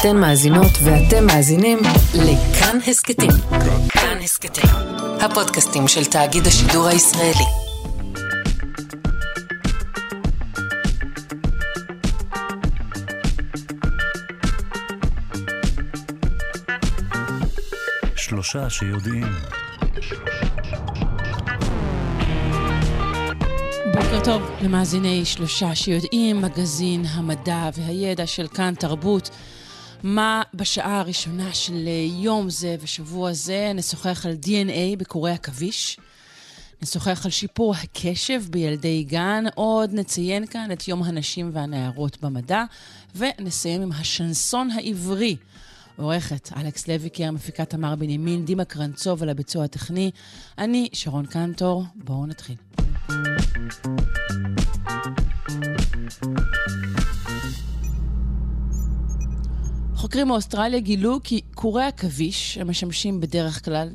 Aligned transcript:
אתן 0.00 0.16
מאזינות 0.16 0.72
ואתם 0.84 1.26
מאזינים 1.26 1.78
לכאן 2.14 2.78
הסכתים. 2.86 3.30
כאן 3.88 4.18
הסכתים, 4.22 4.70
הפודקאסטים 5.20 5.88
של 5.88 6.04
תאגיד 6.04 6.46
השידור 6.46 6.86
הישראלי. 6.86 7.44
שלושה 18.16 18.70
שיודעים. 18.70 19.26
בוקר 23.94 24.20
טוב 24.24 24.42
למאזיני 24.60 25.24
שלושה 25.24 25.74
שיודעים, 25.74 26.42
מגזין 26.42 27.04
המדע 27.08 27.70
והידע 27.76 28.26
של 28.26 28.48
כאן 28.48 28.74
תרבות. 28.74 29.30
מה 30.06 30.42
בשעה 30.54 31.00
הראשונה 31.00 31.54
של 31.54 31.88
יום 32.20 32.50
זה 32.50 32.76
ושבוע 32.80 33.32
זה 33.32 33.72
נשוחח 33.74 34.26
על 34.26 34.32
DNA 34.44 34.96
בקורי 34.98 35.32
עכביש. 35.32 35.98
נשוחח 36.82 37.24
על 37.24 37.30
שיפור 37.30 37.74
הקשב 37.74 38.42
בילדי 38.50 39.04
גן, 39.04 39.44
עוד 39.54 39.90
נציין 39.92 40.46
כאן 40.46 40.72
את 40.72 40.88
יום 40.88 41.02
הנשים 41.02 41.50
והנערות 41.52 42.20
במדע, 42.22 42.64
ונסיים 43.16 43.82
עם 43.82 43.92
השנסון 43.92 44.70
העברי. 44.70 45.36
עורכת 45.96 46.50
אלכס 46.56 46.88
לויקר, 46.88 47.30
מפיקה 47.30 47.64
תמר 47.64 47.94
בנימין, 47.94 48.44
דימה 48.44 48.64
קרנצוב 48.64 49.22
על 49.22 49.28
הביצוע 49.28 49.64
הטכני. 49.64 50.10
אני 50.58 50.88
שרון 50.92 51.26
קנטור, 51.26 51.84
בואו 51.94 52.26
נתחיל. 52.26 52.56
חוקרים 59.96 60.28
מאוסטרליה 60.28 60.80
גילו 60.80 61.20
כי 61.24 61.40
קורי 61.54 61.84
עכביש, 61.84 62.58
המשמשים 62.58 63.20
בדרך 63.20 63.64
כלל 63.64 63.88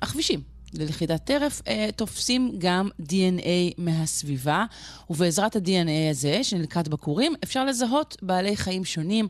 עכבישים 0.00 0.40
ללכידת 0.74 1.24
טרף, 1.24 1.62
אה, 1.68 1.88
תופסים 1.96 2.54
גם 2.58 2.88
DNA 3.02 3.74
מהסביבה, 3.78 4.64
ובעזרת 5.10 5.56
ה-DNA 5.56 6.10
הזה, 6.10 6.44
שנלקט 6.44 6.88
בכורים, 6.88 7.34
אפשר 7.44 7.64
לזהות 7.64 8.16
בעלי 8.22 8.56
חיים 8.56 8.84
שונים. 8.84 9.28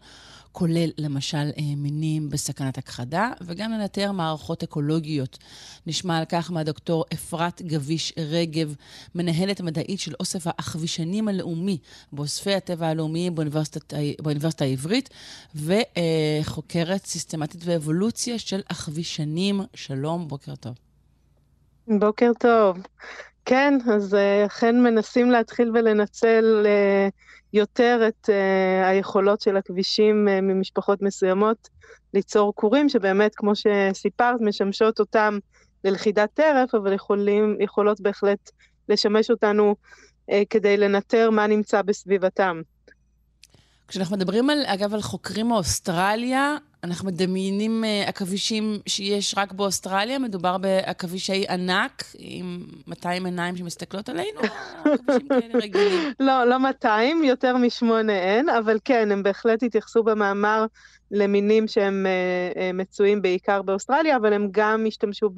כולל 0.53 0.91
למשל 0.99 1.37
אה, 1.37 1.63
מינים 1.77 2.29
בסכנת 2.31 2.79
הכחדה, 2.79 3.31
וגם 3.41 3.73
לנטר 3.73 4.13
מערכות 4.13 4.63
אקולוגיות. 4.63 5.39
נשמע 5.87 6.19
על 6.19 6.25
כך 6.29 6.51
מהדוקטור 6.51 7.05
אפרת 7.13 7.63
גביש 7.63 8.13
רגב, 8.19 8.75
מנהלת 9.15 9.61
המדעית 9.61 10.01
של 10.01 10.15
אוסף 10.21 10.43
האחבישנים 10.47 11.29
הלאומי 11.29 11.79
באוספי 12.13 12.55
הטבע 12.55 12.87
הלאומיים 12.87 13.35
באוניברסיטת, 13.35 13.95
באוניברסיטה 14.23 14.65
העברית, 14.65 15.11
וחוקרת 15.55 17.07
סיסטמטית 17.07 17.61
ואבולוציה 17.65 18.39
של 18.39 18.61
אחבישנים. 18.73 19.61
שלום, 19.75 20.29
בוקר 20.29 20.55
טוב. 20.55 20.75
בוקר 21.89 22.31
טוב. 22.39 22.79
כן, 23.45 23.79
אז 23.93 24.15
אה, 24.15 24.47
אכן 24.47 24.83
מנסים 24.83 25.31
להתחיל 25.31 25.71
ולנצל 25.75 26.67
uh, 26.67 27.28
יותר 27.53 28.01
את 28.09 28.29
uh, 28.29 28.87
היכולות 28.87 29.41
של 29.41 29.57
הכבישים 29.57 30.29
uh, 30.29 30.41
ממשפחות 30.41 31.03
מסוימות 31.03 31.69
ליצור 32.15 32.53
כורים, 32.55 32.89
שבאמת, 32.89 33.33
כמו 33.35 33.53
שסיפרת, 33.55 34.41
משמשות 34.41 35.01
אותם 35.01 35.39
ללכידת 35.85 36.31
טרף, 36.35 36.75
אבל 36.75 36.93
יכולים, 36.93 37.57
יכולות 37.61 38.01
בהחלט 38.01 38.51
לשמש 38.89 39.31
אותנו 39.31 39.75
uh, 40.31 40.35
כדי 40.51 40.77
לנטר 40.77 41.31
מה 41.31 41.47
נמצא 41.47 41.83
בסביבתם. 41.83 42.61
כשאנחנו 43.89 44.17
מדברים, 44.17 44.51
על, 44.51 44.59
אגב, 44.67 44.95
על 44.95 45.03
חוקרים 45.03 45.49
מאוסטרליה, 45.49 46.57
אנחנו 46.85 47.09
מדמיינים 47.09 47.85
uh, 47.85 48.09
עכבישים 48.09 48.79
שיש 48.87 49.35
רק 49.39 49.53
באוסטרליה? 49.53 50.19
מדובר 50.19 50.59
בעכבישי 50.59 51.45
ענק 51.49 52.05
עם 52.19 52.67
200 52.87 53.27
עיניים 53.27 53.57
שמסתכלות 53.57 54.09
עלינו? 54.09 54.41
עכבישים 54.85 55.29
כאלה 55.41 55.59
רגילים? 55.63 56.13
לא, 56.21 56.45
לא 56.45 56.59
200, 56.59 57.25
יותר 57.25 57.57
משמונה 57.57 58.13
אין, 58.13 58.49
אבל 58.49 58.79
כן, 58.85 59.13
הם 59.13 59.23
בהחלט 59.23 59.63
התייחסו 59.63 60.03
במאמר 60.03 60.67
למינים 61.11 61.69
שהם 61.69 62.07
uh, 62.07 62.57
uh, 62.57 62.61
מצויים 62.75 63.23
בעיקר 63.23 63.63
באוסטרליה, 63.63 64.17
אבל 64.17 64.33
הם 64.33 64.49
גם 64.51 64.85
השתמשו 64.89 65.31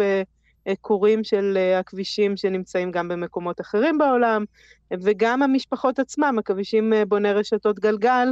בכורים 0.66 1.24
של 1.24 1.58
עכבישים 1.78 2.36
שנמצאים 2.36 2.90
גם 2.90 3.08
במקומות 3.08 3.60
אחרים 3.60 3.98
בעולם, 3.98 4.44
וגם 4.90 5.42
המשפחות 5.42 5.98
עצמם, 5.98 6.36
עכבישים 6.38 6.92
בוני 7.08 7.32
רשתות 7.32 7.78
גלגל, 7.78 8.28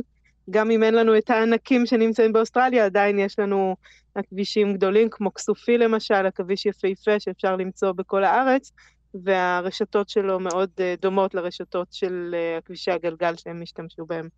גם 0.51 0.71
אם 0.71 0.83
אין 0.83 0.95
לנו 0.95 1.19
את 1.19 1.31
הענקים 1.31 1.87
שנמצאים 1.87 2.33
באוסטרליה, 2.33 2.85
עדיין 2.85 3.19
יש 3.19 3.39
לנו 3.39 3.77
הכבישים 4.17 4.75
גדולים, 4.75 5.09
כמו 5.11 5.35
כסופי 5.35 5.79
למשל, 5.79 6.27
עכביש 6.27 6.67
יפהפה 6.67 7.21
שאפשר 7.21 7.57
למצוא 7.57 7.93
בכל 7.93 8.25
הארץ, 8.25 8.73
והרשתות 9.15 10.09
שלו 10.09 10.41
מאוד 10.41 10.71
אה, 10.81 10.95
דומות 11.03 11.35
לרשתות 11.35 11.89
של 11.93 12.35
אה, 12.35 12.95
הגלגל 12.95 13.37
שהם 13.37 13.63
השתמשו 13.63 14.07
בהם. 14.07 14.29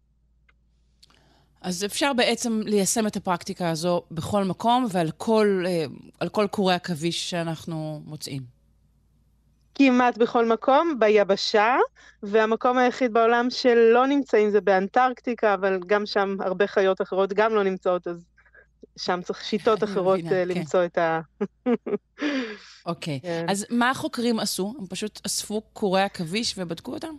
אז 1.63 1.85
אפשר 1.85 2.13
בעצם 2.13 2.61
ליישם 2.65 3.07
את 3.07 3.17
הפרקטיקה 3.17 3.71
הזו 3.71 4.03
בכל 4.11 4.45
מקום 4.45 4.87
ועל 4.93 5.11
כל, 5.11 5.65
אה, 5.67 6.29
כל 6.29 6.47
קורי 6.47 6.75
עכביש 6.75 7.31
שאנחנו 7.31 8.03
מוצאים. 8.05 8.60
כמעט 9.81 10.19
בכל 10.19 10.47
מקום, 10.47 10.99
ביבשה, 10.99 11.77
והמקום 12.23 12.79
היחיד 12.79 13.13
בעולם 13.13 13.51
שלא 13.51 14.07
נמצאים 14.07 14.51
זה 14.51 14.61
באנטרקטיקה, 14.61 15.55
אבל 15.55 15.79
גם 15.87 16.07
שם 16.07 16.37
הרבה 16.41 16.67
חיות 16.67 17.01
אחרות 17.01 17.33
גם 17.33 17.55
לא 17.55 17.63
נמצאות, 17.63 18.07
אז 18.07 18.25
שם 18.99 19.21
צריך 19.25 19.45
שיטות 19.45 19.83
אחרות 19.89 20.19
מבינה, 20.19 20.37
אה, 20.37 20.45
כן. 20.45 20.49
למצוא 20.49 20.81
כן. 20.81 20.87
את 20.87 20.99
ה... 20.99 21.21
אוקיי, 22.87 23.19
okay. 23.23 23.27
כן. 23.27 23.47
אז 23.49 23.67
מה 23.71 23.91
החוקרים 23.91 24.41
עשו? 24.41 24.75
הם 24.79 24.87
פשוט 24.87 25.21
אספו 25.27 25.61
קורי 25.73 26.03
עכביש 26.03 26.55
ובדקו 26.59 26.95
אותם? 26.95 27.15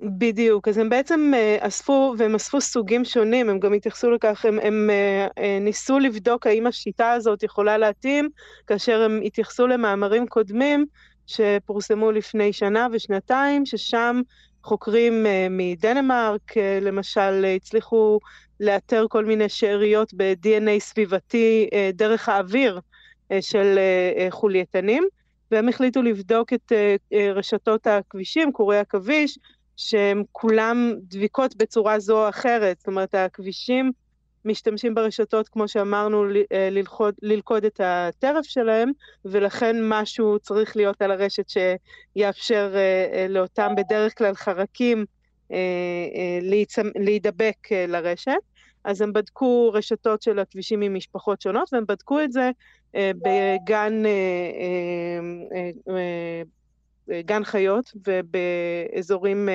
בדיוק, 0.00 0.68
אז 0.68 0.78
הם 0.78 0.88
בעצם 0.88 1.32
uh, 1.34 1.66
אספו, 1.66 2.14
והם 2.18 2.34
אספו 2.34 2.60
סוגים 2.60 3.04
שונים, 3.04 3.50
הם 3.50 3.58
גם 3.58 3.72
התייחסו 3.72 4.10
לכך, 4.10 4.44
הם, 4.44 4.58
הם 4.62 4.90
uh, 4.90 5.30
uh, 5.38 5.42
ניסו 5.60 5.98
לבדוק 5.98 6.46
האם 6.46 6.66
השיטה 6.66 7.12
הזאת 7.12 7.42
יכולה 7.42 7.78
להתאים, 7.78 8.28
כאשר 8.66 9.02
הם 9.02 9.20
התייחסו 9.24 9.66
למאמרים 9.66 10.26
קודמים 10.26 10.86
שפורסמו 11.26 12.12
לפני 12.12 12.52
שנה 12.52 12.86
ושנתיים, 12.92 13.66
ששם 13.66 14.20
חוקרים 14.62 15.26
uh, 15.26 15.28
מדנמרק, 15.50 16.52
uh, 16.52 16.60
למשל, 16.80 17.44
הצליחו 17.56 18.18
לאתר 18.60 19.06
כל 19.08 19.24
מיני 19.24 19.48
שאריות 19.48 20.14
ב-DNA 20.16 20.80
סביבתי 20.80 21.68
uh, 21.70 21.96
דרך 21.96 22.28
האוויר 22.28 22.80
של 23.40 23.78
חולייתנים, 24.30 25.04
והם 25.50 25.68
החליטו 25.68 26.02
לבדוק 26.02 26.52
את 26.52 26.72
רשתות 27.34 27.86
הכבישים, 27.86 28.52
קורי 28.52 28.78
עכביש, 28.78 29.38
שהן 29.76 30.22
כולן 30.32 30.92
דביקות 30.98 31.56
בצורה 31.56 31.98
זו 31.98 32.24
או 32.24 32.28
אחרת, 32.28 32.78
זאת 32.78 32.86
אומרת, 32.86 33.14
הכבישים 33.14 33.92
משתמשים 34.46 34.94
ברשתות, 34.94 35.48
כמו 35.48 35.68
שאמרנו, 35.68 36.24
אה, 36.52 36.68
ללכוד, 36.70 37.14
ללכוד 37.22 37.64
את 37.64 37.80
הטרף 37.84 38.44
שלהם, 38.44 38.90
ולכן 39.24 39.76
משהו 39.82 40.38
צריך 40.38 40.76
להיות 40.76 41.02
על 41.02 41.10
הרשת 41.10 41.44
שיאפשר 41.48 42.72
אה, 42.74 42.80
אה, 43.12 43.28
לאותם 43.28 43.74
בדרך 43.76 44.18
כלל 44.18 44.34
חרקים 44.34 45.04
להידבק 46.94 47.72
לרשת. 47.88 48.32
אז 48.84 49.00
הם 49.00 49.12
בדקו 49.12 49.70
רשתות 49.74 50.22
של 50.22 50.38
הכבישים 50.38 50.80
ממשפחות 50.80 51.40
שונות, 51.40 51.68
והם 51.72 51.84
בדקו 51.88 52.20
את 52.20 52.32
זה 52.32 52.50
בגן, 52.96 54.02
גן 57.24 57.44
חיות 57.44 57.92
ובאזורים 58.06 59.48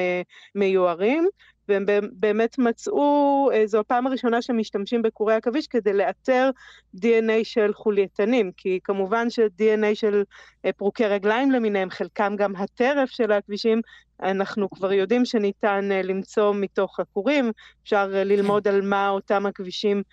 מיוערים. 0.56 1.28
והם 1.72 1.86
באמת 2.12 2.58
מצאו, 2.58 3.50
אה, 3.54 3.68
זו 3.68 3.80
הפעם 3.80 4.08
הראשונה 4.08 4.42
שהם 4.42 4.58
משתמשים 4.58 5.02
בקורי 5.02 5.35
עכביש 5.35 5.68
כדי 5.68 5.94
לאתר 5.94 6.50
DNA 6.97 7.44
של 7.44 7.73
חולייתנים, 7.73 8.52
כי 8.58 8.79
כמובן 8.84 9.29
ש-DNA 9.29 9.96
של 9.96 10.23
אה, 10.66 10.72
פרוקי 10.73 11.06
רגליים 11.06 11.52
למיניהם, 11.52 11.90
חלקם 11.90 12.35
גם 12.35 12.56
הטרף 12.56 13.09
של 13.09 13.32
הכבישים, 13.32 13.82
אנחנו 14.22 14.70
כבר 14.70 14.94
יודעים 14.94 15.26
שניתן 15.26 15.90
אה, 15.91 16.02
למצוא 16.02 16.53
מתוך 16.56 17.00
הכורים, 17.00 17.52
אפשר 17.84 18.08
ללמוד 18.12 18.68
על 18.68 18.82
מה 18.82 19.09
אותם 19.09 19.46
הכבישים, 19.46 20.03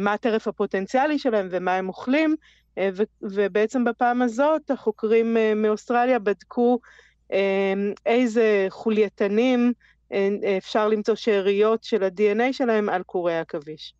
מה 0.00 0.12
הטרף 0.12 0.48
הפוטנציאלי 0.48 1.18
שלהם 1.18 1.48
ומה 1.50 1.74
הם 1.74 1.88
אוכלים, 1.88 2.34
ובעצם 3.22 3.84
בפעם 3.84 4.22
הזאת 4.22 4.70
החוקרים 4.70 5.36
מאוסטרליה 5.56 6.18
בדקו 6.18 6.78
איזה 8.06 8.66
חולייתנים 8.70 9.72
אפשר 10.58 10.88
למצוא 10.88 11.14
שאריות 11.14 11.84
של 11.84 12.02
ה-DNA 12.04 12.52
שלהם 12.52 12.88
על 12.88 13.02
קורי 13.02 13.38
עכביש. 13.38 13.94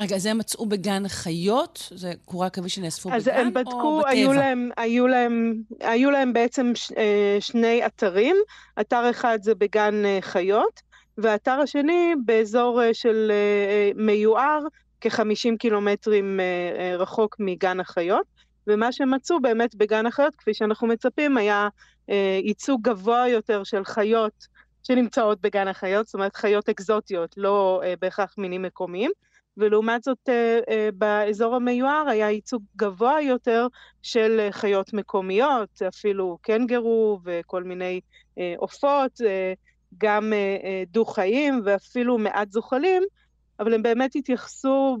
רגע, 0.00 0.16
אז 0.16 0.26
הם 0.26 0.38
מצאו 0.38 0.66
בגן 0.66 1.08
חיות? 1.08 1.88
זה 1.94 2.12
קורי 2.24 2.46
עכביש 2.46 2.74
שנאספו 2.74 3.08
בגן 3.08 3.18
או 3.18 3.20
בטבע? 3.20 3.40
אז 3.40 3.46
הם 3.46 3.54
בדקו, 3.54 4.02
היו 4.06 4.32
להם, 4.32 4.70
היו, 4.76 5.06
להם, 5.06 5.54
היו 5.80 6.10
להם 6.10 6.32
בעצם 6.32 6.72
ש, 6.74 6.92
אה, 6.92 7.36
שני 7.40 7.86
אתרים. 7.86 8.36
אתר 8.80 9.10
אחד 9.10 9.38
זה 9.42 9.54
בגן 9.54 10.04
אה, 10.04 10.18
חיות, 10.20 10.80
והאתר 11.18 11.60
השני 11.62 12.14
באזור 12.24 12.82
אה, 12.82 12.94
של 12.94 13.32
מיוער, 13.94 14.60
כ-50 15.00 15.56
קילומטרים 15.58 16.40
רחוק 16.98 17.36
מגן 17.38 17.80
החיות, 17.80 18.26
ומה 18.66 18.92
שמצאו 18.92 19.40
באמת 19.40 19.74
בגן 19.74 20.06
החיות, 20.06 20.34
כפי 20.34 20.54
שאנחנו 20.54 20.86
מצפים, 20.86 21.36
היה 21.36 21.68
ייצוג 22.42 22.82
גבוה 22.82 23.28
יותר 23.28 23.64
של 23.64 23.84
חיות 23.84 24.46
שנמצאות 24.82 25.40
בגן 25.40 25.68
החיות, 25.68 26.06
זאת 26.06 26.14
אומרת 26.14 26.36
חיות 26.36 26.68
אקזוטיות, 26.68 27.34
לא 27.36 27.82
בהכרח 28.00 28.34
מינים 28.38 28.62
מקומיים. 28.62 29.10
ולעומת 29.56 30.02
זאת 30.02 30.28
באזור 30.94 31.56
המיוער 31.56 32.08
היה 32.08 32.30
ייצוג 32.30 32.62
גבוה 32.76 33.20
יותר 33.22 33.66
של 34.02 34.48
חיות 34.50 34.92
מקומיות, 34.92 35.82
אפילו 35.88 36.38
קנגרו 36.40 37.18
וכל 37.24 37.62
מיני 37.62 38.00
עופות, 38.56 39.20
גם 39.98 40.32
דו-חיים 40.86 41.60
ואפילו 41.64 42.18
מעט 42.18 42.50
זוחלים, 42.50 43.02
אבל 43.60 43.74
הם 43.74 43.82
באמת 43.82 44.16
התייחסו 44.16 44.98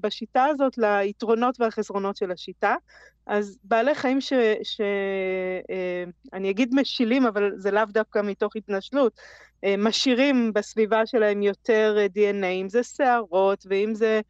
בשיטה 0.00 0.44
הזאת 0.44 0.78
ליתרונות 0.78 1.60
והחסרונות 1.60 2.16
של 2.16 2.30
השיטה. 2.30 2.74
אז 3.26 3.58
בעלי 3.64 3.94
חיים 3.94 4.20
ש... 4.20 4.32
ש... 4.62 4.80
אני 6.32 6.50
אגיד 6.50 6.74
משילים, 6.74 7.26
אבל 7.26 7.52
זה 7.56 7.70
לאו 7.70 7.84
דווקא 7.88 8.20
מתוך 8.24 8.56
התנשלות, 8.56 9.20
משאירים 9.78 10.52
בסביבה 10.52 11.06
שלהם 11.06 11.42
יותר 11.42 11.96
DNA, 12.16 12.46
אם 12.46 12.68
זה 12.68 12.82
שערות 12.82 13.66
ואם 13.68 13.94
זה 13.94 14.20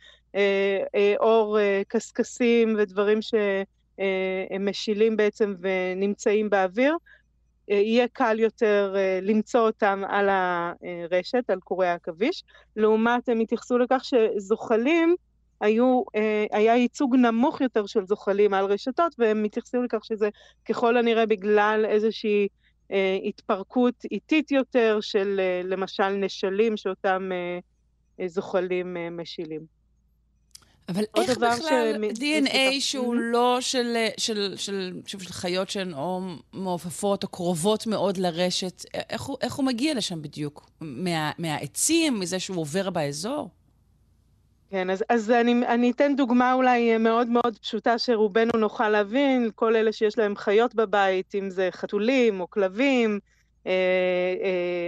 עור 1.19 1.59
קשקשים 1.89 2.75
ודברים 2.79 3.19
שהם 3.23 4.69
משילים 4.69 5.17
בעצם 5.17 5.55
ונמצאים 5.61 6.51
באוויר, 6.51 6.97
יהיה 7.69 8.09
קל 8.09 8.41
יותר 8.41 8.95
למצוא 9.23 9.61
אותם 9.61 10.03
על 10.09 10.29
הרשת, 10.31 11.51
על 11.51 11.61
קורי 11.61 11.87
העכביש. 11.87 12.45
לעומת, 12.77 13.29
הם 13.29 13.41
התייחסו 13.41 13.79
לכך 13.79 14.03
שזוחלים, 14.05 15.15
היו, 15.61 16.03
היה 16.53 16.77
ייצוג 16.77 17.17
נמוך 17.17 17.61
יותר 17.61 17.87
של 17.87 18.07
זוחלים 18.07 18.55
על 18.55 18.65
רשתות, 18.65 19.15
והם 19.19 19.43
מתייחסים 19.43 19.85
לכך 19.85 20.05
שזה 20.05 20.29
ככל 20.69 20.97
הנראה 20.97 21.27
בגלל 21.27 21.85
איזושהי 21.89 22.49
התפרקות 23.25 23.95
איטית 24.11 24.51
יותר 24.51 24.99
של 25.01 25.41
למשל 25.65 26.09
נשלים 26.09 26.77
שאותם 26.77 27.31
זוחלים 28.27 28.97
משילים. 29.11 29.84
אבל 30.89 31.05
איך 31.17 31.39
בכלל 31.39 31.95
DNA 32.15 32.81
שהוא 32.81 33.15
לא 33.15 33.59
של, 33.61 33.97
של, 34.17 34.55
של, 34.57 34.97
של, 35.07 35.19
של 35.19 35.33
חיות 35.33 35.71
שהן 35.71 35.95
או 35.95 36.21
מעופפות 36.53 37.23
או 37.23 37.29
קרובות 37.29 37.87
מאוד 37.87 38.17
לרשת, 38.17 38.85
איך 39.11 39.23
הוא, 39.23 39.37
איך 39.41 39.55
הוא 39.55 39.65
מגיע 39.65 39.95
לשם 39.95 40.23
בדיוק? 40.23 40.71
מה, 40.81 41.31
מהעצים, 41.39 42.21
מזה 42.21 42.39
שהוא 42.39 42.61
עובר 42.61 42.91
באזור? 42.91 43.51
כן, 44.71 44.91
אז, 44.91 45.05
אז 45.09 45.31
אני, 45.31 45.67
אני 45.67 45.91
אתן 45.91 46.17
דוגמה 46.17 46.53
אולי 46.53 46.99
מאוד 46.99 47.29
מאוד 47.29 47.59
פשוטה 47.59 47.99
שרובנו 47.99 48.53
נוכל 48.59 48.89
להבין, 48.89 49.51
כל 49.55 49.77
אלה 49.77 49.93
שיש 49.93 50.19
להם 50.19 50.37
חיות 50.37 50.75
בבית, 50.75 51.35
אם 51.35 51.51
זה 51.51 51.69
חתולים 51.73 52.41
או 52.41 52.51
כלבים, 52.51 53.11
אה, 53.11 53.17
אה, 53.17 53.34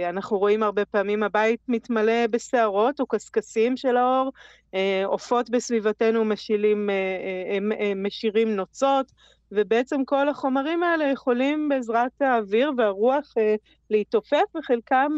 אנחנו 0.09 0.37
רואים 0.37 0.63
הרבה 0.63 0.85
פעמים 0.85 1.23
הבית 1.23 1.59
מתמלא 1.67 2.27
בשערות 2.27 2.99
או 2.99 3.05
קשקשים 3.07 3.77
של 3.77 3.97
האור, 3.97 4.31
אה, 4.73 5.03
עופות 5.05 5.49
בסביבתנו 5.49 6.25
משילים, 6.25 6.89
משירים 7.95 8.55
נוצות, 8.55 9.11
ובעצם 9.51 10.05
כל 10.05 10.29
החומרים 10.29 10.83
האלה 10.83 11.05
יכולים 11.05 11.69
בעזרת 11.69 12.21
האוויר 12.21 12.71
והרוח 12.77 13.33
להתעופף, 13.89 14.55
וחלקם, 14.57 15.11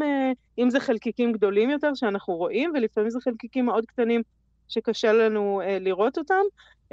אם 0.58 0.70
זה 0.70 0.80
חלקיקים 0.80 1.32
גדולים 1.32 1.70
יותר 1.70 1.94
שאנחנו 1.96 2.36
רואים, 2.36 2.72
ולפעמים 2.76 3.10
זה 3.10 3.20
חלקיקים 3.24 3.66
מאוד 3.66 3.86
קטנים 3.86 4.22
שקשה 4.68 5.14
לנו 5.14 5.62
לראות 5.80 6.18
אותם, 6.18 6.44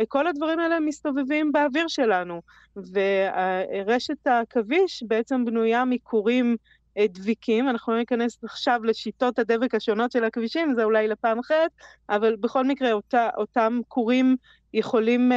כל 0.08 0.26
הדברים 0.26 0.58
האלה 0.58 0.80
מסתובבים 0.80 1.52
באוויר 1.52 1.88
שלנו, 1.88 2.42
ורשת 2.76 4.26
העכביש 4.26 5.02
בעצם 5.06 5.44
בנויה 5.44 5.84
מכורים 5.84 6.56
דביקים, 6.98 7.68
אנחנו 7.68 7.92
לא 7.92 7.98
ניכנס 7.98 8.38
עכשיו 8.44 8.80
לשיטות 8.84 9.38
הדבק 9.38 9.74
השונות 9.74 10.12
של 10.12 10.24
הכבישים, 10.24 10.74
זה 10.76 10.84
אולי 10.84 11.08
לפעם 11.08 11.38
אחרת, 11.38 11.70
אבל 12.10 12.36
בכל 12.36 12.64
מקרה 12.64 12.92
אותה, 12.92 13.28
אותם 13.36 13.80
כורים 13.88 14.36
יכולים, 14.74 15.32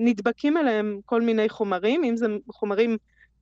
נדבקים 0.00 0.56
אליהם 0.56 0.98
כל 1.04 1.22
מיני 1.22 1.48
חומרים, 1.48 2.04
אם 2.04 2.16
זה 2.16 2.26
חומרים 2.50 2.96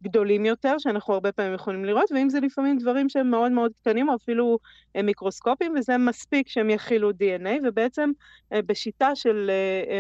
גדולים 0.05 0.47
יותר, 0.47 0.75
שאנחנו 0.79 1.15
הרבה 1.15 1.33
פעמים 1.33 1.55
יכולים 1.55 1.85
לראות, 1.85 2.13
ואם 2.13 2.29
זה 2.29 2.41
לפעמים 2.41 2.79
דברים 2.79 3.09
שהם 3.09 3.31
מאוד 3.31 3.53
מאוד 3.53 3.73
קטנים, 3.81 4.09
או 4.09 4.15
אפילו 4.15 4.59
אה, 4.97 5.03
מיקרוסקופיים, 5.03 5.75
וזה 5.79 5.99
מספיק 5.99 6.49
שהם 6.49 6.71
יכילו 6.71 7.11
DNA, 7.11 7.61
ובעצם 7.65 8.11
אה, 8.53 8.63
בשיטה 8.67 9.15
של 9.15 9.51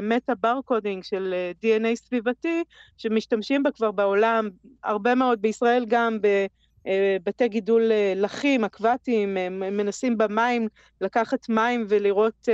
metabarcoding, 0.02 1.04
של 1.04 1.34
DNA 1.64 1.94
סביבתי, 1.94 2.64
שמשתמשים 2.96 3.62
בה 3.62 3.70
כבר 3.70 3.90
בעולם, 3.90 4.48
הרבה 4.84 5.14
מאוד, 5.14 5.42
בישראל 5.42 5.84
גם, 5.88 6.18
בבתי 7.24 7.48
גידול 7.48 7.82
לחים, 8.16 8.64
אקוואטיים, 8.64 9.34
מנסים 9.50 10.18
במים 10.18 10.68
לקחת 11.00 11.48
מים 11.48 11.86
ולראות 11.88 12.48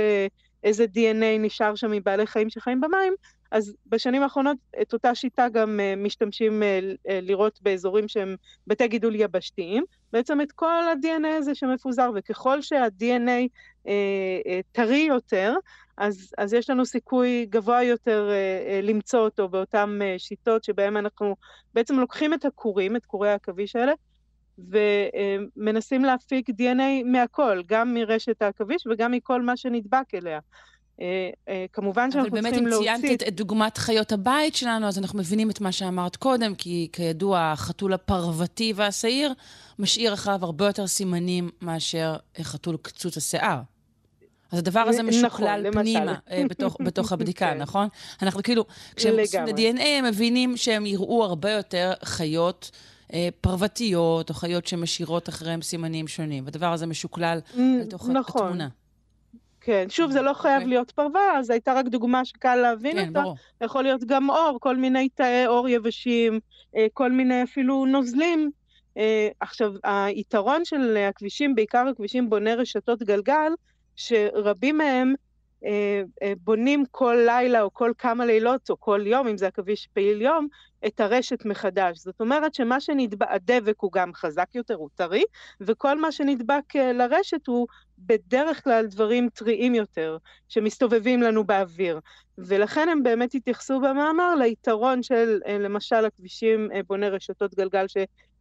איזה 0.63 0.85
DNA 0.95 1.39
נשאר 1.39 1.75
שם 1.75 1.91
מבעלי 1.91 2.27
חיים 2.27 2.49
שחיים 2.49 2.81
במים, 2.81 3.13
אז 3.51 3.73
בשנים 3.85 4.23
האחרונות 4.23 4.57
את 4.81 4.93
אותה 4.93 5.15
שיטה 5.15 5.49
גם 5.49 5.79
uh, 5.79 5.99
משתמשים 5.99 6.61
uh, 6.61 7.11
לראות 7.11 7.59
באזורים 7.61 8.07
שהם 8.07 8.35
בתי 8.67 8.87
גידול 8.87 9.15
יבשתיים, 9.15 9.83
בעצם 10.13 10.41
את 10.41 10.51
כל 10.51 10.65
ה-DNA 10.67 11.27
הזה 11.37 11.55
שמפוזר, 11.55 12.11
וככל 12.15 12.61
שה-DNA 12.61 13.47
טרי 14.71 15.05
יותר, 15.09 15.53
אז, 15.97 16.31
אז 16.37 16.53
יש 16.53 16.69
לנו 16.69 16.85
סיכוי 16.85 17.45
גבוה 17.49 17.83
יותר 17.83 18.29
uh, 18.29 18.83
uh, 18.83 18.85
למצוא 18.85 19.19
אותו 19.19 19.49
באותן 19.49 19.99
uh, 20.01 20.19
שיטות 20.19 20.63
שבהן 20.63 20.97
אנחנו 20.97 21.35
בעצם 21.73 21.99
לוקחים 21.99 22.33
את 22.33 22.45
הכורים, 22.45 22.95
את 22.95 23.05
כורי 23.05 23.29
העכביש 23.29 23.75
האלה, 23.75 23.93
ומנסים 24.69 26.05
להפיק 26.05 26.49
DNA 26.49 27.05
מהכל, 27.05 27.61
גם 27.67 27.93
מרשת 27.93 28.41
העכביש 28.41 28.87
וגם 28.87 29.11
מכל 29.11 29.41
מה 29.41 29.57
שנדבק 29.57 30.13
אליה. 30.13 30.39
אה, 31.01 31.29
אה, 31.49 31.65
כמובן 31.73 32.11
שאנחנו 32.11 32.41
צריכים 32.41 32.67
להוציא... 32.67 32.91
אבל 32.91 33.01
באמת, 33.01 33.03
אם 33.03 33.17
ציינת 33.17 33.23
את 33.27 33.35
דוגמת 33.35 33.77
חיות 33.77 34.11
הבית 34.11 34.55
שלנו, 34.55 34.87
אז 34.87 34.99
אנחנו 34.99 35.19
מבינים 35.19 35.49
את 35.49 35.61
מה 35.61 35.71
שאמרת 35.71 36.15
קודם, 36.15 36.55
כי 36.55 36.89
כידוע, 36.93 37.39
החתול 37.39 37.93
הפרוותי 37.93 38.73
והשעיר 38.75 39.33
משאיר 39.79 40.13
אחריו 40.13 40.45
הרבה 40.45 40.65
יותר 40.65 40.87
סימנים 40.87 41.49
מאשר 41.61 42.15
חתול 42.41 42.77
קצוץ 42.81 43.17
השיער. 43.17 43.61
אז 44.51 44.59
הדבר 44.59 44.79
הזה 44.79 45.03
משוקלל 45.03 45.61
נכון, 45.69 45.81
פנימה 45.81 46.15
אה, 46.31 46.43
בתוך, 46.49 46.77
בתוך 46.85 47.11
הבדיקה, 47.11 47.51
כן. 47.53 47.57
נכון? 47.57 47.87
אנחנו 48.21 48.43
כאילו, 48.43 48.65
כשהם 48.95 49.19
עושים 49.19 49.43
את 49.43 49.49
ה-DNA, 49.49 49.87
הם 49.87 50.05
מבינים 50.05 50.57
שהם 50.57 50.85
יראו 50.85 51.23
הרבה 51.23 51.51
יותר 51.51 51.93
חיות 52.03 52.71
אה, 52.73 52.90
פרוותיות, 53.41 54.29
או 54.29 54.35
חיות 54.35 54.67
שמשאירות 54.67 55.29
אחריהם 55.29 55.61
סימנים 55.61 56.07
שונים. 56.07 56.45
והדבר 56.45 56.73
הזה 56.73 56.85
משוקלל 56.85 57.39
לתוך 57.81 58.09
נכון. 58.09 58.41
התמונה. 58.41 58.67
כן, 59.61 59.85
שוב, 59.89 60.11
זה 60.11 60.21
לא 60.21 60.33
חייב 60.33 60.55
אוקיי. 60.55 60.69
להיות 60.69 60.91
פרווה, 60.91 61.39
אז 61.39 61.49
הייתה 61.49 61.73
רק 61.73 61.85
דוגמה 61.85 62.25
שקל 62.25 62.55
להבין 62.55 62.97
כן, 62.97 63.07
אותה. 63.07 63.21
ברור. 63.21 63.35
יכול 63.61 63.83
להיות 63.83 64.03
גם 64.03 64.29
אור, 64.29 64.57
כל 64.61 64.77
מיני 64.77 65.09
תאי 65.09 65.47
אור 65.47 65.69
יבשים, 65.69 66.39
אה, 66.75 66.87
כל 66.93 67.11
מיני 67.11 67.43
אפילו 67.43 67.85
נוזלים. 67.85 68.51
אה, 68.97 69.29
עכשיו, 69.39 69.73
היתרון 69.83 70.65
של 70.65 70.97
הכבישים, 70.97 71.55
בעיקר 71.55 71.87
הכבישים 71.91 72.29
בוני 72.29 72.53
רשתות 72.53 73.03
גלגל, 73.03 73.51
שרבים 73.95 74.77
מהם 74.77 75.07
אה, 75.07 75.13
אה, 75.13 75.15
בונים 76.43 76.83
כל 76.91 77.17
לילה 77.25 77.61
או 77.61 77.73
כל 77.73 77.91
כמה 77.97 78.25
לילות 78.25 78.69
או 78.69 78.79
כל 78.79 79.01
יום, 79.05 79.27
אם 79.27 79.37
זה 79.37 79.47
עכביש 79.47 79.87
פעיל 79.93 80.21
יום, 80.21 80.47
את 80.87 80.99
הרשת 80.99 81.45
מחדש. 81.45 81.97
זאת 81.97 82.21
אומרת 82.21 82.53
שמה 82.53 82.79
שנדבק, 82.79 83.27
הדבק 83.29 83.75
הוא 83.79 83.91
גם 83.91 84.13
חזק 84.13 84.47
יותר, 84.55 84.75
הוא 84.75 84.89
טרי, 84.95 85.23
וכל 85.61 85.99
מה 85.99 86.11
שנדבק 86.11 86.75
אה, 86.75 86.93
לרשת 86.93 87.47
הוא 87.47 87.67
בדרך 87.97 88.63
כלל 88.63 88.85
דברים 88.85 89.29
טריים 89.33 89.75
יותר, 89.75 90.17
שמסתובבים 90.49 91.21
לנו 91.21 91.43
באוויר. 91.43 91.99
ולכן 92.37 92.89
הם 92.89 93.03
באמת 93.03 93.35
התייחסו 93.35 93.79
במאמר 93.79 94.35
ליתרון 94.35 95.03
של 95.03 95.39
למשל 95.47 96.05
הכבישים 96.05 96.69
בוני 96.87 97.09
רשתות 97.09 97.55
גלגל 97.55 97.87
ש... 97.87 97.97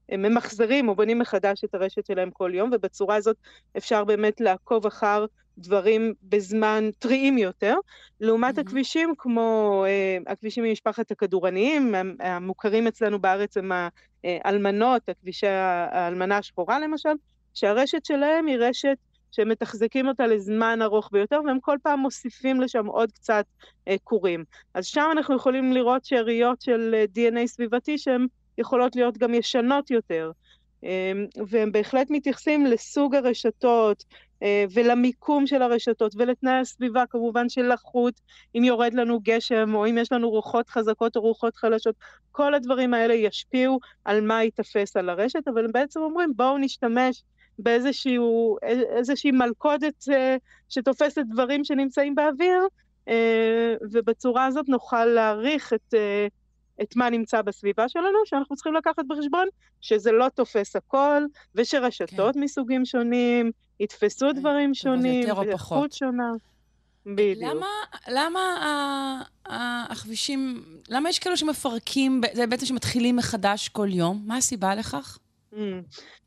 הם 0.09 0.23
ממחזרים 0.23 0.89
או 0.89 0.95
בונים 0.95 1.19
מחדש 1.19 1.65
את 1.65 1.75
הרשת 1.75 2.07
שלהם 2.07 2.31
כל 2.31 2.51
יום, 2.55 2.71
ובצורה 2.73 3.17
הזאת 3.17 3.37
אפשר 3.77 4.05
באמת 4.05 4.41
לעקוב 4.41 4.87
אחר 4.87 5.27
דברים 5.61 6.15
בזמן 6.23 6.91
טריים 6.99 7.39
יותר, 7.39 7.75
לעומת 8.21 8.59
mm-hmm. 8.59 8.61
הכבישים 8.61 9.15
כמו 9.19 9.85
uh, 9.87 10.33
הכבישים 10.33 10.65
ממשפחת 10.65 11.11
הכדורניים, 11.11 11.95
המוכרים 12.21 12.87
אצלנו 12.87 13.19
בארץ 13.19 13.57
הם 13.57 13.73
האלמנות, 14.25 15.09
הכבישי 15.09 15.47
האלמנה 15.47 16.39
השחורה 16.39 16.79
למשל, 16.79 17.13
שהרשת 17.55 18.05
שלהם 18.05 18.47
היא 18.47 18.57
רשת 18.59 18.97
שמתחזקים 19.33 20.09
אותה 20.09 20.27
לזמן 20.27 20.83
ארוך 20.83 21.09
ביותר, 21.13 21.41
והם 21.47 21.61
כל 21.61 21.77
פעם 21.83 22.01
מוסיפים 22.01 22.61
לשם 22.61 22.87
עוד 22.87 23.13
קצת 23.13 23.45
uh, 23.89 23.93
קורים. 24.05 24.45
אז 24.75 24.87
שם 24.87 25.09
אנחנו 25.13 25.37
יכולים 25.37 25.73
לראות 25.73 26.05
שאריות 26.05 26.61
של 26.63 26.95
uh, 27.05 27.19
DNA 27.19 27.47
סביבתי 27.47 27.99
שהן 27.99 28.27
יכולות 28.59 28.97
להיות 28.97 29.19
גם 29.19 29.35
ישנות 29.35 29.91
יותר. 29.91 30.31
והם 31.49 31.73
בהחלט 31.73 32.07
מתייחסים 32.11 32.67
לסוג 32.67 33.15
הרשתות, 33.15 34.05
אה, 34.11 34.17
ולמיקום 34.75 35.47
של 35.47 35.63
הרשתות 35.63 36.13
ולתנאי 36.17 36.53
הסביבה 36.53 37.05
כמובן 37.11 37.49
של 37.49 37.73
לחות, 37.73 38.15
אם 38.55 38.65
יורד 38.65 38.95
לנו 38.95 39.21
גשם 39.23 39.75
או 39.75 39.87
אם 39.87 39.99
יש 39.99 40.13
לנו 40.13 40.31
רוחות 40.31 40.69
חזקות 40.69 41.17
או 41.17 41.21
רוחות 41.21 41.57
חלשות, 41.57 41.95
כל 42.33 42.55
הדברים 42.55 42.95
האלה 42.95 43.15
ישפיעו 43.15 43.81
על 44.05 44.21
מה 44.21 44.43
ייתפס 44.43 44.97
על 44.97 45.09
הרשת, 45.09 45.49
אבל 45.49 45.65
הם 45.65 45.73
בעצם 45.73 46.01
אומרים 46.01 46.33
בואו 46.37 46.59
נשתמש 46.59 47.23
באיזושהי 47.59 49.31
מלכודת 49.33 50.09
אה, 50.13 50.37
שתופסת 50.69 51.23
דברים 51.31 51.65
שנמצאים 51.65 52.15
באוויר, 52.15 52.67
אה, 53.09 53.75
ובצורה 53.93 54.47
הזאת 54.47 54.69
נוכל 54.69 55.05
להעריך 55.05 55.73
את, 55.73 55.95
את 56.83 56.97
מה 56.97 57.11
נמצא 57.11 57.43
בסביבה 57.43 57.89
שלנו, 57.89 58.19
שאנחנו 58.25 58.57
צריכים 58.57 58.75
לקחת 58.75 59.05
בחשבון 59.09 59.49
שזה 59.81 60.13
לא 60.13 60.29
תופס 60.29 60.77
הכל, 60.77 61.23
ושרשתות 61.55 62.35
כן. 62.35 62.41
מסוגים 62.41 62.85
שונים, 62.85 63.51
יתפסו 63.81 64.27
כן, 64.35 64.41
דברים 64.41 64.75
שונים, 64.75 65.25
ואיכות 65.37 65.93
שונה. 65.93 66.33
בדיוק. 67.07 67.51
למה, 67.51 67.67
למה 68.09 68.41
הכבישים, 69.91 70.65
למה 70.89 71.09
יש 71.09 71.19
כאלו 71.19 71.37
שמפרקים, 71.37 72.21
זה 72.33 72.47
בעצם 72.47 72.67
שמתחילים 72.67 73.17
מחדש 73.17 73.69
כל 73.69 73.89
יום? 73.91 74.23
מה 74.27 74.37
הסיבה 74.37 74.75
לכך? 74.75 75.19
Mm. 75.53 75.57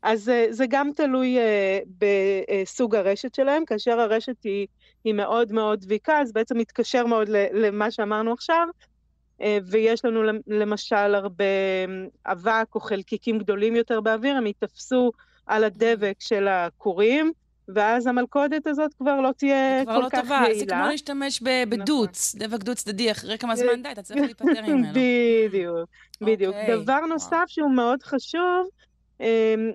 אז 0.02 0.28
אה, 0.28 0.46
זה 0.50 0.64
גם 0.68 0.90
תלוי 0.96 1.38
uh, 1.38 1.88
בסוג 1.98 2.94
הרשת 2.94 3.34
שלהם, 3.34 3.64
כאשר 3.64 4.00
הרשת 4.00 4.42
היא, 4.42 4.66
היא 5.04 5.14
מאוד 5.14 5.52
מאוד 5.52 5.80
דביקה, 5.80 6.20
אז 6.20 6.32
בעצם 6.32 6.58
מתקשר 6.58 7.06
מאוד 7.06 7.28
למה 7.52 7.90
שאמרנו 7.90 8.32
עכשיו, 8.32 8.68
ויש 9.40 10.04
לנו 10.04 10.22
למשל 10.46 11.14
הרבה 11.14 11.44
אבק 12.26 12.74
או 12.74 12.80
חלקיקים 12.80 13.38
גדולים 13.38 13.76
יותר 13.76 14.00
באוויר, 14.00 14.36
הם 14.36 14.46
ייתפסו 14.46 15.12
על 15.46 15.64
הדבק 15.64 16.16
של 16.18 16.48
הכורים, 16.48 17.32
ואז 17.68 18.06
המלכודת 18.06 18.66
הזאת 18.66 18.94
כבר 18.94 19.20
לא 19.20 19.30
תהיה 19.36 19.84
כל 19.84 19.98
לא 19.98 20.08
כך 20.10 20.20
טובה. 20.20 20.34
יעילה. 20.34 20.58
זה 20.58 20.66
כמו 20.66 20.86
להשתמש 20.90 21.42
בדוץ, 21.68 22.34
נכון. 22.34 22.48
דבק 22.48 22.62
דו 22.62 22.74
צדדי, 22.74 23.10
אחרי 23.10 23.38
כמה 23.38 23.56
זמן 23.56 23.82
די, 23.82 23.92
אתה 23.92 24.02
צריך 24.02 24.20
להיפטר 24.24 24.62
ממנו. 24.66 24.88
בדיוק, 24.92 25.88
בדיוק. 26.20 26.54
Okay. 26.54 26.58
אוקיי. 26.58 26.82
דבר 26.82 27.00
נוסף 27.00 27.44
שהוא 27.46 27.70
מאוד 27.70 28.02
חשוב, 28.02 28.68
אמ, 29.20 29.26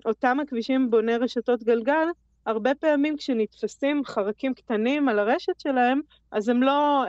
אותם 0.06 0.38
הכבישים 0.39 0.92
בוני 0.92 1.16
רשתות 1.16 1.63
גלגל, 1.63 2.08
הרבה 2.50 2.75
פעמים 2.75 3.18
כשנתפסים 3.18 4.06
חרקים 4.06 4.53
קטנים 4.53 5.10
על 5.10 5.20
הרשת 5.20 5.60
שלהם, 5.60 6.01
אז 6.32 6.50
הם 6.50 6.63
לא, 6.63 7.06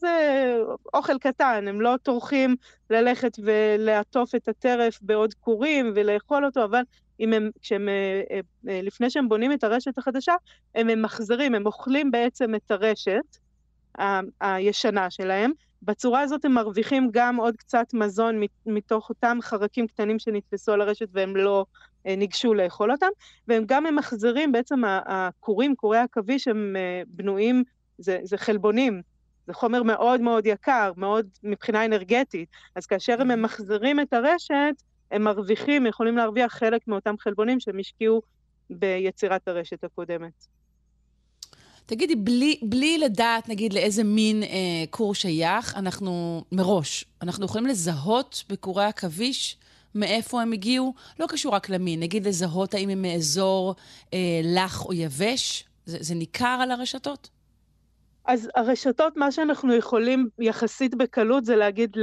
זה 0.00 0.56
אוכל 0.94 1.18
קטן, 1.18 1.68
הם 1.68 1.80
לא 1.80 1.94
טורחים 2.02 2.56
ללכת 2.90 3.32
ולעטוף 3.44 4.34
את 4.34 4.48
הטרף 4.48 4.98
בעוד 5.02 5.34
כורים 5.34 5.92
ולאכול 5.94 6.44
אותו, 6.44 6.64
אבל 6.64 6.82
אם 7.20 7.32
הם, 7.32 7.50
כשהם, 7.60 7.88
אה, 7.88 8.22
אה, 8.30 8.40
אה, 8.68 8.80
לפני 8.82 9.10
שהם 9.10 9.28
בונים 9.28 9.52
את 9.52 9.64
הרשת 9.64 9.98
החדשה, 9.98 10.34
הם 10.74 10.86
ממחזרים, 10.86 11.54
הם 11.54 11.66
אוכלים 11.66 12.10
בעצם 12.10 12.54
את 12.54 12.70
הרשת 12.70 13.36
ה- 13.98 14.20
הישנה 14.40 15.10
שלהם. 15.10 15.52
בצורה 15.82 16.20
הזאת 16.20 16.44
הם 16.44 16.52
מרוויחים 16.52 17.08
גם 17.12 17.36
עוד 17.36 17.56
קצת 17.56 17.86
מזון 17.94 18.40
מתוך 18.66 19.08
אותם 19.08 19.38
חרקים 19.42 19.86
קטנים 19.86 20.18
שנתפסו 20.18 20.72
על 20.72 20.80
הרשת 20.80 21.08
והם 21.12 21.36
לא 21.36 21.64
ניגשו 22.06 22.54
לאכול 22.54 22.92
אותם, 22.92 23.06
והם 23.48 23.64
גם 23.66 23.84
ממחזרים, 23.84 24.52
בעצם 24.52 24.82
הכורים, 25.06 25.74
כורי 25.76 25.98
עכביש, 25.98 26.48
הם 26.48 26.76
בנויים, 27.06 27.64
זה, 27.98 28.18
זה 28.22 28.36
חלבונים, 28.36 29.02
זה 29.46 29.54
חומר 29.54 29.82
מאוד 29.82 30.20
מאוד 30.20 30.46
יקר, 30.46 30.92
מאוד 30.96 31.28
מבחינה 31.42 31.84
אנרגטית, 31.84 32.48
אז 32.76 32.86
כאשר 32.86 33.20
הם 33.20 33.28
ממחזרים 33.28 34.00
את 34.00 34.12
הרשת, 34.12 34.74
הם 35.10 35.22
מרוויחים, 35.22 35.86
יכולים 35.86 36.16
להרוויח 36.16 36.52
חלק 36.52 36.88
מאותם 36.88 37.14
חלבונים 37.18 37.60
שהם 37.60 37.78
השקיעו 37.78 38.22
ביצירת 38.70 39.48
הרשת 39.48 39.84
הקודמת. 39.84 40.46
תגידי, 41.86 42.16
בלי, 42.16 42.60
בלי 42.62 42.98
לדעת, 42.98 43.48
נגיד, 43.48 43.72
לאיזה 43.72 44.04
מין 44.04 44.42
אה, 44.42 44.48
כור 44.90 45.14
שייך, 45.14 45.76
אנחנו, 45.76 46.44
מראש, 46.52 47.04
אנחנו 47.22 47.44
יכולים 47.44 47.66
לזהות 47.66 48.44
בכורי 48.48 48.84
עכביש 48.84 49.56
מאיפה 49.94 50.42
הם 50.42 50.52
הגיעו? 50.52 50.94
לא 51.20 51.26
קשור 51.28 51.54
רק 51.54 51.68
למין, 51.68 52.00
נגיד 52.00 52.26
לזהות 52.26 52.74
האם 52.74 52.88
הם 52.88 53.02
מאזור 53.02 53.74
אה, 54.14 54.40
לח 54.44 54.84
או 54.84 54.92
יבש? 54.92 55.64
זה, 55.86 55.98
זה 56.00 56.14
ניכר 56.14 56.58
על 56.62 56.70
הרשתות? 56.70 57.30
אז 58.24 58.48
הרשתות, 58.54 59.16
מה 59.16 59.32
שאנחנו 59.32 59.74
יכולים 59.74 60.28
יחסית 60.38 60.94
בקלות 60.94 61.44
זה 61.44 61.56
להגיד 61.56 61.96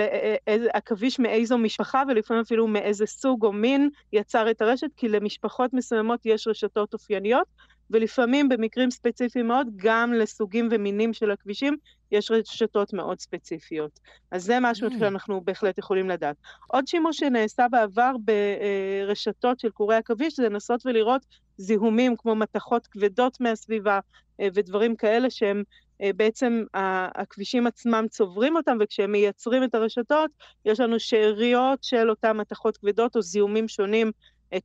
עכביש 0.73 1.19
מאיזו 1.19 1.57
משפחה 1.57 2.03
ולפעמים 2.07 2.41
אפילו 2.41 2.67
מאיזה 2.67 3.05
סוג 3.05 3.45
או 3.45 3.53
מין 3.53 3.89
יצר 4.13 4.51
את 4.51 4.61
הרשת, 4.61 4.87
כי 4.97 5.07
למשפחות 5.09 5.73
מסוימות 5.73 6.19
יש 6.25 6.47
רשתות 6.47 6.93
אופייניות, 6.93 7.47
ולפעמים 7.91 8.49
במקרים 8.49 8.91
ספציפיים 8.91 9.47
מאוד, 9.47 9.67
גם 9.75 10.13
לסוגים 10.13 10.67
ומינים 10.71 11.13
של 11.13 11.31
הכבישים 11.31 11.77
יש 12.11 12.31
רשתות 12.31 12.93
מאוד 12.93 13.19
ספציפיות. 13.19 13.99
אז 14.31 14.43
זה 14.43 14.57
משהו 14.61 14.87
mm. 14.87 14.99
שאנחנו 14.99 15.41
בהחלט 15.41 15.77
יכולים 15.77 16.09
לדעת. 16.09 16.35
עוד 16.67 16.87
שימוש 16.87 17.17
שנעשה 17.17 17.67
בעבר 17.71 18.11
ברשתות 18.19 19.59
של 19.59 19.69
קורי 19.69 19.95
עכביש 19.95 20.35
זה 20.35 20.49
לנסות 20.49 20.85
ולראות 20.85 21.25
זיהומים 21.57 22.15
כמו 22.17 22.35
מתכות 22.35 22.87
כבדות 22.87 23.41
מהסביבה 23.41 23.99
אה, 24.41 24.47
ודברים 24.53 24.95
כאלה 24.95 25.29
שהם 25.29 25.63
אה, 26.01 26.11
בעצם 26.15 26.63
הכבישים 26.73 27.67
עצמם 27.67 28.05
צוברים 28.09 28.55
אותם, 28.55 28.77
וכשהם 28.79 29.11
מייצרים 29.11 29.63
את 29.63 29.75
הרשתות, 29.75 30.31
יש 30.65 30.79
לנו 30.79 30.99
שאריות 30.99 31.83
של 31.83 32.09
אותם 32.09 32.37
מתכות 32.37 32.77
כבדות 32.77 33.15
או 33.15 33.21
זיהומים 33.21 33.67
שונים, 33.67 34.11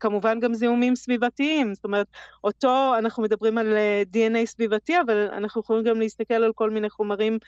כמובן 0.00 0.41
גם 0.41 0.55
זיהומים 0.55 0.97
סביבתיים, 0.97 1.75
זאת 1.75 1.85
אומרת, 1.85 2.07
אותו, 2.45 2.95
אנחנו 2.99 3.23
מדברים 3.23 3.59
על 3.59 3.76
אה, 3.76 4.03
DNA 4.14 4.47
סביבתי, 4.47 5.00
אבל 5.00 5.29
אנחנו 5.33 5.61
יכולים 5.61 5.85
גם 5.85 6.00
להסתכל 6.00 6.35
על 6.35 6.53
כל 6.55 6.71
מיני 6.71 6.91
חומרים 6.91 7.38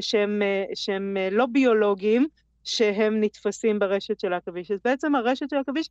שהם, 0.00 0.42
שהם 0.74 1.16
לא 1.30 1.46
ביולוגיים, 1.46 2.26
שהם 2.64 3.20
נתפסים 3.20 3.78
ברשת 3.78 4.20
של 4.20 4.32
העכביש. 4.32 4.70
אז 4.70 4.78
בעצם 4.84 5.14
הרשת 5.14 5.50
של 5.50 5.56
העכביש 5.56 5.88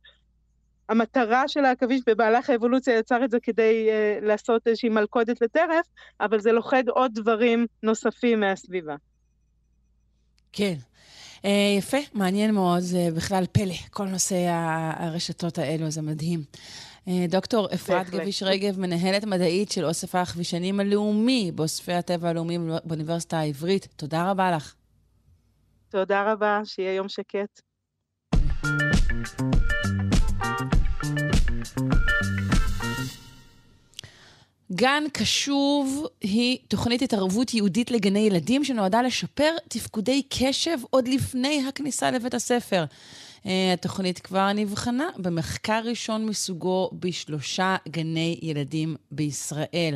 המטרה 0.88 1.48
של 1.48 1.64
העכביש 1.64 2.00
במהלך 2.06 2.50
האבולוציה 2.50 2.98
יצר 2.98 3.24
את 3.24 3.30
זה 3.30 3.40
כדי 3.40 3.88
לעשות 4.22 4.66
איזושהי 4.66 4.88
מלכודת 4.88 5.40
לטרף, 5.40 5.86
אבל 6.20 6.40
זה 6.40 6.52
לוכד 6.52 6.88
עוד 6.88 7.10
דברים 7.14 7.66
נוספים 7.82 8.40
מהסביבה. 8.40 8.96
כן. 10.52 10.74
Uh, 11.44 11.46
יפה, 11.78 11.96
מעניין 12.14 12.54
מאוד, 12.54 12.80
זה 12.80 13.08
בכלל 13.16 13.44
פלא, 13.52 13.74
כל 13.90 14.04
נושא 14.04 14.36
הרשתות 14.96 15.58
האלו, 15.58 15.90
זה 15.90 16.02
מדהים. 16.02 16.40
Uh, 17.06 17.10
דוקטור 17.28 17.68
אפרת 17.74 18.10
גביש 18.10 18.42
רגב, 18.42 18.80
מנהלת 18.80 19.24
מדעית 19.24 19.72
של 19.72 19.84
אוסף 19.84 20.14
הכבישנים 20.14 20.80
הלאומי 20.80 21.52
באוספי 21.54 21.92
הטבע 21.92 22.28
הלאומיים 22.28 22.70
באוניברסיטה 22.84 23.38
העברית, 23.38 23.88
תודה 23.96 24.30
רבה 24.30 24.50
לך. 24.50 24.74
תודה 25.88 26.32
רבה, 26.32 26.60
שיהיה 26.64 26.94
יום 26.94 27.08
שקט. 27.08 27.60
גן 34.74 35.04
קשוב 35.12 36.06
היא 36.20 36.58
תוכנית 36.68 37.02
התערבות 37.02 37.54
ייעודית 37.54 37.90
לגני 37.90 38.18
ילדים 38.18 38.64
שנועדה 38.64 39.02
לשפר 39.02 39.50
תפקודי 39.68 40.22
קשב 40.28 40.78
עוד 40.90 41.08
לפני 41.08 41.64
הכניסה 41.68 42.10
לבית 42.10 42.34
הספר. 42.34 42.84
אה, 43.46 43.72
התוכנית 43.72 44.18
כבר 44.18 44.52
נבחנה 44.54 45.08
במחקר 45.18 45.80
ראשון 45.84 46.26
מסוגו 46.26 46.90
בשלושה 46.92 47.76
גני 47.88 48.38
ילדים 48.42 48.96
בישראל. 49.10 49.94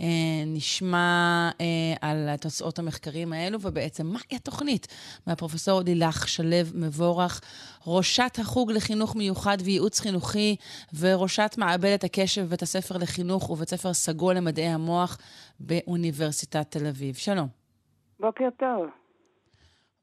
אה, 0.00 0.06
נשמע 0.46 1.50
אה, 1.60 1.66
על 2.00 2.36
תוצאות 2.40 2.78
המחקרים 2.78 3.32
האלו, 3.32 3.58
ובעצם 3.62 4.06
מהי 4.06 4.36
התוכנית? 4.36 4.86
מהפרופסור 5.26 5.80
לילך 5.80 6.28
שלו 6.28 6.48
מבורך, 6.74 7.40
ראשת 7.86 8.38
החוג 8.38 8.72
לחינוך 8.72 9.16
מיוחד 9.16 9.56
וייעוץ 9.64 10.00
חינוכי, 10.00 10.56
וראשת 10.98 11.54
מעבדת 11.58 12.04
הקשב 12.04 12.42
בבית 12.42 12.62
הספר 12.62 12.96
לחינוך 12.96 13.50
ובית 13.50 13.68
ספר 13.68 13.92
סגול 13.92 14.34
למדעי 14.34 14.68
המוח 14.68 15.18
באוניברסיטת 15.60 16.70
תל 16.70 16.86
אביב. 16.86 17.14
שלום. 17.14 17.48
בוקר 18.20 18.48
טוב. 18.58 18.97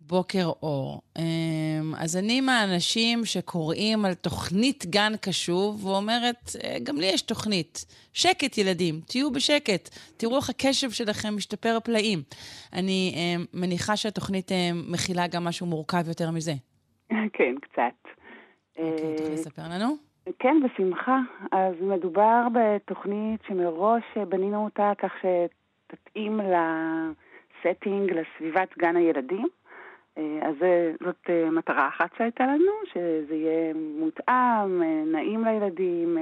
בוקר 0.08 0.46
אור. 0.64 1.02
אמ, 1.18 1.94
אז 1.98 2.18
אני 2.18 2.42
מהאנשים 2.42 3.26
שקוראים 3.26 4.06
על 4.06 4.14
תוכנית 4.14 4.86
גן 4.86 5.12
קשוב, 5.22 5.86
ואומרת, 5.86 6.42
אה, 6.64 6.78
גם 6.84 6.96
לי 6.96 7.06
יש 7.06 7.22
תוכנית. 7.22 7.86
שקט, 8.14 8.58
ילדים, 8.58 8.96
תהיו 9.08 9.32
בשקט. 9.32 9.90
תראו 10.18 10.36
איך 10.38 10.50
הקשב 10.50 10.90
שלכם 10.90 11.36
משתפר 11.36 11.78
פלאים. 11.84 12.20
אני 12.74 13.14
אמ, 13.16 13.46
מניחה 13.54 13.96
שהתוכנית 13.96 14.52
אמ, 14.52 14.84
מכילה 14.92 15.28
גם 15.28 15.44
משהו 15.44 15.68
מורכב 15.68 16.08
יותר 16.08 16.32
מזה. 16.32 16.54
כן, 17.10 17.56
קצת. 17.62 18.10
אוקיי, 18.78 19.16
תוכלי 19.18 19.34
לספר 19.34 19.62
לנו? 19.72 19.96
כן, 20.40 20.58
בשמחה. 20.64 21.20
אז 21.52 21.74
מדובר 21.82 22.48
בתוכנית 22.54 23.42
שמראש 23.48 24.04
בנינו 24.30 24.64
אותה 24.64 24.92
כך 24.98 25.12
שתתאים 25.22 26.40
לסטינג, 26.40 28.12
לסביבת 28.12 28.78
גן 28.78 28.96
הילדים. 28.96 29.48
אה, 30.18 30.40
אז 30.42 30.56
זאת 31.06 31.30
אה, 31.30 31.50
מטרה 31.50 31.88
אחת 31.88 32.10
שהייתה 32.18 32.44
לנו, 32.44 32.72
שזה 32.94 33.36
יהיה 33.36 33.74
מותאם, 34.00 34.84
אה, 34.84 35.04
נעים 35.06 35.46
לילדים, 35.46 36.18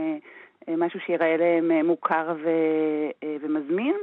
משהו 0.78 1.00
שיראה 1.00 1.38
להם 1.38 1.86
מוכר 1.86 2.36
ו, 2.44 2.50
ומזמין. 3.42 3.96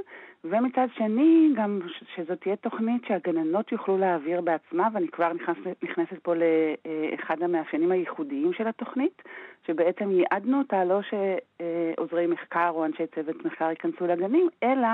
ומצד 0.44 0.86
שני, 0.94 1.52
גם 1.56 1.80
שזאת 2.16 2.40
תהיה 2.40 2.56
תוכנית 2.56 3.04
שהגננות 3.08 3.72
יוכלו 3.72 3.98
להעביר 3.98 4.40
בעצמה, 4.40 4.88
ואני 4.92 5.08
כבר 5.08 5.32
נכנס, 5.32 5.56
נכנסת 5.82 6.18
פה 6.22 6.34
לאחד 6.34 7.42
המאפיינים 7.42 7.90
הייחודיים 7.90 8.52
של 8.52 8.68
התוכנית, 8.68 9.22
שבעצם 9.66 10.10
ייעדנו 10.10 10.58
אותה 10.58 10.84
לא 10.84 11.00
שעוזרי 11.02 12.26
מחקר 12.26 12.68
או 12.68 12.84
אנשי 12.84 13.06
צוות 13.14 13.44
מחקר 13.44 13.70
ייכנסו 13.70 14.06
לגנים, 14.06 14.48
אלא 14.62 14.88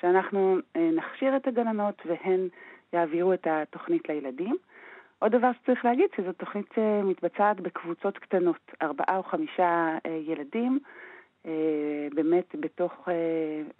שאנחנו 0.00 0.56
נכשיר 0.76 1.36
את 1.36 1.46
הגננות 1.46 2.02
והן 2.06 2.48
יעבירו 2.92 3.32
את 3.32 3.46
התוכנית 3.50 4.08
לילדים. 4.08 4.56
עוד 5.18 5.32
דבר 5.32 5.50
שצריך 5.62 5.84
להגיד, 5.84 6.06
שזו 6.16 6.32
תוכנית 6.32 6.66
שמתבצעת 6.74 7.60
בקבוצות 7.60 8.18
קטנות, 8.18 8.72
ארבעה 8.82 9.16
או 9.16 9.22
חמישה 9.22 9.98
ילדים. 10.26 10.78
אה, 11.46 11.52
באמת 12.14 12.44
בתוך 12.60 12.92
אה, 13.08 13.12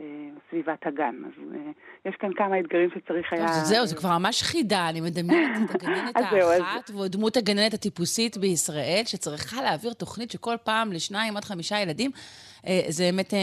אה, 0.01 0.05
סביבת 0.51 0.87
הגן. 0.87 1.15
אז 1.27 1.33
יש 2.05 2.15
כאן 2.21 2.31
כמה 2.37 2.61
אתגרים 2.61 2.89
שצריך 2.95 3.33
היה... 3.33 3.47
זהו, 3.65 3.87
זה 3.87 3.97
כבר 3.97 4.19
ממש 4.19 4.43
חידה, 4.43 4.89
אני 4.89 5.01
מדמיינת 5.01 5.71
את 5.71 5.75
הגננת 5.75 6.17
האחת, 6.17 6.91
ודמות 6.91 7.37
הגננת 7.37 7.75
הטיפוסית 7.75 8.37
בישראל, 8.37 9.03
שצריכה 9.07 9.63
להעביר 9.63 9.93
תוכנית 9.93 10.31
שכל 10.31 10.57
פעם 10.65 10.93
לשניים 10.93 11.37
עד 11.37 11.45
חמישה 11.45 11.81
ילדים, 11.81 12.11
זה 12.89 13.05
באמת 13.05 13.35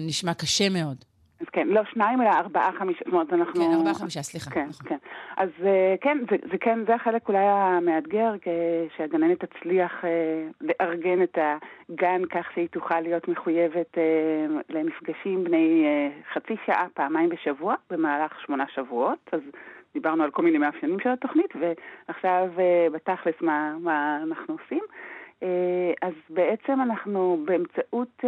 נשמע 0.00 0.34
קשה 0.34 0.68
מאוד. 0.68 1.04
אז 1.40 1.46
כן, 1.52 1.68
לא 1.68 1.84
שניים, 1.84 2.22
אלא 2.22 2.28
ארבעה, 2.28 2.72
חמישה, 2.78 3.00
זאת 3.04 3.12
אומרת, 3.12 3.32
אנחנו... 3.32 3.60
כן, 3.60 3.72
ארבעה, 3.72 3.94
חמישה, 3.94 4.22
סליחה. 4.22 4.50
כן, 4.50 4.66
נכון. 4.68 4.88
כן. 4.88 4.96
אז 5.36 5.48
אה, 5.64 5.94
כן, 6.00 6.18
זה, 6.30 6.36
זה 6.50 6.58
כן, 6.58 6.78
זה 6.86 6.94
החלק 6.94 7.28
אולי 7.28 7.44
המאתגר, 7.44 8.32
שהגננת 8.96 9.44
תצליח 9.44 10.04
אה, 10.04 10.10
לארגן 10.60 11.22
את 11.22 11.38
הגן 11.38 12.22
כך 12.30 12.52
שהיא 12.54 12.68
תוכל 12.68 13.00
להיות 13.00 13.28
מחויבת 13.28 13.98
אה, 13.98 14.46
למפגשים 14.68 15.44
בני 15.44 15.86
חצי 16.34 16.56
שעה, 16.66 16.86
פעמיים 16.94 17.28
בשבוע, 17.28 17.74
במהלך 17.90 18.40
שמונה 18.46 18.64
שבועות. 18.74 19.30
אז 19.32 19.40
דיברנו 19.94 20.24
על 20.24 20.30
כל 20.30 20.42
מיני 20.42 20.58
מאפיינים 20.58 21.00
של 21.00 21.08
התוכנית, 21.10 21.50
ועכשיו 21.60 22.48
בתכלס 22.92 23.34
מה, 23.40 23.74
מה 23.80 24.20
אנחנו 24.22 24.56
עושים. 24.62 24.82
אז 26.02 26.14
בעצם 26.30 26.80
אנחנו 26.80 27.38
באמצעות 27.44 28.24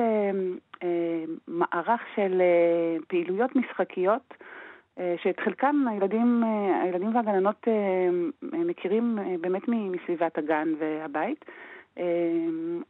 אה, 0.82 1.24
מערך 1.48 2.00
של 2.16 2.40
אה, 2.40 2.96
פעילויות 3.08 3.56
משחקיות, 3.56 4.34
אה, 4.98 5.14
שאת 5.22 5.40
חלקם 5.40 5.84
הילדים, 5.90 6.42
הילדים 6.82 7.14
והגננות 7.14 7.68
מכירים 8.42 9.18
באמת 9.40 9.62
מסביבת 9.68 10.38
הגן 10.38 10.68
והבית. 10.78 11.44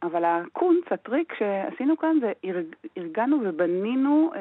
אבל 0.03 0.25
הקונץ, 0.25 0.83
הטריק 0.91 1.33
שעשינו 1.39 1.97
כאן 1.97 2.17
זה 2.21 2.31
ארגנו 2.97 3.37
ובנינו 3.43 4.31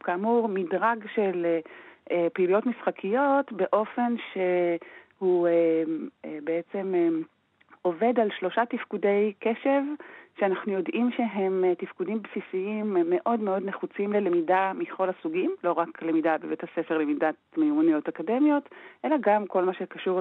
כאמור 0.00 0.48
מדרג 0.48 1.04
של 1.14 1.46
פעילויות 2.32 2.66
משחקיות 2.66 3.52
באופן 3.52 4.14
שהוא 4.32 5.48
בעצם 6.44 6.94
עובד 7.82 8.20
על 8.20 8.28
שלושה 8.38 8.66
תפקודי 8.66 9.32
קשב 9.38 9.82
שאנחנו 10.38 10.72
יודעים 10.72 11.10
שהם 11.16 11.64
אה, 11.64 11.74
תפקודים 11.74 12.22
בסיסיים 12.22 12.96
מאוד 13.06 13.40
מאוד 13.40 13.62
נחוצים 13.64 14.12
ללמידה 14.12 14.72
מכל 14.74 15.08
הסוגים, 15.08 15.54
לא 15.64 15.72
רק 15.72 16.02
למידה 16.02 16.38
בבית 16.38 16.62
הספר, 16.64 16.98
למידת 16.98 17.34
מיומנויות 17.56 18.08
אקדמיות, 18.08 18.68
אלא 19.04 19.16
גם 19.20 19.46
כל 19.46 19.64
מה 19.64 19.74
שקשור 19.74 20.20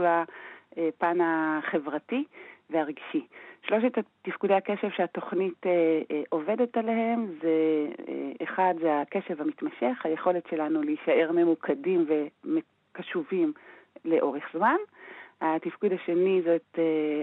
לפן 0.78 1.18
החברתי 1.22 2.24
והרגשי. 2.70 3.26
שלושת 3.68 3.98
תפקודי 4.22 4.54
הקשב 4.54 4.90
שהתוכנית 4.90 5.66
אה, 5.66 6.02
אה, 6.12 6.22
עובדת 6.30 6.78
עליהם 6.78 7.28
זה, 7.42 7.88
אחד 8.44 8.74
זה 8.82 9.02
הקשב 9.02 9.42
המתמשך, 9.42 10.02
היכולת 10.04 10.48
שלנו 10.50 10.84
להישאר 10.84 11.32
ממוקדים 11.32 12.06
וקשובים 12.46 13.54
לאורך 14.06 14.44
זמן. 14.54 14.78
התפקוד 15.42 15.92
השני 15.94 16.42
זאת 16.46 16.76
uh, 16.76 16.80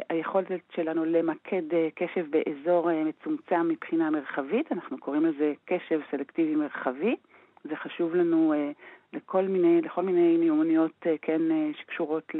היכולת 0.08 0.60
שלנו 0.74 1.04
למקד 1.04 1.62
uh, 1.70 1.74
קשב 1.94 2.26
באזור 2.30 2.90
uh, 2.90 2.92
מצומצם 2.94 3.68
מבחינה 3.68 4.10
מרחבית, 4.10 4.72
אנחנו 4.72 4.98
קוראים 4.98 5.26
לזה 5.26 5.52
קשב 5.64 6.00
סלקטיבי 6.10 6.54
מרחבי. 6.54 7.16
זה 7.64 7.76
חשוב 7.76 8.14
לנו 8.14 8.54
לכל 9.12 9.42
מיני, 9.42 9.82
לכל 9.82 10.02
מיני 10.02 10.36
מיומנויות 10.36 11.06
כן, 11.22 11.40
שקשורות 11.80 12.32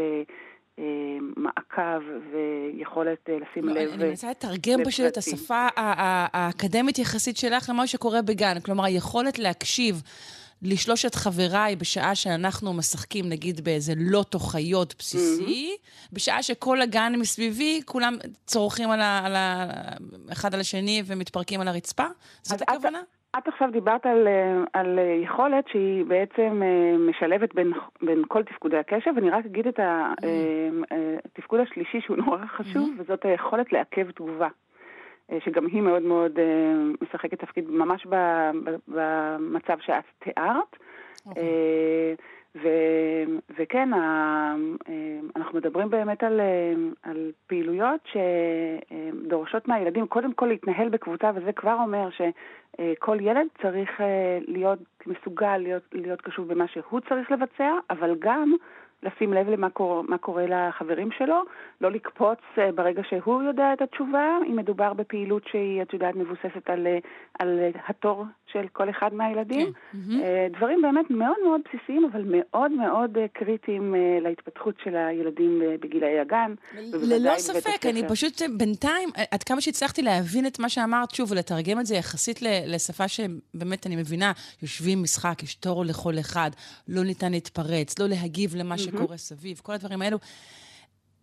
למעקב 0.79 2.03
ויכולת 2.33 3.29
לשים 3.29 3.69
לב. 3.69 3.93
אני 3.93 4.09
מנסה 4.09 4.31
לתרגם 4.31 4.85
פשוט 4.85 5.07
את 5.07 5.17
השפה 5.17 5.67
האקדמית 5.77 6.99
יחסית 6.99 7.37
שלך 7.37 7.71
למה 7.71 7.87
שקורה 7.87 8.23
בגן. 8.23 8.61
כלומר, 8.65 8.85
היכולת 8.85 9.39
להקשיב 9.39 10.03
לשלושת 10.73 11.15
חבריי 11.15 11.77
בשעה 11.77 12.15
שאנחנו 12.15 12.73
משחקים, 12.73 13.25
נגיד, 13.29 13.65
באיזה 13.65 13.93
לוטו 13.97 14.39
חיות 14.39 14.95
בסיסי, 14.99 15.71
mm-hmm. 15.75 16.15
בשעה 16.15 16.43
שכל 16.43 16.81
הגן 16.81 17.13
מסביבי, 17.19 17.81
כולם 17.85 18.15
צורכים 18.47 18.91
על 18.91 19.01
ה, 19.01 19.21
על 19.25 19.37
ה, 19.37 19.67
אחד 20.33 20.55
על 20.55 20.61
השני 20.61 21.03
ומתפרקים 21.07 21.61
על 21.61 21.69
הרצפה? 21.69 22.05
זאת 22.43 22.63
הכוונה? 22.63 22.99
את, 22.99 23.39
את 23.39 23.49
עכשיו 23.49 23.69
דיברת 23.73 24.07
על, 24.07 24.29
על 24.73 24.99
יכולת 25.25 25.65
שהיא 25.69 26.05
בעצם 26.05 26.63
אה, 26.63 26.99
משלבת 26.99 27.55
בין, 27.55 27.73
בין 28.03 28.23
כל 28.29 28.43
תפקודי 28.43 28.77
הקשב, 28.77 29.11
ואני 29.17 29.31
רק 29.31 29.47
אגיד 29.47 29.67
את 29.67 29.81
התפקוד. 29.81 31.61
השלישי 31.61 32.01
שהוא 32.01 32.17
נורא 32.17 32.47
חשוב, 32.47 32.89
mm-hmm. 32.89 33.03
וזאת 33.03 33.25
היכולת 33.25 33.73
לעכב 33.73 34.11
תגובה. 34.11 34.49
אה, 35.33 35.39
שגם 35.45 35.67
היא 35.67 35.83
מאוד 35.83 36.03
מאוד 36.03 36.39
אה, 36.39 36.75
משחקת 37.03 37.41
תפקיד 37.41 37.71
ממש 37.71 38.07
במצב 38.89 39.79
שאת 39.81 40.05
תיארת. 40.19 40.77
Okay. 40.77 41.29
אוקיי. 41.29 41.43
אה, 41.43 42.15
ו- 42.63 43.39
וכן, 43.59 43.89
אנחנו 45.37 45.59
מדברים 45.59 45.91
באמת 45.91 46.23
על, 46.23 46.41
על 47.03 47.33
פעילויות 47.47 48.01
שדורשות 48.13 49.69
מהילדים 49.69 50.07
קודם 50.07 50.33
כל 50.33 50.47
להתנהל 50.47 50.89
בקבוצה, 50.89 51.31
וזה 51.35 51.53
כבר 51.53 51.77
אומר 51.83 52.09
שכל 52.11 53.19
ילד 53.21 53.47
צריך 53.63 53.91
להיות 54.49 54.79
מסוגל 55.07 55.57
להיות, 55.57 55.83
להיות 55.93 56.21
קשוב 56.21 56.53
במה 56.53 56.69
שהוא 56.69 57.01
צריך 57.09 57.31
לבצע, 57.31 57.73
אבל 57.91 58.15
גם 58.19 58.55
לשים 59.03 59.33
לב 59.33 59.49
למה 59.49 59.71
קורה, 59.71 60.19
קורה 60.21 60.45
לחברים 60.47 61.09
שלו, 61.19 61.43
לא 61.81 61.91
לקפוץ 61.91 62.39
אה, 62.59 62.73
ברגע 62.73 63.03
שהוא 63.09 63.43
יודע 63.43 63.73
את 63.73 63.83
התשובה, 63.83 64.39
אם 64.49 64.57
מדובר 64.57 64.93
בפעילות 64.93 65.43
שהיא, 65.51 65.83
את 65.83 65.93
יודעת, 65.93 66.15
מבוססת 66.17 66.71
על, 66.71 66.87
אה, 66.87 66.99
על 67.39 67.61
התור 67.89 68.25
של 68.53 68.67
כל 68.73 68.91
אחד 68.91 69.15
מהילדים. 69.15 69.67
Mm-hmm. 69.67 70.57
דברים 70.57 70.83
באמת 70.83 71.11
מאוד 71.11 71.37
מאוד 71.45 71.61
בסיסיים, 71.69 72.05
אבל 72.13 72.23
מאוד 72.27 72.73
מאוד 72.73 73.19
קריטיים 73.33 73.95
להתפתחות 74.23 74.75
של 74.85 74.97
הילדים 74.97 75.63
בגילאי 75.81 76.19
הגן. 76.19 76.55
ללא 76.93 77.39
ספק, 77.39 77.87
אני 77.87 78.03
פשוט 78.09 78.43
בינתיים, 78.59 79.09
עד 79.31 79.43
כמה 79.43 79.61
שהצלחתי 79.61 80.03
להבין 80.03 80.47
את 80.47 80.59
מה 80.59 80.69
שאמרת, 80.69 81.11
שוב, 81.11 81.33
ולתרגם 81.33 81.81
את 81.81 81.87
זה 81.87 81.95
יחסית 81.95 82.39
לשפה 82.43 83.09
שבאמת 83.09 83.87
אני 83.87 83.97
מבינה, 83.97 84.33
יושבים 84.63 85.03
משחק, 85.03 85.43
יש 85.43 85.55
תור 85.55 85.85
לכל 85.85 86.19
אחד, 86.21 86.51
לא 86.89 87.05
ניתן 87.05 87.33
להתפרץ, 87.33 87.99
לא 87.99 88.07
להגיב 88.09 88.57
למה 88.57 88.79
שקורה 88.87 89.17
סביב, 89.17 89.61
כל 89.63 89.73
הדברים 89.73 90.03
האלו. 90.03 90.19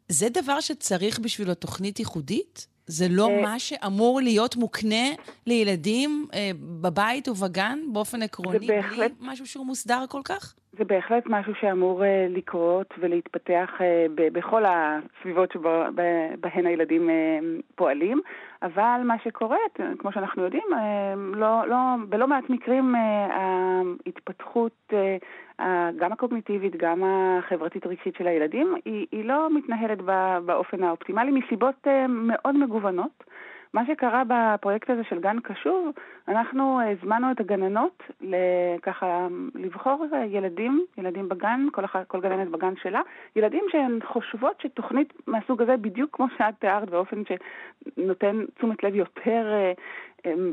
זה 0.08 0.30
דבר 0.30 0.60
שצריך 0.60 1.19
בשבילו 1.19 1.54
תוכנית 1.54 1.99
ייחודית? 1.99 2.67
זה 2.86 3.06
לא 3.10 3.30
אה, 3.30 3.41
מה 3.41 3.60
שאמור 3.60 4.21
להיות 4.21 4.56
מוקנה 4.56 5.06
לילדים 5.47 6.28
אה, 6.34 6.52
בבית 6.82 7.28
ובגן 7.28 7.80
באופן 7.93 8.21
עקרוני, 8.21 8.60
בלי 8.60 9.08
משהו 9.21 9.45
שהוא 9.45 9.65
מוסדר 9.65 10.04
כל 10.10 10.21
כך? 10.26 10.56
זה 10.78 10.84
בהחלט 10.84 11.23
משהו 11.26 11.54
שאמור 11.62 12.06
אה, 12.06 12.28
לקרות 12.30 12.93
ולהתפתח 13.02 13.69
בכל 14.15 14.63
הסביבות 14.65 15.52
שבהן 15.52 16.65
הילדים 16.65 17.10
פועלים, 17.76 18.21
אבל 18.63 19.02
מה 19.04 19.15
שקורה, 19.23 19.58
כמו 19.99 20.12
שאנחנו 20.12 20.43
יודעים, 20.43 20.63
לא, 21.34 21.67
לא, 21.67 21.78
בלא 22.10 22.28
מעט 22.28 22.49
מקרים 22.49 22.95
ההתפתחות 24.06 24.93
גם 25.99 26.12
הקוגניטיבית, 26.12 26.76
גם 26.76 27.04
החברתית-רגשית 27.04 28.15
של 28.15 28.28
הילדים, 28.28 28.76
היא, 28.86 29.08
היא 29.12 29.26
לא 29.26 29.47
מתנהלת 29.54 30.02
באופן 30.45 30.84
האופטימלי 30.84 31.32
מסיבות 31.32 31.76
אה, 31.88 32.06
מאוד 32.08 32.58
מגוונות. 32.58 33.23
מה 33.73 33.86
שקרה 33.86 34.23
בפרויקט 34.27 34.89
הזה 34.89 35.03
של 35.03 35.19
גן 35.19 35.39
קשוב, 35.39 35.91
אנחנו 36.27 36.79
הזמנו 36.81 37.31
את 37.31 37.39
הגננות 37.39 38.03
ככה 38.81 39.27
לבחור 39.55 40.05
ילדים, 40.27 40.86
ילדים 40.97 41.29
בגן, 41.29 41.67
כל, 41.71 41.86
אחד, 41.86 42.03
כל 42.07 42.21
גננת 42.21 42.47
בגן 42.47 42.73
שלה, 42.81 43.01
ילדים 43.36 43.63
שהן 43.71 43.99
חושבות 44.05 44.62
שתוכנית 44.62 45.13
מהסוג 45.27 45.62
הזה, 45.62 45.77
בדיוק 45.77 46.15
כמו 46.15 46.25
שאת 46.38 46.53
תיארת, 46.59 46.89
באופן 46.89 47.21
שנותן 47.25 48.45
תשומת 48.55 48.83
לב 48.83 48.95
יותר, 48.95 49.47
אה, 49.53 49.73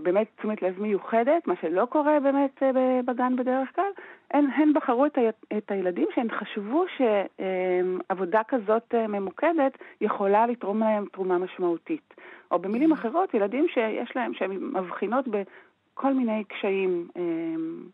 באמת 0.03 0.27
תשומת 0.39 0.63
לב 0.63 0.83
מיוחדת, 0.83 1.47
מה 1.47 1.55
שלא 1.61 1.85
קורה 1.85 2.21
באמת 2.21 2.63
אה, 2.63 3.01
בגן 3.05 3.37
בדרך 3.37 3.69
כלל, 3.75 3.91
הן, 4.31 4.47
הן 4.55 4.73
בחרו 4.73 5.07
את, 5.07 5.19
ה, 5.19 5.21
את 5.59 5.71
הילדים 5.71 6.09
שהן 6.15 6.29
חשבו 6.31 6.85
שעבודה 6.97 8.41
כזאת 8.49 8.95
ממוקדת 9.09 9.79
יכולה 10.01 10.47
לתרום 10.47 10.81
להם 10.81 11.05
תרומה 11.13 11.39
משמעותית. 11.39 12.15
או 12.51 12.59
במילים 12.59 12.93
אחרות, 12.93 13.35
ילדים 13.35 13.67
שיש 13.69 14.17
להם, 14.17 14.35
שהן 14.35 14.51
מבחינות 14.51 15.25
בכל 15.29 16.15
מיני 16.15 16.45
קשיים 16.45 17.09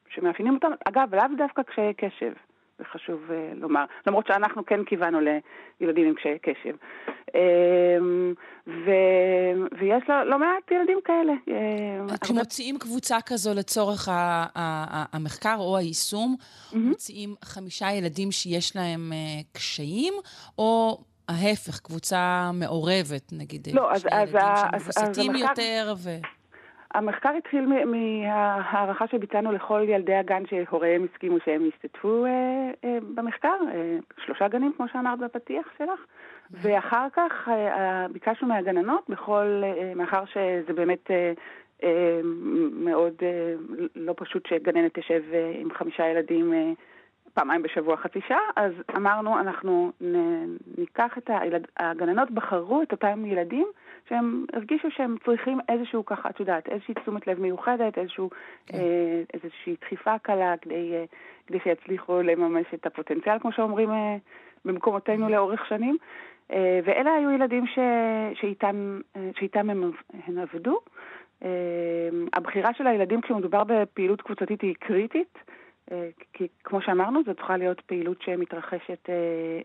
שמאפיינים 0.09 0.55
אותם, 0.55 0.71
אגב, 0.85 1.15
לאו 1.15 1.25
דווקא 1.39 1.63
קשיי 1.63 1.95
קשב. 1.95 2.33
זה 2.79 2.85
חשוב 2.85 3.21
uh, 3.29 3.55
לומר, 3.55 3.85
למרות 4.07 4.27
שאנחנו 4.27 4.67
כן 4.67 4.85
כיוונו 4.85 5.19
לילדים 5.81 6.09
עם 6.09 6.15
קשיי 6.15 6.39
קשב. 6.39 6.77
Uh, 7.31 7.33
ו, 8.67 8.91
ויש 9.81 10.03
לא, 10.09 10.25
לא 10.25 10.39
מעט 10.39 10.71
ילדים 10.71 10.99
כאלה. 11.05 11.33
כשמוציאים 12.21 12.79
קבוצה 12.79 13.17
כזו 13.27 13.55
לצורך 13.55 14.09
ה, 14.09 14.13
ה, 14.13 14.47
ה, 14.55 15.05
המחקר 15.13 15.57
או 15.59 15.77
היישום, 15.77 16.37
mm-hmm. 16.39 16.77
מוציאים 16.77 17.35
חמישה 17.45 17.87
ילדים 17.93 18.33
שיש 18.33 18.77
להם 18.77 19.13
uh, 19.13 19.57
קשיים, 19.57 20.15
או... 20.59 20.99
ההפך, 21.29 21.81
קבוצה 21.81 22.51
מעורבת, 22.55 23.33
נגיד, 23.33 23.69
לא, 23.73 23.93
אז, 23.93 24.07
אז, 24.13 24.37
שמבוסתים 24.73 25.35
יותר 25.35 25.95
ו... 26.05 26.11
המחקר 26.95 27.31
התחיל 27.39 27.67
מההערכה 27.85 29.07
שביצענו 29.07 29.53
לכל 29.53 29.85
ילדי 29.89 30.15
הגן 30.15 30.43
שהוריהם 30.47 31.07
הסכימו 31.13 31.37
שהם 31.45 31.67
ישתתפו 31.67 32.25
אה, 32.25 32.31
אה, 32.85 32.99
במחקר, 33.15 33.57
אה, 33.75 33.97
שלושה 34.25 34.49
גנים 34.49 34.73
כמו 34.77 34.87
שאמרת 34.93 35.19
בפתיח 35.19 35.67
שלך, 35.79 36.01
ואחר 36.51 37.07
כך 37.17 37.49
אה, 37.49 38.07
ביקשנו 38.13 38.49
מהגננות, 38.49 39.05
בכל, 39.09 39.63
אה, 39.65 39.93
מאחר 39.97 40.25
שזה 40.25 40.73
באמת 40.75 41.11
אה, 41.11 41.33
אה, 41.85 42.21
מאוד 42.73 43.15
אה, 43.23 43.55
לא 43.95 44.15
פשוט 44.17 44.47
שגננת 44.47 44.99
תשב 44.99 45.23
אה, 45.33 45.53
עם 45.61 45.69
חמישה 45.75 46.07
ילדים 46.07 46.53
אה, 46.55 46.73
פעמיים 47.37 47.63
בשבוע 47.63 47.97
חצי 47.97 48.21
שעה, 48.29 48.41
אז 48.57 48.73
אמרנו, 48.97 49.39
אנחנו 49.41 49.93
ניקח 50.79 51.19
את 51.19 51.31
הילד... 51.41 51.67
הגננות 51.77 52.31
בחרו 52.31 52.83
את 52.83 52.93
אותם 52.93 53.27
ילדים 53.27 53.67
שהם 54.09 54.45
הרגישו 54.53 54.91
שהם 54.91 55.17
צריכים 55.25 55.59
איזשהו 55.69 56.05
ככה, 56.05 56.31
את 56.31 56.41
יודעת, 56.41 56.69
איזושהי 56.69 56.95
תשומת 56.95 57.27
לב 57.27 57.41
מיוחדת, 57.41 57.99
איזשהו, 57.99 58.31
כן. 58.67 58.79
אה, 58.79 59.23
איזושהי 59.35 59.77
דחיפה 59.81 60.19
קלה 60.19 60.55
כדי, 60.57 60.93
אה, 60.95 61.05
כדי 61.47 61.59
שיצליחו 61.65 62.23
לממש 62.23 62.67
את 62.75 62.87
הפוטנציאל, 62.87 63.39
כמו 63.39 63.53
שאומרים 63.53 63.91
אה, 63.91 64.17
במקומותינו 64.65 65.29
לאורך 65.29 65.67
שנים. 65.67 65.97
אה, 66.53 66.81
ואלה 66.85 67.15
היו 67.15 67.31
ילדים 67.31 67.67
ש, 67.67 67.79
שאיתם, 68.41 69.01
אה, 69.17 69.31
שאיתם 69.39 69.71
הם, 69.71 69.91
הם 70.27 70.39
עבדו. 70.39 70.81
אה, 71.45 71.49
הבחירה 72.33 72.75
של 72.75 72.87
הילדים 72.87 73.21
כשמדובר 73.21 73.65
בפעילות 73.65 74.23
קבוצתית 74.23 74.61
היא 74.61 74.75
קריטית. 74.75 75.39
אה, 75.93 76.09
כי 76.33 76.47
כמו 76.65 76.79
שאמרנו, 76.83 77.21
זו 77.27 77.35
צריכה 77.35 77.57
להיות 77.57 77.81
פעילות 77.81 78.23
שמתרחשת 78.23 79.09
אה, 79.09 79.15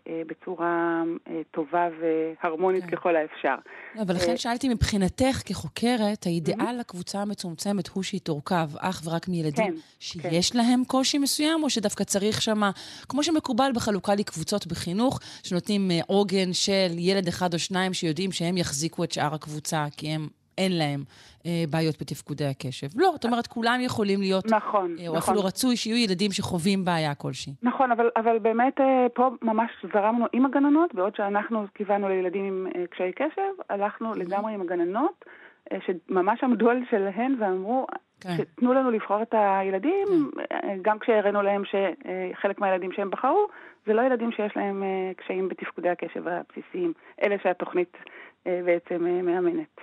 אה, 0.08 0.22
בצורה 0.26 1.02
טובה 1.50 1.88
והרמונית 2.00 2.84
כן. 2.84 2.90
ככל 2.90 3.16
האפשר. 3.16 3.54
לא, 3.94 4.02
אבל 4.02 4.14
לכן 4.14 4.36
שאלתי 4.36 4.68
מבחינתך 4.68 5.42
כחוקרת, 5.46 6.26
האידיאל 6.26 6.78
לקבוצה 6.80 7.18
המצומצמת 7.18 7.88
הוא 7.88 8.02
שהיא 8.02 8.20
תורכב 8.20 8.68
אך 8.78 9.02
ורק 9.04 9.28
מילדים 9.28 9.74
כן, 9.74 9.74
שיש 10.00 10.50
כן. 10.50 10.58
להם 10.58 10.84
קושי 10.84 11.18
מסוים, 11.18 11.62
או 11.62 11.70
שדווקא 11.70 12.04
צריך 12.04 12.42
שמה, 12.42 12.70
כמו 13.08 13.22
שמקובל 13.22 13.70
בחלוקה 13.74 14.14
לקבוצות 14.14 14.66
בחינוך, 14.66 15.20
שנותנים 15.42 15.90
עוגן 16.06 16.52
של 16.52 16.98
ילד 16.98 17.28
אחד 17.28 17.54
או 17.54 17.58
שניים 17.58 17.92
שיודעים 17.92 18.32
שהם 18.32 18.56
יחזיקו 18.56 19.04
את 19.04 19.12
שאר 19.12 19.34
הקבוצה, 19.34 19.86
כי 19.96 20.08
הם 20.08 20.28
אין 20.58 20.78
להם 20.78 21.00
אה, 21.46 21.64
בעיות 21.70 21.94
בתפקודי 22.00 22.44
הקשב. 22.44 22.86
לא, 22.96 23.10
זאת 23.12 23.24
אומרת, 23.24 23.46
כולם 23.46 23.78
יכולים 23.80 24.20
להיות, 24.20 24.44
נכון, 24.52 24.96
אה, 24.98 25.08
או 25.08 25.16
נכון. 25.16 25.34
אפילו 25.34 25.46
רצוי 25.46 25.76
שיהיו 25.76 25.96
ילדים 25.96 26.32
שחווים 26.32 26.84
בעיה 26.84 27.14
כלשהי. 27.14 27.52
נכון, 27.62 27.92
אבל, 27.92 28.10
אבל 28.16 28.38
באמת 28.38 28.80
אה, 28.80 29.06
פה 29.14 29.30
ממש 29.42 29.70
זרמנו 29.94 30.26
עם 30.32 30.46
הגננות, 30.46 30.94
בעוד 30.94 31.16
שאנחנו 31.16 31.64
כיוונו 31.74 32.08
לילדים 32.08 32.44
עם 32.44 32.66
אה, 32.76 32.86
קשיי 32.86 33.12
קשב, 33.12 33.52
הלכנו 33.70 34.12
mm-hmm. 34.12 34.18
לגמרי 34.18 34.54
עם 34.54 34.60
הגננות, 34.60 35.24
אה, 35.72 35.78
שממש 35.86 36.44
עמדו 36.44 36.70
על 36.70 36.80
שלהן 36.90 37.36
ואמרו, 37.38 37.86
כן. 38.20 38.36
תנו 38.56 38.72
לנו 38.72 38.90
לבחור 38.90 39.22
את 39.22 39.34
הילדים, 39.38 40.30
כן. 40.34 40.40
אה, 40.52 40.74
גם 40.82 40.98
כשהראינו 40.98 41.42
להם 41.42 41.62
שחלק 41.64 42.58
מהילדים 42.58 42.92
שהם 42.92 43.10
בחרו, 43.10 43.46
זה 43.86 43.92
לא 43.92 44.02
ילדים 44.02 44.32
שיש 44.32 44.56
להם 44.56 44.82
אה, 44.82 45.14
קשיים 45.16 45.48
בתפקודי 45.48 45.88
הקשב 45.88 46.28
הבסיסיים, 46.28 46.92
אלה 47.22 47.36
שהתוכנית 47.42 47.96
בעצם 48.46 49.04
מאמנת. 49.22 49.80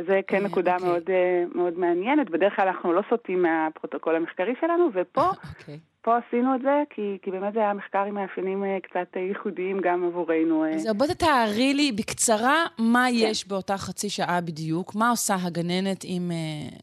וזה 0.00 0.20
כן 0.26 0.44
נקודה 0.44 0.72
okay. 0.72 0.74
אוקיי. 0.74 0.88
מאוד, 0.88 1.10
אה, 1.10 1.44
מאוד 1.54 1.78
מעניינת. 1.78 2.30
בדרך 2.30 2.56
כלל 2.56 2.68
אנחנו 2.68 2.92
לא 2.92 3.02
סוטים 3.10 3.42
מהפרוטוקול 3.42 4.16
המחקרי 4.16 4.54
שלנו, 4.60 4.88
ופה 4.94 5.20
okay. 5.20 5.48
אוקיי. 5.60 5.78
פה 6.02 6.16
עשינו 6.16 6.54
את 6.54 6.62
זה, 6.62 6.82
כי, 6.90 7.18
כי 7.22 7.30
באמת 7.30 7.52
זה 7.52 7.60
היה 7.60 7.72
מחקר 7.74 8.04
עם 8.04 8.14
מאפיינים 8.14 8.64
אה, 8.64 8.78
קצת 8.82 9.16
אה, 9.16 9.20
ייחודיים 9.20 9.80
גם 9.80 10.04
עבורנו. 10.04 10.64
אז 10.74 10.96
בוא 10.96 11.06
תתארי 11.06 11.74
לי 11.74 11.92
בקצרה 11.92 12.66
מה 12.78 13.06
כן. 13.08 13.14
יש 13.16 13.48
באותה 13.48 13.76
חצי 13.76 14.08
שעה 14.08 14.40
בדיוק, 14.40 14.94
מה 14.94 15.10
עושה 15.10 15.34
הגננת 15.42 16.04
עם 16.04 16.30
אה, 16.30 16.36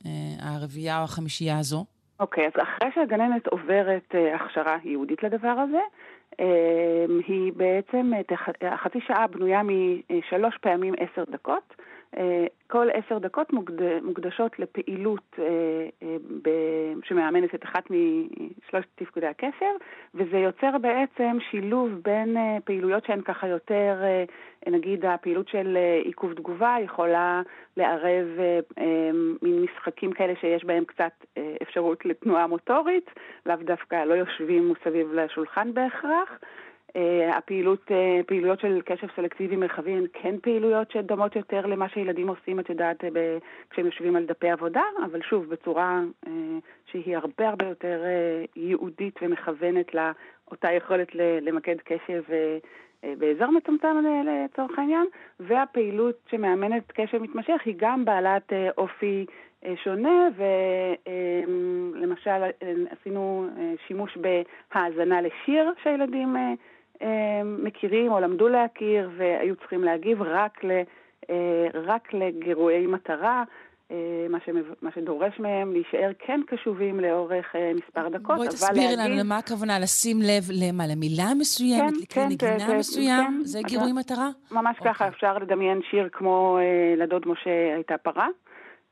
אה, 0.06 0.50
הרביעייה 0.50 1.00
או 1.00 1.04
החמישייה 1.04 1.60
הזו? 1.60 1.86
אוקיי, 2.20 2.46
okay, 2.46 2.48
אז 2.48 2.64
אחרי 2.64 2.90
שהגננת 2.96 3.48
עוברת 3.48 4.16
אה, 4.16 4.36
הכשרה 4.36 4.78
ייעודית 4.84 5.24
לדבר 5.24 5.56
הזה, 5.68 5.82
אה, 6.40 7.06
היא 7.28 7.54
בעצם, 7.56 8.12
החצי 8.62 9.00
שעה 9.08 9.28
בנויה 9.28 9.62
משלוש 9.64 10.58
פעמים 10.62 10.94
עשר 11.00 11.24
דקות. 11.32 11.76
אה, 12.18 12.46
כל 12.68 12.88
עשר 12.94 13.18
דקות 13.18 13.54
מוקדשות 14.04 14.60
לפעילות 14.60 15.36
אה, 15.40 15.46
אה, 16.04 16.94
שמאמנת 17.04 17.56
את 17.56 17.64
אחת 17.64 17.84
משלושת 17.90 18.88
תפקודי 18.96 19.28
הקשר, 19.28 19.72
וזה 20.16 20.38
יוצר 20.38 20.78
בעצם 20.78 21.38
שילוב 21.52 21.92
בין 22.04 22.38
פעילויות 22.66 23.06
שהן 23.06 23.22
ככה 23.22 23.48
יותר, 23.48 23.96
נגיד 24.68 25.06
הפעילות 25.06 25.48
של 25.48 25.78
עיכוב 26.04 26.34
תגובה 26.34 26.76
יכולה 26.84 27.42
לערב 27.78 28.26
מין 29.42 29.62
משחקים 29.62 30.12
כאלה 30.12 30.34
שיש 30.42 30.66
בהם 30.66 30.86
קצת 30.86 31.26
אפשרות 31.62 32.06
לתנועה 32.06 32.48
מוטורית, 32.48 33.10
לאו 33.46 33.56
דווקא 33.56 33.96
לא 34.06 34.14
יושבים 34.14 34.72
מסביב 34.72 35.14
לשולחן 35.14 35.74
בהכרח. 35.74 36.40
אה, 36.96 37.38
הפעילות, 37.38 37.92
אה, 37.92 38.20
פעילויות 38.28 38.60
של 38.60 38.82
קשב 38.86 39.08
סלקטיבי 39.16 39.56
מרחבי 39.56 39.92
הן 39.92 40.06
כן 40.14 40.36
פעילויות 40.42 40.92
שדומות 40.92 41.36
יותר 41.36 41.66
למה 41.66 41.90
שילדים 41.90 42.28
עושים, 42.28 42.60
את 42.60 42.70
יודעת, 42.70 43.04
ב, 43.14 43.38
כשהם 43.70 43.86
יושבים 43.86 44.16
על 44.16 44.26
דפי 44.26 44.50
עבודה, 44.50 44.82
אבל 45.06 45.22
שוב, 45.22 45.50
בצורה 45.50 46.02
אה, 46.28 46.32
שהיא 46.92 47.18
הרבה 47.18 47.50
הרבה 47.50 47.66
יותר 47.66 48.04
ייעודית 48.56 49.20
ומכוונת 49.22 49.92
לאותה 49.94 50.72
יכולת 50.72 51.08
למקד 51.42 51.76
קשב 51.84 52.24
באזור 53.04 53.52
מצומצם 53.52 53.96
לצורך 54.26 54.80
העניין, 54.80 55.08
והפעילות 55.40 56.16
שמאמנת 56.32 56.92
קשב 56.92 57.18
מתמשך 57.18 57.62
היא 57.66 57.74
גם 57.78 58.06
בעלת 58.06 58.54
אופי 58.78 59.26
שונה, 59.84 60.28
ולמשל 61.96 62.44
עשינו 62.90 63.48
שימוש 63.88 64.18
בהאזנה 64.18 65.22
לשיר 65.22 65.74
שהילדים 65.84 66.38
אה, 66.38 66.54
מכירים 67.46 68.12
או 68.12 68.20
למדו 68.20 68.48
להכיר 68.48 69.10
והיו 69.18 69.56
צריכים 69.56 69.84
להגיב 69.84 70.22
רק, 70.22 70.64
ל, 70.64 70.72
אה, 71.30 71.68
רק 71.74 72.14
לגירועי 72.14 72.88
מטרה. 72.88 73.44
אה, 73.92 74.28
מה, 74.30 74.38
שמב... 74.46 74.66
מה 74.82 74.90
שדורש 74.96 75.40
מהם 75.40 75.74
להישאר 75.74 76.12
כן 76.20 76.40
קשובים 76.48 77.00
לאורך 77.00 77.56
מספר 77.76 78.10
דקות, 78.10 78.36
בואי 78.36 78.48
תסבירי 78.48 78.96
להגיד... 78.96 79.00
לנו 79.00 79.16
למה 79.20 79.38
הכוונה, 79.38 79.80
לשים 79.80 80.18
לב 80.22 80.44
למה, 80.62 80.84
למילה 80.88 81.34
מסוימת, 81.40 81.94
כן, 82.10 82.22
לנגינה 82.22 82.68
כן, 82.68 82.78
מסוים? 82.78 83.26
כן, 83.26 83.40
זה 83.44 83.60
גירוי 83.68 83.92
מטרה? 83.94 84.30
ממש 84.52 84.76
אוקיי. 84.80 84.94
ככה, 84.94 85.08
אפשר 85.08 85.38
לדמיין 85.38 85.82
שיר 85.90 86.10
כמו 86.12 86.60
לדוד 86.98 87.28
משה 87.28 87.74
הייתה 87.76 87.98
פרה. 87.98 88.28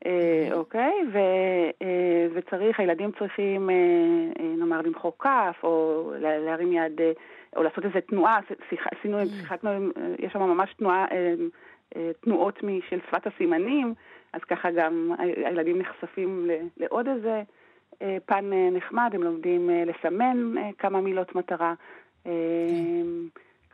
אוקיי, 0.04 0.52
אוקיי 0.52 0.92
וצריך, 2.34 2.80
הילדים 2.80 3.10
צריכים, 3.18 3.70
נאמר, 4.58 4.80
למחוא 4.82 5.12
כף, 5.18 5.56
או 5.62 6.12
להרים 6.20 6.72
יד 6.72 7.00
או 7.56 7.62
לעשות 7.62 7.84
איזה 7.84 8.00
תנועה, 8.00 8.40
עשינו, 8.98 9.22
mm. 9.22 9.26
שיחקנו, 9.26 9.70
יש 10.18 10.32
שם 10.32 10.42
ממש 10.42 10.74
תנועה, 10.74 11.06
אה, 11.12 11.34
אה, 11.96 12.10
תנועות 12.20 12.58
של 12.88 13.00
שפת 13.08 13.26
הסימנים, 13.26 13.94
אז 14.32 14.40
ככה 14.40 14.70
גם 14.70 15.12
הילדים 15.18 15.78
נחשפים 15.78 16.50
לעוד 16.76 17.08
איזה 17.08 17.42
אה, 18.02 18.16
פן 18.26 18.50
נחמד, 18.72 19.10
הם 19.14 19.22
לומדים 19.22 19.70
לסמן 19.86 20.54
כמה 20.78 21.00
מילות 21.00 21.34
מטרה. 21.34 21.74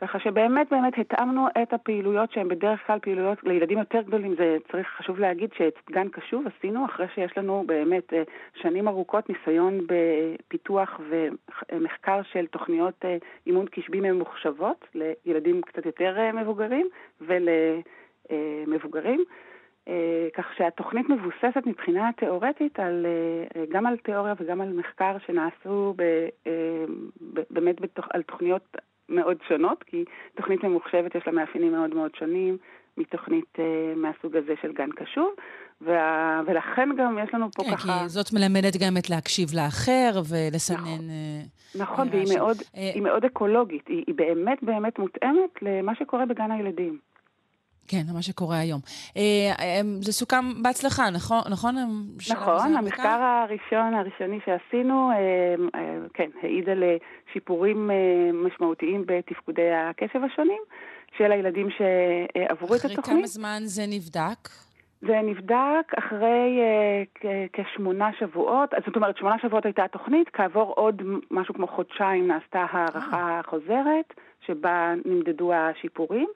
ככה 0.03 0.19
שבאמת 0.19 0.67
באמת 0.71 0.93
התאמנו 0.97 1.47
את 1.61 1.73
הפעילויות 1.73 2.31
שהן 2.31 2.47
בדרך 2.47 2.87
כלל 2.87 2.99
פעילויות 2.99 3.43
לילדים 3.43 3.77
יותר 3.77 4.01
גדולים. 4.01 4.35
זה 4.35 4.57
צריך, 4.71 4.87
חשוב 4.97 5.19
להגיד 5.19 5.49
שאת 5.57 5.73
גן 5.91 6.09
קשוב 6.09 6.43
עשינו 6.47 6.85
אחרי 6.85 7.05
שיש 7.15 7.37
לנו 7.37 7.63
באמת 7.67 8.13
אה, 8.13 8.23
שנים 8.61 8.87
ארוכות 8.87 9.29
ניסיון 9.29 9.79
בפיתוח 9.87 10.99
ומחקר 11.09 12.21
של 12.31 12.45
תוכניות 12.47 13.05
אה, 13.05 13.17
אימון 13.47 13.65
קשבי 13.65 13.99
ממוחשבות 13.99 14.85
לילדים 14.95 15.61
קצת 15.61 15.85
יותר 15.85 16.17
אה, 16.17 16.31
מבוגרים 16.31 16.87
ולמבוגרים. 18.29 19.23
כך 20.33 20.45
שהתוכנית 20.57 21.09
מבוססת 21.09 21.65
מבחינה 21.65 22.09
תיאורטית 22.17 22.79
על, 22.79 23.05
גם 23.69 23.85
על 23.85 23.97
תיאוריה 23.97 24.33
וגם 24.37 24.61
על 24.61 24.73
מחקר 24.73 25.17
שנעשו 25.25 25.93
ב, 25.97 26.27
באמת 27.49 27.81
בתוך, 27.81 28.05
על 28.13 28.21
תוכניות 28.21 28.77
מאוד 29.09 29.37
שונות, 29.47 29.83
כי 29.83 30.03
תוכנית 30.35 30.63
ממוחשבת 30.63 31.15
יש 31.15 31.23
לה 31.27 31.33
מאפיינים 31.33 31.71
מאוד 31.71 31.95
מאוד 31.95 32.11
שונים 32.15 32.57
מתוכנית 32.97 33.57
מהסוג 33.95 34.35
הזה 34.35 34.53
של 34.61 34.73
גן 34.73 34.89
קשוב. 34.95 35.33
וה... 35.81 36.41
ולכן 36.45 36.89
גם 36.97 37.17
יש 37.23 37.33
לנו 37.33 37.51
פה 37.51 37.63
כן, 37.63 37.75
ככה... 37.75 37.99
כי 38.03 38.09
זאת 38.09 38.33
מלמדת 38.33 38.77
גם 38.77 38.97
את 38.97 39.09
להקשיב 39.09 39.49
לאחר 39.55 40.21
ולסנן... 40.29 40.77
נכון, 40.77 41.07
uh, 41.75 41.81
נכון 41.81 42.07
והיא 42.11 42.37
מאוד, 42.37 42.57
uh, 42.57 42.63
היא 42.73 43.01
מאוד 43.01 43.25
אקולוגית, 43.25 43.87
היא, 43.87 44.03
היא 44.07 44.15
באמת 44.15 44.63
באמת 44.63 44.99
מותאמת 44.99 45.49
למה 45.61 45.95
שקורה 45.95 46.25
בגן 46.25 46.51
הילדים. 46.51 46.99
כן, 47.87 48.01
מה 48.13 48.21
שקורה 48.21 48.59
היום. 48.59 48.79
זה 50.01 50.13
סוכם 50.13 50.63
בהצלחה, 50.63 51.09
נכון? 51.09 51.41
נכון, 51.49 51.75
נכון 52.29 52.75
המחקר 52.75 53.21
הראשון, 53.21 53.93
הראשוני 53.93 54.39
שעשינו, 54.45 55.11
כן, 56.13 56.29
העיד 56.43 56.69
על 56.69 56.83
שיפורים 57.33 57.89
משמעותיים 58.33 59.03
בתפקודי 59.05 59.71
הקשב 59.71 60.19
השונים 60.23 60.61
של 61.17 61.31
הילדים 61.31 61.67
שעברו 61.69 62.75
את 62.75 62.79
התוכנית. 62.79 62.99
אחרי 62.99 63.15
כמה 63.15 63.27
זמן 63.27 63.59
זה 63.63 63.83
נבדק? 63.87 64.49
זה 65.07 65.21
נבדק 65.23 65.93
אחרי 65.99 66.59
uh, 67.19 67.25
כשמונה 67.53 68.09
שבועות, 68.19 68.69
זאת 68.85 68.95
אומרת, 68.95 69.17
שמונה 69.17 69.35
שבועות 69.41 69.65
הייתה 69.65 69.83
התוכנית, 69.83 70.29
כעבור 70.33 70.73
עוד 70.75 71.01
משהו 71.31 71.53
כמו 71.53 71.67
חודשיים 71.67 72.27
נעשתה 72.27 72.65
הערכה 72.71 73.37
אה. 73.37 73.41
חוזרת, 73.43 74.13
שבה 74.45 74.93
נמדדו 75.05 75.53
השיפורים. 75.53 76.27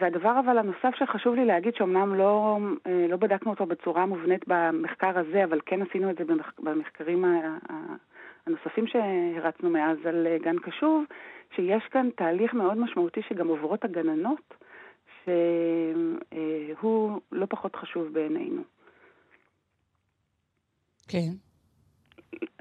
והדבר 0.00 0.40
אבל 0.44 0.58
הנוסף 0.58 0.94
שחשוב 0.98 1.34
לי 1.34 1.44
להגיד, 1.44 1.74
שאומנם 1.74 2.14
לא, 2.14 2.58
אה, 2.86 3.06
לא 3.08 3.16
בדקנו 3.16 3.50
אותו 3.50 3.66
בצורה 3.66 4.06
מובנית 4.06 4.44
במחקר 4.46 5.18
הזה, 5.18 5.44
אבל 5.44 5.60
כן 5.66 5.82
עשינו 5.82 6.10
את 6.10 6.16
זה 6.18 6.24
במחקרים 6.58 7.24
הנוספים 8.46 8.86
שהרצנו 8.86 9.70
מאז 9.70 9.98
על 10.04 10.26
גן 10.42 10.58
קשוב, 10.58 11.04
שיש 11.56 11.82
כאן 11.90 12.08
תהליך 12.16 12.54
מאוד 12.54 12.78
משמעותי 12.78 13.20
שגם 13.28 13.48
עוברות 13.48 13.84
הגננות. 13.84 14.54
שהוא 15.24 17.20
לא 17.32 17.46
פחות 17.46 17.76
חשוב 17.76 18.12
בעינינו. 18.12 18.62
כן. 21.08 21.47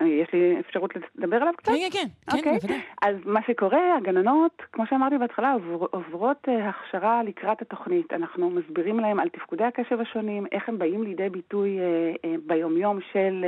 יש 0.01 0.33
לי 0.33 0.60
אפשרות 0.60 0.93
לדבר 1.15 1.36
עליו 1.36 1.53
קצת? 1.57 1.71
כן, 1.71 1.77
כן, 1.91 1.99
כן, 1.99 2.07
okay. 2.31 2.31
כן, 2.31 2.38
אוקיי. 2.38 2.60
בוודאי. 2.60 2.81
אז 3.01 3.15
מה 3.25 3.39
שקורה, 3.47 3.97
הגננות, 3.97 4.62
כמו 4.71 4.86
שאמרתי 4.89 5.17
בהתחלה, 5.17 5.53
עובר, 5.53 5.86
עוברות 5.91 6.49
אה, 6.49 6.69
הכשרה 6.69 7.23
לקראת 7.23 7.62
התוכנית. 7.62 8.13
אנחנו 8.13 8.49
מסבירים 8.49 8.99
להם 8.99 9.19
על 9.19 9.29
תפקודי 9.29 9.63
הקשב 9.63 9.99
השונים, 10.01 10.45
איך 10.51 10.69
הם 10.69 10.79
באים 10.79 11.03
לידי 11.03 11.29
ביטוי 11.29 11.79
אה, 11.79 11.83
אה, 12.25 12.36
ביומיום 12.45 12.99
של 13.13 13.45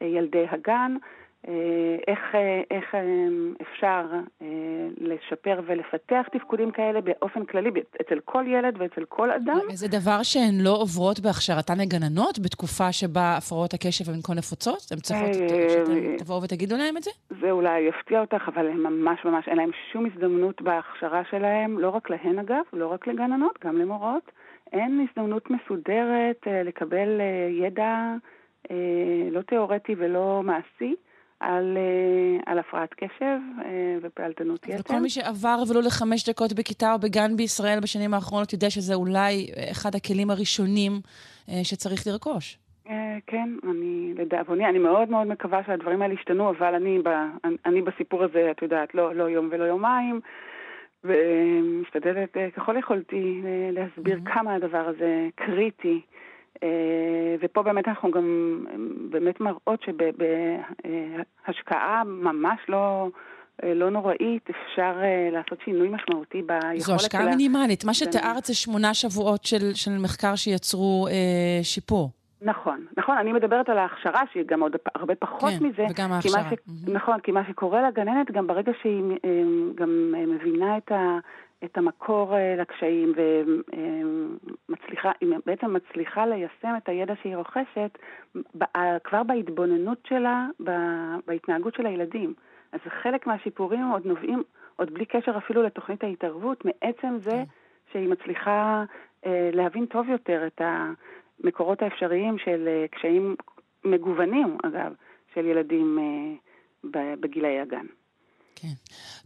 ילדי 0.00 0.46
הגן. 0.50 0.96
אה, 1.48 1.96
איך, 2.08 2.18
אה, 2.34 2.62
איך 2.70 2.94
אה, 2.94 3.00
אפשר 3.62 4.02
לשפר 5.00 5.60
ולפתח 5.66 6.22
תפקודים 6.32 6.70
כאלה 6.70 7.00
באופן 7.00 7.44
כללי 7.44 7.70
אצל 8.00 8.20
כל 8.24 8.44
ילד 8.46 8.74
ואצל 8.78 9.04
כל 9.08 9.30
אדם. 9.30 9.58
זה 9.72 9.88
דבר 9.88 10.22
שהן 10.22 10.54
לא 10.60 10.70
עוברות 10.70 11.20
בהכשרתן 11.20 11.78
לגננות 11.78 12.38
בתקופה 12.38 12.92
שבה 12.92 13.36
הפרעות 13.36 13.74
הקשב 13.74 14.10
הן 14.10 14.20
כה 14.22 14.34
נפוצות? 14.34 14.92
הן 14.92 14.98
צריכות 14.98 15.34
שאתם 15.34 16.16
תבואו 16.18 16.42
ותגידו 16.42 16.76
להם 16.76 16.96
את 16.96 17.02
זה? 17.02 17.10
זה 17.40 17.50
אולי 17.50 17.80
יפתיע 17.80 18.20
אותך, 18.20 18.48
אבל 18.54 18.66
הן 18.66 18.76
ממש 18.76 19.24
ממש, 19.24 19.48
אין 19.48 19.56
להן 19.56 19.70
שום 19.92 20.06
הזדמנות 20.06 20.62
בהכשרה 20.62 21.22
שלהן, 21.30 21.70
לא 21.70 21.88
רק 21.88 22.10
להן 22.10 22.38
אגב, 22.38 22.62
לא 22.72 22.86
רק 22.86 23.06
לגננות, 23.06 23.58
גם 23.64 23.78
למורות. 23.78 24.32
אין 24.72 25.06
הזדמנות 25.08 25.50
מסודרת 25.50 26.46
לקבל 26.64 27.20
ידע 27.50 28.14
לא 29.32 29.42
תיאורטי 29.42 29.94
ולא 29.98 30.40
מעשי. 30.44 30.94
על, 31.40 31.76
אה, 31.76 32.52
על 32.52 32.58
הפרעת 32.58 32.94
קשב 32.94 33.38
אה, 33.64 33.96
ופעלתנות 34.02 34.68
יתר. 34.68 34.80
וכל 34.80 35.00
מי 35.00 35.10
שעבר 35.10 35.62
ולו 35.68 35.80
לחמש 35.80 36.28
דקות 36.28 36.52
בכיתה 36.52 36.92
או 36.92 36.98
בגן 36.98 37.36
בישראל 37.36 37.80
בשנים 37.80 38.14
האחרונות 38.14 38.52
יודע 38.52 38.70
שזה 38.70 38.94
אולי 38.94 39.46
אחד 39.70 39.94
הכלים 39.94 40.30
הראשונים 40.30 40.92
אה, 41.48 41.64
שצריך 41.64 42.06
לרכוש. 42.06 42.58
כן, 43.26 43.48
אני, 43.70 44.14
לדאבוני, 44.16 44.66
אני 44.66 44.78
מאוד 44.78 45.10
מאוד 45.10 45.26
מקווה 45.26 45.60
שהדברים 45.66 46.02
האלה 46.02 46.14
ישתנו, 46.14 46.50
אבל 46.50 46.74
אני, 46.74 46.98
ב, 46.98 47.08
אני 47.66 47.82
בסיפור 47.82 48.24
הזה, 48.24 48.50
את 48.50 48.62
יודעת, 48.62 48.94
לא, 48.94 49.14
לא 49.14 49.24
יום 49.24 49.48
ולא 49.52 49.64
יומיים, 49.64 50.20
ומשתדלת 51.04 52.36
ככל 52.56 52.76
יכולתי 52.76 53.42
להסביר 53.72 54.18
mm-hmm. 54.24 54.34
כמה 54.34 54.54
הדבר 54.54 54.88
הזה 54.88 55.28
קריטי. 55.34 56.00
אה, 56.62 57.36
ופה 57.40 57.62
באמת 57.62 57.88
אנחנו 57.88 58.10
גם 58.10 58.58
באמת 59.10 59.40
מראות 59.40 59.82
שבהשקעה 61.46 62.02
ממש 62.04 62.58
לא... 62.68 63.08
אה, 63.64 63.74
לא 63.74 63.90
נוראית, 63.90 64.50
אפשר 64.50 64.92
לעשות 65.32 65.58
שינוי 65.64 65.88
משמעותי 65.88 66.42
ביכולת 66.42 66.72
שלה. 66.72 66.80
זו 66.80 66.94
השקעה 66.94 67.24
לה... 67.24 67.30
מינימלית. 67.30 67.84
מה 67.84 67.94
שתיארת 67.94 68.44
זה 68.44 68.54
שמונה 68.54 68.94
שבועות 68.94 69.44
של, 69.44 69.74
של 69.74 69.98
מחקר 69.98 70.36
שיצרו 70.36 71.06
uh, 71.08 71.10
שיפור. 71.64 72.10
נכון, 72.42 72.86
נכון, 72.96 73.18
אני 73.18 73.32
מדברת 73.32 73.68
על 73.68 73.78
ההכשרה 73.78 74.22
שהיא 74.32 74.44
גם 74.46 74.60
עוד 74.60 74.76
הרבה 74.94 75.14
פחות 75.14 75.50
כן, 75.58 75.64
מזה. 75.64 75.76
כן, 75.76 75.86
וגם 75.90 76.12
ההכשרה. 76.12 76.42
ש... 76.42 76.52
Mm-hmm. 76.52 76.90
נכון, 76.90 77.20
כי 77.20 77.32
מה 77.32 77.42
שקורה 77.48 77.88
לגננת, 77.88 78.30
גם 78.30 78.46
ברגע 78.46 78.72
שהיא 78.82 79.02
גם 79.74 80.14
מבינה 80.26 80.76
את 80.76 80.92
ה... 80.92 81.18
את 81.66 81.78
המקור 81.78 82.34
uh, 82.34 82.60
לקשיים 82.60 83.12
ומצליחה, 84.68 85.12
היא 85.20 85.34
בעצם 85.46 85.72
מצליחה 85.74 86.26
ליישם 86.26 86.74
את 86.76 86.88
הידע 86.88 87.14
שהיא 87.22 87.36
רוכשת 87.36 87.98
כבר 89.04 89.22
בהתבוננות 89.22 89.98
שלה, 90.08 90.46
בהתנהגות 91.26 91.74
של 91.74 91.86
הילדים. 91.86 92.34
אז 92.72 92.80
חלק 93.02 93.26
מהשיפורים 93.26 93.88
עוד 93.88 94.06
נובעים, 94.06 94.42
עוד 94.76 94.94
בלי 94.94 95.04
קשר 95.04 95.36
אפילו 95.36 95.62
לתוכנית 95.62 96.04
ההתערבות, 96.04 96.64
מעצם 96.64 97.16
זה 97.18 97.30
כן. 97.30 97.44
שהיא 97.92 98.08
מצליחה 98.08 98.84
uh, 99.22 99.26
להבין 99.52 99.86
טוב 99.86 100.08
יותר 100.08 100.46
את 100.46 100.60
המקורות 100.64 101.82
האפשריים 101.82 102.38
של 102.38 102.68
uh, 102.68 102.96
קשיים 102.96 103.36
מגוונים, 103.84 104.58
אגב, 104.62 104.92
של 105.34 105.46
ילדים 105.46 105.98
בגילאי 107.20 107.60
הגן. 107.60 107.86
כן. 108.56 108.74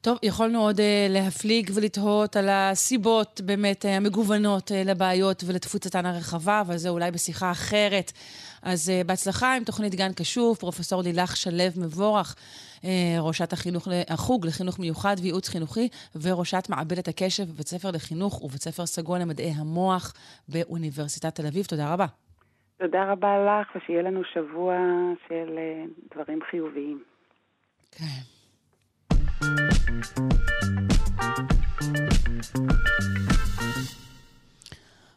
טוב, 0.01 0.19
יכולנו 0.23 0.61
עוד 0.61 0.77
uh, 0.77 0.83
להפליג 1.09 1.71
ולתהות 1.75 2.37
על 2.37 2.49
הסיבות 2.49 3.41
באמת 3.45 3.85
uh, 3.85 3.89
המגוונות 3.89 4.71
uh, 4.71 4.75
לבעיות 4.89 5.45
ולתפוצתן 5.47 6.07
הרחבה, 6.07 6.61
אבל 6.61 6.77
זה 6.77 6.89
אולי 6.89 7.11
בשיחה 7.11 7.51
אחרת. 7.51 8.13
אז 8.63 8.89
uh, 8.89 9.07
בהצלחה 9.07 9.57
עם 9.57 9.65
תוכנית 9.65 9.95
גן 9.95 10.13
קשוב, 10.13 10.57
פרופ' 10.57 10.93
לילך 11.05 11.37
שלו 11.37 11.65
מבורך, 11.77 12.35
uh, 12.81 12.85
ראשת 13.21 13.53
החינוך, 13.53 13.89
החוג 14.09 14.47
לחינוך 14.47 14.79
מיוחד 14.79 15.17
וייעוץ 15.23 15.49
חינוכי, 15.49 15.89
וראשת 16.23 16.67
מעבדת 16.69 17.09
הקשב 17.09 17.45
בבית 17.45 17.69
ספר 17.69 17.91
לחינוך 17.91 18.43
ובית 18.43 18.63
ספר 18.63 18.87
סגול 18.87 19.19
למדעי 19.19 19.51
המוח 19.51 20.13
באוניברסיטת 20.49 21.35
תל 21.35 21.47
אביב. 21.47 21.67
תודה 21.67 21.93
רבה. 21.93 22.07
תודה 22.79 23.13
רבה 23.13 23.29
לך, 23.39 23.77
ושיהיה 23.77 24.03
לנו 24.03 24.21
שבוע 24.25 24.75
של 25.29 25.59
uh, 25.59 26.15
דברים 26.15 26.39
חיוביים. 26.51 27.03
כן. 27.91 28.40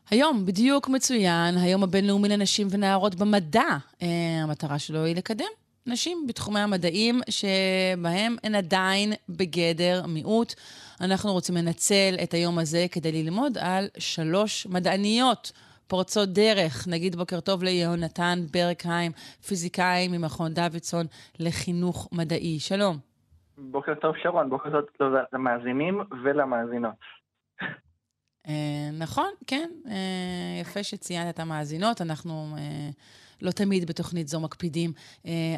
היום 0.10 0.46
בדיוק 0.46 0.90
מצוין, 0.90 1.58
היום 1.58 1.84
הבינלאומי 1.84 2.30
לנשים 2.30 2.68
ונערות 2.72 3.16
במדע. 3.16 3.78
Uh, 4.00 4.04
המטרה 4.44 4.80
שלו 4.80 5.04
היא 5.04 5.16
לקדם 5.16 5.46
נשים 5.86 6.28
בתחומי 6.28 6.60
המדעים 6.60 7.22
שבהם 7.30 8.36
הן 8.44 8.56
עדיין 8.56 9.14
בגדר 9.30 10.06
מיעוט. 10.08 10.54
אנחנו 11.02 11.34
רוצים 11.34 11.58
לנצל 11.58 12.16
את 12.24 12.34
היום 12.34 12.60
הזה 12.60 12.86
כדי 12.92 13.12
ללמוד 13.12 13.58
על 13.58 13.88
שלוש 13.98 14.68
מדעניות 14.70 15.52
פורצות 15.88 16.30
דרך. 16.30 16.88
נגיד 16.88 17.16
בוקר 17.16 17.40
טוב 17.40 17.64
ליהונתן 17.64 18.46
ברקהיים, 18.52 19.12
פיזיקאי 19.48 20.08
ממכון 20.08 20.54
דוידסון 20.54 21.06
לחינוך 21.40 22.10
מדעי. 22.12 22.60
שלום. 22.60 23.13
בוקר 23.58 23.94
טוב 23.96 24.16
שרון, 24.24 24.50
בוקר 24.50 24.82
טוב 24.98 25.14
למאזינים 25.34 26.02
ולמאזינות. 26.24 26.96
אה, 28.48 28.90
נכון, 28.94 29.32
כן. 29.48 29.70
אה, 29.88 30.62
יפה 30.62 30.84
שציינת 30.84 31.36
את 31.36 31.40
המאזינות. 31.40 32.02
אנחנו 32.02 32.56
אה, 32.58 32.90
לא 33.42 33.52
תמיד 33.52 33.88
בתוכנית 33.88 34.28
זו 34.28 34.40
מקפידים 34.40 34.94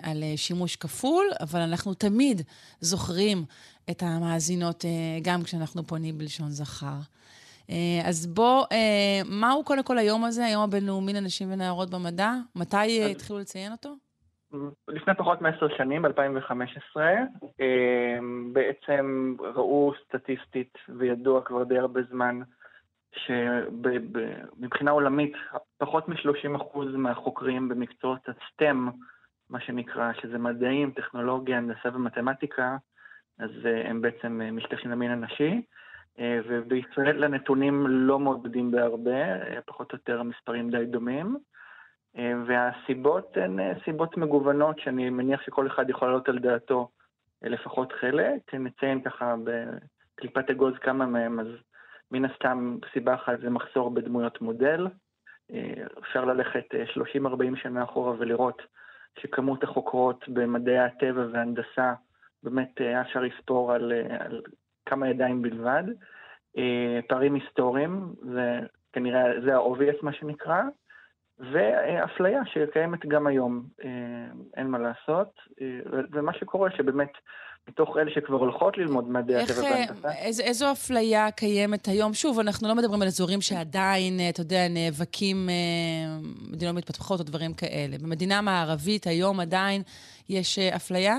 על 0.04 0.24
שימוש 0.36 0.76
כפול, 0.76 1.26
אבל 1.40 1.60
אנחנו 1.60 1.94
תמיד 1.94 2.42
זוכרים 2.80 3.46
את 3.90 4.04
המאזינות 4.04 4.86
גם 5.22 5.44
כשאנחנו 5.44 5.84
פונים 5.84 6.18
בלשון 6.18 6.50
זכר. 6.50 7.00
אז 8.06 8.28
בוא, 8.28 8.66
מהו 9.26 9.64
קודם 9.64 9.84
כל 9.84 9.98
היום 9.98 10.24
הזה, 10.24 10.46
היום 10.46 10.64
הבינלאומי 10.64 11.14
לנשים 11.14 11.52
ונערות 11.52 11.90
במדע? 11.90 12.34
מתי 12.56 13.12
התחילו 13.12 13.40
לציין 13.40 13.72
אותו? 13.72 13.96
לפני 14.88 15.16
פחות 15.16 15.42
מעשר 15.42 15.68
שנים, 15.78 16.02
ב-2015, 16.02 16.98
אמ, 17.60 18.54
בעצם 18.54 19.36
ראו 19.40 19.94
סטטיסטית 20.04 20.78
וידוע 20.90 21.42
כבר 21.42 21.64
די 21.64 21.78
הרבה 21.78 22.02
זמן 22.04 22.40
שמבחינה 23.16 24.92
עולמית, 24.92 25.34
פחות 25.78 26.10
מ-30% 26.10 26.80
מהחוקרים 26.98 27.70
במקצועות 27.70 28.30
ה-STEM, 28.30 28.76
מה 29.50 29.60
שנקרא, 29.60 30.14
שזה 30.14 30.38
מדעים, 30.38 30.92
טכנולוגיה, 30.92 31.58
הנדסה 31.58 31.90
ומתמטיקה, 31.94 32.78
אז 33.40 33.50
אה, 33.66 33.90
הם 33.90 34.02
בעצם 34.02 34.42
אה, 34.42 34.52
משתייכים 34.52 34.92
למין 34.92 35.12
הנשי. 35.12 35.62
אה, 36.20 36.40
ובישראל 36.48 37.24
הנתונים 37.24 37.88
לא 37.88 38.20
מעודדים 38.20 38.72
בהרבה, 38.72 39.22
פחות 39.66 39.92
או 39.92 39.98
יותר 39.98 40.20
המספרים 40.20 40.70
די 40.70 40.86
דומים. 40.86 41.38
והסיבות 42.48 43.38
הן 43.38 43.60
סיבות 43.84 44.18
מגוונות, 44.18 44.80
שאני 44.80 45.10
מניח 45.10 45.42
שכל 45.42 45.68
אחד 45.68 45.90
יכול 45.90 46.08
לעלות 46.08 46.30
על 46.30 46.40
דעתו 46.40 46.90
לפחות 47.42 47.94
חלק. 47.94 48.54
נציין 48.54 49.02
ככה 49.02 49.36
בקליפת 49.44 50.50
אגוז 50.50 50.74
כמה 50.82 51.06
מהם, 51.06 51.40
אז 51.40 51.48
מן 52.12 52.26
הסתם 52.26 52.78
סיבה 52.94 53.16
אחת 53.16 53.40
זה 53.42 53.50
מחסור 53.50 53.92
בדמויות 53.92 54.42
מודל. 54.42 54.88
אפשר 56.00 56.26
ללכת 56.26 56.66
30-40 57.18 57.56
שנה 57.56 57.84
אחורה 57.84 58.14
ולראות 58.18 58.62
שכמות 59.20 59.64
החוקרות 59.64 60.30
במדעי 60.30 60.80
הטבע 60.80 61.26
והנדסה, 61.32 61.94
באמת 62.44 62.70
היה 62.78 63.02
אפשר 63.02 63.20
לספור 63.20 63.74
על, 63.74 63.92
על 64.20 64.42
כמה 64.86 65.10
ידיים 65.10 65.42
בלבד. 65.42 65.84
פערים 67.08 67.34
היסטוריים, 67.34 68.14
זה 68.34 68.60
כנראה, 68.94 69.42
זה 69.42 69.56
ה-obvious 69.56 69.98
מה 70.02 70.14
שנקרא, 70.14 70.62
ואפליה 71.40 72.42
שקיימת 72.46 73.06
גם 73.06 73.28
היום, 73.28 73.64
אין 74.58 74.68
מה 74.68 74.78
לעשות, 74.78 75.30
ומה 76.14 76.34
שקורה 76.34 76.70
שבאמת 76.78 77.12
מתוך 77.70 77.98
אלה 77.98 78.12
שכבר 78.12 78.38
הולכות 78.38 78.78
ללמוד 78.78 79.10
מדעי 79.10 79.36
הטבע 79.44 79.62
והנדסה. 79.64 80.12
איז, 80.12 80.40
איזו 80.40 80.72
אפליה 80.72 81.32
קיימת 81.32 81.88
היום? 81.88 82.14
שוב, 82.14 82.40
אנחנו 82.40 82.68
לא 82.68 82.76
מדברים 82.76 83.02
על 83.02 83.08
אזורים 83.08 83.42
שעדיין, 83.42 84.20
אתה 84.30 84.42
יודע, 84.42 84.68
נאבקים 84.70 85.50
מדינות 86.52 86.76
מתפתחות 86.76 87.20
או 87.20 87.26
דברים 87.26 87.54
כאלה. 87.54 87.98
במדינה 88.04 88.42
מערבית 88.42 89.08
היום 89.08 89.40
עדיין 89.40 89.82
יש 90.30 90.60
אפליה? 90.60 91.18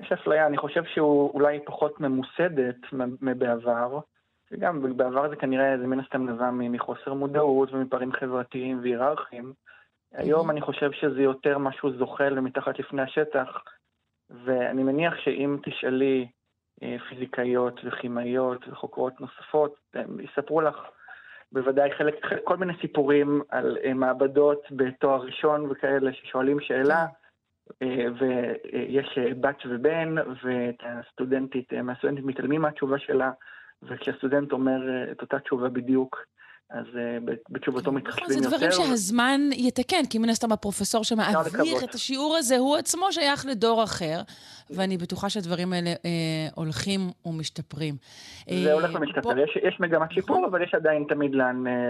יש 0.00 0.12
אפליה, 0.12 0.46
אני 0.46 0.56
חושב 0.56 0.82
שהוא 0.94 1.30
אולי 1.34 1.58
פחות 1.66 2.00
ממוסדת 2.00 2.76
מבעבר. 3.22 3.98
וגם 4.52 4.96
בעבר 4.96 5.28
זה 5.28 5.36
כנראה, 5.36 5.78
זה 5.78 5.86
מן 5.86 6.00
הסתם 6.00 6.28
נבע 6.28 6.50
מחוסר 6.50 7.14
מודעות 7.14 7.72
ומפערים 7.72 8.12
חברתיים 8.12 8.80
והיררכיים. 8.82 9.52
היום 10.12 10.50
אני 10.50 10.60
חושב 10.60 10.92
שזה 10.92 11.22
יותר 11.22 11.58
משהו 11.58 11.92
זוחל 11.98 12.38
ומתחת 12.38 12.78
לפני 12.78 13.02
השטח, 13.02 13.62
ואני 14.44 14.82
מניח 14.82 15.14
שאם 15.16 15.56
תשאלי 15.62 16.28
אה, 16.82 16.96
פיזיקאיות 17.08 17.80
וכימאיות 17.84 18.68
וחוקרות 18.68 19.20
נוספות, 19.20 19.74
הם 19.94 20.20
יספרו 20.20 20.60
לך 20.60 20.76
בוודאי 21.52 21.90
חלק, 21.98 22.14
כל 22.44 22.56
מיני 22.56 22.72
סיפורים 22.80 23.42
על 23.48 23.78
אה, 23.84 23.94
מעבדות 23.94 24.62
בתואר 24.70 25.20
ראשון 25.20 25.70
וכאלה 25.70 26.12
ששואלים 26.12 26.60
שאלה, 26.60 27.06
אה, 27.82 28.06
ויש 28.18 29.18
בת 29.40 29.62
ובן, 29.66 30.14
והסטודנטית, 30.42 31.72
מהסטודנטית 31.72 32.24
מתעלמים 32.24 32.62
מהתשובה 32.62 32.98
שלה, 32.98 33.30
וכשהסטודנט 33.82 34.52
אומר 34.52 34.80
את 35.12 35.22
אותה 35.22 35.38
תשובה 35.38 35.68
בדיוק, 35.68 36.16
אז 36.70 36.86
uh, 36.86 37.32
בתשובתו 37.48 37.92
מתחשבים 37.92 38.28
יותר. 38.30 38.50
זה 38.50 38.56
דברים 38.56 38.70
שהזמן 38.72 39.40
יתקן, 39.52 40.02
כי 40.10 40.18
מן 40.18 40.28
הסתם 40.28 40.52
הפרופסור 40.52 41.04
שמעביר 41.04 41.84
את 41.84 41.94
השיעור 41.94 42.36
הזה, 42.36 42.56
הוא 42.56 42.76
עצמו 42.76 43.12
שייך 43.12 43.46
לדור 43.46 43.84
אחר, 43.84 44.20
ואני 44.70 44.96
בטוחה 44.96 45.28
שהדברים 45.28 45.72
האלה 45.72 45.90
אה, 45.90 46.48
הולכים 46.54 47.00
ומשתפרים. 47.26 47.94
זה 48.50 48.68
אה, 48.68 48.72
הולך 48.72 48.94
ומשתפר. 48.94 49.38
יש, 49.38 49.58
יש 49.68 49.80
מגמת 49.80 50.12
שיפור, 50.12 50.36
נכון. 50.36 50.48
אבל 50.48 50.62
יש 50.62 50.74
עדיין 50.74 51.04
תמיד 51.08 51.34
אה, 51.34 51.38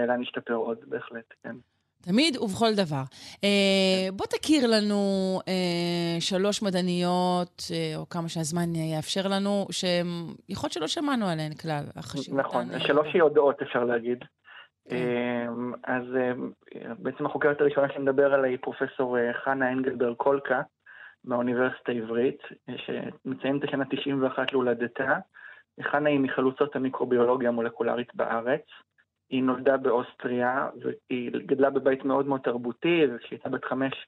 לאן 0.07 0.19
להשתפר 0.19 0.53
עוד, 0.53 0.77
בהחלט, 0.87 1.33
כן. 1.43 1.55
תמיד 2.01 2.37
ובכל 2.37 2.73
דבר. 2.75 3.03
אה, 3.43 4.11
בוא 4.13 4.25
תכיר 4.25 4.67
לנו 4.67 5.39
אה, 5.47 6.17
שלוש 6.19 6.63
מדעניות, 6.63 7.61
אה, 7.73 7.93
או 7.97 8.09
כמה 8.09 8.29
שהזמן 8.29 8.75
יאפשר 8.75 9.27
לנו, 9.27 9.67
שיכול 9.71 10.67
להיות 10.67 10.73
שלא 10.73 10.87
שמענו 10.87 11.27
עליהן 11.27 11.53
כלל, 11.53 11.83
נכון, 12.31 12.65
שלוש 12.79 13.15
יודעות, 13.15 13.61
אפשר 13.61 13.83
להגיד. 13.83 14.23
כן. 14.89 15.47
אז 15.83 16.03
בעצם 16.99 17.25
החוקרת 17.25 17.61
הראשונה 17.61 17.87
שנדבר 17.93 18.33
עליה 18.33 18.49
היא 18.49 18.57
פרופסור 18.61 19.17
חנה 19.43 19.71
אנגלברג 19.71 20.15
קולקה 20.15 20.61
מהאוניברסיטה 21.25 21.91
העברית, 21.91 22.41
שמציינת 22.77 23.63
השנה 23.63 23.83
91 23.85 24.51
להולדתה. 24.51 25.17
חנה 25.81 26.09
היא 26.09 26.19
מחלוצות 26.19 26.75
המיקרוביולוגיה 26.75 27.49
המולקולרית 27.49 28.15
בארץ. 28.15 28.61
היא 29.31 29.43
נולדה 29.43 29.77
באוסטריה, 29.77 30.69
והיא 30.81 31.31
גדלה 31.45 31.69
בבית 31.69 32.05
מאוד 32.05 32.27
מאוד 32.27 32.41
תרבותי, 32.41 33.01
וכשהיא 33.09 33.31
הייתה 33.37 33.49
בת 33.49 33.65
חמש 33.65 34.07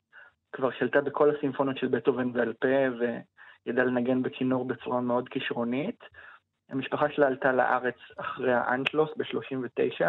כבר 0.51 0.71
שלטה 0.71 1.01
בכל 1.01 1.36
הסימפוניות 1.36 1.77
של 1.77 1.88
בטהובן 1.88 2.33
בעל 2.33 2.53
פה, 2.53 2.67
וידעה 3.67 3.86
לנגן 3.86 4.23
בכינור 4.23 4.65
בצורה 4.65 5.01
מאוד 5.01 5.29
כישרונית. 5.29 5.99
המשפחה 6.69 7.09
שלה 7.09 7.27
עלתה 7.27 7.51
לארץ 7.51 7.95
אחרי 8.17 8.53
האנטלוס 8.53 9.09
ב-39, 9.17 10.05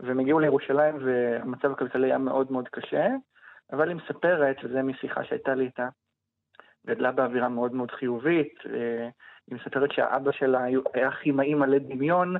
והם 0.00 0.20
הגיעו 0.20 0.40
לירושלים 0.40 0.96
והמצב 1.04 1.72
הכלכלי 1.72 2.06
היה 2.06 2.18
מאוד 2.18 2.52
מאוד 2.52 2.68
קשה, 2.68 3.08
אבל 3.72 3.88
היא 3.88 3.96
מספרת, 3.96 4.56
וזה 4.64 4.82
משיחה 4.82 5.24
שהייתה 5.24 5.54
לי 5.54 5.64
איתה, 5.64 5.88
גדלה 6.86 7.12
באווירה 7.12 7.48
מאוד 7.48 7.74
מאוד 7.74 7.90
חיובית, 7.90 8.54
אה, 8.66 9.08
היא 9.46 9.58
מספרת 9.58 9.92
שהאבא 9.92 10.32
שלה 10.32 10.64
היה 10.94 11.10
כימאי 11.10 11.54
מלא 11.54 11.78
דמיון, 11.78 12.36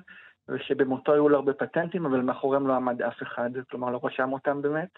ושבמותו 0.49 1.13
היו 1.13 1.29
לו 1.29 1.37
הרבה 1.37 1.53
פטנטים, 1.53 2.07
אבל 2.07 2.21
מאחוריהם 2.21 2.67
לא 2.67 2.75
עמד 2.75 3.03
אף 3.03 3.23
אחד, 3.23 3.51
כלומר 3.71 3.91
לא 3.91 4.01
רשם 4.03 4.33
אותם 4.33 4.63
באמת. 4.63 4.89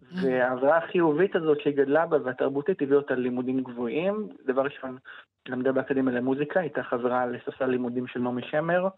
Mm. 0.00 0.04
והעבירה 0.22 0.76
החיובית 0.76 1.36
הזאת 1.36 1.60
שהיא 1.60 1.76
גדלה 1.76 2.06
בה 2.06 2.16
והתרבותית 2.24 2.82
הביאה 2.82 2.96
אותה 2.96 3.14
ללימודים 3.14 3.60
גבוהים. 3.60 4.28
דבר 4.46 4.62
ראשון, 4.62 4.98
למדה 5.48 5.72
באקדמיה 5.72 6.14
למוזיקה, 6.14 6.60
הייתה 6.60 6.82
חברה 6.82 7.26
לספסל 7.26 7.66
לימודים 7.66 8.06
של 8.06 8.20
נעמי 8.20 8.42
שמר, 8.42 8.88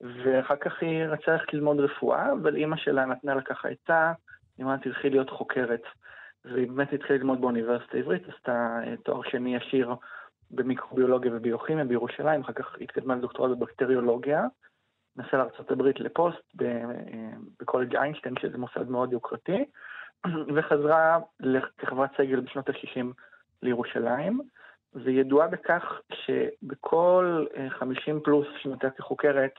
ואחר 0.00 0.56
כך 0.56 0.82
היא 0.82 1.04
רצה 1.04 1.32
ללכת 1.32 1.54
ללמוד 1.54 1.80
רפואה, 1.80 2.32
אבל 2.32 2.56
אימא 2.56 2.76
שלה 2.76 3.04
נתנה 3.04 3.34
לה 3.34 3.42
ככה 3.42 3.68
עצה, 3.68 4.12
היא 4.58 4.66
אמרה, 4.66 4.78
תלכי 4.78 5.10
להיות 5.10 5.30
חוקרת. 5.30 5.82
והיא 6.44 6.68
באמת 6.68 6.92
התחילה 6.92 7.18
ללמוד 7.18 7.40
באוניברסיטה 7.40 7.96
העברית, 7.96 8.22
עשתה 8.28 8.80
אה, 8.86 8.96
תואר 8.96 9.22
שני 9.22 9.56
ישיר 9.56 9.94
במיקרוביולוגיה 10.50 11.32
וביוכימיה 11.34 11.84
בירושלים, 11.84 12.40
אחר 12.40 12.52
כך 12.52 12.76
התקדמה 12.80 13.16
לדוקטורט 13.16 13.58
בבקטריולוגיה. 13.58 14.46
נסע 15.18 15.36
לארה"ב 15.36 15.82
לפוסט 15.82 16.54
בקולג' 17.60 17.96
איינשטיין, 17.96 18.34
שזה 18.40 18.58
מוסד 18.58 18.88
מאוד 18.88 19.12
יוקרתי, 19.12 19.64
וחזרה 20.54 21.18
כחברת 21.78 22.10
סגל 22.16 22.40
בשנות 22.40 22.68
ה-60 22.68 23.06
לירושלים, 23.62 24.40
וידועה 24.94 25.48
בכך 25.48 26.00
שבכל 26.12 27.46
50 27.68 28.16
אה, 28.16 28.20
פלוס 28.24 28.46
שנותיה 28.62 28.90
כחוקרת, 28.90 29.54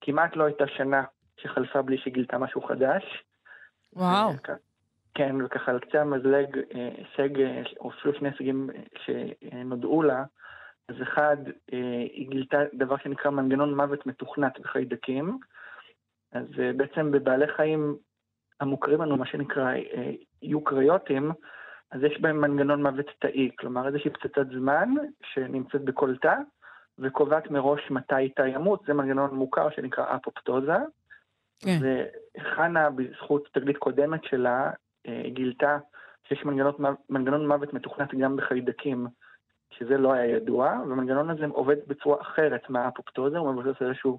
כמעט 0.00 0.36
לא 0.36 0.44
הייתה 0.44 0.64
שנה 0.66 1.04
שחלפה 1.36 1.82
בלי 1.82 1.98
שגילתה 1.98 2.38
משהו 2.38 2.62
חדש. 2.62 3.24
וואו. 3.92 4.32
כן, 5.14 5.36
וככה 5.44 5.70
על 5.70 5.78
קצה 5.78 6.00
המזלג, 6.00 6.58
אה, 6.74 6.88
הישג, 6.96 7.28
או 7.80 7.90
אפילו 7.90 8.14
שני 8.14 8.28
הישגים 8.28 8.70
שנודעו 9.04 10.02
לה, 10.02 10.24
אז 10.92 11.02
אחד, 11.02 11.36
אה, 11.72 12.06
היא 12.12 12.28
גילתה 12.28 12.58
דבר 12.74 12.96
שנקרא 12.96 13.30
מנגנון 13.30 13.74
מוות 13.74 14.06
מתוכנת 14.06 14.60
בחיידקים. 14.60 15.38
אז 16.32 16.46
אה, 16.58 16.72
בעצם 16.76 17.10
בבעלי 17.10 17.46
חיים 17.56 17.96
המוכרים 18.60 19.02
לנו, 19.02 19.16
מה 19.16 19.26
שנקרא 19.26 19.74
אה, 19.74 20.10
יוקריוטים, 20.42 21.32
אז 21.90 22.02
יש 22.02 22.20
בהם 22.20 22.40
מנגנון 22.40 22.82
מוות 22.82 23.06
תאי, 23.18 23.50
כלומר 23.58 23.86
איזושהי 23.86 24.10
פצצת 24.10 24.46
זמן 24.54 24.88
שנמצאת 25.22 25.84
בכל 25.84 26.16
תא, 26.16 26.34
וקובעת 26.98 27.50
מראש 27.50 27.90
מתי 27.90 28.28
תא 28.28 28.42
ימות, 28.42 28.82
זה 28.86 28.94
מנגנון 28.94 29.34
מוכר 29.34 29.70
שנקרא 29.70 30.16
אפופטוזה. 30.16 30.76
כן. 31.60 31.78
וחנה, 31.80 32.90
בזכות 32.90 33.48
תגלית 33.52 33.76
קודמת 33.76 34.24
שלה, 34.24 34.70
גילתה 35.26 35.78
שיש 36.28 36.44
מנגנון, 36.44 36.74
מנגנון 37.10 37.48
מוות 37.48 37.74
מתוכנת 37.74 38.14
גם 38.14 38.36
בחיידקים. 38.36 39.06
שזה 39.78 39.98
לא 39.98 40.12
היה 40.12 40.36
ידוע, 40.36 40.76
והמנגנון 40.88 41.30
הזה 41.30 41.46
עובד 41.50 41.76
בצורה 41.86 42.20
אחרת 42.20 42.70
מהאפופטוזה, 42.70 43.38
הוא 43.38 43.52
מבוסס 43.52 43.82
על 43.82 43.88
איזשהו 43.88 44.18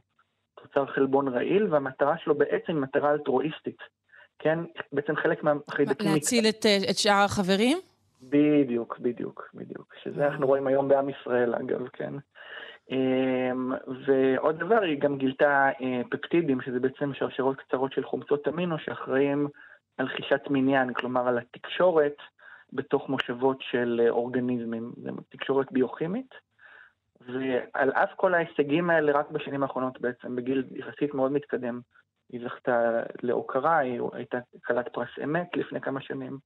תוצר 0.62 0.86
חלבון 0.86 1.28
רעיל, 1.28 1.68
והמטרה 1.74 2.18
שלו 2.18 2.36
בעצם 2.36 2.82
מטרה 2.82 3.12
אלטרואיסטית. 3.12 3.78
כן, 4.40 4.60
בעצם 4.92 5.16
חלק 5.16 5.44
מהחיידקים... 5.44 6.14
להציל 6.14 6.46
את, 6.50 6.66
אה, 6.66 6.78
את 6.90 6.98
שאר 6.98 7.24
החברים? 7.26 7.78
בדיוק, 8.30 9.00
בדיוק, 9.00 9.50
בדיוק. 9.54 9.94
שזה 10.04 10.28
אנחנו 10.28 10.48
רואים 10.48 10.68
היום 10.68 10.88
בעם 10.88 11.10
ישראל, 11.10 11.56
אגב, 11.56 11.88
כן. 11.94 12.14
אמ, 12.92 13.74
ועוד 14.06 14.60
דבר, 14.60 14.82
היא 14.82 15.00
גם 15.00 15.18
גילתה 15.18 15.70
אה, 15.82 16.02
פפטידים, 16.10 16.62
שזה 16.62 16.80
בעצם 16.80 17.14
שרשרות 17.14 17.58
קצרות 17.58 17.94
של 17.94 18.04
חומצות 18.04 18.48
אמינו, 18.48 18.80
שאחראים 18.80 19.48
על 19.98 20.08
חישת 20.08 20.42
מניין, 20.50 20.94
כלומר 20.94 21.28
על 21.28 21.38
התקשורת 21.38 22.16
בתוך 22.74 23.10
מושבות 23.10 23.58
של 23.62 24.02
אה, 24.04 24.10
אורגניזמים, 24.10 24.92
זה 25.04 25.10
תקשורת 25.30 25.72
ביוכימית, 25.72 26.34
ועל 27.22 27.92
אף 27.92 28.10
כל 28.16 28.34
ההישגים 28.34 28.90
האלה, 28.90 29.12
רק 29.12 29.32
בשנים 29.32 29.64
האחרונות 29.64 30.02
בעצם, 30.02 30.36
בגיל 30.36 30.64
יחסית 30.72 31.14
מאוד 31.14 31.32
מתקדם, 31.32 31.82
היא 32.30 32.42
זכתה 32.48 33.04
להוקרה, 33.24 33.78
היא 33.78 34.02
הייתה 34.14 34.38
כלת 34.66 34.94
פרס 34.94 35.10
אמת 35.24 35.48
לפני 35.56 35.82
כמה 35.82 36.02
שנים, 36.02 36.38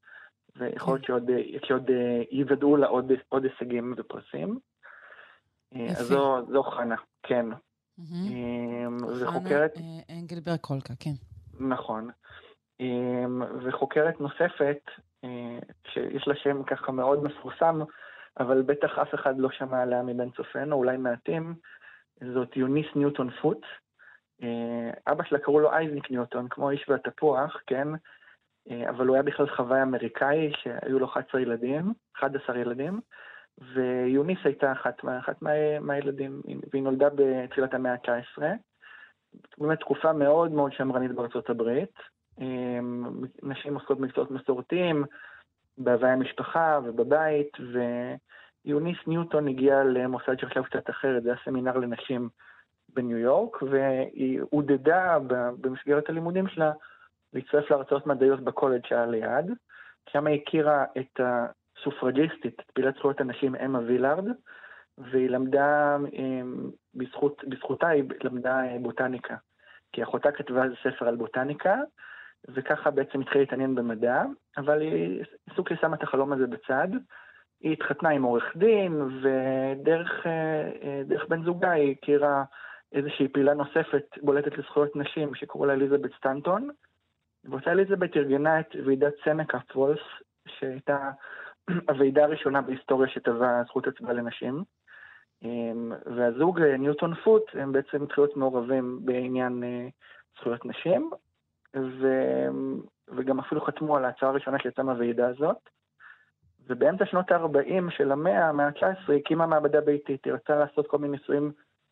ויכול 0.56 0.94
להיות 0.94 1.06
שעוד, 1.06 1.30
שעוד 1.64 1.90
ייוודעו 2.32 2.78
לה 2.78 2.88
עוד, 2.88 3.12
עוד 3.30 3.44
הישגים 3.44 3.94
ופרסים. 3.98 4.60
יפה. 5.72 6.00
אז 6.00 6.08
זו, 6.08 6.46
זו 6.52 6.64
חנה, 6.64 6.96
כן. 7.24 7.46
וחוקרת... 9.22 9.74
אנגלברג 10.10 10.60
קולקה, 10.60 10.94
כן. 11.00 11.14
נכון. 11.60 12.10
וחוקרת 13.64 14.22
נוספת, 14.22 14.82
שיש 15.88 16.28
לה 16.28 16.36
שם 16.36 16.64
ככה 16.64 16.92
מאוד 16.92 17.24
מפורסם, 17.24 17.80
אבל 18.40 18.62
בטח 18.62 19.00
אף 19.00 19.16
אחד 19.16 19.40
לא 19.40 19.50
שמע 19.52 19.82
עליה 19.82 20.04
מבין 20.04 20.30
צופינו, 20.30 20.76
אולי 20.76 20.98
מעטים, 20.98 21.56
זאת 22.34 22.58
יוניס 22.58 22.88
ניוטון 22.96 23.30
פוט. 23.42 23.66
אבא 25.08 25.24
שלה 25.24 25.40
קראו 25.40 25.60
לו 25.60 25.72
אייזניק 25.72 26.12
ניוטון, 26.12 26.48
כמו 26.50 26.70
האיש 26.70 26.90
והתפוח, 26.90 27.62
כן? 27.68 27.88
אבל 28.90 29.08
הוא 29.08 29.16
היה 29.16 29.24
בכלל 29.24 29.56
חוואי 29.56 29.82
אמריקאי, 29.82 30.52
שהיו 30.56 31.00
לו 31.00 31.06
11 31.06 31.42
ילדים, 31.42 31.94
11 32.16 32.58
ילדים, 32.58 33.02
ויוניס 33.74 34.40
הייתה 34.44 34.72
אחת, 34.72 35.02
אחת 35.20 35.42
מה, 35.42 35.80
מהילדים, 35.80 36.42
והיא 36.72 36.84
נולדה 36.84 37.08
בתחילת 37.16 37.74
המאה 37.74 37.94
ה-19. 37.94 38.44
באמת 39.58 39.80
תקופה 39.80 40.14
מאוד 40.14 40.52
מאוד 40.52 40.74
שמרנית 40.74 41.12
בארצות 41.12 41.50
הברית. 41.50 41.94
נשים 43.44 43.74
עוסקות 43.74 43.98
במקצועות 43.98 44.32
מסורתיים, 44.32 45.04
בהוויה 45.78 46.14
המשפחה 46.14 46.80
ובבית, 46.84 47.52
ויוניס 48.66 48.98
ניוטון 49.08 49.48
הגיעה 49.48 49.84
למוסד 49.84 50.40
שחשב 50.40 50.64
קצת 50.64 50.90
אחרת, 50.90 51.24
זה 51.24 51.30
היה 51.30 51.38
סמינר 51.46 51.78
לנשים 51.78 52.30
בניו 52.94 53.18
יורק, 53.18 53.62
והיא 53.62 54.42
עודדה 54.50 55.18
במסגרת 55.62 56.10
הלימודים 56.10 56.48
שלה 56.48 56.72
להצטרף 57.34 57.72
להרצאות 57.72 58.08
מדעיות 58.08 58.40
בקולג' 58.40 58.86
שהיה 58.86 59.06
ליד. 59.06 59.52
שם 60.10 60.28
היא 60.28 60.42
הכירה 60.42 60.86
את 60.98 61.20
הסופרג'יסטית, 61.20 62.60
את 62.60 62.72
פעילת 62.72 62.96
זכויות 62.96 63.22
הנשים 63.22 63.56
אמה 63.56 63.80
וילארד, 63.80 64.26
והיא 64.98 65.30
למדה, 65.30 65.98
בזכות, 66.96 67.44
בזכותה 67.48 67.88
היא 67.88 68.04
למדה 68.24 68.62
בוטניקה. 68.82 69.36
כי 69.92 70.04
אחותה 70.04 70.32
כתבה 70.32 70.64
ספר 70.84 71.08
על 71.08 71.16
בוטניקה, 71.16 71.76
וככה 72.54 72.92
בעצם 72.92 73.22
התחילה 73.22 73.44
להתעניין 73.44 73.76
במדע, 73.76 74.24
אבל 74.58 74.82
היא 74.82 75.24
סוג 75.56 75.70
של 75.70 75.76
שמה 75.82 75.96
את 75.96 76.04
החלום 76.04 76.34
הזה 76.34 76.48
בצד. 76.48 76.88
היא 77.62 77.74
התחתנה 77.74 78.10
עם 78.10 78.24
עורך 78.24 78.58
דין, 78.58 79.02
ודרך 79.22 80.26
בן 81.30 81.44
זוגה 81.44 81.72
היא 81.72 81.92
הכירה 81.92 82.44
איזושהי 82.94 83.28
פעילה 83.28 83.54
נוספת 83.54 84.06
בולטת 84.22 84.58
לזכויות 84.58 84.96
נשים 84.96 85.36
שקראו 85.36 85.66
לה 85.66 85.74
אליזבת 85.74 86.12
סטנטון. 86.18 86.70
ואותה 87.46 87.72
אליזבת 87.72 88.18
ארגנה 88.18 88.60
את 88.60 88.76
ועידת 88.86 89.14
סנקה 89.26 89.60
פולס, 89.74 90.00
שהייתה 90.48 91.12
הוועידה 91.90 92.24
הראשונה 92.24 92.62
בהיסטוריה 92.62 93.10
שטבעה 93.10 93.64
זכות 93.64 93.88
הצבעה 93.88 94.14
לנשים. 94.14 94.64
והזוג 96.16 96.62
ניוטון 96.62 97.16
פוט, 97.16 97.44
הם 97.54 97.72
בעצם 97.72 98.04
התחילו 98.04 98.26
להיות 98.26 98.38
מעורבים 98.38 99.00
בעניין 99.06 99.64
זכויות 100.40 100.66
נשים, 100.66 101.10
ו... 101.76 102.08
וגם 103.08 103.40
אפילו 103.40 103.62
חתמו 103.62 103.98
על 103.98 104.06
ההצעה 104.06 104.30
הראשונה 104.30 104.60
שיצאה 104.60 104.86
מהוועידה 104.86 105.28
הזאת. 105.28 105.58
ובאמצע 106.68 107.06
שנות 107.06 107.32
ה-40 107.32 107.92
של 107.98 108.12
המאה, 108.12 108.50
המאה 108.50 108.66
ה-19, 108.66 109.14
הקימה 109.14 109.46
מעבדה 109.46 109.82
ביתית. 109.82 110.26
היא 110.26 110.34
רצתה 110.34 110.56
לעשות 110.56 110.88
כל 110.88 110.98
מיני 110.98 111.18
ניסויים 111.18 111.52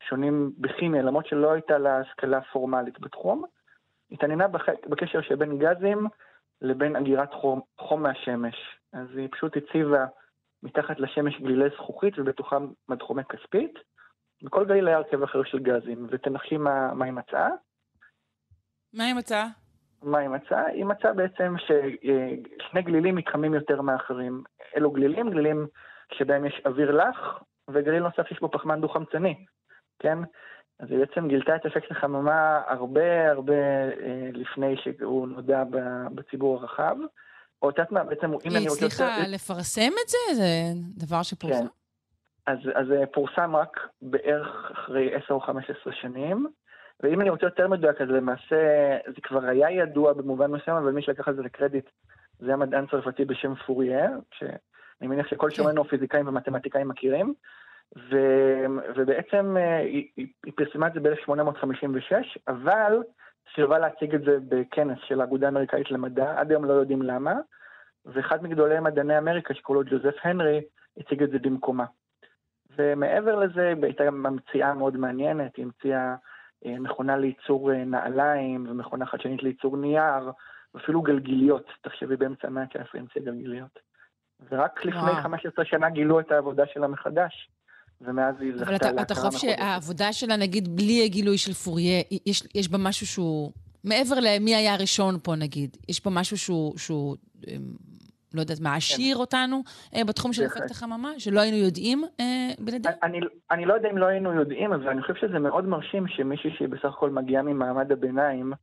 שונים 0.10 0.52
בכימיה, 0.58 1.02
למרות 1.02 1.26
שלא 1.28 1.52
הייתה 1.52 1.78
לה 1.78 2.00
השכלה 2.00 2.42
פורמלית 2.42 3.00
בתחום. 3.00 3.44
התעניינה 4.12 4.48
בח... 4.48 4.62
בקשר 4.90 5.22
שבין 5.22 5.60
גזים 5.60 6.08
לבין 6.62 6.96
אגירת 6.96 7.34
חום, 7.34 7.62
חום 7.80 8.04
מהשמש. 8.04 8.56
אז 8.94 9.08
היא 9.18 9.30
פשוט 9.32 9.58
הציבה 9.58 10.06
מתחת 10.64 11.00
לשמש 11.00 11.42
גלילי 11.42 11.70
זכוכית 11.70 12.20
ובתוכם 12.20 12.68
מדחומי 12.90 13.24
כספית. 13.24 13.74
וכל 14.44 14.66
גליל 14.66 14.88
היה 14.88 14.98
הרכב 14.98 15.24
אחר 15.24 15.44
של 15.44 15.60
גזים. 15.60 16.08
ותנחי 16.10 16.58
מה, 16.58 16.94
מה 16.94 17.06
היא 17.06 17.14
מצאה? 17.14 17.50
מה 18.94 19.04
היא 19.04 19.14
מצאה? 19.14 19.46
מה 20.06 20.18
היא 20.18 20.30
מצאה? 20.30 20.66
היא 20.66 20.86
מצאה 20.86 21.14
בעצם 21.14 21.56
ששני 21.58 22.82
גלילים 22.82 23.16
מתחמים 23.16 23.54
יותר 23.54 23.82
מאחרים. 23.82 24.44
אלו 24.78 24.92
גלילים, 24.92 25.30
גלילים 25.30 25.68
שבהם 26.14 26.46
יש 26.46 26.62
אוויר 26.66 26.92
לח, 26.92 27.44
וגליל 27.70 28.04
נוסף 28.04 28.28
שיש 28.28 28.40
בו 28.40 28.52
פחמן 28.52 28.82
דו-חמצני, 28.82 29.46
כן? 30.00 30.18
אז 30.80 30.92
היא 30.92 31.00
בעצם 31.00 31.28
גילתה 31.28 31.56
את 31.56 31.66
אפקט 31.66 31.92
החממה 31.92 32.62
הרבה 32.68 33.32
הרבה 33.32 33.54
אה, 33.54 34.30
לפני 34.34 34.76
שהוא 34.78 35.28
נודע 35.28 35.64
בציבור 36.16 36.58
הרחב. 36.62 36.96
או 37.62 37.70
את 37.70 37.78
יודעת 37.78 37.92
מה, 37.92 38.04
בעצם 38.04 38.26
אם 38.26 38.32
אני 38.32 38.70
רוצה... 38.70 38.86
היא 38.86 38.88
הצליחה 38.88 39.28
לפרסם 39.28 39.92
את 40.04 40.10
זה? 40.10 40.36
זה 40.36 40.46
דבר 41.06 41.24
שפורסם? 41.24 41.60
כן. 41.60 41.68
אז, 42.48 42.58
אז 42.76 42.88
זה 42.88 43.04
פורסם 43.14 43.56
רק 43.56 43.80
בערך 44.02 44.72
אחרי 44.72 45.16
10 45.16 45.34
או 45.34 45.40
15 45.40 45.94
שנים. 45.94 46.48
ואם 47.04 47.22
אני 47.22 47.30
רוצה 47.30 47.46
יותר 47.46 47.68
מדויק, 47.68 48.02
אז 48.02 48.10
למעשה 48.10 48.56
זה 49.08 49.22
כבר 49.24 49.46
היה 49.46 49.72
ידוע 49.72 50.14
במובן 50.14 50.52
מסוים, 50.52 50.78
אבל 50.78 50.92
מי 50.92 51.02
שלקח 51.02 51.28
על 51.28 51.36
זה 51.36 51.42
לקרדיט 51.42 51.90
זה 52.40 52.54
המדען 52.54 52.86
צרפתי 52.88 53.26
בשם 53.26 53.56
פוריה, 53.56 54.10
שאני 54.32 55.08
מניח 55.08 55.28
שכל 55.28 55.50
כן. 55.50 55.56
שומענו 55.56 55.84
פיזיקאים 55.84 56.28
ומתמטיקאים 56.28 56.88
מכירים, 56.88 57.34
ו, 57.98 58.18
ובעצם 58.96 59.58
אה, 59.58 59.78
היא, 59.78 60.08
היא 60.46 60.54
פרסמה 60.56 60.88
את 60.88 60.94
זה 60.94 61.00
ב-1856, 61.00 62.14
אבל 62.48 63.04
סירבה 63.56 63.80
להציג 63.80 64.16
את 64.16 64.22
זה 64.22 64.38
בכנס 64.50 64.98
של 65.08 65.22
האגודה 65.22 65.48
האמריקאית 65.48 65.92
למדע, 65.92 66.34
עד 66.40 66.52
היום 66.52 66.66
לא 66.66 66.74
יודעים 66.74 67.02
למה, 67.02 67.34
ואחד 68.06 68.44
מגדולי 68.44 68.80
מדעני 68.80 69.18
אמריקה, 69.18 69.54
שקוראים 69.54 69.84
לו 69.84 69.92
ג'וזף 69.92 70.16
הנרי, 70.24 70.62
הציג 70.98 71.24
את 71.24 71.30
זה 71.30 71.40
במקומה. 71.40 71.86
ומעבר 72.78 73.36
לזה, 73.36 73.74
הייתה 73.82 74.06
גם 74.06 74.24
ממציאה 74.24 74.74
מאוד 74.74 74.98
מעניינת, 74.98 75.56
היא 75.56 75.66
המציאה 75.66 75.98
אה, 75.98 76.16
מכונה 76.66 77.18
לייצור 77.18 77.72
אה, 77.72 77.86
נעליים 77.86 78.68
ומכונה 78.70 79.06
חדשנית 79.06 79.44
לייצור 79.44 79.78
נייר, 79.78 80.32
ואפילו 80.76 81.02
גלגיליות. 81.02 81.66
תחשבי 81.82 82.16
באמצע 82.16 82.48
המאה 82.48 82.64
ה-19 82.64 83.00
המציא 83.00 83.22
גלגיליות. 83.22 83.80
ורק 84.52 84.86
לפני 84.86 85.02
וואו. 85.02 85.24
15 85.24 85.66
שנה 85.66 85.90
גילו 85.90 86.20
את 86.20 86.32
העבודה 86.32 86.64
שלה 86.74 86.88
מחדש. 86.88 87.50
ומאז 88.02 88.36
היא 88.40 88.54
זכתה 88.58 88.72
להכרה 88.72 88.90
אבל 88.90 89.02
אתה 89.02 89.16
חושב 89.16 89.38
שהעבודה 89.38 90.14
שלה, 90.14 90.36
נגיד, 90.36 90.76
בלי 90.76 91.04
הגילוי 91.04 91.38
של 91.38 91.54
פוריה, 91.54 92.02
יש, 92.26 92.44
יש 92.56 92.70
בה 92.70 92.78
משהו 92.78 93.08
שהוא... 93.08 93.52
מעבר 93.84 94.16
למי 94.22 94.56
היה 94.56 94.74
הראשון 94.74 95.18
פה, 95.24 95.36
נגיד, 95.36 95.78
יש 95.90 96.06
בה 96.06 96.12
משהו 96.12 96.38
שהוא, 96.38 96.78
שהוא 96.78 97.16
אמ, 97.48 97.62
לא 98.36 98.42
יודעת, 98.42 98.60
מעשיר 98.62 99.16
כן. 99.16 99.22
אותנו 99.22 99.64
אה, 99.96 100.04
בתחום 100.08 100.34
של 100.34 100.46
אפקט 100.46 100.72
החממה, 100.72 101.12
שלא 101.18 101.40
היינו 101.40 101.58
יודעים 101.58 102.04
אה, 102.20 102.50
בלעדי? 102.60 102.90
אני, 103.04 103.20
אני 103.52 103.66
לא 103.66 103.74
יודע 103.74 103.90
אם 103.92 103.98
לא 103.98 104.06
היינו 104.06 104.34
יודעים, 104.34 104.74
אבל 104.74 104.90
אני 104.90 105.02
חושב 105.02 105.16
שזה 105.16 105.40
מאוד 105.40 105.68
מרשים 105.68 106.08
שמישהי 106.08 106.52
שהיא 106.58 106.68
בסך 106.68 106.86
הכל 106.86 107.10
מגיעה 107.10 107.44
ממעמד 107.44 107.92
הביניים, 107.92 108.54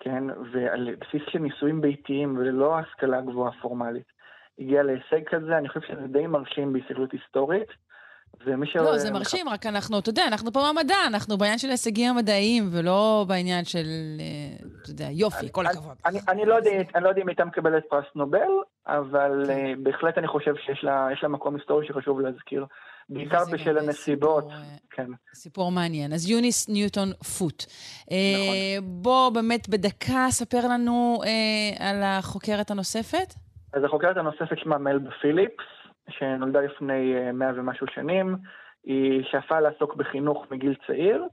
כן, 0.00 0.24
ועל 0.52 0.94
בסיס 1.00 1.22
של 1.28 1.38
ניסויים 1.38 1.80
ביתיים 1.80 2.36
וללא 2.38 2.78
השכלה 2.78 3.20
גבוהה 3.20 3.52
פורמלית, 3.62 4.12
הגיעה 4.58 4.82
להישג 4.82 5.28
כזה, 5.28 5.58
אני 5.58 5.68
חושב 5.68 5.80
שזה 5.80 6.06
די 6.06 6.26
מרשים 6.26 6.72
בהסתכלות 6.72 7.12
היסטורית. 7.12 7.68
ומי 8.44 8.66
ש... 8.66 8.76
לא, 8.76 8.98
זה 8.98 9.10
מרשים, 9.12 9.48
רק 9.48 9.66
אנחנו, 9.66 9.98
אתה 9.98 10.10
יודע, 10.10 10.22
אנחנו 10.26 10.52
פה 10.52 10.60
במדע, 10.72 10.96
אנחנו 11.06 11.38
בעניין 11.38 11.58
של 11.58 11.68
ההישגים 11.68 12.10
המדעיים, 12.10 12.68
ולא 12.72 13.24
בעניין 13.28 13.64
של, 13.64 13.86
אה, 14.20 14.66
אתה 14.82 14.90
יודע, 14.90 15.06
יופי, 15.10 15.46
כל 15.52 15.66
הכבוד. 15.66 15.96
אני, 16.28 16.44
לא 16.44 16.54
יודע, 16.54 16.70
אני 16.94 17.04
לא 17.04 17.08
יודע 17.08 17.22
אם 17.22 17.28
הייתה 17.28 17.44
מקבלת 17.44 17.82
פרס 17.88 18.04
נובל, 18.14 18.38
אבל 18.86 19.44
כן. 19.46 19.74
uh, 19.74 19.78
בהחלט 19.82 20.18
אני 20.18 20.28
חושב 20.28 20.54
שיש 20.66 20.84
לה, 21.22 21.28
מקום 21.28 21.56
היסטורי 21.56 21.86
שחשוב 21.86 22.20
להזכיר, 22.20 22.66
בעיקר 23.08 23.42
בשל 23.52 23.78
הנסיבות. 23.78 24.50
אה, 24.50 24.56
כן. 24.90 25.06
סיפור 25.34 25.72
מעניין. 25.72 26.12
אז 26.12 26.30
יוניס 26.30 26.68
ניוטון 26.68 27.12
פוט. 27.12 27.64
נכון. 28.04 28.14
בוא 28.82 29.30
באמת 29.30 29.68
בדקה 29.68 30.26
ספר 30.30 30.68
לנו 30.68 31.20
על 31.78 32.02
החוקרת 32.02 32.70
הנוספת. 32.70 33.34
אז 33.72 33.84
החוקרת 33.84 34.16
הנוספת 34.16 34.58
שמה 34.58 34.78
מלבה 34.78 35.10
פיליפס. 35.22 35.64
שנולדה 36.10 36.60
לפני 36.60 37.16
אה, 37.16 37.32
מאה 37.32 37.52
ומשהו 37.54 37.86
שנים, 37.86 38.36
היא 38.84 39.24
שאפה 39.24 39.60
לעסוק 39.60 39.94
בחינוך 39.94 40.46
מגיל 40.50 40.74
צעיר, 40.86 41.24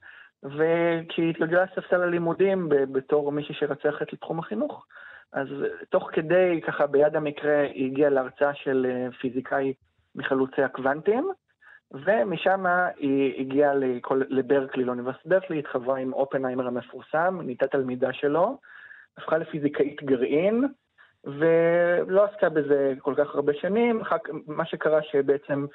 וכשהיא 0.44 1.30
התגלגלה 1.30 1.64
לספסל 1.64 2.02
הלימודים 2.02 2.70
בתור 2.70 3.32
מישהי 3.32 3.56
שרצה 3.56 3.90
ללכת 3.90 4.14
לתחום 4.14 4.40
החינוך, 4.40 4.86
אז 5.34 5.48
תוך 5.90 6.10
כדי, 6.14 6.62
ככה 6.68 6.88
ביד 6.88 7.16
המקרה, 7.16 7.62
היא 7.62 7.92
הגיעה 7.92 8.10
להרצאה 8.10 8.54
של 8.54 8.86
אה, 8.90 9.12
פיזיקאי 9.12 9.74
מחלוצי 10.16 10.62
הקוונטים, 10.62 11.32
ומשם 11.92 12.66
היא 12.98 13.42
הגיעה 13.42 13.74
לכל, 13.76 14.22
לברקלי, 14.30 14.84
לאוניברסיטת 14.84 15.26
ברקלי, 15.26 15.60
התחברה 15.60 15.98
עם 15.98 16.14
אופנהיימר 16.14 16.68
המפורסם, 16.68 17.40
נהייתה 17.44 17.68
תלמידה 17.68 18.14
שלו, 18.14 18.58
הפכה 19.18 19.38
לפיזיקאית 19.38 20.04
גרעין, 20.04 20.68
ולא 21.24 22.26
עסקה 22.26 22.50
בזה 22.50 22.94
כל 23.00 23.14
כך 23.18 23.36
הרבה 23.36 23.54
שנים. 23.54 24.02
מה 24.48 24.66
שקרה 24.66 25.02
שבעצם 25.02 25.66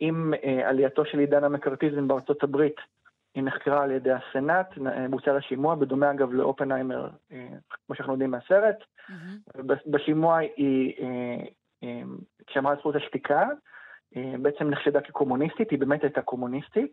עם 0.00 0.34
אה, 0.44 0.68
עלייתו 0.68 1.04
של 1.04 1.18
עידן 1.18 1.44
המקארתיזם 1.44 2.08
בארצות 2.08 2.42
הברית, 2.42 2.76
היא 3.34 3.42
נחקרה 3.42 3.82
על 3.82 3.90
ידי 3.90 4.10
הסנאט, 4.12 4.74
בוצע 5.10 5.32
לה 5.32 5.40
שימוע, 5.40 5.74
בדומה 5.74 6.10
אגב 6.10 6.32
לאופנהיימר, 6.32 7.08
כמו 7.86 7.96
שאנחנו 7.96 8.12
יודעים 8.12 8.30
מהסרט. 8.30 8.76
Mm-hmm. 8.80 9.62
בשימוע 9.86 10.38
היא, 10.38 10.92
כשאמרה 12.46 12.72
את 12.72 12.78
זכות 12.78 12.96
השתיקה, 12.96 13.48
בעצם 14.42 14.70
נחשדה 14.70 15.00
כקומוניסטית, 15.00 15.70
היא 15.70 15.78
באמת 15.78 16.02
הייתה 16.02 16.22
קומוניסטית, 16.22 16.92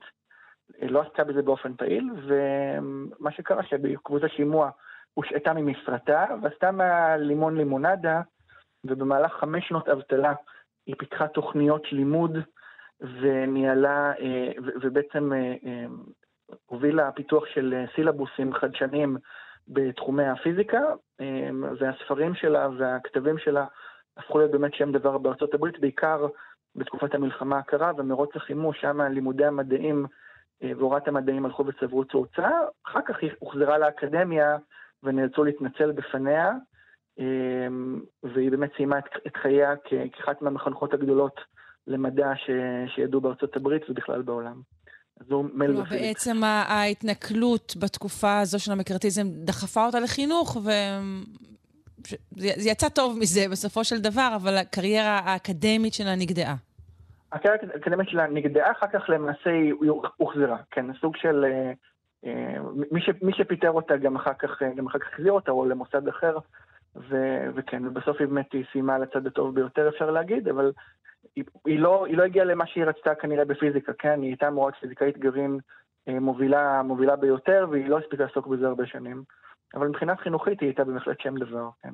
לא 0.82 1.02
עשתה 1.02 1.24
בזה 1.24 1.42
באופן 1.42 1.74
פעיל, 1.76 2.10
ומה 2.28 3.32
שקרה 3.32 3.64
שבעקבות 3.64 4.24
השימוע 4.24 4.70
הושעתה 5.14 5.54
ממשרתה, 5.54 6.26
ועשתה 6.42 6.72
מהלימון 6.72 7.58
לימונדה, 7.58 8.22
ובמהלך 8.84 9.34
חמש 9.34 9.68
שנות 9.68 9.90
אבטלה 9.90 10.34
היא 10.86 10.96
פיתחה 11.00 11.28
תוכניות 11.28 11.92
לימוד 11.92 12.38
וניהלה, 13.02 14.14
אה, 14.20 14.52
ובעצם 14.82 15.34
אה, 15.34 15.56
אה, 15.66 15.86
הובילה 16.66 17.12
פיתוח 17.12 17.46
של 17.46 17.86
סילבוסים 17.96 18.54
חדשניים 18.54 19.18
בתחומי 19.68 20.26
הפיזיקה, 20.26 20.82
והספרים 21.80 22.36
שלה 22.36 22.70
והכתבים 22.78 23.38
שלה 23.38 23.66
הפכו 24.18 24.38
להיות 24.38 24.52
באמת 24.52 24.74
שם 24.74 24.92
דבר 24.92 25.18
בארצות 25.18 25.54
הברית, 25.54 25.80
בעיקר 25.80 26.28
בתקופת 26.76 27.16
המלחמה 27.16 27.58
הקרה 27.58 27.92
ומרוץ 27.98 28.36
החימוש, 28.36 28.82
שם 28.82 29.02
לימודי 29.02 29.46
המדעים 29.46 30.06
והוראת 30.62 31.08
המדעים 31.08 31.46
הלכו 31.46 31.66
וצברו 31.66 32.04
תאוצה. 32.04 32.50
אחר 32.88 33.02
כך 33.06 33.18
היא 33.22 33.32
הוחזרה 33.40 33.78
לאקדמיה 33.78 34.58
ונאלצו 35.04 35.44
להתנצל 35.44 35.92
בפניה, 35.92 36.52
והיא 38.24 38.52
באמת 38.52 38.70
סיימה 38.78 39.00
את 39.28 39.38
חייה 39.38 39.74
כאחת 39.84 40.42
מהמחנכות 40.42 40.94
הגדולות 40.94 41.42
למדע 41.88 42.32
ש... 42.36 42.50
שידעו 42.96 43.22
בארצות 43.22 43.56
הברית 43.56 43.90
ובכלל 43.90 44.22
בעולם. 44.22 44.62
זו 45.30 45.44
מל 45.54 45.78
ופיליקס. 45.78 46.08
בעצם 46.08 46.44
ההתנכלות 46.44 47.74
בתקופה 47.80 48.40
הזו 48.40 48.60
של 48.60 48.72
המקרטיזם 48.72 49.28
דחפה 49.46 49.86
אותה 49.86 50.00
לחינוך, 50.00 50.56
ו... 50.56 50.70
זה 52.38 52.70
יצא 52.70 52.90
טוב 52.90 53.18
מזה 53.20 53.42
בסופו 53.52 53.84
של 53.84 54.02
דבר, 54.02 54.30
אבל 54.36 54.58
הקריירה 54.58 55.20
האקדמית 55.20 55.94
שלה 55.94 56.16
נגדעה. 56.16 56.56
הקריירה 57.32 57.58
האקדמית 57.74 58.10
שלה 58.10 58.28
נגדעה, 58.28 58.72
אחר 58.72 58.88
כך 58.94 59.10
למעשה 59.10 59.50
היא 59.50 59.74
הוחזרה. 60.18 60.58
כן, 60.72 60.86
סוג 61.02 61.16
של... 61.16 61.46
אה, 61.46 61.72
מי, 62.92 63.02
ש, 63.02 63.10
מי 63.22 63.34
שפיטר 63.34 63.72
אותה 63.72 63.98
גם 63.98 64.16
אחר 64.16 64.34
כך, 64.40 64.62
גם 64.76 64.88
אחר 64.88 65.00
כך 65.00 65.08
החזיר 65.14 65.32
אותה, 65.32 65.52
או 65.52 65.66
למוסד 65.66 66.08
אחר, 66.08 66.38
ו, 66.96 67.16
וכן, 67.56 67.88
ובסוף 67.88 68.18
היא 68.20 68.28
באמת 68.28 68.54
היא 68.54 68.64
סיימה 68.72 68.96
על 68.96 69.04
הצד 69.04 69.28
הטוב 69.28 69.56
ביותר, 69.56 69.90
אפשר 69.90 70.12
להגיד, 70.12 70.48
אבל 70.48 70.72
היא, 71.36 71.44
היא, 71.66 71.80
לא, 71.80 72.06
היא 72.06 72.18
לא 72.18 72.24
הגיעה 72.24 72.46
למה 72.46 72.68
שהיא 72.68 72.86
רצתה 72.86 73.16
כנראה 73.16 73.46
בפיזיקה, 73.46 73.94
כן? 73.94 74.22
היא 74.22 74.30
הייתה 74.30 74.48
אמורה 74.48 74.72
פיזיקאית 74.72 75.18
גרעין 75.18 75.60
אה, 76.08 76.20
מובילה, 76.20 76.82
מובילה 76.84 77.16
ביותר, 77.16 77.68
והיא 77.72 77.88
לא 77.88 78.00
הספיקה 78.00 78.24
לעסוק 78.24 78.48
בזה 78.48 78.68
הרבה 78.68 78.86
שנים. 78.86 79.24
אבל 79.74 79.88
מבחינת 79.88 80.20
חינוכית 80.20 80.60
היא 80.60 80.68
הייתה 80.68 80.84
בהחלט 80.84 81.20
שם 81.22 81.38
דבר, 81.38 81.70
כן. 81.84 81.94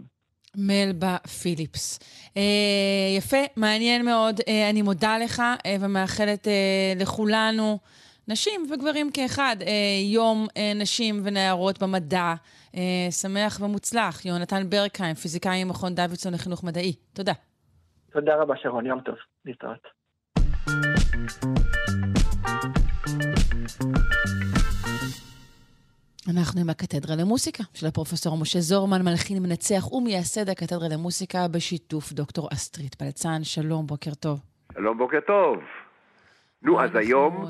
מלבה 0.56 1.18
פיליפס. 1.42 2.00
אה, 2.38 3.18
יפה, 3.18 3.38
מעניין 3.56 4.06
מאוד. 4.06 4.40
אה, 4.48 4.70
אני 4.70 4.82
מודה 4.82 5.18
לך 5.18 5.40
אה, 5.66 5.76
ומאחלת 5.82 6.48
אה, 6.48 6.94
לכולנו, 6.96 7.80
נשים 8.30 8.62
וגברים 8.72 9.08
כאחד, 9.14 9.56
אה, 9.62 9.68
יום 10.14 10.48
אה, 10.58 10.72
נשים 10.76 11.16
ונערות 11.24 11.84
במדע. 11.84 12.34
אה, 12.76 12.82
שמח 13.12 13.62
ומוצלח. 13.62 14.26
יונתן 14.26 14.70
ברקהיים, 14.70 15.16
פיזיקאי 15.16 15.64
ממכון 15.64 15.96
דוידסון 15.96 16.34
לחינוך 16.34 16.64
מדעי. 16.64 16.94
תודה. 17.14 17.34
תודה 18.12 18.36
רבה, 18.36 18.54
שרון. 18.58 18.86
יום 18.86 19.00
טוב. 19.00 19.16
להתראות. 19.46 19.88
אנחנו 26.30 26.62
עם 26.62 26.70
הקתדרה 26.70 27.16
למוסיקה 27.16 27.64
של 27.74 27.88
הפרופסור 27.88 28.38
משה 28.38 28.60
זורמן, 28.60 29.02
מלחין 29.06 29.44
מנצח 29.44 29.94
ומייסד 29.94 30.50
הקתדרה 30.50 30.88
למוסיקה 30.92 31.48
בשיתוף 31.48 32.12
דוקטור 32.12 32.50
אסטרית 32.54 32.96
פלצן. 32.96 33.44
שלום, 33.44 33.88
בוקר 33.88 34.14
טוב. 34.14 34.40
שלום, 34.74 34.98
בוקר 34.98 35.20
טוב. 35.28 35.58
נו, 36.62 36.82
אז 36.82 36.96
היום, 36.96 37.46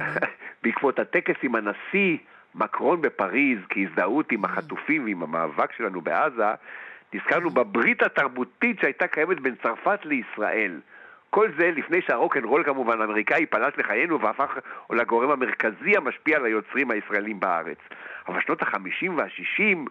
בעקבות 0.62 0.98
הטקס 0.98 1.34
עם 1.42 1.54
הנשיא 1.54 2.16
מקרון 2.54 3.02
בפריז, 3.02 3.58
כהזדהות 3.68 4.32
עם 4.32 4.44
החטופים 4.44 5.04
ועם 5.04 5.22
המאבק 5.22 5.72
שלנו 5.72 6.00
בעזה, 6.00 6.54
נזכרנו 7.14 7.50
בברית 7.50 8.02
התרבותית 8.02 8.80
שהייתה 8.80 9.06
קיימת 9.06 9.40
בין 9.40 9.54
צרפת 9.62 10.00
לישראל. 10.04 10.80
כל 11.30 11.48
זה 11.58 11.70
לפני 11.70 12.02
שהרוקנרול 12.02 12.64
כמובן 12.64 13.00
האמריקאי 13.00 13.46
פלש 13.46 13.74
לחיינו 13.78 14.20
והפך 14.20 14.58
לגורם 14.90 15.30
המרכזי 15.30 15.96
המשפיע 15.96 16.36
על 16.36 16.44
היוצרים 16.44 16.90
הישראלים 16.90 17.40
בארץ. 17.40 17.78
אבל 18.28 18.40
שנות 18.40 18.62
החמישים 18.62 19.18
והשישים 19.18 19.84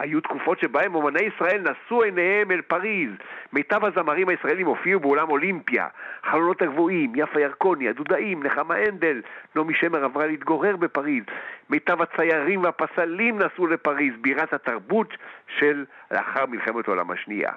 היו 0.00 0.20
תקופות 0.20 0.58
שבהן 0.60 0.94
אומני 0.94 1.20
ישראל 1.20 1.60
נשאו 1.70 2.02
עיניהם 2.02 2.50
אל 2.50 2.60
פריז. 2.62 3.10
מיטב 3.52 3.84
הזמרים 3.84 4.28
הישראלים 4.28 4.66
הופיעו 4.66 5.00
באולם 5.00 5.30
אולימפיה. 5.30 5.88
חלונות 6.22 6.62
הגבוהים, 6.62 7.12
יפה 7.16 7.40
ירקוני, 7.40 7.88
הדודאים, 7.88 8.42
נחמה 8.42 8.74
הנדל, 8.74 9.22
נעמי 9.56 9.74
שמר 9.74 10.04
עברה 10.04 10.26
להתגורר 10.26 10.76
בפריז. 10.76 11.24
מיטב 11.70 12.02
הציירים 12.02 12.62
והפסלים 12.62 13.38
נסעו 13.38 13.66
לפריז, 13.66 14.14
בירת 14.20 14.52
התרבות 14.52 15.14
של 15.58 15.84
לאחר 16.10 16.46
מלחמת 16.46 16.88
העולם 16.88 17.10
השנייה. 17.10 17.52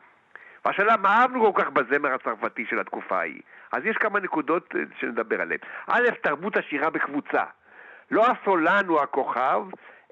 והשאלה, 0.65 0.97
מה 0.97 1.09
אהבנו 1.09 1.53
כל 1.53 1.63
כך 1.63 1.69
בזמר 1.69 2.13
הצרפתי 2.13 2.65
של 2.69 2.79
התקופה 2.79 3.17
ההיא? 3.17 3.41
אז 3.71 3.85
יש 3.85 3.97
כמה 3.97 4.19
נקודות 4.19 4.75
אה, 4.75 4.81
שנדבר 4.99 5.41
עליהן. 5.41 5.59
א', 5.87 6.09
תרבות 6.21 6.57
השירה 6.57 6.89
בקבוצה. 6.89 7.43
לא 8.11 8.25
הסולן 8.31 8.85
הוא 8.87 9.01
הכוכב, 9.01 9.63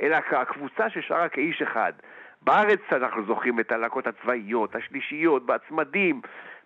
אלא 0.02 0.18
הקבוצה 0.32 0.90
ששרה 0.90 1.30
כאיש 1.30 1.62
אחד. 1.62 1.94
בארץ 2.42 2.80
אנחנו 2.92 3.26
זוכרים 3.26 3.60
את 3.60 3.72
הלהקות 3.72 4.08
הצבאיות, 4.08 4.76
השלישיות, 4.76 5.46
בהצמדים. 5.46 6.22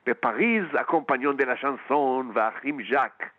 בפריז, 0.06 0.66
הקומפניון 0.74 1.38
דה 1.38 1.46
לה 1.46 1.56
שנסון 1.56 2.32
והאחים 2.34 2.78
ז'אק. 2.90 3.30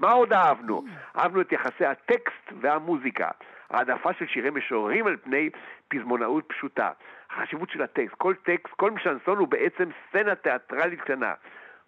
מה 0.00 0.12
עוד 0.12 0.32
אהבנו? 0.32 0.84
אהבנו 1.16 1.40
את 1.40 1.52
יחסי 1.52 1.84
הטקסט 1.84 2.52
והמוזיקה. 2.60 3.28
העדפה 3.70 4.12
של 4.12 4.26
שירי 4.26 4.50
משוררים 4.50 5.06
על 5.06 5.16
פני 5.16 5.50
פזמונאות 5.88 6.44
פשוטה. 6.48 6.90
החשיבות 7.30 7.70
של 7.70 7.82
הטקסט. 7.82 8.14
כל 8.18 8.34
טקסט, 8.34 8.74
כל 8.76 8.90
משנסון 8.90 9.38
הוא 9.38 9.48
בעצם 9.48 9.88
סצנה 10.08 10.34
תיאטרלית 10.34 11.00
קטנה. 11.00 11.34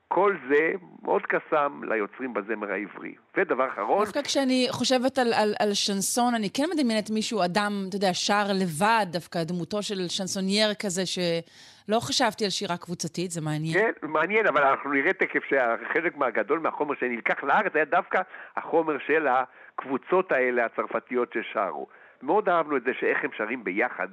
כל 0.09 0.37
זה 0.49 0.73
מאוד 1.03 1.23
קסם 1.23 1.81
ליוצרים 1.85 2.35
בזמר 2.35 2.73
העברי. 2.73 3.15
ודבר 3.37 3.69
אחרון... 3.69 4.05
דווקא 4.05 4.23
כשאני 4.23 4.67
חושבת 4.71 5.19
על, 5.19 5.33
על, 5.33 5.55
על 5.61 5.75
שנסון, 5.75 6.35
אני 6.35 6.51
כן 6.51 6.65
מדמיינת 6.75 7.11
מישהו, 7.11 7.45
אדם, 7.45 7.73
אתה 7.89 7.97
יודע, 7.97 8.15
שר 8.15 8.45
לבד, 8.61 9.07
דווקא 9.11 9.45
דמותו 9.45 9.83
של 9.83 10.09
שנסונייר 10.09 10.75
כזה, 10.75 11.03
שלא 11.07 11.99
חשבתי 12.01 12.45
על 12.45 12.51
שירה 12.51 12.77
קבוצתית, 12.77 13.31
זה 13.31 13.41
מעניין. 13.41 13.75
כן, 13.75 14.09
מעניין, 14.09 14.47
אבל 14.47 14.63
אנחנו 14.63 14.93
נראה 14.93 15.13
תכף 15.13 15.45
שהחלק 15.49 16.17
מהגדול 16.17 16.59
מהחומר 16.59 16.95
שנלקח 17.01 17.45
לארץ 17.45 17.73
היה 17.75 17.85
דווקא 17.85 18.21
החומר 18.57 18.99
של 19.07 19.27
הקבוצות 19.29 20.33
האלה, 20.33 20.65
הצרפתיות 20.65 21.33
ששרו. 21.33 21.87
מאוד 22.23 22.49
אהבנו 22.49 22.77
את 22.77 22.83
זה 22.85 22.91
שאיך 23.01 23.25
הם 23.25 23.31
שרים 23.37 23.65
ביחד, 23.65 24.09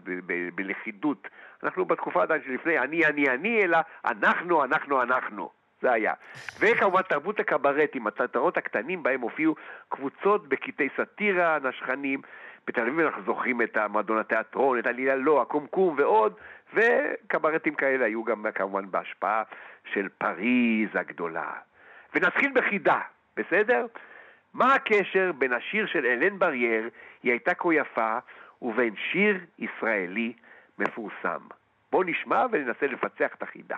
בלכידות. 0.55 1.27
אנחנו 1.63 1.85
בתקופה 1.85 2.23
עדיין 2.23 2.41
שלפני 2.45 2.79
אני, 2.79 3.05
אני, 3.05 3.29
אני, 3.29 3.63
אלא 3.63 3.77
אנחנו, 4.05 4.63
אנחנו, 4.63 5.01
אנחנו. 5.01 5.60
זה 5.81 5.91
היה. 5.91 6.13
וכמובן 6.59 7.01
תרבות 7.01 7.39
הקברט 7.39 7.89
עם 7.95 8.07
התיאטראות 8.07 8.57
הקטנים 8.57 9.03
בהם 9.03 9.21
הופיעו 9.21 9.55
קבוצות 9.89 10.49
בקטעי 10.49 10.89
סאטירה 10.97 11.57
נשכנים. 11.63 12.21
בתל 12.67 12.81
אביב 12.81 12.99
אנחנו 12.99 13.23
זוכרים 13.23 13.61
את 13.61 13.77
מועדון 13.89 14.17
התיאטרון, 14.17 14.79
את 14.79 14.87
עלילה 14.87 15.15
לא, 15.15 15.41
הקומקום 15.41 15.95
ועוד, 15.97 16.33
וקברטים 16.73 17.75
כאלה 17.75 18.05
היו 18.05 18.23
גם 18.23 18.45
כמובן 18.55 18.91
בהשפעה 18.91 19.43
של 19.93 20.09
פריז 20.17 20.89
הגדולה. 20.93 21.51
ונתחיל 22.15 22.51
בחידה, 22.55 22.99
בסדר? 23.37 23.85
מה 24.53 24.73
הקשר 24.73 25.31
בין 25.31 25.53
השיר 25.53 25.85
של 25.85 26.05
אלן 26.05 26.39
ברייר, 26.39 26.89
היא 27.23 27.31
הייתה 27.31 27.53
כה 27.53 27.73
יפה, 27.73 28.17
ובין 28.61 28.95
שיר 28.95 29.39
ישראלי 29.59 30.33
מפורסם? 30.79 31.41
בואו 31.91 32.03
נשמע 32.03 32.45
וננסה 32.51 32.87
לפצח 32.87 33.35
את 33.37 33.43
החידה. 33.43 33.77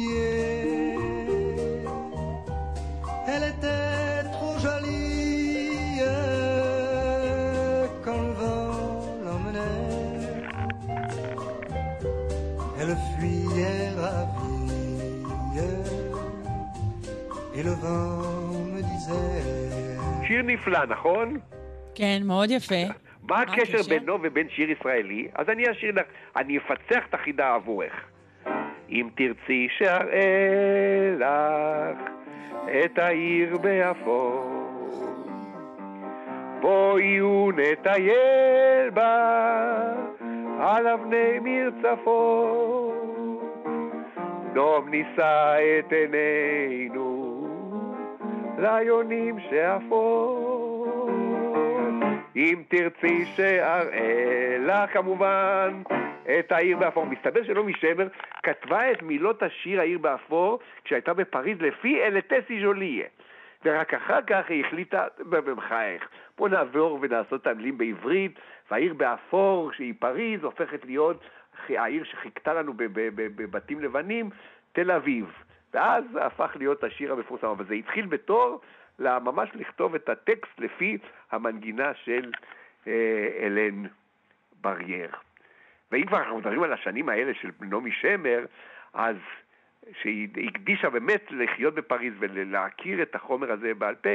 Et 17.61 17.63
le 17.63 17.75
vent 17.83 18.73
me 18.73 18.81
disait 18.81 20.27
שיר 20.27 20.41
נפלא, 20.41 20.85
נכון? 20.85 21.37
כן, 21.95 22.21
מאוד 22.25 22.51
יפה. 22.51 22.75
מה 23.23 23.41
הקשר 23.41 23.77
בינו 23.89 24.17
ובין 24.23 24.47
שיר 24.49 24.71
ישראלי? 24.71 25.27
אז 25.35 25.49
אני 25.49 25.71
אשאיר 25.71 25.95
לך, 25.95 26.05
אני 26.35 26.57
אפצח 26.57 27.03
את 27.09 27.13
החידה 27.13 27.53
עבורך. 27.55 27.93
אם 28.89 29.07
תרצי 29.15 29.67
שאראה 29.77 31.15
לך 31.19 31.97
את 32.85 32.99
העיר 32.99 33.57
באפור, 33.57 34.43
בואי 36.61 37.21
ונטייל 37.21 38.89
בה 38.93 39.93
על 40.59 40.87
אבני 40.87 41.39
מרצפות. 41.41 42.91
דום 44.53 44.89
נישא 44.89 45.55
את 45.79 45.93
עינינו 45.93 47.30
ליונים 48.61 49.39
שאפות. 49.49 51.09
אם 52.35 52.63
תרצי 52.67 53.25
שאראה 53.35 54.57
לך 54.59 54.93
כמובן 54.93 55.81
את 56.39 56.51
העיר 56.51 56.77
באפור. 56.77 57.05
מסתבר 57.05 57.43
שנעמי 57.43 57.73
שמר 57.73 58.07
כתבה 58.43 58.91
את 58.91 59.01
מילות 59.01 59.43
השיר 59.43 59.79
העיר 59.79 59.97
באפור 59.97 60.59
כשהייתה 60.83 61.13
בפריז 61.13 61.61
לפי 61.61 62.03
אלטסי 62.03 62.61
ז'וליה. 62.61 63.05
ורק 63.65 63.93
אחר 63.93 64.21
כך 64.27 64.49
היא 64.49 64.65
החליטה, 64.65 65.07
בחייך, 65.29 66.07
בוא 66.37 66.49
נעבור 66.49 66.99
ונעשות 67.01 67.41
את 67.41 67.47
המילים 67.47 67.77
בעברית, 67.77 68.39
והעיר 68.71 68.93
באפור, 68.93 69.71
שהיא 69.73 69.93
פריז, 69.99 70.43
הופכת 70.43 70.85
להיות 70.85 71.23
העיר 71.69 72.03
שחיכתה 72.03 72.53
לנו 72.53 72.73
בבתים 73.15 73.79
לבנים, 73.79 74.29
תל 74.71 74.91
אביב. 74.91 75.25
ואז 75.73 76.03
זה 76.13 76.25
הפך 76.25 76.51
להיות 76.55 76.83
השיר 76.83 77.11
המפורסם, 77.11 77.47
אבל 77.47 77.65
זה 77.65 77.73
התחיל 77.73 78.05
בתור 78.05 78.61
ממש 78.99 79.49
לכתוב 79.53 79.95
את 79.95 80.09
הטקסט 80.09 80.59
לפי 80.59 80.97
המנגינה 81.31 81.91
של 81.93 82.31
אה, 82.87 83.29
אלן 83.39 83.83
ברייר. 84.61 85.11
ואם 85.91 86.05
כבר 86.05 86.17
אנחנו 86.17 86.37
מדברים 86.37 86.63
על 86.63 86.73
השנים 86.73 87.09
האלה 87.09 87.33
של 87.33 87.49
נעמי 87.61 87.91
שמר, 87.91 88.45
אז 88.93 89.15
שהיא 90.01 90.27
הקדישה 90.47 90.89
באמת 90.89 91.31
לחיות 91.31 91.73
בפריז 91.73 92.13
ולהכיר 92.19 93.01
את 93.01 93.15
החומר 93.15 93.51
הזה 93.51 93.73
בעל 93.73 93.95
פה, 93.95 94.09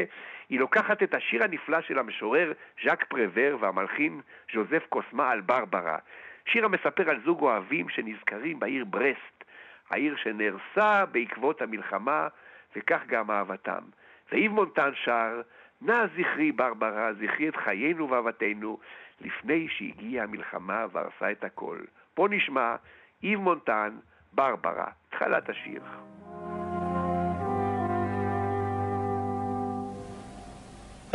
היא 0.48 0.60
לוקחת 0.60 1.02
את 1.02 1.14
השיר 1.14 1.44
הנפלא 1.44 1.80
של 1.80 1.98
המשורר 1.98 2.52
ז'אק 2.84 3.04
פרוור 3.04 3.56
והמלחין 3.60 4.20
ז'וזף 4.52 4.86
קוסמה 4.88 5.30
על 5.30 5.40
ברברה. 5.40 5.98
שיר 6.46 6.64
המספר 6.64 7.10
על 7.10 7.20
זוג 7.24 7.40
אוהבים 7.40 7.88
שנזכרים 7.88 8.58
בעיר 8.58 8.84
ברסט, 8.84 9.35
העיר 9.90 10.16
שנהרסה 10.16 11.06
בעקבות 11.06 11.62
המלחמה, 11.62 12.28
וכך 12.76 13.00
גם 13.06 13.30
אהבתם. 13.30 13.82
ואיב 14.32 14.52
מונטן 14.52 14.90
שר, 14.94 15.40
נא 15.82 16.06
זכרי 16.06 16.52
ברברה, 16.52 17.12
זכרי 17.12 17.48
את 17.48 17.56
חיינו 17.56 18.10
ואהבתנו, 18.10 18.78
לפני 19.20 19.68
שהגיעה 19.68 20.24
המלחמה 20.24 20.86
והרסה 20.92 21.32
את 21.32 21.44
הכל. 21.44 21.78
פה 22.14 22.28
נשמע 22.30 22.76
איב 23.22 23.40
מונטן, 23.40 23.96
ברברה, 24.32 24.86
התחלת 25.08 25.48
השיר. 25.48 25.82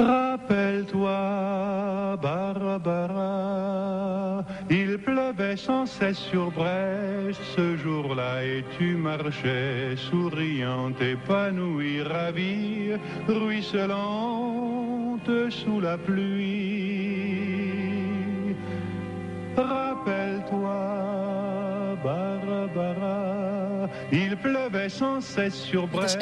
Rappelle-toi, 0.02 2.18
Barbara, 2.22 4.43
il 4.70 4.97
pleuvait 4.97 5.58
sans 5.58 5.86
cesse 5.86 6.18
sur 6.18 6.49
Brest 6.52 7.39
ce 7.56 7.78
jour-là 7.78 8.43
et 8.43 8.66
tu 8.78 8.95
marchais 8.95 9.95
souriante, 9.95 10.99
épanouie, 11.02 12.02
ravie, 12.02 12.93
ruisselante 13.28 15.30
sous 15.49 15.80
la 15.80 15.99
pluie. 15.99 17.36
Rappelle-toi, 19.56 21.12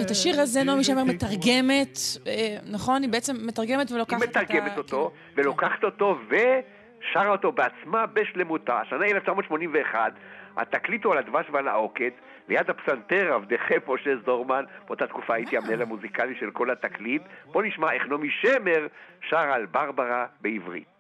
את 0.02 0.12
השיר 0.12 0.42
הזה 0.42 0.64
נעמי 0.64 0.84
שמר 0.84 1.04
מתרגמת, 1.04 1.98
אה, 2.28 2.58
נכון? 2.72 3.02
היא 3.02 3.12
בעצם 3.12 3.36
מתרגמת 3.48 3.92
ולוקחת 3.92 4.24
את 4.24 4.36
ה... 4.36 4.40
היא 4.40 4.48
מתרגמת 4.48 4.78
אותו, 4.78 5.12
ולוקחת 5.36 5.84
אותו 5.84 6.18
ושרה 6.28 7.30
אותו 7.30 7.52
בעצמה 7.52 8.06
בשלמותה. 8.06 8.80
השנה 8.80 9.06
1981, 9.06 10.14
התקליט 10.58 11.04
הוא 11.04 11.14
על 11.14 11.18
הדבש 11.18 11.46
ועל 11.52 11.68
העוקץ, 11.68 12.14
ליד 12.48 12.70
הפסנתר 12.70 13.34
עבדכם 13.34 13.78
משה 13.88 14.12
זורמן, 14.26 14.64
באותה 14.88 15.08
תקופה 15.08 15.34
הייתי 15.34 15.58
המנהל 15.58 15.82
המוזיקלי 15.82 16.36
של 16.40 16.52
כל 16.52 16.72
התקליט. 16.72 17.22
בוא 17.46 17.64
נשמע 17.64 17.92
איך 17.92 18.08
נעמי 18.08 18.30
שמר 18.42 18.88
שרה 19.30 19.56
על 19.56 19.66
ברברה 19.66 20.26
בעברית. 20.42 21.00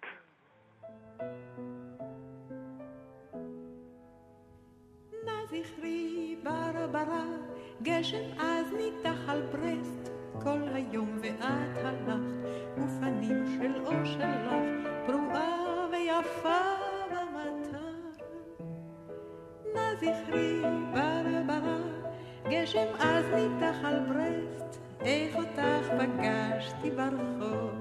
זכרי 5.49 6.35
ברברה, 6.43 7.25
גשם 7.81 8.39
אז 8.39 8.65
ניתח 8.73 9.17
על 9.27 9.41
ברסט, 9.41 10.09
כל 10.43 10.61
היום 10.73 11.17
ואת 11.21 11.85
הלכת, 11.85 12.49
ופנים 12.77 13.45
של 13.57 13.85
אור 13.85 14.03
שלך, 14.03 14.53
פרועה 15.05 15.87
ויפה 15.91 16.59
במטר. 17.11 17.93
נא 19.75 19.95
זכרי 19.95 20.61
ברברה, 20.93 21.77
גשם 22.49 22.87
אז 22.99 23.25
ניתח 23.25 23.75
על 23.83 23.99
ברסט, 23.99 24.79
איך 25.01 25.35
אותך 25.35 25.89
פגשתי 25.99 26.91
ברחוב, 26.91 27.71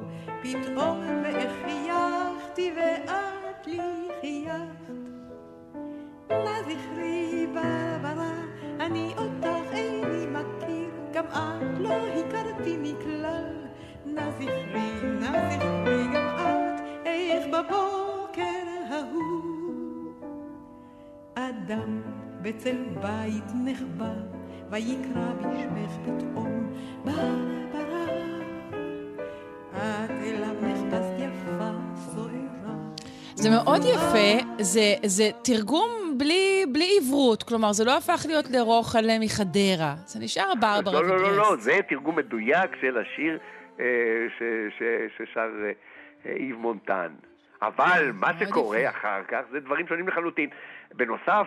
פתאום 0.42 1.22
ואיך 1.22 1.52
חייכתי 1.64 2.72
ואת 2.76 3.66
לי 3.66 4.08
חייכת. 4.20 5.07
נא 6.44 6.62
זכרי 6.62 7.46
ברברה 7.54 8.48
אני 8.80 9.14
אותך 9.18 9.72
איני 9.72 10.26
מכיר, 10.26 10.90
גם 11.12 11.24
את 11.24 11.78
לא 11.78 11.94
הכרתי 12.06 12.76
מכלל. 12.76 13.54
נא 14.06 14.30
זכרי, 14.30 14.90
נא 15.20 15.50
זכרי 15.50 16.06
גם 16.14 16.26
את, 16.36 16.82
איך 17.06 17.46
בבוקר 17.46 18.66
ההוא. 18.90 20.12
אדם 21.34 22.00
בצל 22.42 22.76
בית 23.02 23.44
נחבא, 23.64 24.12
ויקרא 24.70 25.32
בשמך 25.38 25.92
פתאום, 26.02 26.72
ברברה. 27.04 28.06
את 29.70 30.10
אליו 30.10 30.54
נכנסת 30.62 31.14
יפה, 31.18 31.70
סוערה. 31.96 32.38
זה 33.34 33.50
מאוד 33.50 33.82
יפה, 33.84 34.46
זה, 34.60 34.94
זה 35.06 35.30
תרגום 35.42 36.07
בלי, 36.18 36.64
בלי 36.72 36.88
עברות, 37.00 37.42
כלומר, 37.42 37.72
זה 37.72 37.84
לא 37.84 37.96
הפך 37.96 38.26
להיות 38.26 38.50
לרוחלה 38.50 39.18
מחדרה, 39.20 39.94
זה 40.06 40.18
נשאר 40.24 40.52
ברברה 40.60 41.02
לא, 41.02 41.08
לא, 41.08 41.22
לא, 41.22 41.36
לא, 41.36 41.56
זה 41.58 41.78
תרגום 41.88 42.16
מדויק 42.16 42.76
של 42.80 42.98
השיר 42.98 43.38
אה, 43.80 43.84
ש, 44.38 44.42
ש, 44.78 44.82
ששר 45.16 45.50
אה, 46.26 46.32
איב 46.32 46.56
מונטן. 46.56 47.12
אבל 47.62 48.10
מה 48.14 48.30
שקורה 48.40 48.78
יפה. 48.78 48.98
אחר 48.98 49.22
כך 49.28 49.40
זה 49.50 49.60
דברים 49.60 49.86
שונים 49.86 50.08
לחלוטין. 50.08 50.50
בנוסף, 50.94 51.46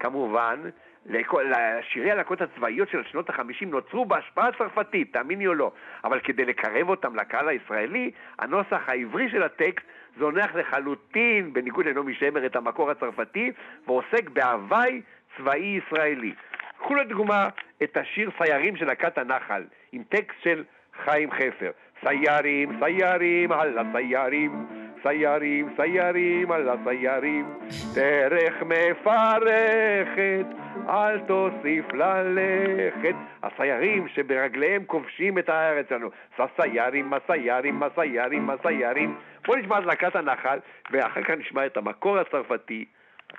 כמובן, 0.00 0.60
לשירי 1.06 2.10
הלהקות 2.10 2.40
הצבאיות 2.40 2.88
של 2.88 3.02
שנות 3.10 3.28
החמישים 3.28 3.70
נוצרו 3.70 4.04
בהשפעה 4.04 4.48
צרפתית, 4.58 5.12
תאמיני 5.12 5.46
או 5.46 5.54
לא. 5.54 5.72
אבל 6.04 6.20
כדי 6.20 6.44
לקרב 6.44 6.88
אותם 6.88 7.16
לקהל 7.16 7.48
הישראלי, 7.48 8.10
הנוסח 8.38 8.80
העברי 8.86 9.30
של 9.30 9.42
הטקסט 9.42 9.86
זונח 10.18 10.54
לחלוטין, 10.54 11.52
בניגוד 11.52 11.86
לנעמי 11.86 12.14
שמר, 12.14 12.46
את 12.46 12.56
המקור 12.56 12.90
הצרפתי, 12.90 13.52
ועוסק 13.86 14.30
בהוואי 14.30 15.02
צבאי 15.36 15.80
ישראלי. 15.86 16.32
קחו 16.78 16.94
לדוגמה 16.94 17.48
את 17.82 17.96
השיר 17.96 18.30
סיירים 18.38 18.76
של 18.76 18.84
להקת 18.86 19.18
הנחל, 19.18 19.64
עם 19.92 20.02
טקסט 20.08 20.42
של 20.42 20.64
חיים 21.04 21.30
חפר. 21.30 21.70
סיירים, 22.04 22.78
סיירים, 22.80 23.52
הלאה 23.52 23.82
סיירים, 23.92 24.66
סיירים, 25.02 25.68
סיירים, 25.76 26.52
על 26.52 26.68
הסיירים, 26.68 27.58
דרך 27.94 28.54
מפרכת, 28.62 30.46
אל 30.88 31.20
תוסיף 31.20 31.92
ללכת. 31.92 33.14
הסיירים 33.42 34.08
שברגליהם 34.08 34.84
כובשים 34.84 35.38
את 35.38 35.48
הארץ 35.48 35.88
שלנו. 35.88 36.08
סיירים, 36.56 37.12
הסיירים, 37.14 37.82
הסיירים, 37.82 38.50
הסיירים. 38.50 39.16
בואו 39.46 39.58
נשמע 39.58 39.78
את 39.78 39.84
להקת 39.84 40.16
הנחל, 40.16 40.58
ואחר 40.90 41.22
כך 41.22 41.30
נשמע 41.30 41.66
את 41.66 41.76
המקור 41.76 42.18
הצרפתי, 42.18 42.84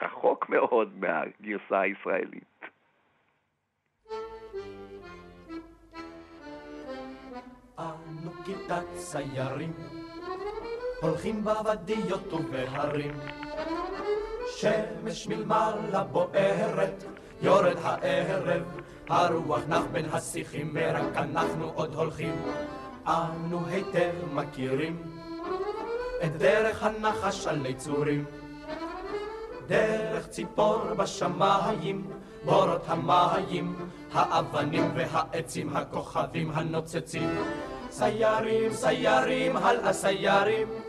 רחוק 0.02 0.50
מאוד 0.50 0.94
מהגרסה 1.00 1.80
הישראלית. 1.80 2.54
אנו 7.80 8.32
כיתת 8.46 8.86
סיירים 8.96 10.03
הולכים 11.04 11.44
בוודיות 11.44 12.34
ובהרים. 12.34 13.20
שמש 14.56 15.28
מלמעלה 15.28 16.04
בוערת, 16.04 17.04
יורד 17.42 17.78
הערב, 17.82 18.64
הרוח 19.10 19.60
נח 19.68 19.84
בין 19.92 20.06
השיחים, 20.12 20.72
ורק 20.74 21.18
אנחנו 21.18 21.72
עוד 21.76 21.96
הולכים. 21.96 22.42
אנו 23.08 23.66
היטב 23.68 24.12
מכירים 24.34 25.02
את 26.24 26.38
דרך 26.38 26.84
הנחש 26.84 27.48
על 27.48 27.66
יצורים. 27.66 28.26
דרך 29.68 30.28
ציפור 30.28 30.78
בשמיים, 30.98 32.08
בורות 32.46 32.84
המים, 32.88 33.76
האבנים 34.14 34.92
והעצים, 34.96 35.76
הכוכבים 35.76 36.52
הנוצצים. 36.54 37.30
סיירים, 37.90 38.74
סיירים, 38.74 39.58
הלאה 39.58 39.94
סיירים. 39.94 40.83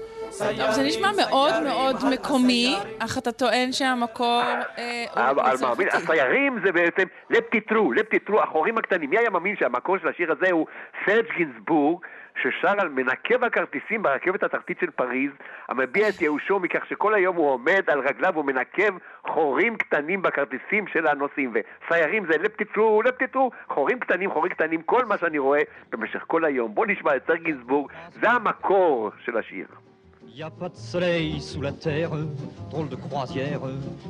זה 0.71 0.83
נשמע 0.83 1.11
מאוד 1.17 1.63
מאוד 1.63 1.97
מקומי, 2.13 2.77
אך 2.99 3.19
אתה 3.19 3.33
טוען 3.33 3.73
שהמקור 3.73 4.43
אה, 4.79 5.31
הוא 5.31 5.57
צרפתי. 5.57 5.89
הסיירים 5.93 6.59
זה 6.65 6.73
בעצם 6.73 7.03
לפטיטרו, 7.31 7.93
לפטיטרו, 7.93 8.43
החורים 8.43 8.79
הקטנים. 8.79 9.11
מי 9.11 9.19
היה 9.19 9.31
מאמין 9.31 9.57
שהמקור 9.57 9.99
של 9.99 10.09
השיר 10.09 10.33
הזה 10.33 10.53
הוא 10.53 10.67
סרג' 11.07 11.27
גינסבורג, 11.37 12.05
ששר 12.43 12.75
על 12.79 12.89
מנקב 12.89 13.45
הכרטיסים 13.45 14.03
ברכבת 14.03 14.43
התחתית 14.43 14.79
של 14.81 14.91
פריז, 14.91 15.31
המביע 15.69 16.09
את 16.09 16.23
ייאושו 16.23 16.61
מכך 16.61 16.87
שכל 16.89 17.15
היום 17.15 17.37
הוא 17.37 17.51
עומד 17.51 17.83
על 17.87 18.01
רגליו 18.01 18.37
ומנקב 18.37 18.99
חורים 19.27 19.77
קטנים 19.77 20.23
בכרטיסים 20.23 20.87
של 20.87 21.07
הנוסעים. 21.07 21.53
וסיירים 21.55 22.27
זה 22.27 22.39
לפטיטרו, 22.39 23.03
לפטיטרו, 23.03 23.51
חורים 23.69 24.01
קטנים, 24.01 24.31
חורים 24.31 24.53
קטנים, 24.53 24.83
כל 24.83 25.05
מה 25.05 25.19
שאני 25.19 25.39
רואה 25.39 25.61
במשך 25.93 26.25
כל 26.27 26.45
היום. 26.45 26.75
בוא 26.75 26.87
נשמע 26.87 27.17
את 27.17 27.27
סרג' 27.27 27.43
גינסבורג, 27.43 27.93
זה 28.21 28.31
המקור 28.31 29.11
של 29.25 29.37
השיר. 29.37 29.67
Y 30.37 30.43
a 30.43 30.51
pas 30.51 30.69
de 30.69 30.77
soleil 30.77 31.41
sous 31.41 31.61
la 31.61 31.71
terre, 31.71 32.11
drôle 32.69 32.89
de 32.89 32.97
croisière. 32.97 33.61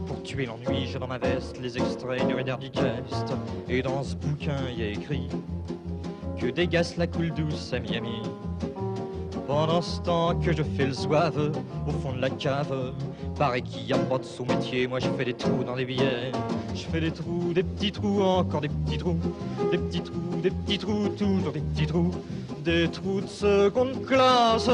Pour 0.07 0.23
tuer 0.23 0.47
l'ennui, 0.47 0.87
j'ai 0.87 0.99
dans 0.99 1.07
ma 1.07 1.19
veste 1.19 1.61
les 1.61 1.77
extraits 1.77 2.27
du 2.27 2.33
Reader 2.33 2.57
Digest. 2.59 3.35
Et 3.69 3.83
dans 3.83 4.03
ce 4.03 4.15
bouquin, 4.15 4.57
y 4.75 4.85
écrit 4.85 5.29
que 6.41 6.47
dégasse 6.47 6.97
la 6.97 7.07
coule 7.09 7.31
douce 7.35 7.75
à 7.75 7.79
Miami. 7.79 8.23
Pendant 9.47 9.83
ce 9.83 10.01
temps 10.01 10.35
que 10.41 10.57
je 10.57 10.63
fais 10.63 10.87
le 10.87 10.95
zouave 10.95 11.53
au 11.87 11.91
fond 11.91 12.15
de 12.15 12.23
la 12.23 12.31
cave, 12.31 12.95
paraît 13.37 13.61
qu'il 13.61 13.85
n'y 13.85 13.93
a 13.93 13.99
pas 13.99 14.17
de 14.17 14.25
sous-métier. 14.25 14.87
Moi, 14.87 15.01
je 15.01 15.11
fais 15.11 15.27
des 15.27 15.35
trous 15.35 15.63
dans 15.63 15.75
les 15.75 15.85
billets. 15.85 16.33
Je 16.75 16.85
fais 16.85 17.01
des 17.01 17.11
trous, 17.11 17.53
des 17.53 17.63
petits 17.63 17.93
trous, 17.93 18.23
encore 18.23 18.63
des 18.63 18.71
petits 18.71 18.97
trous, 18.97 19.19
des 19.71 19.77
petits 19.77 20.01
trous, 20.01 20.41
des 20.43 20.51
petits 20.51 20.79
trous, 20.79 21.09
toujours 21.19 21.53
des 21.53 21.61
petits 21.61 21.87
trous, 21.87 22.13
des 22.65 22.89
trous 22.89 23.21
de 23.21 23.27
seconde 23.27 24.07
classe. 24.07 24.71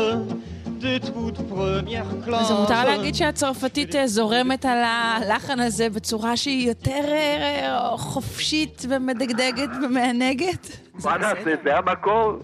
אז 2.35 2.51
מותר 2.51 2.85
להגיד 2.85 3.15
שהצרפתית 3.15 3.95
אה, 3.95 4.07
זורמת 4.07 4.65
על 4.65 4.79
הלחן 4.85 5.61
הזה 5.61 5.91
בצורה 5.91 6.37
שהיא 6.37 6.69
יותר 6.69 7.05
אה, 7.13 7.97
חופשית 7.97 8.83
ומדגדגת 8.89 9.69
ומענגת? 9.83 10.67
מה 11.05 11.19
נעשה? 11.19 11.55
זה 11.65 11.79
המקור, 11.79 12.39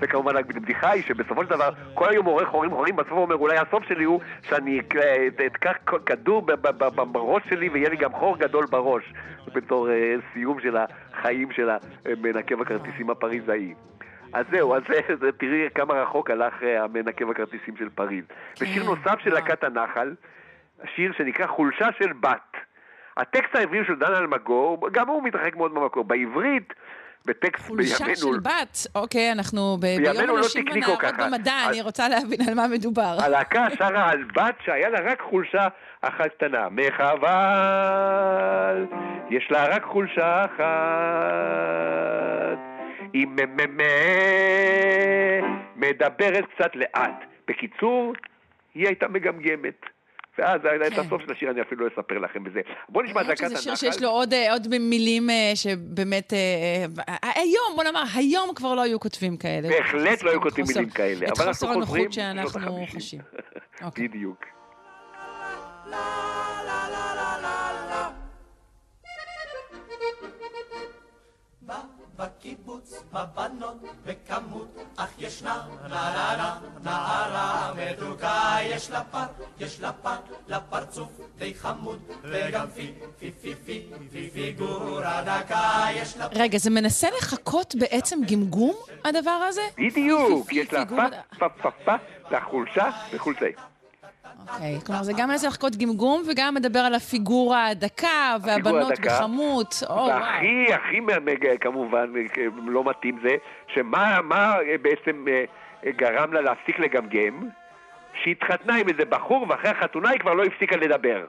וכמובן 0.00 0.36
הבדיחה 0.36 0.90
היא 0.90 1.02
שבסופו 1.02 1.44
של 1.44 1.50
דבר 1.50 1.70
כל 1.94 2.08
היום 2.10 2.26
עורך 2.26 2.48
חורים 2.48 2.70
חורים, 2.70 2.96
בסוף 2.96 3.12
הוא 3.12 3.22
אומר 3.22 3.34
אולי 3.34 3.58
הסוף 3.58 3.84
שלי 3.88 4.04
הוא 4.04 4.20
שאני 4.42 4.80
אקח 5.46 5.72
כדור 6.06 6.42
בראש 7.12 7.42
שלי 7.50 7.68
ויהיה 7.68 7.88
לי 7.88 7.96
גם 7.96 8.12
חור 8.12 8.38
גדול 8.38 8.66
בראש 8.66 9.12
בתור 9.54 9.90
אה, 9.90 10.14
סיום 10.32 10.60
של 10.60 10.76
החיים 10.76 11.48
של 11.52 11.68
מנקב 12.20 12.60
הכרטיסים 12.60 13.10
הפריזאי. 13.10 13.74
אז 14.32 14.46
זהו, 14.50 14.74
אז 14.74 14.82
זה, 15.20 15.32
תראי 15.32 15.68
כמה 15.74 15.94
רחוק 15.94 16.30
הלך 16.30 16.62
אה, 16.62 16.84
המנקב 16.84 17.30
הכרטיסים 17.30 17.76
של 17.78 17.88
פריז. 17.94 18.24
כן, 18.54 18.64
ושיר 18.64 18.84
נוסף 18.84 19.18
של 19.24 19.34
להקת 19.34 19.64
הנחל, 19.64 20.14
שיר 20.94 21.12
שנקרא 21.18 21.46
חולשה 21.46 21.86
של 21.98 22.12
בת. 22.12 22.56
הטקסט 23.16 23.54
העברי 23.54 23.84
של 23.86 23.94
דן 23.94 24.14
אלמגור, 24.14 24.88
גם 24.92 25.08
הוא 25.08 25.22
מתרחק 25.22 25.56
מאוד 25.56 25.74
במקור. 25.74 26.04
בעברית, 26.04 26.72
בטקסט 27.26 27.70
בימינו... 27.70 27.88
חולשה 27.96 28.16
של 28.16 28.38
בת, 28.42 28.86
אוקיי, 28.94 29.32
אנחנו 29.32 29.76
ביום 29.80 30.16
לא 30.26 30.38
אנשים 30.38 30.64
ונערות 30.72 31.04
במדע, 31.18 31.54
אני 31.68 31.80
רוצה 31.80 32.08
להבין 32.08 32.40
על 32.48 32.54
מה 32.54 32.68
מדובר. 32.68 33.16
הלהקה 33.18 33.66
שרה 33.78 34.10
על 34.10 34.24
בת 34.24 34.54
שהיה 34.64 34.88
לה 34.88 35.00
רק 35.00 35.20
חולשה 35.20 35.68
אחת 36.00 36.26
קטנה. 36.36 36.68
מחבל, 36.70 37.26
יש 39.30 39.50
לה 39.50 39.68
רק 39.68 39.84
חולשה 39.84 40.44
אחת. 40.44 41.38
היא 43.12 43.26
מדברת 45.76 46.44
קצת 46.54 46.70
לאט. 46.76 47.24
בקיצור, 47.48 48.12
היא 48.74 48.86
הייתה 48.86 49.08
מגמגמת. 49.08 49.86
ואז 50.38 50.60
את 50.86 50.92
כן. 50.92 51.00
הסוף 51.00 51.22
של 51.22 51.32
השיר 51.32 51.50
אני 51.50 51.62
אפילו 51.62 51.86
לא 51.86 51.90
אספר 51.94 52.18
לכם 52.18 52.44
בזה. 52.44 52.60
בואו 52.88 53.04
נשמע 53.04 53.20
את 53.20 53.26
דקת 53.26 53.40
הנחל. 53.40 53.56
שזה 53.56 53.62
שיר 53.62 53.74
שיש 53.74 54.02
לו 54.02 54.08
עוד, 54.08 54.32
אה, 54.32 54.52
עוד 54.52 54.68
מילים 54.78 55.30
אה, 55.30 55.52
שבאמת... 55.54 56.32
אה, 56.32 56.84
היום, 57.34 57.76
בוא 57.76 57.84
נאמר, 57.84 58.02
היום 58.14 58.54
כבר 58.54 58.74
לא 58.74 58.82
היו 58.82 59.00
כותבים 59.00 59.36
כאלה. 59.36 59.68
בהחלט 59.68 60.22
לא 60.22 60.30
היו 60.30 60.40
כותבים 60.40 60.64
מילים 60.68 60.90
כאלה. 60.90 61.26
את 61.26 61.38
חוסר 61.38 61.70
הנוחות 61.70 62.12
שאנחנו 62.12 62.86
חשים. 62.86 63.20
אוקיי. 63.84 64.08
בדיוק. 64.08 64.44
בקיבוץ, 72.16 72.67
בבנות, 73.12 73.76
בכמות, 74.06 74.76
אך 74.96 75.08
ישנה 75.18 75.62
נערה, 75.88 76.58
נערה 76.84 77.72
מתוקה, 77.76 78.56
יש 78.62 78.90
לה 78.90 79.04
פר, 79.04 79.24
יש 79.60 79.80
לה 79.80 79.92
פר, 79.92 80.16
לפרצוף 80.48 81.08
די 81.38 81.54
חמוד, 81.54 81.98
וגם 82.24 82.66
פי, 82.74 82.92
פי, 83.18 83.30
פי, 83.42 83.54
פי, 83.64 83.82
פי, 84.12 84.30
פיגורה 84.30 85.22
דקה, 85.22 85.86
יש 85.94 86.16
לה... 86.16 86.26
רגע, 86.32 86.58
זה 86.58 86.70
מנסה 86.70 87.08
לחכות 87.18 87.74
בעצם 87.74 88.18
גמגום, 88.30 88.74
הדבר 89.04 89.30
הזה? 89.48 89.62
בדיוק, 89.78 90.52
יש 90.52 90.72
לה 90.72 90.86
פה, 90.86 90.96
פה, 91.38 91.46
פה, 91.62 91.70
פה, 91.84 91.92
לחולשה 92.30 92.90
וחולצי. 93.12 93.52
אוקיי, 94.52 94.80
כלומר 94.86 95.02
זה 95.02 95.12
גם 95.16 95.28
מנסה 95.28 95.48
לחכות 95.48 95.76
גמגום 95.76 96.22
וגם 96.30 96.54
מדבר 96.54 96.78
על 96.78 96.94
הפיגורה 96.94 97.66
הדקה 97.66 98.36
והבנות 98.42 99.00
בכמות. 99.00 99.74
והכי, 99.90 100.74
הכי 100.74 101.00
כמובן 101.60 102.12
לא 102.66 102.84
מתאים 102.84 103.18
זה, 103.22 103.36
שמה 103.74 104.20
בעצם 104.82 105.24
אה, 105.28 105.90
גרם 105.90 106.32
לה 106.32 106.40
להפסיק 106.40 106.78
לגמגם? 106.78 107.48
שהתחתנה 108.24 108.76
עם 108.76 108.88
איזה 108.88 109.04
בחור 109.04 109.46
ואחרי 109.48 109.70
החתונה 109.70 110.10
היא 110.10 110.20
כבר 110.20 110.34
לא 110.34 110.44
הפסיקה 110.44 110.76
לדבר. 110.76 111.24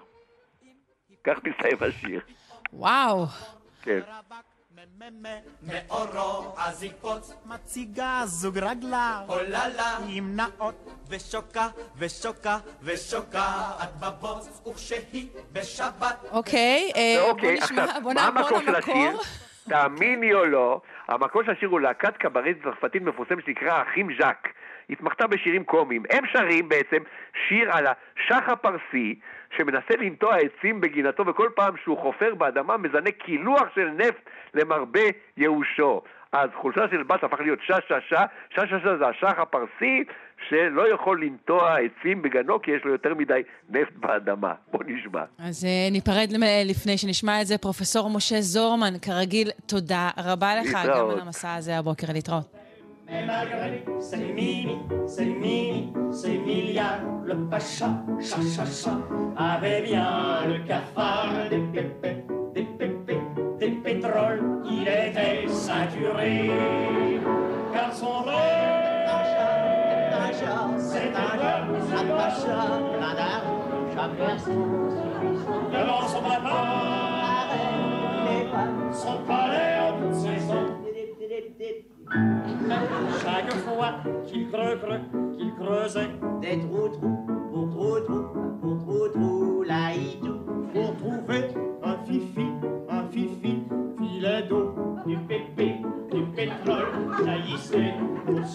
כך 1.23 1.37
מסתיים 1.43 1.77
השיר. 1.81 2.21
וואו. 2.73 3.25
כן. 3.81 3.99
מאורו 5.63 6.55
אז 6.57 6.83
יקפוץ. 6.83 7.33
מציגה 7.45 8.21
זוג 8.25 8.57
רגליו 8.57 9.21
עוללה 9.27 9.97
עם 10.07 10.35
נאות. 10.35 10.89
ושוקה 11.09 11.67
ושוקה 11.97 12.57
ושוקה 12.83 13.47
את 13.83 13.89
בבוץ 13.99 14.67
וכשהיא 14.67 15.27
בשבת. 15.53 16.29
אוקיי, 16.31 16.91
אה, 16.95 17.33
בוא 17.33 17.51
נשמע, 17.51 17.99
בוא 17.99 18.13
נעבור 18.13 18.59
למקור. 18.67 19.21
תאמיני 19.69 20.33
או 20.33 20.45
לא, 20.45 20.81
המקור 21.07 21.43
של 21.43 21.51
השיר 21.51 21.69
הוא 21.69 21.79
להקת 21.79 22.17
קברית 22.17 22.57
צרפתית 22.63 23.01
מפורסמת 23.01 23.45
שנקרא 23.45 23.81
אחים 23.81 24.07
ז'אק. 24.19 24.47
התמחתה 24.89 25.27
בשירים 25.27 25.63
קומיים. 25.63 26.03
הם 26.09 26.23
שרים 26.33 26.69
בעצם 26.69 26.97
שיר 27.47 27.71
על 27.71 27.87
השח 27.87 28.43
הפרסי 28.47 29.19
שמנסה 29.57 29.95
לנטוע 29.99 30.35
עצים 30.35 30.81
בגינתו 30.81 31.25
וכל 31.27 31.49
פעם 31.55 31.73
שהוא 31.83 31.97
חופר 31.97 32.35
באדמה 32.35 32.77
מזנה 32.77 33.11
קילוח 33.11 33.63
של 33.75 33.89
נפט 33.89 34.29
למרבה 34.53 35.05
ייאושו. 35.37 36.01
אז 36.31 36.49
חולשה 36.61 36.81
של 36.91 37.03
בת 37.03 37.23
הפך 37.23 37.39
להיות 37.39 37.59
שש-שש-שש, 37.61 38.23
שש-שש 38.49 38.87
זה 38.99 39.07
השח 39.07 39.39
הפרסי 39.39 40.03
שלא 40.49 40.93
יכול 40.93 41.23
לנטוע 41.23 41.77
עצים 41.77 42.21
בגנו 42.21 42.61
כי 42.61 42.71
יש 42.71 42.83
לו 42.85 42.91
יותר 42.91 43.13
מדי 43.15 43.41
נפט 43.69 43.93
באדמה. 43.95 44.53
בוא 44.71 44.83
נשמע. 44.87 45.23
אז 45.39 45.63
uh, 45.63 45.91
ניפרד 45.91 46.27
לפני 46.65 46.97
שנשמע 46.97 47.41
את 47.41 47.47
זה. 47.47 47.57
פרופסור 47.57 48.09
משה 48.09 48.41
זורמן, 48.41 48.93
כרגיל, 49.01 49.49
תודה 49.65 50.09
רבה 50.17 50.55
לך 50.55 50.65
להתראות. 50.65 51.09
גם 51.09 51.09
על 51.09 51.19
המסע 51.19 51.55
הזה 51.55 51.77
הבוקר. 51.77 52.07
להתראות. 52.13 52.58
Mais 53.11 53.25
Marguerite, 53.25 53.89
c'est 53.99 54.17
Mimi, 54.17 54.77
c'est 55.07 55.25
Mimi, 55.25 55.91
c'est 56.11 56.37
Milia, 56.37 56.99
le 57.25 57.35
pacha, 57.49 57.89
cha 58.19 58.37
cha 58.65 58.91
avait 59.35 59.81
bien 59.81 60.45
le 60.47 60.59
cafard 60.67 61.49
des 61.49 61.57
pépés, 61.57 62.23
des 62.53 62.61
pépés, 62.61 63.21
des 63.59 63.71
pétroles, 63.71 64.61
il 64.63 64.83
était 64.83 65.47
ceinturé, 65.47 66.51
car 67.73 67.91
son 67.93 68.19
rêve, 68.19 68.89
c'est 70.77 71.09
un 71.09 72.05
pacha, 72.15 72.55
d'armes, 73.15 73.55
jamais 73.95 74.37
devant 75.71 76.07
son 76.07 76.21
bâtard, 76.21 77.49
son 78.93 79.17
palais. 79.25 79.78
Chaque 82.11 83.53
fois 83.53 83.93
qu'il 84.25 84.49
creux, 84.49 84.77
creux, 84.77 84.99
qu'il 85.37 85.53
creusait 85.55 86.09
des 86.41 86.59
trous, 86.59 86.89
trous, 86.89 87.27
pour 87.51 87.69
trou, 87.69 87.99
trou, 87.99 88.23
pour 88.61 88.77
trou, 88.79 89.07
trou, 89.13 89.63
là, 89.63 89.91
tout. 90.21 90.39
Pour 90.73 90.95
trouver 90.97 91.47
un 91.83 91.97
fifi, 92.05 92.47
un 92.89 93.03
fifi, 93.11 93.63
filet 93.97 94.43
d'eau, 94.49 94.75
du 95.05 95.17
pépé, 95.17 95.81
du 96.11 96.23
pétrole, 96.35 96.87
jaillissait 97.23 97.93
pour 98.25 98.45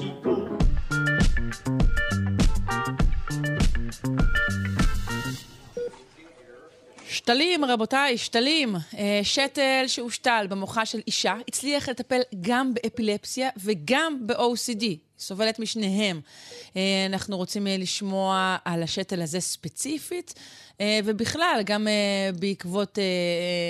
שתלים, 7.25 7.65
רבותיי, 7.65 8.19
שתלים. 8.19 8.77
אה, 8.99 9.21
שתל 9.23 9.85
שהושתל 9.87 10.47
במוחה 10.49 10.87
של 10.87 11.01
אישה 11.07 11.35
הצליח 11.49 11.89
לטפל 11.89 12.21
גם 12.41 12.75
באפילפסיה 12.75 13.49
וגם 13.57 14.27
ב-OCD. 14.27 14.85
סובלת 15.19 15.59
משניהם. 15.59 16.21
אה, 16.77 17.07
אנחנו 17.07 17.37
רוצים 17.37 17.67
אה, 17.67 17.77
לשמוע 17.77 18.57
על 18.65 18.83
השתל 18.83 19.23
הזה 19.23 19.41
ספציפית, 19.41 20.35
ובכלל, 21.05 21.61
גם 21.65 21.87
בעקבות 22.39 22.99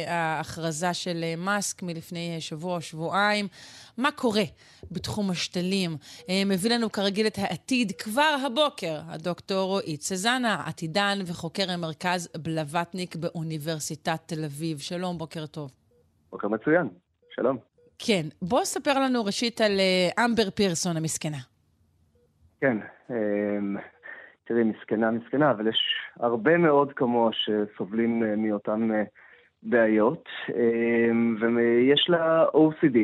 ההכרזה 0.06 0.94
של 0.94 1.24
מאסק 1.36 1.82
מלפני 1.82 2.36
שבוע 2.40 2.76
או 2.76 2.80
שבועיים, 2.80 3.48
מה 3.98 4.10
קורה 4.10 4.42
בתחום 4.90 5.30
השתלים. 5.30 5.90
מביא 6.46 6.70
לנו 6.70 6.92
כרגיל 6.92 7.26
את 7.26 7.38
העתיד 7.38 7.92
כבר 7.92 8.34
הבוקר, 8.46 9.00
הדוקטור 9.06 9.68
רועי 9.68 9.96
צזנה, 9.96 10.62
עתידן 10.66 11.18
וחוקר 11.26 11.70
המרכז 11.70 12.28
בלווטניק 12.42 13.16
באוניברסיטת 13.16 14.18
תל 14.26 14.44
אביב. 14.44 14.78
שלום, 14.78 15.18
בוקר 15.18 15.46
טוב. 15.46 15.70
בוקר 16.30 16.48
מצוין, 16.48 16.88
שלום. 17.34 17.58
כן, 17.98 18.26
בוא 18.42 18.64
ספר 18.64 19.00
לנו 19.00 19.24
ראשית 19.24 19.60
על 19.60 19.80
אמבר 20.24 20.50
פירסון 20.50 20.96
המסכנה. 20.96 21.38
כן, 22.60 22.76
תראי, 24.44 24.64
מסכנה, 24.64 25.10
מסכנה, 25.10 25.50
אבל 25.50 25.68
יש 25.68 25.78
הרבה 26.20 26.56
מאוד 26.56 26.92
כמוה 26.96 27.30
שסובלים 27.32 28.22
מאותן 28.36 28.88
בעיות, 29.62 30.24
ויש 31.40 32.06
לה 32.08 32.44
OCD. 32.54 32.98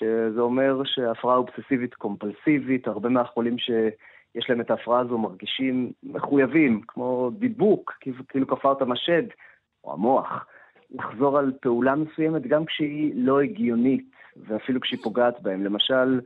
שזה 0.00 0.40
אומר 0.40 0.82
שהפרעה 0.84 1.36
אובססיבית 1.36 1.94
קומפלסיבית, 1.94 2.86
הרבה 2.86 3.08
מהחולים 3.08 3.58
שיש 3.58 4.50
להם 4.50 4.60
את 4.60 4.70
ההפרעה 4.70 5.00
הזו 5.00 5.18
מרגישים 5.18 5.92
מחויבים, 6.02 6.80
כמו 6.88 7.30
דיבוק, 7.38 7.92
כאילו 8.28 8.46
כפה 8.46 8.68
אותם 8.68 8.92
השד, 8.92 9.22
או 9.84 9.92
המוח, 9.92 10.46
לחזור 10.90 11.38
על 11.38 11.52
פעולה 11.60 11.94
מסוימת 11.94 12.46
גם 12.46 12.64
כשהיא 12.64 13.12
לא 13.14 13.40
הגיונית, 13.40 14.10
ואפילו 14.36 14.80
כשהיא 14.80 15.00
פוגעת 15.02 15.42
בהם. 15.42 15.64
למשל, 15.64 16.20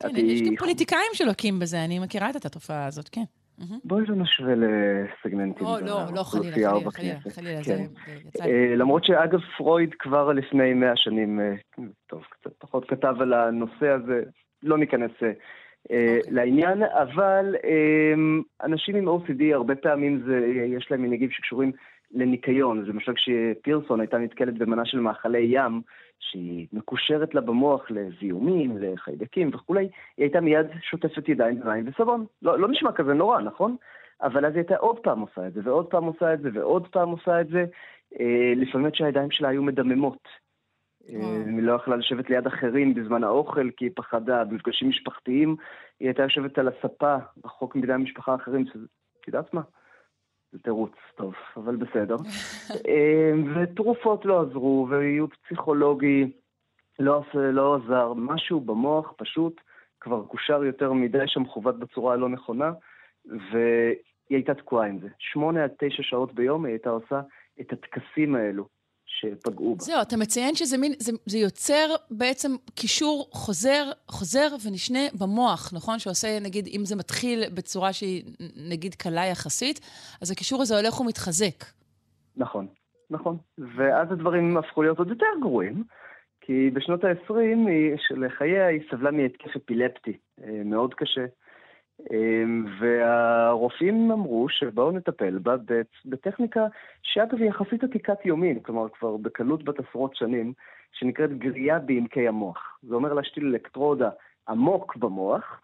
כן, 0.00 0.16
יש 0.16 0.42
גם 0.42 0.56
פוליטיקאים 0.56 1.10
שלוקים 1.12 1.58
בזה, 1.58 1.84
אני 1.84 1.98
מכירה 1.98 2.30
את 2.30 2.46
התופעה 2.46 2.86
הזאת, 2.86 3.08
כן. 3.08 3.24
בואי 3.84 4.06
לא 4.06 4.16
נשווה 4.16 4.54
לסגמנטים 4.54 5.66
או, 5.66 5.80
לא, 5.80 6.00
לא, 6.14 6.22
חלילה, 6.22 6.54
חלילה, 6.54 6.90
חלילה, 6.90 7.18
חלילה, 7.30 7.64
כן. 7.64 7.84
זה 8.06 8.28
יצא 8.28 8.44
לי. 8.44 8.76
למרות 8.76 9.04
שאגב, 9.04 9.40
פרויד 9.56 9.94
כבר 9.98 10.32
לפני 10.32 10.74
מאה 10.74 10.96
שנים, 10.96 11.40
טוב, 12.06 12.22
קצת 12.30 12.50
פחות 12.58 12.88
כתב 12.88 13.14
על 13.20 13.32
הנושא 13.32 13.88
הזה, 13.88 14.22
לא 14.62 14.78
ניכנס 14.78 15.10
אוקיי. 15.10 15.34
לעניין, 16.30 16.82
אבל 16.82 17.54
אנשים 18.62 18.96
עם 18.96 19.08
OCD, 19.08 19.54
הרבה 19.54 19.74
פעמים 19.74 20.22
זה, 20.26 20.46
יש 20.76 20.90
להם 20.90 21.02
מנהיגים 21.02 21.30
שקשורים 21.30 21.72
לניקיון. 22.12 22.80
אז 22.80 22.88
למשל 22.88 23.12
כשפירסון 23.14 24.00
הייתה 24.00 24.18
נתקלת 24.18 24.58
במנה 24.58 24.84
של 24.84 25.00
מאכלי 25.00 25.46
ים, 25.50 25.80
שהיא 26.20 26.66
מקושרת 26.72 27.34
לה 27.34 27.40
במוח 27.40 27.90
לזיהומים, 27.90 28.78
לחיידקים 28.80 29.50
וכולי, 29.52 29.88
היא 30.16 30.24
הייתה 30.24 30.40
מיד 30.40 30.66
שוטפת 30.82 31.28
ידיים 31.28 31.60
במים 31.60 31.84
וסבון. 31.88 32.26
לא, 32.42 32.58
לא 32.58 32.68
נשמע 32.68 32.92
כזה 32.92 33.14
נורא, 33.14 33.40
נכון? 33.40 33.76
אבל 34.22 34.46
אז 34.46 34.52
היא 34.52 34.58
הייתה 34.60 34.76
עוד 34.76 34.98
פעם 34.98 35.20
עושה 35.20 35.46
את 35.46 35.52
זה, 35.52 35.60
ועוד 35.64 35.86
פעם 35.86 36.04
עושה 36.04 36.34
את 36.34 36.40
זה, 36.40 36.48
ועוד 36.54 36.88
פעם 36.88 37.08
עושה 37.08 37.40
את 37.40 37.48
זה, 37.48 37.64
אה, 38.20 38.52
לפעמים 38.56 38.90
שהידיים 38.94 39.30
שלה 39.30 39.48
היו 39.48 39.62
מדממות. 39.62 40.28
אה, 41.08 41.42
היא 41.46 41.62
לא 41.62 41.72
יכלה 41.72 41.96
לשבת 41.96 42.30
ליד 42.30 42.46
אחרים 42.46 42.94
בזמן 42.94 43.24
האוכל, 43.24 43.70
כי 43.76 43.84
היא 43.84 43.92
פחדה. 43.94 44.44
במפגשים 44.44 44.88
משפחתיים 44.88 45.56
היא 46.00 46.08
הייתה 46.08 46.22
יושבת 46.22 46.58
על 46.58 46.68
הספה, 46.68 47.16
רחוק 47.44 47.76
מדי 47.76 47.92
המשפחה 47.92 48.32
האחרים, 48.32 48.66
שזה, 48.66 48.86
את 49.20 49.28
יודעת 49.28 49.54
מה? 49.54 49.60
זה 50.52 50.58
תירוץ 50.58 50.92
טוב, 51.14 51.34
אבל 51.56 51.76
בסדר. 51.76 52.16
אמ, 52.88 53.56
ותרופות 53.56 54.24
לא 54.24 54.40
עזרו, 54.40 54.86
וייעוץ 54.90 55.30
פסיכולוגי 55.46 56.32
לא, 56.98 57.22
לא 57.34 57.74
עזר. 57.74 58.12
משהו 58.16 58.60
במוח 58.60 59.12
פשוט 59.16 59.60
כבר 60.00 60.24
קושר 60.24 60.64
יותר 60.64 60.92
מדי 60.92 61.26
שם 61.26 61.44
חובת 61.46 61.74
בצורה 61.74 62.14
הלא 62.14 62.28
נכונה, 62.28 62.72
והיא 63.24 63.96
הייתה 64.36 64.54
תקועה 64.54 64.86
עם 64.86 64.98
זה. 64.98 65.08
שמונה 65.18 65.64
עד 65.64 65.70
תשע 65.78 66.02
שעות 66.02 66.34
ביום 66.34 66.64
היא 66.64 66.72
הייתה 66.72 66.90
עושה 66.90 67.20
את 67.60 67.72
הטקסים 67.72 68.34
האלו. 68.34 68.77
שפגעו 69.20 69.74
בה. 69.74 69.84
זהו, 69.84 70.02
אתה 70.02 70.16
מציין 70.16 70.54
שזה 70.54 70.78
מין, 70.78 70.92
זה, 70.98 71.12
זה 71.26 71.38
יוצר 71.38 71.86
בעצם 72.10 72.50
קישור 72.74 73.28
חוזר, 73.32 73.84
חוזר 74.08 74.48
ונשנה 74.66 75.00
במוח, 75.20 75.72
נכון? 75.74 75.98
שעושה, 75.98 76.28
נגיד, 76.40 76.68
אם 76.76 76.84
זה 76.84 76.96
מתחיל 76.96 77.44
בצורה 77.54 77.92
שהיא, 77.92 78.24
נגיד, 78.70 78.94
קלה 78.94 79.26
יחסית, 79.26 79.80
אז 80.22 80.30
הקישור 80.30 80.62
הזה 80.62 80.76
הולך 80.76 81.00
ומתחזק. 81.00 81.64
נכון, 82.36 82.66
נכון. 83.10 83.36
ואז 83.76 84.12
הדברים 84.12 84.56
הפכו 84.56 84.82
להיות 84.82 84.98
עוד 84.98 85.08
יותר 85.08 85.26
גרועים, 85.40 85.82
כי 86.40 86.70
בשנות 86.70 87.04
ה-20 87.04 87.68
של 87.96 88.24
חייה 88.28 88.66
היא 88.66 88.80
סבלה 88.90 89.10
מהתקף 89.10 89.56
אפילפטי 89.56 90.16
אה, 90.42 90.62
מאוד 90.64 90.94
קשה. 90.94 91.24
אמ, 92.12 92.66
והרופאים 92.80 94.10
אמרו 94.10 94.48
שבואו 94.48 94.92
נטפל 94.92 95.38
בה 95.38 95.56
בטכניקה 96.04 96.66
שאגב 97.02 97.38
היא 97.38 97.48
יחסית 97.48 97.84
עתיקת 97.84 98.26
יומין, 98.26 98.60
כלומר 98.60 98.88
כבר 98.88 99.16
בקלות 99.16 99.64
בת 99.64 99.78
עשרות 99.78 100.16
שנים, 100.16 100.52
שנקראת 100.92 101.38
גרייה 101.38 101.78
בעמקי 101.78 102.28
המוח. 102.28 102.78
זה 102.82 102.94
אומר 102.94 103.12
להשתיל 103.12 103.46
אלקטרודה 103.46 104.10
עמוק 104.48 104.96
במוח, 104.96 105.60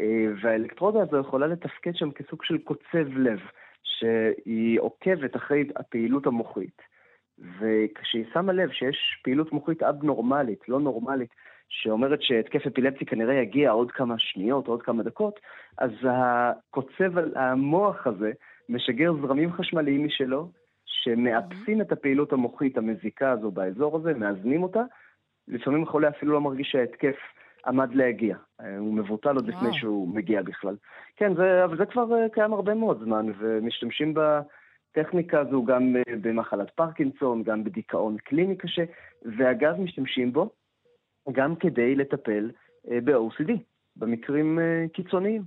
אה, 0.00 0.26
והאלקטרודה 0.42 1.02
הזו 1.02 1.18
יכולה 1.18 1.46
לתפקד 1.46 1.94
שם 1.94 2.10
כסוג 2.10 2.44
של 2.44 2.58
קוצב 2.58 3.16
לב, 3.16 3.40
שהיא 3.82 4.80
עוקבת 4.80 5.36
אחרי 5.36 5.64
הפעילות 5.76 6.26
המוחית. 6.26 6.82
וכשהיא 7.58 8.24
שמה 8.32 8.52
לב 8.52 8.70
שיש 8.70 9.20
פעילות 9.24 9.52
מוחית 9.52 9.82
אבנורמלית, 9.82 10.68
לא 10.68 10.80
נורמלית, 10.80 11.30
שאומרת 11.70 12.22
שהתקף 12.22 12.66
אפילפטי 12.66 13.06
כנראה 13.06 13.34
יגיע 13.34 13.70
עוד 13.70 13.90
כמה 13.90 14.14
שניות, 14.18 14.66
עוד 14.66 14.82
כמה 14.82 15.02
דקות, 15.02 15.40
אז 15.78 15.90
הקוצב 16.04 17.18
המוח 17.34 18.06
הזה 18.06 18.32
משגר 18.68 19.12
זרמים 19.22 19.52
חשמליים 19.52 20.04
משלו, 20.04 20.50
שמאפסים 20.86 21.80
את 21.80 21.92
הפעילות 21.92 22.32
המוחית 22.32 22.78
המזיקה 22.78 23.30
הזו 23.30 23.50
באזור 23.50 23.96
הזה, 23.96 24.14
מאזנים 24.14 24.62
אותה. 24.62 24.82
לפעמים 25.48 25.82
החולה 25.82 26.08
אפילו 26.08 26.32
לא 26.32 26.40
מרגיש 26.40 26.68
שההתקף 26.70 27.16
עמד 27.66 27.94
להגיע. 27.94 28.36
הוא 28.78 28.94
מבוטל 28.94 29.36
עוד 29.36 29.48
לפני 29.48 29.68
שהוא 29.72 30.08
מגיע 30.14 30.42
בכלל. 30.42 30.76
כן, 31.16 31.34
זה, 31.34 31.64
אבל 31.64 31.76
זה 31.76 31.86
כבר 31.86 32.14
אה, 32.14 32.28
קיים 32.28 32.52
הרבה 32.52 32.74
מאוד 32.74 33.00
זמן, 33.04 33.26
ומשתמשים 33.38 34.14
בטכניקה 34.14 35.40
הזו 35.40 35.64
גם 35.64 35.96
אה, 35.96 36.14
במחלת 36.20 36.70
פרקינסון, 36.70 37.42
גם 37.42 37.64
בדיכאון 37.64 38.16
קליני 38.16 38.56
קשה, 38.56 38.84
ואגב, 39.36 39.80
משתמשים 39.80 40.32
בו 40.32 40.50
גם 41.32 41.56
כדי 41.56 41.94
לטפל 41.94 42.50
אה, 42.90 42.98
ב-OCD, 43.04 43.52
במקרים 43.96 44.58
אה, 44.58 44.84
קיצוניים. 44.92 45.42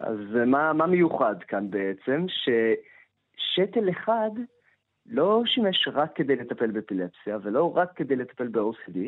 אז 0.00 0.18
אה, 0.36 0.44
מה, 0.44 0.72
מה 0.72 0.86
מיוחד 0.86 1.34
כאן 1.48 1.70
בעצם? 1.70 2.26
ששתל 2.28 3.90
אחד 3.90 4.30
לא 5.06 5.42
שימש 5.46 5.88
רק 5.92 6.10
כדי 6.14 6.36
לטפל 6.36 6.70
באפילפסיה 6.70 7.38
ולא 7.42 7.76
רק 7.76 7.92
כדי 7.96 8.16
לטפל 8.16 8.48
ב-OCD, 8.48 8.98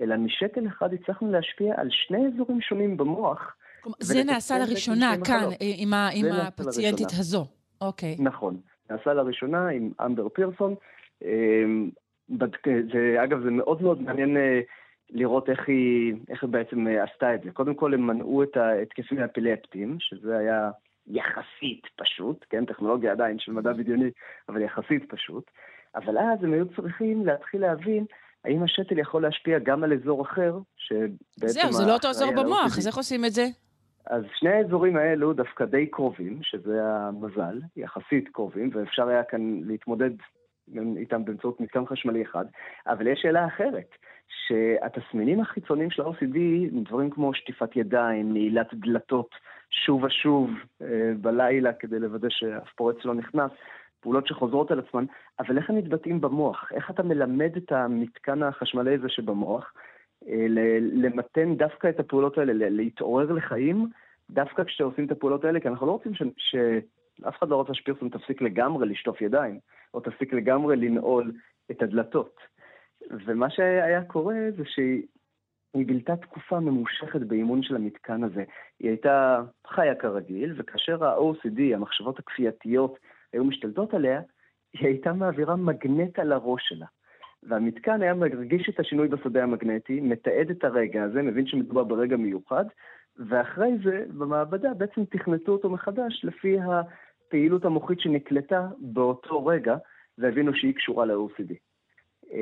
אלא 0.00 0.16
משתל 0.16 0.66
אחד 0.68 0.94
הצלחנו 0.94 1.32
להשפיע 1.32 1.74
על 1.76 1.88
שני 1.90 2.26
אזורים 2.26 2.60
שונים 2.60 2.96
במוח. 2.96 3.56
זה 4.00 4.24
נעשה 4.24 4.58
לראשונה 4.58 5.14
כאן, 5.26 5.44
עם, 5.60 5.94
ה, 5.94 6.08
עם 6.14 6.26
הפציינטית 6.26 7.00
לראשונה. 7.00 7.20
הזו. 7.20 7.46
אוקיי. 7.80 8.16
נכון. 8.18 8.60
נעשה 8.90 9.14
לראשונה 9.14 9.68
עם 9.68 9.90
אמבר 10.04 10.28
פירסון. 10.28 10.74
זה, 12.92 13.24
אגב, 13.24 13.42
זה 13.42 13.50
מאוד 13.50 13.82
מאוד 13.82 14.02
מעניין 14.02 14.36
לראות 15.10 15.50
איך 15.50 15.68
היא, 15.68 16.14
איך 16.28 16.42
היא 16.42 16.50
בעצם 16.50 16.86
אה, 16.88 17.04
עשתה 17.04 17.34
את 17.34 17.42
זה. 17.42 17.50
קודם 17.50 17.74
כל 17.74 17.94
הם 17.94 18.06
מנעו 18.06 18.42
את 18.42 18.56
ההתקפים 18.56 19.18
האפילפטיים, 19.18 19.96
שזה 20.00 20.38
היה 20.38 20.70
יחסית 21.06 21.86
פשוט, 21.96 22.44
כן, 22.50 22.64
טכנולוגיה 22.64 23.12
עדיין 23.12 23.38
של 23.38 23.52
מדע 23.52 23.72
בדיוני, 23.72 24.10
אבל 24.48 24.62
יחסית 24.62 25.04
פשוט. 25.08 25.50
אבל 25.94 26.18
אז 26.18 26.44
הם 26.44 26.52
היו 26.52 26.66
צריכים 26.76 27.26
להתחיל 27.26 27.60
להבין 27.60 28.04
האם 28.44 28.62
השתל 28.62 28.98
יכול 28.98 29.22
להשפיע 29.22 29.58
גם 29.58 29.84
על 29.84 29.92
אזור 29.92 30.22
אחר, 30.22 30.58
שבעצם... 30.76 31.46
זהו, 31.46 31.72
זה 31.72 31.86
לא 31.86 31.94
אותו 31.94 32.08
אזור 32.08 32.32
במוח, 32.32 32.78
אז 32.78 32.86
איך 32.86 32.96
עושים 32.96 33.24
את 33.24 33.32
זה? 33.32 33.46
אז 34.06 34.24
שני 34.34 34.50
האזורים 34.50 34.96
האלו 34.96 35.32
דווקא 35.32 35.64
די 35.64 35.86
קרובים, 35.86 36.38
שזה 36.42 36.80
המזל, 36.84 37.60
יחסית 37.76 38.28
קרובים, 38.32 38.70
ואפשר 38.72 39.08
היה 39.08 39.22
כאן 39.22 39.60
להתמודד 39.64 40.10
איתם 40.96 41.24
באמצעות 41.24 41.60
מתקן 41.60 41.86
חשמלי 41.86 42.22
אחד, 42.22 42.44
אבל 42.86 43.06
יש 43.06 43.18
שאלה 43.22 43.46
אחרת. 43.46 43.88
שהתסמינים 44.28 45.40
החיצוניים 45.40 45.90
של 45.90 46.02
ה-OCD 46.02 46.38
הם 46.72 46.82
דברים 46.82 47.10
כמו 47.10 47.34
שטיפת 47.34 47.76
ידיים, 47.76 48.32
נעילת 48.32 48.74
דלתות 48.74 49.30
שוב 49.70 50.02
ושוב 50.02 50.50
אה, 50.82 51.12
בלילה 51.20 51.72
כדי 51.72 51.98
לוודא 51.98 52.28
שאף 52.30 52.72
פורץ 52.76 52.96
לא 53.04 53.14
נכנס, 53.14 53.50
פעולות 54.00 54.26
שחוזרות 54.26 54.70
על 54.70 54.78
עצמן, 54.78 55.04
אבל 55.38 55.58
איך 55.58 55.70
הם 55.70 55.76
מתבטאים 55.76 56.20
במוח? 56.20 56.72
איך 56.74 56.90
אתה 56.90 57.02
מלמד 57.02 57.56
את 57.56 57.72
המתקן 57.72 58.42
החשמלי 58.42 58.94
הזה 58.94 59.08
שבמוח 59.08 59.72
אה, 60.28 60.46
למתן 60.80 61.54
דווקא 61.54 61.88
את 61.88 62.00
הפעולות 62.00 62.38
האלה, 62.38 62.52
להתעורר 62.70 63.32
לחיים, 63.32 63.88
דווקא 64.30 64.64
כשאתם 64.64 64.84
עושים 64.84 65.06
את 65.06 65.10
הפעולות 65.10 65.44
האלה, 65.44 65.60
כי 65.60 65.68
אנחנו 65.68 65.86
לא 65.86 65.92
רוצים 65.92 66.14
ש... 66.14 66.22
ש... 66.36 66.56
אף 67.28 67.38
אחד 67.38 67.48
לא 67.48 67.56
רוצה 67.56 67.74
שפירסון 67.74 68.08
תפסיק 68.08 68.42
לגמרי 68.42 68.88
לשטוף 68.88 69.20
ידיים, 69.22 69.58
או 69.94 70.00
תפסיק 70.00 70.32
לגמרי 70.32 70.76
לנעול 70.76 71.32
את 71.70 71.82
הדלתות. 71.82 72.36
ומה 73.10 73.50
שהיה 73.50 74.04
קורה 74.04 74.36
זה 74.56 74.62
שהיא 74.64 75.86
בילתה 75.86 76.16
תקופה 76.16 76.60
ממושכת 76.60 77.20
באימון 77.20 77.62
של 77.62 77.76
המתקן 77.76 78.24
הזה. 78.24 78.44
היא 78.80 78.88
הייתה 78.88 79.42
חיה 79.66 79.94
כרגיל, 79.94 80.54
וכאשר 80.56 81.04
ה-OCD, 81.04 81.74
המחשבות 81.74 82.18
הכפייתיות, 82.18 82.98
היו 83.32 83.44
משתלטות 83.44 83.94
עליה, 83.94 84.20
היא 84.72 84.86
הייתה 84.86 85.12
מעבירה 85.12 85.56
מגנט 85.56 86.18
על 86.18 86.32
הראש 86.32 86.62
שלה. 86.68 86.86
והמתקן 87.42 88.02
היה 88.02 88.14
מרגיש 88.14 88.68
את 88.68 88.80
השינוי 88.80 89.08
בשדה 89.08 89.42
המגנטי, 89.42 90.00
מתעד 90.00 90.50
את 90.50 90.64
הרגע 90.64 91.02
הזה, 91.02 91.22
מבין 91.22 91.46
שמדובר 91.46 91.84
ברגע 91.84 92.16
מיוחד, 92.16 92.64
ואחרי 93.16 93.70
זה, 93.84 94.04
במעבדה 94.08 94.74
בעצם 94.74 95.04
תכנתו 95.04 95.52
אותו 95.52 95.70
מחדש 95.70 96.24
לפי 96.24 96.56
הפעילות 96.60 97.64
המוחית 97.64 98.00
שנקלטה 98.00 98.68
באותו 98.78 99.46
רגע, 99.46 99.76
והבינו 100.18 100.54
שהיא 100.54 100.74
קשורה 100.74 101.06
ל-OCD. 101.06 101.67
אה, 102.32 102.38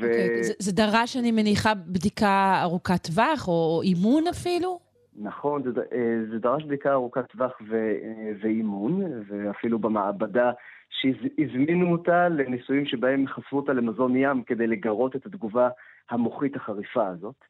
Okay, 0.00 0.04
אוקיי, 0.04 0.42
זה, 0.42 0.52
זה 0.58 0.72
דרש, 0.72 1.16
אני 1.16 1.32
מניחה, 1.32 1.74
בדיקה 1.74 2.60
ארוכת 2.62 3.06
טווח, 3.06 3.48
או 3.48 3.80
אימון 3.82 4.24
אפילו? 4.26 4.78
נכון, 5.16 5.62
זה, 5.62 5.70
אה, 5.92 6.24
זה 6.30 6.38
דרש 6.38 6.64
בדיקה 6.64 6.92
ארוכת 6.92 7.26
טווח 7.32 7.52
ו, 7.68 7.76
אה, 7.76 8.32
ואימון, 8.40 9.02
ואפילו 9.28 9.78
במעבדה 9.78 10.50
שהזמינו 10.90 11.92
אותה 11.92 12.28
לניסויים 12.28 12.86
שבהם 12.86 13.26
חשפו 13.26 13.56
אותה 13.56 13.72
למזון 13.72 14.16
ים 14.16 14.42
כדי 14.42 14.66
לגרות 14.66 15.16
את 15.16 15.26
התגובה 15.26 15.68
המוחית 16.10 16.56
החריפה 16.56 17.06
הזאת. 17.08 17.44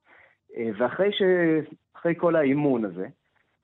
ואחרי 0.79 1.13
ש... 1.13 1.23
אחרי 1.99 2.15
כל 2.17 2.37
האימון 2.37 2.85
הזה, 2.85 3.07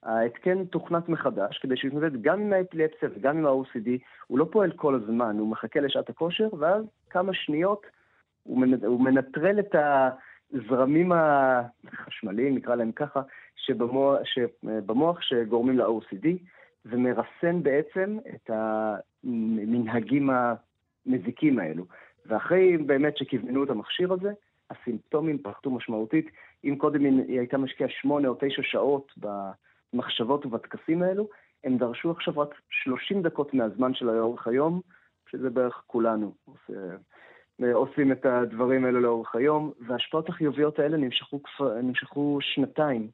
ההתקן 0.02 0.64
תוכנת 0.64 1.08
מחדש 1.08 1.58
כדי 1.58 1.76
שיתמודד 1.76 2.22
גם 2.22 2.40
עם 2.40 2.52
האפילפסיה 2.52 3.08
וגם 3.16 3.38
עם 3.38 3.46
ה-OCD. 3.46 3.88
הוא 4.26 4.38
לא 4.38 4.46
פועל 4.52 4.72
כל 4.72 4.94
הזמן, 4.94 5.38
הוא 5.38 5.48
מחכה 5.48 5.80
לשעת 5.80 6.08
הכושר, 6.08 6.48
ואז 6.58 6.84
כמה 7.10 7.34
שניות 7.34 7.86
הוא 8.44 9.00
מנטרל 9.00 9.58
את 9.58 9.74
הזרמים 10.52 11.12
החשמליים, 11.12 12.54
נקרא 12.54 12.74
להם 12.74 12.92
ככה, 12.92 13.22
שבמוח, 13.56 14.18
שבמוח 14.24 15.20
שגורמים 15.20 15.78
ל-OCD, 15.78 16.26
ומרסן 16.86 17.62
בעצם 17.62 18.18
את 18.34 18.50
המנהגים 19.24 20.30
המזיקים 20.30 21.58
האלו. 21.58 21.84
ואחרי 22.26 22.76
באמת 22.76 23.16
שכיוונו 23.16 23.64
את 23.64 23.70
המכשיר 23.70 24.12
הזה, 24.12 24.32
הסימפטומים 24.70 25.38
פחתו 25.38 25.70
משמעותית. 25.70 26.30
אם 26.64 26.76
קודם 26.78 27.04
היא 27.04 27.38
הייתה 27.38 27.58
משקיעה 27.58 27.90
שמונה 27.90 28.28
או 28.28 28.36
תשע 28.40 28.62
שעות 28.62 29.12
במחשבות 29.92 30.46
ובטקסים 30.46 31.02
האלו, 31.02 31.28
הם 31.64 31.78
דרשו 31.78 32.10
עכשיו 32.10 32.38
רק 32.38 32.54
30 32.70 33.22
דקות 33.22 33.54
מהזמן 33.54 33.94
של 33.94 34.06
לאורך 34.06 34.46
היום, 34.46 34.80
שזה 35.30 35.50
בערך 35.50 35.82
כולנו. 35.86 36.34
עושים 37.72 38.12
את 38.12 38.26
הדברים 38.26 38.84
האלו 38.84 39.00
לאורך 39.00 39.34
היום, 39.34 39.72
וההשפעות 39.88 40.28
החיוביות 40.28 40.78
האלה 40.78 40.96
נמשכו, 40.96 41.40
נמשכו 41.82 42.38
שנתיים 42.40 43.08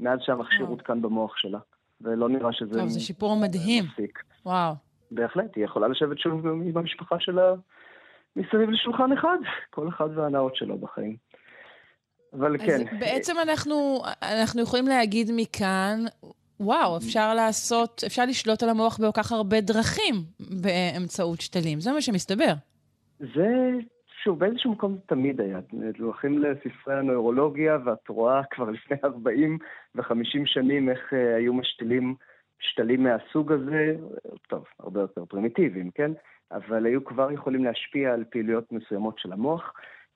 מאז 0.00 0.18
שהמכשיר 0.22 0.66
הותקן 0.66 1.02
במוח 1.02 1.36
שלה, 1.36 1.58
ולא 2.00 2.28
נראה 2.28 2.52
שזה... 2.52 2.78
טוב, 2.78 2.88
זה 2.88 3.00
שיפור 3.00 3.36
מדהים. 3.36 3.84
מפסיק. 3.84 4.22
וואו. 4.46 4.74
בהחלט, 5.10 5.56
היא 5.56 5.64
יכולה 5.64 5.88
לשבת 5.88 6.18
שוב 6.18 6.46
עם 6.46 6.76
המשפחה 6.76 7.16
שלה 7.20 7.54
מסביב 8.36 8.70
לשולחן 8.70 9.12
אחד, 9.12 9.36
כל 9.70 9.88
אחד 9.88 10.08
והנאות 10.14 10.56
שלו 10.56 10.78
בחיים. 10.78 11.16
אבל 12.32 12.54
אז 12.54 12.60
כן. 12.66 12.80
אז 12.80 13.00
בעצם 13.00 13.34
אנחנו, 13.42 14.02
אנחנו 14.22 14.62
יכולים 14.62 14.86
להגיד 14.86 15.30
מכאן, 15.36 16.04
וואו, 16.60 16.96
אפשר 16.96 17.34
לעשות, 17.34 18.02
אפשר 18.06 18.24
לשלוט 18.24 18.62
על 18.62 18.68
המוח 18.68 18.98
בכל 18.98 19.22
כך 19.22 19.32
הרבה 19.32 19.60
דרכים 19.60 20.14
באמצעות 20.40 21.40
שתלים. 21.40 21.80
זה 21.80 21.92
מה 21.92 22.00
שמסתבר. 22.00 22.52
זה, 23.18 23.70
שוב, 24.22 24.38
באיזשהו 24.38 24.72
מקום 24.72 24.98
תמיד 25.06 25.40
היה. 25.40 25.60
הולכים 25.98 26.38
לספרי 26.38 26.98
הנוירולוגיה, 26.98 27.78
ואת 27.84 28.08
רואה 28.08 28.40
כבר 28.50 28.70
לפני 28.70 28.96
40 29.04 29.58
ו-50 29.94 30.42
שנים 30.44 30.88
איך 30.88 31.12
uh, 31.12 31.16
היו 31.36 31.54
משתלים 31.54 32.14
שתלים 32.60 33.02
מהסוג 33.02 33.52
הזה, 33.52 33.96
טוב, 34.48 34.64
הרבה 34.80 35.00
יותר 35.00 35.24
פרימיטיביים, 35.24 35.90
כן? 35.90 36.12
אבל 36.52 36.86
היו 36.86 37.04
כבר 37.04 37.32
יכולים 37.32 37.64
להשפיע 37.64 38.12
על 38.12 38.24
פעילויות 38.30 38.72
מסוימות 38.72 39.18
של 39.18 39.32
המוח. 39.32 39.72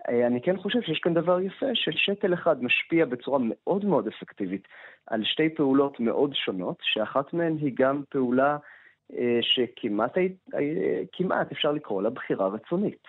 אה, 0.08 0.26
אני 0.26 0.42
כן 0.42 0.56
חושב 0.56 0.80
שיש 0.82 0.98
כאן 0.98 1.14
דבר 1.14 1.40
יפה, 1.40 1.66
ששתל 1.74 2.34
אחד 2.34 2.64
משפיע 2.64 3.04
בצורה 3.04 3.38
מאוד 3.42 3.84
מאוד 3.84 4.06
אפקטיבית 4.08 4.68
על 5.06 5.24
שתי 5.24 5.48
פעולות 5.48 6.00
מאוד 6.00 6.34
שונות, 6.34 6.76
שאחת 6.82 7.32
מהן 7.32 7.56
היא 7.56 7.72
גם 7.74 8.02
פעולה 8.08 8.52
אה, 8.52 8.58
שכמעט 9.40 10.18
אה, 10.18 11.02
כמעט 11.12 11.52
אפשר 11.52 11.72
לקרוא 11.72 12.02
לה 12.02 12.10
בחירה 12.10 12.48
רצונית. 12.48 13.02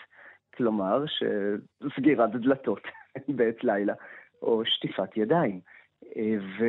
כלומר, 0.58 1.04
שסגירת 1.06 2.32
דלתות 2.32 2.82
בעת 3.38 3.64
לילה, 3.64 3.93
או 4.41 4.62
שטיפת 4.66 5.18
ידיים. 5.18 5.60
ו... 6.60 6.66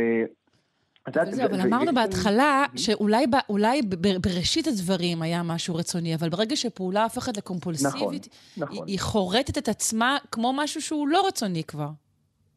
זהו, 1.23 1.47
אבל 1.47 1.61
אמרנו 1.61 1.95
בהתחלה 1.95 2.65
שאולי 2.77 3.27
בראשית 4.21 4.67
הדברים 4.67 5.23
היה 5.23 5.43
משהו 5.43 5.75
רצוני, 5.75 6.15
אבל 6.15 6.29
ברגע 6.29 6.57
שפעולה 6.57 7.03
הופכת 7.03 7.37
לקומפולסיבית, 7.37 8.29
נכון, 8.57 8.75
נכון. 8.77 8.87
היא 8.89 8.99
חורטת 9.01 9.59
את 9.59 9.69
עצמה 9.69 10.17
כמו 10.33 10.53
משהו 10.57 10.81
שהוא 10.83 11.09
לא 11.09 11.27
רצוני 11.29 11.65
כבר. 11.65 11.89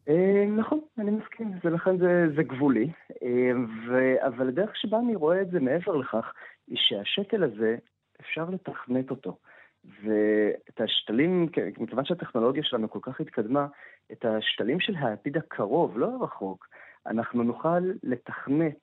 אה, 0.08 0.46
נכון, 0.56 0.80
אני 0.98 1.10
מסכים, 1.10 1.52
ולכן 1.64 1.98
זה 2.36 2.42
גבולי. 2.42 2.90
אה, 3.22 4.26
אבל 4.26 4.48
הדרך 4.48 4.70
שבה 4.76 4.98
אני 4.98 5.14
רואה 5.14 5.42
את 5.42 5.50
זה 5.50 5.60
מעבר 5.60 5.96
לכך, 5.96 6.32
היא 6.66 6.78
שהשתל 6.80 7.44
הזה, 7.44 7.76
אפשר 8.20 8.50
לתכנת 8.50 9.10
אותו. 9.10 9.38
ואת 9.84 10.80
השתלים, 10.80 11.48
מכיוון 11.78 12.04
שהטכנולוגיה 12.04 12.62
שלנו 12.64 12.90
כל 12.90 12.98
כך 13.02 13.20
התקדמה, 13.20 13.66
את 14.12 14.24
השתלים 14.24 14.80
של 14.80 14.96
העתיד 14.96 15.36
הקרוב, 15.36 15.98
לא 15.98 16.06
הרחוק, 16.06 16.68
אנחנו 17.06 17.42
נוכל 17.42 17.78
לתכנת 18.02 18.78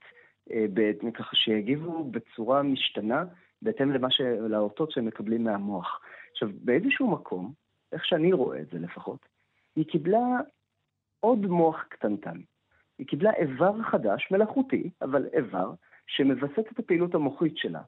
אה, 0.52 0.66
ככה 1.14 1.36
שיגיבו 1.36 2.04
בצורה 2.04 2.64
משתנה 2.64 3.24
בהתאם 3.62 3.92
למה 3.92 4.12
ש... 4.12 4.22
לאותות 4.22 4.92
שהם 4.92 5.06
מקבלים 5.06 5.44
מהמוח. 5.44 6.02
עכשיו, 6.32 6.50
באיזשהו 6.54 7.12
מקום, 7.12 7.54
איך 7.92 8.06
שאני 8.06 8.34
רואה 8.34 8.60
את 8.60 8.70
זה 8.72 8.80
לפחות, 8.80 9.26
היא 9.76 9.86
קיבלה 9.86 10.40
עוד 11.20 11.40
מוח 11.46 11.84
קטנטן. 11.90 12.38
היא 12.98 13.08
קיבלה 13.08 13.34
איבר 13.34 13.84
חדש, 13.84 14.28
מלאכותי, 14.32 14.90
אבל 15.02 15.28
איבר, 15.34 15.74
שמווסת 16.08 16.72
את 16.72 16.80
הפעילות 16.80 17.16
המוחית 17.16 17.58
שלה. 17.58 17.82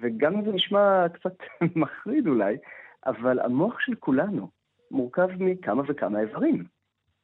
וגם 0.00 0.34
אם 0.34 0.44
זה 0.44 0.52
נשמע 0.52 1.08
קצת 1.08 1.36
מחריד 1.80 2.26
אולי, 2.26 2.56
אבל 3.06 3.40
המוח 3.40 3.80
של 3.80 3.94
כולנו 3.94 4.48
מורכב 4.90 5.28
מכמה 5.38 5.82
וכמה 5.88 6.20
איברים. 6.20 6.64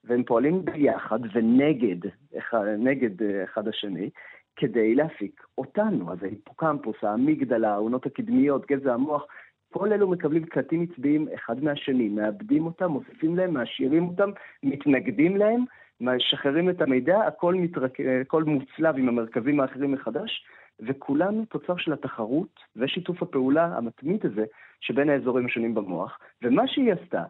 והם 0.04 0.24
פועלים 0.24 0.64
ביחד 0.64 1.18
ונגד 1.34 2.10
אחד, 2.38 2.64
נגד 2.78 3.22
אה, 3.22 3.44
אחד 3.44 3.68
השני, 3.68 4.10
כדי 4.56 4.94
להפיק 4.94 5.42
אותנו. 5.58 6.12
אז 6.12 6.22
ההיפוקמפוס, 6.22 6.96
האמיגדלה, 7.02 7.72
העונות 7.72 8.06
הקדמיות, 8.06 8.66
גזע 8.66 8.94
המוח, 8.94 9.24
כל 9.72 9.92
אלו 9.92 10.10
מקבלים 10.10 10.44
קלטים 10.44 10.86
עצביים 10.90 11.28
אחד 11.34 11.64
מהשני, 11.64 12.08
מאבדים 12.08 12.66
אותם, 12.66 12.90
מוסיפים 12.90 13.36
להם, 13.36 13.54
מעשירים 13.54 14.08
אותם, 14.08 14.30
מתנגדים 14.62 15.36
להם, 15.36 15.64
משחררים 16.00 16.70
את 16.70 16.80
המידע, 16.80 17.18
הכל, 17.26 17.54
מתרק... 17.54 18.00
הכל 18.20 18.44
מוצלב 18.44 18.96
עם 18.98 19.08
המרכזים 19.08 19.60
האחרים 19.60 19.92
מחדש, 19.92 20.46
וכולנו 20.80 21.44
תוצר 21.44 21.76
של 21.76 21.92
התחרות 21.92 22.60
ושיתוף 22.76 23.22
הפעולה 23.22 23.64
המתמיד 23.64 24.26
הזה 24.26 24.44
שבין 24.80 25.10
האזורים 25.10 25.46
השונים 25.46 25.74
במוח, 25.74 26.18
ומה 26.42 26.68
שהיא 26.68 26.92
עשתה, 26.92 27.24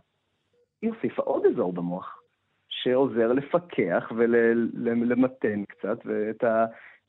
היא 0.82 0.90
הוסיפה 0.90 1.22
עוד 1.22 1.46
אזור 1.46 1.72
במוח, 1.72 2.22
שעוזר 2.68 3.32
לפקח 3.32 4.12
ולמתן 4.16 5.64
קצת 5.64 5.98
את 6.30 6.44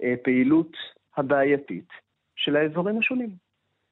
הפעילות 0.03 0.77
הבעייתית 1.17 1.89
של 2.35 2.55
האזורים 2.55 2.99
השונים. 2.99 3.29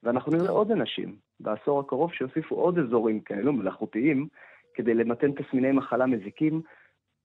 ואנחנו 0.03 0.31
נראה 0.31 0.49
עוד 0.49 0.71
אנשים 0.71 1.15
בעשור 1.39 1.79
הקרוב 1.79 2.13
שיוסיפו 2.13 2.55
עוד 2.55 2.79
אזורים 2.79 3.19
כאלו 3.19 3.53
מלאכותיים 3.53 4.27
כדי 4.73 4.93
למתן 4.93 5.31
תסמיני 5.31 5.71
מחלה 5.71 6.05
מזיקים, 6.05 6.61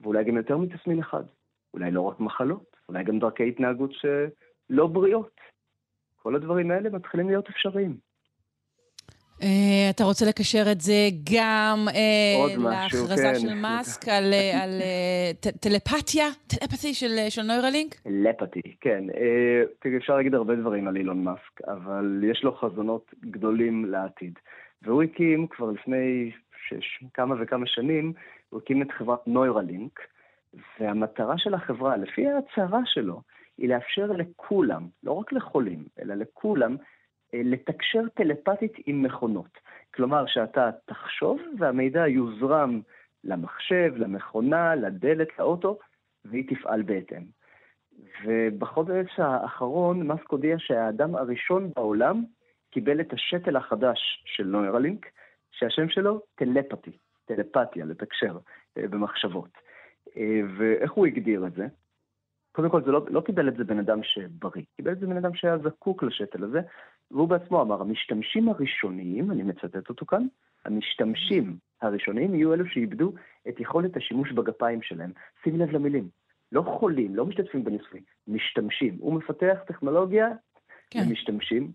ואולי 0.00 0.24
גם 0.24 0.36
יותר 0.36 0.56
מתסמין 0.56 0.98
אחד. 0.98 1.24
אולי 1.74 1.90
לא 1.90 2.00
רק 2.00 2.20
מחלות, 2.20 2.76
אולי 2.88 3.04
גם 3.04 3.18
דרכי 3.18 3.48
התנהגות 3.48 3.90
שלא 3.92 4.86
בריאות. 4.86 5.40
כל 6.16 6.34
הדברים 6.34 6.70
האלה 6.70 6.90
מתחילים 6.90 7.28
להיות 7.28 7.48
אפשריים. 7.48 7.96
Uh, 9.40 9.44
אתה 9.90 10.04
רוצה 10.04 10.26
לקשר 10.26 10.62
את 10.72 10.80
זה 10.80 11.08
גם 11.36 11.86
uh, 11.88 12.60
להכרזה 12.60 13.22
כן. 13.22 13.40
של 13.40 13.54
מאסק 13.54 14.08
על, 14.08 14.32
uh, 14.80 15.58
טלפתיה, 15.60 16.24
טלפתי 16.46 16.94
של, 16.94 17.42
נוירלינק? 17.44 17.94
טלפתי, 17.94 18.60
כן. 18.80 19.04
תראי, 19.80 19.96
אפשר 19.96 20.16
להגיד 20.16 20.34
הרבה 20.34 20.56
דברים 20.56 20.88
על 20.88 20.96
אילון 20.96 21.24
מאסק, 21.24 21.60
אבל 21.68 22.24
יש 22.30 22.44
לו 22.44 22.52
חזונות 22.52 23.14
גדולים 23.30 23.84
לעתיד. 23.84 24.38
והוא 24.82 25.02
הקים 25.02 25.46
כבר 25.46 25.70
לפני 25.70 26.30
שש, 26.68 27.04
כמה 27.14 27.34
וכמה 27.40 27.66
שנים 27.66 28.12
הוא 28.50 28.60
הקים 28.60 28.82
את 28.82 28.90
חברת 28.90 29.28
נוירלינק, 29.28 30.00
והמטרה 30.80 31.38
של 31.38 31.54
החברה, 31.54 31.96
לפי 31.96 32.26
ההצהרה 32.26 32.80
שלו, 32.84 33.22
היא 33.58 33.68
לאפשר 33.68 34.06
לכולם, 34.06 34.88
לא 35.02 35.12
רק 35.12 35.32
לחולים, 35.32 35.84
אלא 36.02 36.14
לכולם, 36.14 36.76
אה, 37.34 37.40
לתקשר 37.44 38.08
טלפתית 38.14 38.72
עם 38.86 39.02
מכונות. 39.02 39.58
כלומר, 39.94 40.26
שאתה 40.26 40.70
תחשוב 40.86 41.40
והמידע 41.58 42.08
יוזרם 42.08 42.80
למחשב, 43.24 43.92
למכונה, 43.96 44.74
לדלת, 44.74 45.38
לאוטו, 45.38 45.78
והיא 46.24 46.44
תפעל 46.48 46.82
בהתאם. 46.82 47.22
ובחודש 48.24 49.18
האחרון 49.18 50.06
מאסק 50.06 50.30
הודיע 50.30 50.56
שהאדם 50.58 51.14
הראשון 51.14 51.70
בעולם 51.76 52.24
קיבל 52.70 53.00
את 53.00 53.12
השתל 53.12 53.56
החדש 53.56 54.22
של 54.26 54.44
נוירלינק, 54.44 55.06
שהשם 55.50 55.88
שלו 55.88 56.20
טלפתי, 56.34 56.90
טלפתיה, 57.36 57.84
לתקשר 57.84 58.38
אה, 58.78 58.88
במחשבות. 58.88 59.50
אה, 60.16 60.40
ואיך 60.58 60.92
הוא 60.92 61.06
הגדיר 61.06 61.46
את 61.46 61.52
זה? 61.54 61.66
קודם 62.52 62.70
כל, 62.70 62.84
זה 62.84 62.92
לא, 62.92 63.06
לא 63.10 63.20
קיבל 63.20 63.48
את 63.48 63.56
זה 63.56 63.64
בן 63.64 63.78
אדם 63.78 64.02
שבריא, 64.02 64.64
קיבל 64.76 64.92
את 64.92 64.98
זה 64.98 65.06
בן 65.06 65.16
אדם 65.16 65.34
שהיה 65.34 65.58
זקוק 65.58 66.02
לשתל 66.02 66.44
הזה, 66.44 66.60
והוא 67.10 67.28
בעצמו 67.28 67.62
אמר, 67.62 67.80
המשתמשים 67.80 68.48
הראשוניים, 68.48 69.30
אני 69.30 69.42
מצטט 69.42 69.88
אותו 69.88 70.06
כאן, 70.06 70.26
המשתמשים 70.64 71.56
הראשוניים 71.82 72.34
יהיו 72.34 72.54
אלו 72.54 72.66
שאיבדו 72.66 73.12
את 73.48 73.60
יכולת 73.60 73.96
השימוש 73.96 74.32
בגפיים 74.32 74.82
שלהם. 74.82 75.12
שים 75.44 75.58
לב 75.58 75.70
למילים, 75.70 76.08
לא 76.52 76.62
חולים, 76.62 77.16
לא 77.16 77.26
משתתפים 77.26 77.64
בניסוי, 77.64 78.00
משתמשים. 78.28 78.96
הוא 79.00 79.14
מפתח 79.14 79.58
טכנולוגיה 79.66 80.28
כן. 80.90 81.00
למשתמשים, 81.08 81.72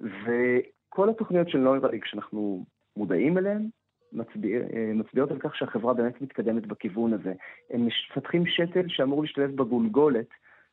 וכל 0.00 1.10
התוכניות 1.10 1.48
של 1.48 1.58
נוירליג 1.58 2.04
שאנחנו 2.04 2.64
מודעים 2.96 3.38
אליהן, 3.38 3.68
מצביע, 4.16 4.60
מצביעות 4.94 5.30
על 5.30 5.38
כך 5.38 5.56
שהחברה 5.56 5.94
באמת 5.94 6.22
מתקדמת 6.22 6.66
בכיוון 6.66 7.12
הזה. 7.12 7.32
הם 7.70 7.86
מפתחים 7.86 8.46
שתל 8.46 8.88
שאמור 8.88 9.22
להשתלב 9.22 9.56
בגולגולת, 9.56 10.28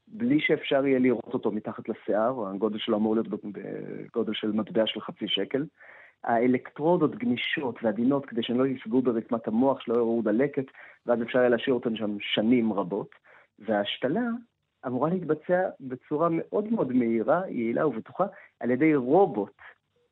בלי 0.07 0.39
שאפשר 0.39 0.85
יהיה 0.85 0.99
לראות 0.99 1.33
אותו 1.33 1.51
מתחת 1.51 1.89
לשיער, 1.89 2.47
הגודל 2.47 2.77
שלו 2.77 2.97
אמור 2.97 3.15
להיות 3.15 3.27
בגודל 3.27 4.33
של 4.33 4.51
מטבע 4.51 4.87
של 4.87 5.01
חצי 5.01 5.27
שקל. 5.27 5.65
האלקטרודות 6.23 7.15
גמישות 7.15 7.83
ועדינות 7.83 8.25
כדי 8.25 8.43
שהן 8.43 8.57
לא 8.57 8.67
יפגעו 8.67 9.01
ברקמת 9.01 9.47
המוח, 9.47 9.81
שלא 9.81 9.93
יראו 9.93 10.21
דלקת, 10.23 10.65
ואז 11.05 11.21
אפשר 11.21 11.39
יהיה 11.39 11.49
להשאיר 11.49 11.73
אותן 11.73 11.95
שם 11.95 12.17
שנים 12.19 12.73
רבות. 12.73 13.09
וההשתלה 13.59 14.27
אמורה 14.87 15.09
להתבצע 15.09 15.69
בצורה 15.79 16.29
מאוד 16.31 16.73
מאוד 16.73 16.93
מהירה, 16.93 17.41
יעילה 17.49 17.87
ובטוחה 17.87 18.25
על 18.59 18.71
ידי 18.71 18.95
רובוט 18.95 19.53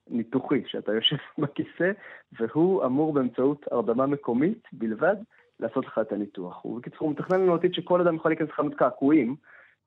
ניתוחי, 0.10 0.64
שאתה 0.68 0.94
יושב 0.94 1.16
בכיסא, 1.38 1.92
והוא 2.40 2.86
אמור 2.86 3.14
באמצעות 3.14 3.66
הרדמה 3.72 4.06
מקומית 4.06 4.68
בלבד 4.74 5.16
לעשות 5.60 5.86
לך 5.86 6.00
את 6.02 6.12
הניתוח. 6.12 6.66
ובקיצור, 6.66 7.00
הוא 7.00 7.12
מתכנן 7.12 7.42
לנו 7.42 7.56
עתיד 7.56 7.74
שכל 7.74 8.02
אדם 8.02 8.16
יכול 8.16 8.32
להיכנס 8.32 8.50
לחנות 8.50 8.76
קעקועים, 8.76 9.36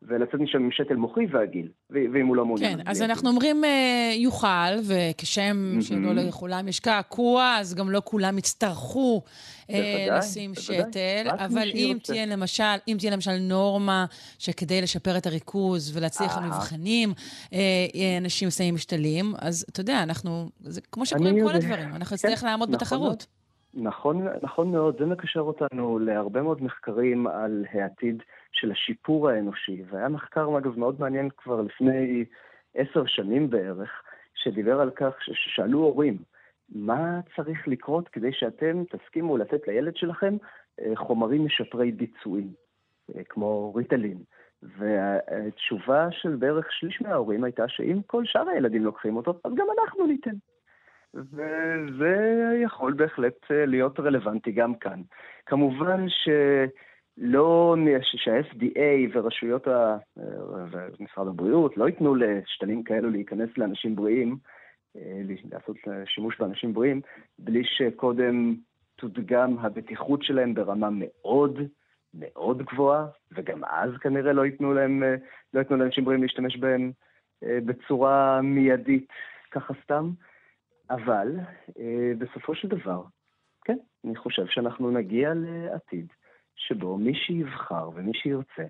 ולצאת 0.02 0.40
משם 0.40 0.58
עם 0.58 0.70
שתל 0.70 0.96
מוחי 0.96 1.26
ועגיל, 1.30 1.68
ואם 1.90 2.26
הוא 2.26 2.36
לא 2.36 2.46
מעוניין. 2.46 2.76
כן, 2.76 2.82
אז 2.86 3.02
אנחנו 3.02 3.28
אומרים 3.30 3.64
אה, 3.64 4.12
יוכל, 4.16 4.74
וכשם 4.88 5.56
שלא 5.80 6.12
לכולם 6.12 6.68
יש 6.68 6.80
קעקוע, 6.80 7.56
אז 7.60 7.74
גם 7.74 7.90
לא 7.90 8.02
כולם 8.04 8.38
יצטרכו 8.38 9.22
אה, 9.70 10.06
לשים 10.18 10.54
שתל, 10.54 11.26
אבל 11.38 11.68
אם 11.74 11.96
תהיה 12.02 12.26
למשל, 12.26 12.64
אם 12.88 12.96
תהיה 12.98 13.12
למשל 13.12 13.36
נורמה 13.40 14.04
שכדי 14.38 14.82
לשפר 14.82 15.16
את 15.16 15.26
הריכוז 15.26 15.96
ולהצליח 15.96 16.38
במבחנים, 16.38 17.12
אה, 17.52 17.58
אנשים 18.20 18.50
שמים 18.50 18.74
משתלים, 18.74 19.32
אז 19.38 19.66
אתה 19.70 19.80
יודע, 19.80 20.02
אנחנו, 20.02 20.48
זה 20.60 20.80
כמו 20.92 21.06
שקורה 21.06 21.30
עם 21.30 21.48
כל 21.48 21.54
הדברים, 21.54 21.88
אנחנו 21.94 22.14
נצטרך 22.14 22.40
כן, 22.40 22.46
לעמוד 22.46 22.68
נכון 22.68 22.78
בתחרות. 22.78 23.26
נכון, 23.74 24.26
נכון 24.42 24.72
מאוד, 24.72 24.96
זה 24.98 25.06
מקשר 25.06 25.40
אותנו 25.40 25.98
להרבה 25.98 26.42
מאוד 26.42 26.62
מחקרים 26.62 27.26
על 27.26 27.64
העתיד 27.72 28.22
של 28.54 28.72
השיפור 28.72 29.28
האנושי, 29.28 29.82
והיה 29.90 30.08
מחקר, 30.08 30.58
אגב, 30.58 30.78
מאוד 30.78 31.00
מעניין 31.00 31.28
כבר 31.36 31.62
לפני 31.62 32.24
עשר 32.74 33.06
שנים 33.06 33.50
בערך, 33.50 34.02
שדיבר 34.34 34.80
על 34.80 34.90
כך 34.90 35.14
ששאלו 35.20 35.78
הורים, 35.78 36.16
מה 36.74 37.20
צריך 37.36 37.68
לקרות 37.68 38.08
כדי 38.08 38.32
שאתם 38.32 38.82
תסכימו 38.90 39.36
לתת 39.36 39.68
לילד 39.68 39.96
שלכם 39.96 40.36
אה, 40.80 40.96
חומרים 40.96 41.44
משפרי 41.44 41.92
ביצועים, 41.92 42.52
אה, 43.16 43.24
כמו 43.24 43.74
ריטלין. 43.74 44.18
והתשובה 44.62 46.08
של 46.10 46.36
בערך 46.36 46.72
שליש 46.72 47.02
מההורים 47.02 47.44
הייתה 47.44 47.68
שאם 47.68 48.00
כל 48.06 48.24
שאר 48.24 48.48
הילדים 48.48 48.84
לוקחים 48.84 49.16
אותו, 49.16 49.40
אז 49.44 49.52
גם 49.54 49.66
אנחנו 49.78 50.06
ניתן. 50.06 50.34
וזה 51.14 52.58
יכול 52.62 52.92
בהחלט 52.92 53.50
אה, 53.50 53.66
להיות 53.66 54.00
רלוונטי 54.00 54.52
גם 54.52 54.74
כאן. 54.74 55.00
כמובן 55.46 56.06
שלא, 57.20 57.76
שה-FDA 58.02 59.10
ורשויות 59.12 59.68
ה... 59.68 59.96
ומשרד 60.70 61.28
הבריאות 61.28 61.76
לא 61.76 61.86
ייתנו 61.88 62.14
לשתלים 62.14 62.82
כאלו 62.82 63.10
להיכנס 63.10 63.50
לאנשים 63.56 63.96
בריאים, 63.96 64.36
אה, 64.96 65.20
לעשות 65.50 65.76
שימוש 66.06 66.38
באנשים 66.38 66.74
בריאים, 66.74 67.00
בלי 67.38 67.62
שקודם 67.64 68.54
תודגם 68.96 69.58
הבטיחות 69.58 70.22
שלהם 70.22 70.54
ברמה 70.54 70.88
מאוד 70.92 71.58
מאוד 72.14 72.62
גבוהה, 72.62 73.06
וגם 73.32 73.64
אז 73.64 73.90
כנראה 74.00 74.32
לא 74.32 74.46
ייתנו 74.46 74.74
להם, 74.74 75.02
אה, 75.02 75.14
לא 75.54 75.58
ייתנו 75.58 75.76
לאנשים 75.76 76.04
בריאים 76.04 76.22
להשתמש 76.22 76.56
בהם 76.56 76.92
בצורה 77.42 78.40
מיידית, 78.42 79.08
ככה 79.50 79.74
סתם. 79.84 80.10
אבל 80.90 81.28
אה, 81.78 82.12
בסופו 82.18 82.54
של 82.54 82.68
דבר, 82.68 83.02
כן, 83.64 83.78
אני 84.04 84.16
חושב 84.16 84.46
שאנחנו 84.46 84.90
נגיע 84.90 85.32
לעתיד 85.34 86.06
שבו 86.56 86.98
מי 86.98 87.14
שיבחר 87.14 87.90
ומי 87.94 88.12
שירצה 88.14 88.62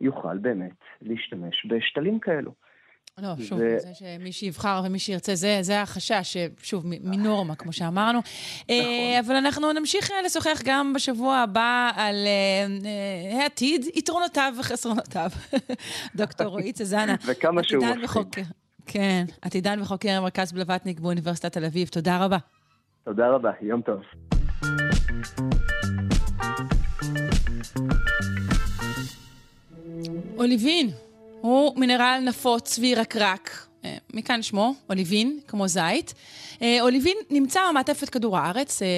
יוכל 0.00 0.38
באמת 0.38 0.76
להשתמש 1.02 1.66
בשתלים 1.70 2.18
כאלו. 2.18 2.52
לא, 3.22 3.28
שוב, 3.40 3.58
ו... 3.62 3.78
זה 3.78 3.94
שמי 3.94 4.32
שיבחר 4.32 4.82
ומי 4.84 4.98
שירצה, 4.98 5.34
זה, 5.34 5.58
זה 5.60 5.82
החשש, 5.82 6.36
שוב, 6.62 6.84
מנורמה, 6.86 7.54
כמו 7.54 7.72
שאמרנו. 7.72 8.18
אה, 8.70 8.74
נכון. 9.20 9.26
אבל 9.26 9.36
אנחנו 9.36 9.72
נמשיך 9.72 10.10
אה, 10.10 10.22
לשוחח 10.22 10.60
גם 10.64 10.92
בשבוע 10.92 11.36
הבא 11.36 11.90
על 11.96 12.26
העתיד, 13.40 13.84
יתרונותיו 13.94 14.54
וחסרונותיו. 14.60 15.30
דוקטור 16.16 16.46
רועי 16.56 16.72
צזנה. 16.72 17.14
וכמה 17.26 17.62
שהוא 17.62 17.84
מפחיד. 18.02 18.46
כן, 18.86 19.24
עתידן 19.42 19.78
וחוקר 19.82 20.20
מרכז 20.22 20.52
בלווטניק 20.52 21.00
באוניברסיטת 21.00 21.52
תל 21.52 21.64
אביב, 21.64 21.88
תודה 21.88 22.24
רבה. 22.24 22.38
תודה 23.04 23.28
רבה, 23.28 23.50
יום 23.60 23.82
טוב. 23.82 24.00
אוליבין 30.38 30.90
הוא 31.40 31.80
מינרל 31.80 32.22
נפוץ 32.24 32.78
וירקרק, 32.78 33.66
אה, 33.84 33.96
מכאן 34.14 34.42
שמו, 34.42 34.74
אוליבין, 34.90 35.40
כמו 35.48 35.68
זית. 35.68 36.14
אה, 36.62 36.78
אוליבין 36.80 37.16
נמצא 37.30 37.60
במעטפת 37.70 38.08
כדור 38.08 38.38
הארץ, 38.38 38.82
אה, 38.82 38.88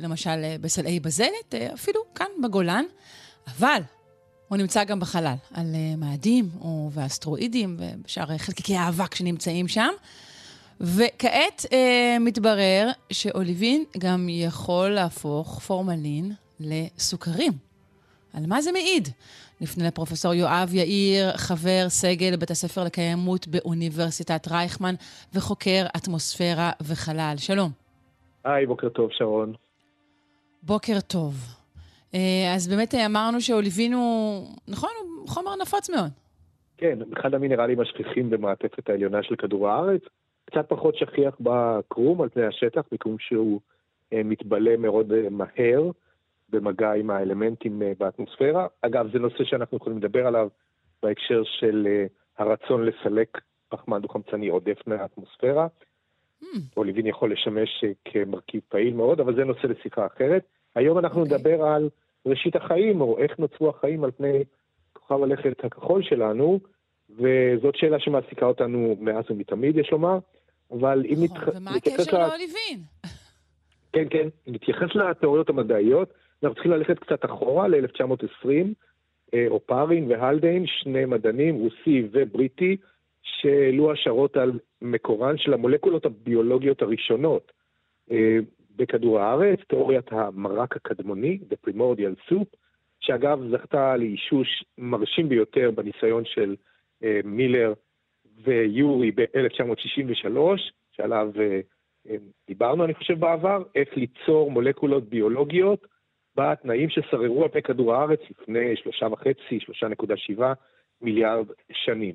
למשל 0.00 0.56
בסלעי 0.60 1.00
בזלת, 1.00 1.54
אפילו 1.74 2.00
כאן 2.14 2.26
בגולן, 2.42 2.84
אבל 3.46 3.80
הוא 4.48 4.58
נמצא 4.58 4.84
גם 4.84 5.00
בחלל, 5.00 5.34
על 5.54 5.66
מאדים 5.98 6.50
ואסטרואידים 6.92 7.76
ושאר 8.04 8.38
חלקיקי 8.38 8.76
האבק 8.76 9.14
שנמצאים 9.14 9.68
שם. 9.68 9.90
וכעת 10.80 11.66
uh, 11.68 11.74
מתברר 12.20 12.90
שאוליבין 13.12 13.84
גם 13.98 14.28
יכול 14.28 14.88
להפוך 14.88 15.60
פורמלין 15.66 16.32
לסוכרים. 16.60 17.73
על 18.36 18.42
מה 18.48 18.60
זה 18.62 18.72
מעיד? 18.72 19.08
נפנה 19.60 19.86
לפרופסור 19.86 20.34
יואב 20.34 20.68
יאיר, 20.72 21.36
חבר 21.36 21.88
סגל 21.88 22.36
בית 22.36 22.50
הספר 22.50 22.84
לקיימות 22.84 23.48
באוניברסיטת 23.48 24.48
רייכמן 24.48 24.94
וחוקר 25.34 25.84
אטמוספירה 25.96 26.70
וחלל. 26.82 27.34
שלום. 27.36 27.70
היי, 28.44 28.66
בוקר 28.66 28.88
טוב, 28.88 29.10
שרון. 29.12 29.52
בוקר 30.62 31.00
טוב. 31.00 31.34
אה, 32.14 32.54
אז 32.54 32.68
באמת 32.68 32.94
אה, 32.94 33.06
אמרנו 33.06 33.40
שאוליבין 33.40 33.92
הוא, 33.92 34.46
נכון, 34.68 34.90
הוא 35.18 35.28
חומר 35.28 35.56
נפוץ 35.62 35.90
מאוד. 35.90 36.10
כן, 36.76 36.98
אחד 37.18 37.34
המינרלים 37.34 37.80
השכיחים 37.80 38.30
במעטפת 38.30 38.90
העליונה 38.90 39.22
של 39.22 39.36
כדור 39.36 39.68
הארץ, 39.68 40.02
קצת 40.44 40.68
פחות 40.68 40.96
שכיח 40.96 41.34
בקרום 41.40 42.22
על 42.22 42.28
פני 42.28 42.46
השטח, 42.46 42.82
מכיוון 42.92 43.16
שהוא 43.20 43.60
אה, 44.12 44.22
מתבלה 44.24 44.76
מאוד 44.76 45.12
מהר 45.30 45.90
במגע 46.54 46.92
עם 46.92 47.10
האלמנטים 47.10 47.82
באטמוספירה. 47.98 48.66
אגב, 48.80 49.12
זה 49.12 49.18
נושא 49.18 49.44
שאנחנו 49.44 49.76
יכולים 49.76 49.98
לדבר 49.98 50.26
עליו 50.26 50.48
בהקשר 51.02 51.42
של 51.44 51.86
הרצון 52.38 52.86
לסלק 52.86 53.40
פחמן 53.68 54.00
דו-חמצני 54.00 54.48
עודף 54.48 54.78
מהאטמוספירה. 54.86 55.66
Mm. 56.42 56.46
אוליבין 56.76 57.06
יכול 57.06 57.32
לשמש 57.32 57.84
כמרכיב 58.04 58.60
פעיל 58.68 58.94
מאוד, 58.94 59.20
אבל 59.20 59.34
זה 59.34 59.44
נושא 59.44 59.66
לשיחה 59.66 60.06
אחרת. 60.06 60.44
היום 60.74 60.98
אנחנו 60.98 61.20
okay. 61.20 61.24
אוקיי. 61.24 61.38
נדבר 61.38 61.64
על 61.64 61.88
ראשית 62.26 62.56
החיים, 62.56 63.00
או 63.00 63.18
איך 63.18 63.38
נוצרו 63.38 63.68
החיים 63.68 64.04
על 64.04 64.10
פני 64.10 64.44
כוכב 64.92 65.22
הלכת 65.22 65.64
הכחול 65.64 66.02
שלנו, 66.02 66.60
וזאת 67.10 67.76
שאלה 67.76 68.00
שמעסיקה 68.00 68.46
אותנו 68.46 68.96
מאז 69.00 69.24
ומתמיד, 69.30 69.76
יש 69.76 69.90
לומר, 69.92 70.18
אבל 70.70 71.02
אם 71.08 71.16
נתייחס... 71.24 71.48
נכון, 71.48 71.56
ומה 71.56 71.74
הקשר 71.74 72.18
לאוליבין? 72.18 72.80
כן, 73.92 74.04
כן, 74.10 74.28
נתייחס 74.46 74.94
לתיאוריות 74.94 75.48
המדעיות, 75.48 76.14
אנחנו 76.44 76.54
צריכים 76.54 76.72
ללכת 76.72 76.98
קצת 76.98 77.24
אחורה, 77.24 77.68
ל-1920, 77.68 78.48
אופרין 79.48 80.10
והלדיין, 80.10 80.66
שני 80.66 81.04
מדענים, 81.04 81.54
רוסי 81.54 82.08
ובריטי, 82.12 82.76
שהעלו 83.22 83.92
השערות 83.92 84.36
על 84.36 84.58
מקורן 84.82 85.38
של 85.38 85.54
המולקולות 85.54 86.06
הביולוגיות 86.06 86.82
הראשונות 86.82 87.52
בכדור 88.76 89.20
הארץ, 89.20 89.58
תיאוריית 89.68 90.12
המרק 90.12 90.76
הקדמוני, 90.76 91.38
The 91.50 91.70
Primordial 91.70 92.30
Soup, 92.32 92.56
שאגב 93.00 93.38
זכתה 93.50 93.96
לאישוש 93.96 94.64
מרשים 94.78 95.28
ביותר 95.28 95.70
בניסיון 95.70 96.24
של 96.24 96.56
אה, 97.04 97.20
מילר 97.24 97.72
ויורי 98.44 99.10
ב-1963, 99.10 100.38
שעליו 100.92 101.30
אה, 101.40 101.60
אה, 102.08 102.16
דיברנו, 102.48 102.84
אני 102.84 102.94
חושב, 102.94 103.20
בעבר, 103.20 103.62
איך 103.74 103.96
ליצור 103.96 104.50
מולקולות 104.50 105.08
ביולוגיות 105.08 105.86
בתנאים 106.36 106.90
ששררו 106.90 107.42
על 107.42 107.48
פני 107.48 107.62
כדור 107.62 107.94
הארץ 107.94 108.20
לפני 108.30 108.76
שלושה 108.76 109.06
וחצי, 109.06 109.60
שלושה 109.60 109.88
נקודה 109.88 110.16
שבעה 110.16 110.52
מיליארד 111.02 111.46
שנים. 111.72 112.14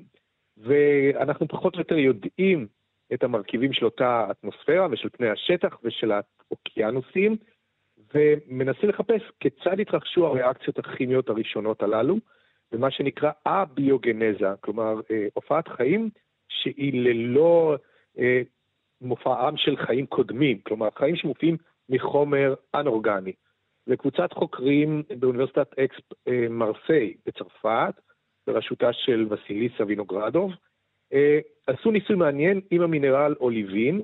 ואנחנו 0.56 1.48
פחות 1.48 1.74
או 1.74 1.78
יותר 1.78 1.98
יודעים 1.98 2.66
את 3.14 3.22
המרכיבים 3.22 3.72
של 3.72 3.84
אותה 3.84 4.26
אטמוספירה 4.30 4.86
ושל 4.90 5.08
פני 5.08 5.28
השטח 5.28 5.78
ושל 5.84 6.12
האוקיינוסים, 6.12 7.36
ומנסים 8.14 8.88
לחפש 8.88 9.22
כיצד 9.40 9.80
התרחשו 9.80 10.26
הריאקציות 10.26 10.78
הכימיות 10.78 11.28
הראשונות 11.28 11.82
הללו, 11.82 12.16
במה 12.72 12.90
שנקרא 12.90 13.30
הביוגנזה, 13.46 14.48
כלומר 14.60 15.00
אה, 15.10 15.26
הופעת 15.34 15.68
חיים 15.68 16.10
שהיא 16.48 17.04
ללא 17.04 17.76
אה, 18.18 18.42
מופעם 19.00 19.56
של 19.56 19.76
חיים 19.76 20.06
קודמים, 20.06 20.60
כלומר 20.60 20.88
חיים 20.90 21.16
שמופיעים 21.16 21.56
מחומר 21.88 22.54
אנאורגני. 22.74 23.32
וקבוצת 23.86 24.32
חוקרים 24.32 25.02
באוניברסיטת 25.18 25.78
אקס 25.78 25.96
אה, 26.28 26.46
מרסיי 26.50 27.14
בצרפת, 27.26 27.94
בראשותה 28.46 28.92
של 28.92 29.26
וסיליסה 29.30 29.84
וינוגרדוב, 29.86 30.52
עשו 31.66 31.90
ניסוי 31.90 32.16
מעניין 32.16 32.60
עם 32.70 32.82
המינרל 32.82 33.34
אוליבין, 33.40 34.02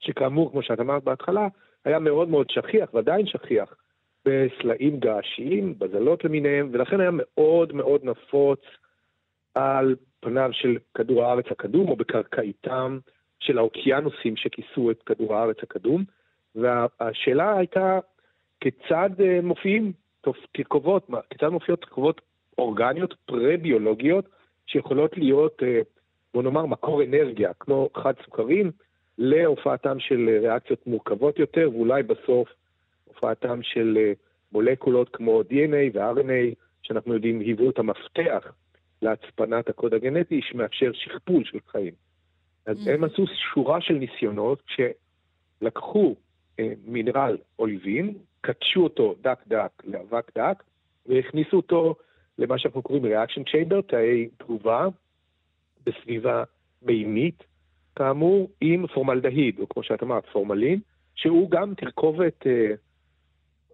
שכאמור, 0.00 0.50
כמו 0.50 0.62
שאת 0.62 0.80
אמרת 0.80 1.04
בהתחלה, 1.04 1.48
היה 1.84 1.98
מאוד 1.98 2.28
מאוד 2.28 2.50
שכיח, 2.50 2.94
ועדיין 2.94 3.26
שכיח, 3.26 3.74
בסלעים 4.24 5.00
געשיים, 5.00 5.78
בזלות 5.78 6.24
למיניהם, 6.24 6.68
ולכן 6.72 7.00
היה 7.00 7.10
מאוד 7.12 7.72
מאוד 7.72 8.04
נפוץ 8.04 8.60
על 9.54 9.96
פניו 10.20 10.50
של 10.52 10.76
כדור 10.94 11.24
הארץ 11.24 11.44
הקדום, 11.50 11.88
או 11.88 11.96
בקרקעיתם 11.96 12.98
של 13.40 13.58
האוקיינוסים 13.58 14.36
שכיסו 14.36 14.90
את 14.90 15.02
כדור 15.02 15.36
הארץ 15.36 15.56
הקדום. 15.62 16.04
והשאלה 16.54 17.58
הייתה, 17.58 17.98
כיצד 18.60 19.10
אה, 19.20 19.40
מופיעים 19.42 19.92
תרכובות, 20.52 21.10
כיצד 21.30 21.48
מופיעות 21.48 21.80
תרכובות 21.80 22.20
אורגניות 22.58 23.14
פרה-ביולוגיות 23.26 24.28
שיכולות 24.66 25.16
להיות, 25.16 25.62
אה, 25.62 25.80
בוא 26.34 26.42
נאמר, 26.42 26.66
מקור 26.66 27.02
אנרגיה, 27.02 27.52
כמו 27.60 27.88
חד 27.96 28.12
סוכרים, 28.24 28.70
להופעתם 29.18 30.00
של 30.00 30.28
אה, 30.28 30.40
ריאקציות 30.40 30.86
מורכבות 30.86 31.38
יותר, 31.38 31.70
ואולי 31.72 32.02
בסוף 32.02 32.48
הופעתם 33.04 33.62
של 33.62 34.12
מולקולות 34.52 35.08
כמו 35.08 35.40
DNA 35.40 35.96
ו-RNA, 35.96 36.54
שאנחנו 36.82 37.14
יודעים 37.14 37.40
היוו 37.40 37.70
את 37.70 37.78
המפתח 37.78 38.52
להצפנת 39.02 39.68
הקוד 39.68 39.94
הגנטי, 39.94 40.40
שמאפשר 40.42 40.90
שכפול 40.92 41.44
של 41.44 41.58
חיים. 41.66 41.92
אז 42.66 42.76
mm-hmm. 42.76 42.90
הם 42.90 43.04
עשו 43.04 43.24
שורה 43.54 43.80
של 43.80 43.94
ניסיונות 43.94 44.62
שלקחו 45.62 46.14
מינרל 46.86 47.36
אוליבין, 47.58 48.14
קדשו 48.40 48.84
אותו 48.84 49.14
דק 49.20 49.38
דק 49.46 49.82
לאבק 49.84 50.38
דק, 50.38 50.62
והכניסו 51.06 51.56
אותו 51.56 51.94
למה 52.38 52.58
שאנחנו 52.58 52.82
קוראים 52.82 53.04
reaction 53.04 53.42
chamber, 53.50 53.82
תאי 53.86 54.28
תגובה, 54.38 54.86
בסביבה 55.86 56.44
מימית, 56.82 57.44
כאמור, 57.96 58.50
עם 58.60 58.86
פורמלדהיד, 58.86 59.60
או 59.60 59.68
כמו 59.68 59.82
שאת 59.82 60.02
אמרת, 60.02 60.26
פורמלין, 60.32 60.80
שהוא 61.14 61.50
גם 61.50 61.74
תרכובת, 61.74 62.46
אה, 62.46 62.74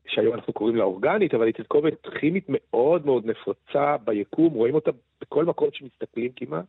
שהיום 0.06 0.34
אנחנו 0.34 0.52
קוראים 0.52 0.76
לה 0.76 0.84
אורגנית, 0.84 1.34
אבל 1.34 1.46
היא 1.46 1.54
תרכובת 1.54 2.06
כימית 2.20 2.44
מאוד 2.48 3.06
מאוד 3.06 3.26
נפוצה 3.26 3.96
ביקום, 3.96 4.54
רואים 4.54 4.74
אותה 4.74 4.90
בכל 5.20 5.44
מקום 5.44 5.68
שמסתכלים 5.72 6.32
כמעט, 6.36 6.64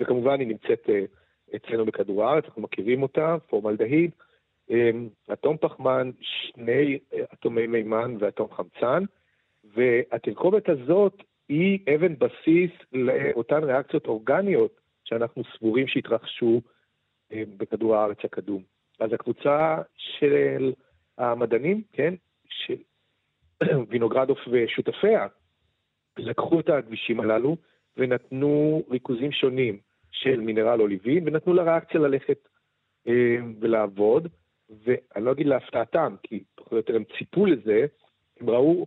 וכמובן 0.00 0.40
היא 0.40 0.48
נמצאת 0.48 0.90
אה, 0.90 1.04
אצלנו 1.56 1.86
בכדור 1.86 2.24
הארץ, 2.24 2.44
אנחנו 2.44 2.62
מכירים 2.62 3.02
אותה, 3.02 3.36
פורמלדהיד, 3.48 4.10
אטום 5.32 5.56
פחמן, 5.56 6.10
שני 6.20 6.98
אטומי 7.32 7.66
מימן 7.66 8.16
ואטום 8.18 8.48
חמצן, 8.52 9.04
והתרכובת 9.64 10.68
הזאת 10.68 11.22
היא 11.48 11.78
אבן 11.94 12.14
בסיס 12.18 12.70
לאותן 12.92 13.64
ריאקציות 13.64 14.06
אורגניות 14.06 14.80
שאנחנו 15.04 15.42
סבורים 15.56 15.86
שהתרחשו 15.86 16.62
אה, 17.32 17.42
בכדור 17.56 17.96
הארץ 17.96 18.18
הקדום. 18.24 18.62
אז 19.00 19.12
הקבוצה 19.12 19.78
של 19.96 20.72
המדענים, 21.18 21.82
כן, 21.92 22.14
של 22.48 22.76
וינוגרדוף 23.88 24.38
ושותפיה, 24.50 25.26
לקחו 26.18 26.60
את 26.60 26.68
הכבישים 26.68 27.20
הללו 27.20 27.56
ונתנו 27.96 28.82
ריכוזים 28.90 29.32
שונים 29.32 29.78
של 30.10 30.40
מינרל 30.40 30.80
אוליבין, 30.80 31.28
ונתנו 31.28 31.54
לריאקציה 31.54 32.00
ללכת 32.00 32.48
אה, 33.08 33.36
ולעבוד, 33.60 34.28
ואני 34.84 35.24
לא 35.24 35.32
אגיד 35.32 35.46
להפתעתם, 35.46 36.14
כי 36.22 36.42
פחות 36.54 36.72
או 36.72 36.76
יותר 36.76 36.96
הם 36.96 37.04
ציפו 37.18 37.46
לזה, 37.46 37.86
הם 38.40 38.50
ראו 38.50 38.86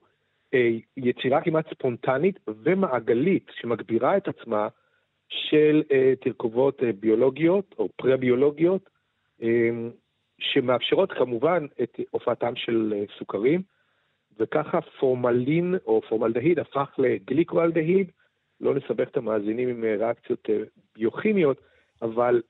אה, 0.53 0.69
יצירה 0.97 1.41
כמעט 1.41 1.69
ספונטנית 1.73 2.39
ומעגלית 2.47 3.51
שמגבירה 3.59 4.17
את 4.17 4.27
עצמה 4.27 4.67
של 5.29 5.83
uh, 5.89 6.23
תרכובות 6.23 6.79
uh, 6.79 6.85
ביולוגיות 6.99 7.75
או 7.77 7.89
פרה-ביולוגיות, 7.95 8.89
um, 9.41 9.45
שמאפשרות 10.39 11.11
כמובן 11.11 11.65
את 11.83 11.99
הופעתם 12.11 12.55
של 12.55 12.93
uh, 12.93 13.19
סוכרים, 13.19 13.61
וככה 14.39 14.81
פורמלין 14.81 15.75
או 15.85 16.01
פורמלדהיד 16.09 16.59
הפך 16.59 16.89
לגליקואלדהיד, 16.97 18.11
לא 18.61 18.75
נסבך 18.75 19.07
את 19.07 19.17
המאזינים 19.17 19.69
עם 19.69 19.83
ריאקציות 19.83 20.45
uh, 20.49 20.51
ביוכימיות, 20.95 21.61
אבל 22.01 22.41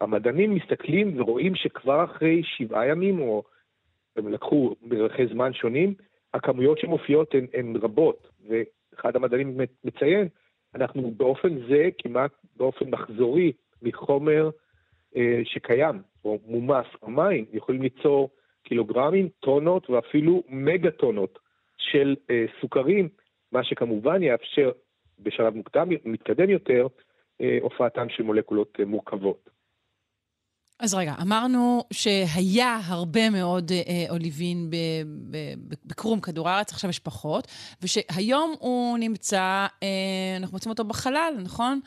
המדענים 0.00 0.54
מסתכלים 0.54 1.20
ורואים 1.20 1.54
שכבר 1.54 2.04
אחרי 2.04 2.42
שבעה 2.44 2.86
ימים, 2.86 3.20
או 3.20 3.42
הם 4.16 4.28
לקחו 4.28 4.74
מרווחי 4.82 5.26
זמן 5.26 5.52
שונים, 5.52 5.94
הכמויות 6.34 6.78
שמופיעות 6.78 7.34
הן, 7.34 7.46
הן 7.54 7.76
רבות, 7.76 8.28
ואחד 8.48 9.16
המדענים 9.16 9.60
מציין 9.84 10.28
אנחנו 10.74 11.10
באופן 11.16 11.66
זה, 11.68 11.88
כמעט 11.98 12.30
באופן 12.56 12.90
מחזורי, 12.90 13.52
מחומר 13.82 14.50
אה, 15.16 15.40
שקיים, 15.44 16.02
או 16.24 16.38
מומס 16.46 16.86
במים, 17.02 17.44
יכולים 17.52 17.82
ליצור 17.82 18.30
קילוגרמים, 18.62 19.28
טונות 19.40 19.90
ואפילו 19.90 20.42
מגה 20.48 20.90
טונות 20.90 21.38
של 21.78 22.16
אה, 22.30 22.44
סוכרים, 22.60 23.08
מה 23.52 23.64
שכמובן 23.64 24.22
יאפשר 24.22 24.70
בשלב 25.18 25.54
מוקדם, 25.54 25.88
מתקדם 26.04 26.50
יותר, 26.50 26.86
אה, 27.40 27.58
הופעתן 27.60 28.08
של 28.08 28.22
מולקולות 28.22 28.76
אה, 28.80 28.84
מורכבות. 28.84 29.50
אז 30.80 30.94
רגע, 30.94 31.14
אמרנו 31.22 31.82
שהיה 31.92 32.78
הרבה 32.84 33.30
מאוד 33.30 33.70
אה, 33.72 34.04
אוליבין 34.10 34.70
בקרום 35.86 36.20
כדור 36.20 36.48
הארץ, 36.48 36.72
עכשיו 36.72 36.90
יש 36.90 36.98
פחות, 36.98 37.46
ושהיום 37.82 38.54
הוא 38.58 38.98
נמצא, 38.98 39.66
אה, 39.82 40.36
אנחנו 40.36 40.54
מוצאים 40.54 40.70
אותו 40.70 40.84
בחלל, 40.84 41.34
נכון? 41.44 41.80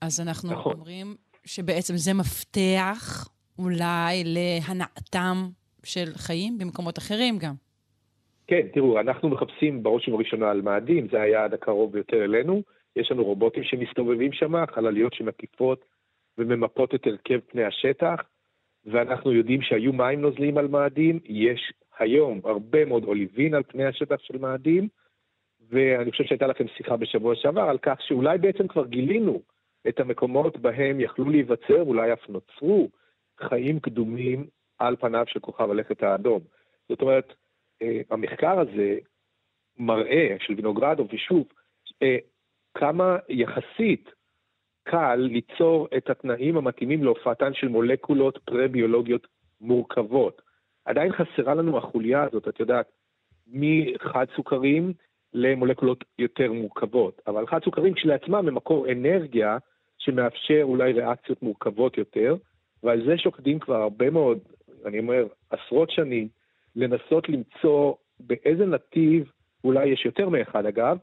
אז 0.00 0.20
אנחנו 0.20 0.50
נכון. 0.50 0.72
אומרים 0.72 1.14
שבעצם 1.44 1.96
זה 1.96 2.14
מפתח 2.14 3.28
אולי 3.58 4.22
להנאתם 4.24 5.36
של 5.84 6.12
חיים 6.14 6.58
במקומות 6.58 6.98
אחרים 6.98 7.38
גם. 7.38 7.54
כן, 8.46 8.60
תראו, 8.72 9.00
אנחנו 9.00 9.28
מחפשים 9.28 9.82
בראש 9.82 10.08
ובראשונה 10.08 10.50
על 10.50 10.60
מאדים, 10.60 11.08
זה 11.12 11.20
היעד 11.20 11.54
הקרוב 11.54 11.92
ביותר 11.92 12.24
אלינו. 12.24 12.62
יש 12.96 13.10
לנו 13.10 13.24
רובוטים 13.24 13.64
שמסתובבים 13.64 14.32
שם, 14.32 14.52
חלליות 14.74 15.14
שמקיפות 15.14 15.84
וממפות 16.38 16.94
את 16.94 17.06
הרכב 17.06 17.40
פני 17.40 17.64
השטח, 17.64 18.22
ואנחנו 18.84 19.32
יודעים 19.32 19.62
שהיו 19.62 19.92
מים 19.92 20.20
נוזליים 20.20 20.58
על 20.58 20.68
מאדים, 20.68 21.20
יש 21.24 21.72
היום 21.98 22.40
הרבה 22.44 22.84
מאוד 22.84 23.04
אוליבין 23.04 23.54
על 23.54 23.62
פני 23.62 23.84
השטח 23.84 24.16
של 24.20 24.38
מאדים, 24.38 24.88
ואני 25.68 26.10
חושב 26.10 26.24
שהייתה 26.24 26.46
לכם 26.46 26.68
שיחה 26.76 26.96
בשבוע 26.96 27.34
שעבר 27.34 27.62
על 27.62 27.78
כך 27.78 28.02
שאולי 28.02 28.38
בעצם 28.38 28.68
כבר 28.68 28.86
גילינו 28.86 29.42
את 29.88 30.00
המקומות 30.00 30.58
בהם 30.58 31.00
יכלו 31.00 31.30
להיווצר, 31.30 31.80
אולי 31.80 32.12
אף 32.12 32.28
נוצרו, 32.28 32.88
חיים 33.40 33.80
קדומים 33.80 34.46
על 34.78 34.96
פניו 34.96 35.24
של 35.26 35.40
כוכב 35.40 35.70
הלכת 35.70 36.02
האדום. 36.02 36.40
זאת 36.88 37.02
אומרת, 37.02 37.32
אה, 37.82 38.00
המחקר 38.10 38.60
הזה 38.60 38.98
מראה, 39.78 40.36
של 40.40 40.54
וינוגרדוב, 40.54 41.08
ושוב, 41.12 41.46
אה, 42.02 42.16
כמה 42.74 43.16
יחסית 43.28 44.10
קל 44.90 45.16
ליצור 45.16 45.88
את 45.96 46.10
התנאים 46.10 46.56
המתאימים 46.56 47.04
להופעתן 47.04 47.54
של 47.54 47.68
מולקולות 47.68 48.38
פרה-ביולוגיות 48.44 49.26
מורכבות. 49.60 50.42
עדיין 50.84 51.12
חסרה 51.12 51.54
לנו 51.54 51.78
החוליה 51.78 52.22
הזאת, 52.22 52.48
את 52.48 52.60
יודעת, 52.60 52.86
מחד 53.52 54.26
סוכרים 54.36 54.92
למולקולות 55.34 56.04
יותר 56.18 56.52
מורכבות. 56.52 57.20
אבל 57.26 57.46
חד 57.46 57.64
סוכרים 57.64 57.94
כשלעצמם 57.94 58.34
הם 58.34 58.54
מקור 58.54 58.92
אנרגיה 58.92 59.58
שמאפשר 59.98 60.60
אולי 60.62 60.92
ריאקציות 60.92 61.42
מורכבות 61.42 61.98
יותר, 61.98 62.36
ועל 62.82 63.06
זה 63.06 63.18
שוקדים 63.18 63.58
כבר 63.58 63.82
הרבה 63.82 64.10
מאוד, 64.10 64.38
אני 64.84 64.98
אומר, 64.98 65.26
עשרות 65.50 65.90
שנים, 65.90 66.28
לנסות 66.76 67.28
למצוא 67.28 67.94
באיזה 68.20 68.66
נתיב, 68.66 69.30
אולי 69.64 69.86
יש 69.86 70.04
יותר 70.04 70.28
מאחד 70.28 70.66
אגב, 70.66 70.98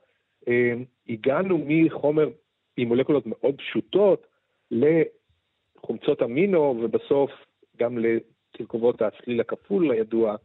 אה, 0.47 0.73
הגענו 1.09 1.65
מחומר 1.67 2.29
עם 2.77 2.87
מולקולות 2.87 3.23
מאוד 3.25 3.55
פשוטות 3.57 4.27
לחומצות 4.71 6.21
אמינו, 6.23 6.79
ובסוף 6.83 7.31
גם 7.77 7.97
לתרכובות 7.97 9.01
הצליל 9.01 9.41
הכפול 9.41 9.91
הידוע, 9.91 10.35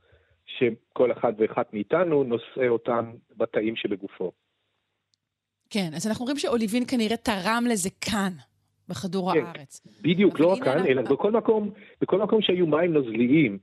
שכל 0.46 1.12
אחד 1.12 1.32
ואחת 1.38 1.74
מאיתנו 1.74 2.24
נושא 2.24 2.68
אותם 2.68 3.12
בתאים 3.36 3.76
שבגופו. 3.76 4.32
כן, 5.70 5.90
אז 5.96 6.06
אנחנו 6.06 6.24
רואים 6.24 6.38
שאוליבין 6.38 6.82
כנראה 6.90 7.16
תרם 7.16 7.64
לזה 7.70 7.90
כאן, 8.00 8.32
בכדור 8.88 9.32
כן, 9.32 9.44
הארץ. 9.44 9.86
בדיוק, 10.02 10.40
לא 10.40 10.52
רק 10.52 10.64
כאן, 10.64 10.72
אנחנו- 10.72 10.88
אלא 10.90 11.02
בכל 11.02 11.30
מקום, 11.30 11.70
בכל 12.00 12.18
מקום 12.18 12.42
שהיו 12.42 12.66
מים 12.66 12.92
נוזליים, 12.92 13.58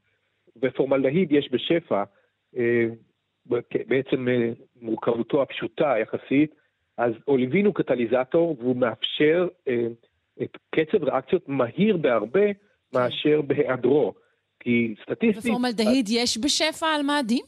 ופורמלדהיד 0.61 1.31
יש 1.31 1.49
בשפע, 1.51 2.03
אה, 2.57 2.85
בעצם 3.87 4.27
אה, 4.27 4.51
מורכבותו 4.81 5.41
הפשוטה 5.41 5.93
יחסית, 6.01 6.55
אז 6.99 7.13
אוליבין 7.27 7.65
הוא 7.65 7.73
קטליזטור 7.73 8.55
והוא 8.59 8.75
מאפשר 8.75 9.47
אה, 9.67 9.87
את 10.43 10.57
קצב 10.69 11.03
ריאקציות 11.03 11.49
מהיר 11.49 11.97
בהרבה 11.97 12.45
מאשר 12.93 13.41
בהיעדרו. 13.41 14.13
כי 14.59 14.95
סטטיסטית... 15.01 15.45
ופורמלדהיד 15.45 16.05
יש 16.09 16.37
בשפע 16.37 16.87
על 16.87 17.01
מאדים? 17.01 17.45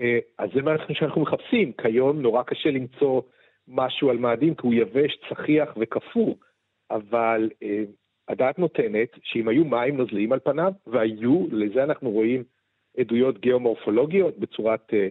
אה, 0.00 0.18
אז 0.38 0.50
זה 0.54 0.62
מה 0.62 0.76
שאנחנו 0.92 1.22
מחפשים. 1.22 1.72
כיום 1.72 2.20
נורא 2.20 2.42
קשה 2.42 2.70
למצוא 2.70 3.22
משהו 3.68 4.10
על 4.10 4.16
מאדים, 4.16 4.54
כי 4.54 4.66
הוא 4.66 4.74
יבש, 4.74 5.18
צחיח 5.28 5.76
וקפוא, 5.80 6.34
אבל 6.90 7.50
אה, 7.62 7.82
הדעת 8.28 8.58
נותנת 8.58 9.08
שאם 9.22 9.48
היו 9.48 9.64
מים 9.64 9.96
נוזליים 9.96 10.32
על 10.32 10.40
פניו, 10.40 10.72
והיו, 10.86 11.46
לזה 11.50 11.84
אנחנו 11.84 12.10
רואים 12.10 12.44
עדויות 12.98 13.40
גיאומורפולוגיות 13.40 14.38
בצורת 14.38 14.92
אה, 14.92 15.08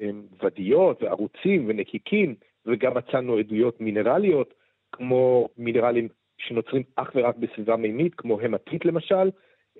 אה, 0.00 0.10
ודיות 0.42 1.02
וערוצים 1.02 1.64
ונקיקים, 1.68 2.34
וגם 2.66 2.94
מצאנו 2.94 3.36
עדויות 3.36 3.80
מינרליות, 3.80 4.54
כמו 4.92 5.48
מינרלים 5.58 6.08
שנוצרים 6.38 6.82
אך 6.96 7.10
ורק 7.14 7.36
בסביבה 7.36 7.76
מימית, 7.76 8.14
כמו 8.14 8.40
המטית 8.40 8.84
למשל. 8.84 9.30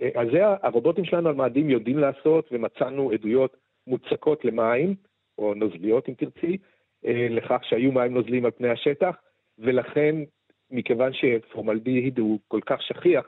אה, 0.00 0.08
אז 0.14 0.28
זה 0.32 0.40
הרובוטים 0.62 1.04
שלנו 1.04 1.28
על 1.28 1.34
מאדים 1.34 1.70
יודעים 1.70 1.98
לעשות, 1.98 2.48
ומצאנו 2.52 3.10
עדויות 3.10 3.56
מוצקות 3.86 4.44
למים, 4.44 4.94
או 5.38 5.54
נוזליות 5.54 6.08
אם 6.08 6.14
תרצי, 6.14 6.56
אה, 7.06 7.26
לכך 7.30 7.60
שהיו 7.62 7.92
מים 7.92 8.14
נוזליים 8.14 8.44
על 8.44 8.50
פני 8.50 8.68
השטח, 8.68 9.16
ולכן, 9.58 10.14
מכיוון 10.70 11.12
שפורמלדהיד 11.12 12.18
הוא 12.18 12.38
כל 12.48 12.60
כך 12.66 12.82
שכיח, 12.82 13.26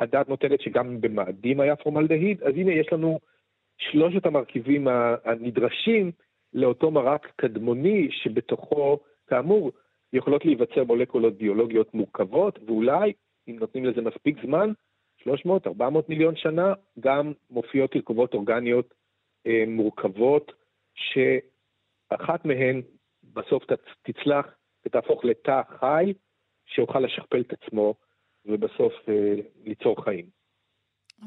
הדעת 0.00 0.28
נותנת 0.28 0.60
שגם 0.60 1.00
במאדים 1.00 1.60
היה 1.60 1.76
פורמלדהיד, 1.76 2.42
אז 2.42 2.54
הנה 2.54 2.72
יש 2.72 2.92
לנו 2.92 3.18
שלושת 3.78 4.26
המרכיבים 4.26 4.88
הנדרשים 5.24 6.10
לאותו 6.52 6.90
מרק 6.90 7.32
קדמוני 7.36 8.08
שבתוכו, 8.10 8.98
כאמור, 9.26 9.72
יכולות 10.12 10.44
להיווצר 10.44 10.84
מולקולות 10.84 11.38
ביולוגיות 11.38 11.94
מורכבות, 11.94 12.58
ואולי, 12.66 13.12
אם 13.48 13.56
נותנים 13.60 13.84
לזה 13.84 14.00
מספיק 14.00 14.36
זמן, 14.46 14.72
300-400 15.22 15.28
מיליון 16.08 16.36
שנה, 16.36 16.72
גם 17.00 17.32
מופיעות 17.50 17.90
תרכובות 17.90 18.34
אורגניות 18.34 18.94
אה, 19.46 19.64
מורכבות, 19.66 20.52
שאחת 20.94 22.44
מהן 22.44 22.82
בסוף 23.24 23.64
תצ- 23.64 24.12
תצלח 24.12 24.46
ותהפוך 24.86 25.24
לתא 25.24 25.60
חי, 25.80 26.12
שיוכל 26.66 27.00
לשכפל 27.00 27.40
את 27.40 27.52
עצמו 27.52 27.94
ובסוף 28.44 28.92
אה, 29.08 29.34
ליצור 29.64 30.04
חיים. 30.04 30.26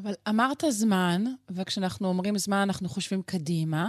אבל 0.02 0.12
אמרת 0.30 0.64
זמן, 0.70 1.22
וכשאנחנו 1.56 2.08
אומרים 2.08 2.38
זמן 2.38 2.58
אנחנו 2.68 2.90
חושבים 2.90 3.22
קדימה, 3.22 3.86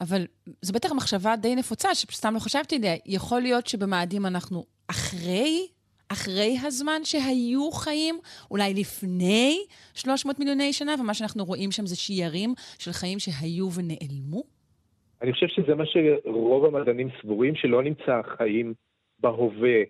אבל 0.00 0.26
זו 0.62 0.72
בטח 0.72 0.92
מחשבה 0.92 1.36
די 1.36 1.54
נפוצה, 1.54 1.94
שסתם 1.94 2.34
לא 2.34 2.38
חשבתי 2.38 2.76
עליה. 2.76 2.94
יכול 3.06 3.40
להיות 3.40 3.66
שבמאדים 3.66 4.26
אנחנו 4.26 4.64
אחרי, 4.90 5.66
אחרי 6.08 6.56
הזמן 6.66 7.00
שהיו 7.04 7.70
חיים, 7.72 8.18
אולי 8.50 8.74
לפני 8.74 9.58
300 9.94 10.38
מיליוני 10.38 10.72
שנה, 10.72 10.94
ומה 11.00 11.14
שאנחנו 11.14 11.44
רואים 11.44 11.72
שם 11.72 11.86
זה 11.86 11.96
שיירים 11.96 12.54
של 12.78 12.92
חיים 12.92 13.18
שהיו 13.18 13.68
ונעלמו? 13.72 14.42
אני 15.22 15.32
חושב 15.32 15.46
שזה 15.48 15.74
מה 15.74 15.84
שרוב 15.86 16.64
המדענים 16.64 17.08
סבורים, 17.22 17.54
שלא 17.54 17.82
נמצא 17.82 18.20
חיים 18.36 18.74
בהווה 19.18 19.80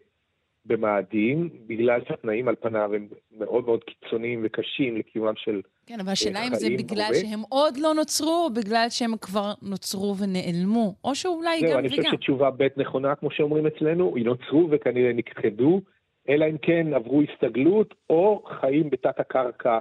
במאדים, 0.66 1.48
בגלל 1.66 2.00
שהתנאים 2.08 2.48
על 2.48 2.54
פניו 2.60 2.94
הם 2.94 3.08
מאוד 3.38 3.64
מאוד 3.64 3.84
קיצוניים 3.84 4.40
וקשים 4.44 4.96
לקיומם 4.96 5.32
של 5.36 5.60
כן, 5.86 6.00
אבל 6.00 6.12
השאלה 6.12 6.46
אם 6.46 6.54
זה 6.54 6.66
חיים 6.66 6.78
בגלל 6.78 6.98
בהווה. 6.98 7.14
שהם 7.14 7.40
עוד 7.48 7.76
לא 7.76 7.94
נוצרו, 7.94 8.44
או 8.44 8.50
בגלל 8.50 8.86
שהם 8.90 9.16
כבר 9.16 9.52
נוצרו 9.62 10.14
ונעלמו, 10.18 10.94
או 11.04 11.14
שאולי 11.14 11.60
זהו, 11.60 11.70
גם 11.70 11.78
אני 11.78 11.88
חושב 11.88 12.02
וגם. 12.02 12.12
שתשובה 12.12 12.50
ב' 12.50 12.66
נכונה, 12.76 13.14
כמו 13.14 13.30
שאומרים 13.30 13.66
אצלנו, 13.66 14.14
נוצרו 14.24 14.68
וכנראה 14.70 15.12
נכחדו, 15.12 15.80
אלא 16.28 16.46
אם 16.50 16.58
כן 16.58 16.94
עברו 16.94 17.22
הסתגלות 17.22 17.94
או 18.10 18.42
חיים 18.60 18.90
בתת 18.90 19.20
הקרקע, 19.20 19.78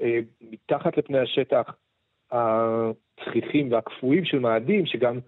אה, 0.00 0.18
מתחת 0.40 0.96
לפני 0.98 1.18
השטח 1.18 1.74
הצחיחים 2.30 3.72
והקפואים 3.72 4.24
של 4.24 4.38
מאדים, 4.38 4.86
שגם 4.86 5.18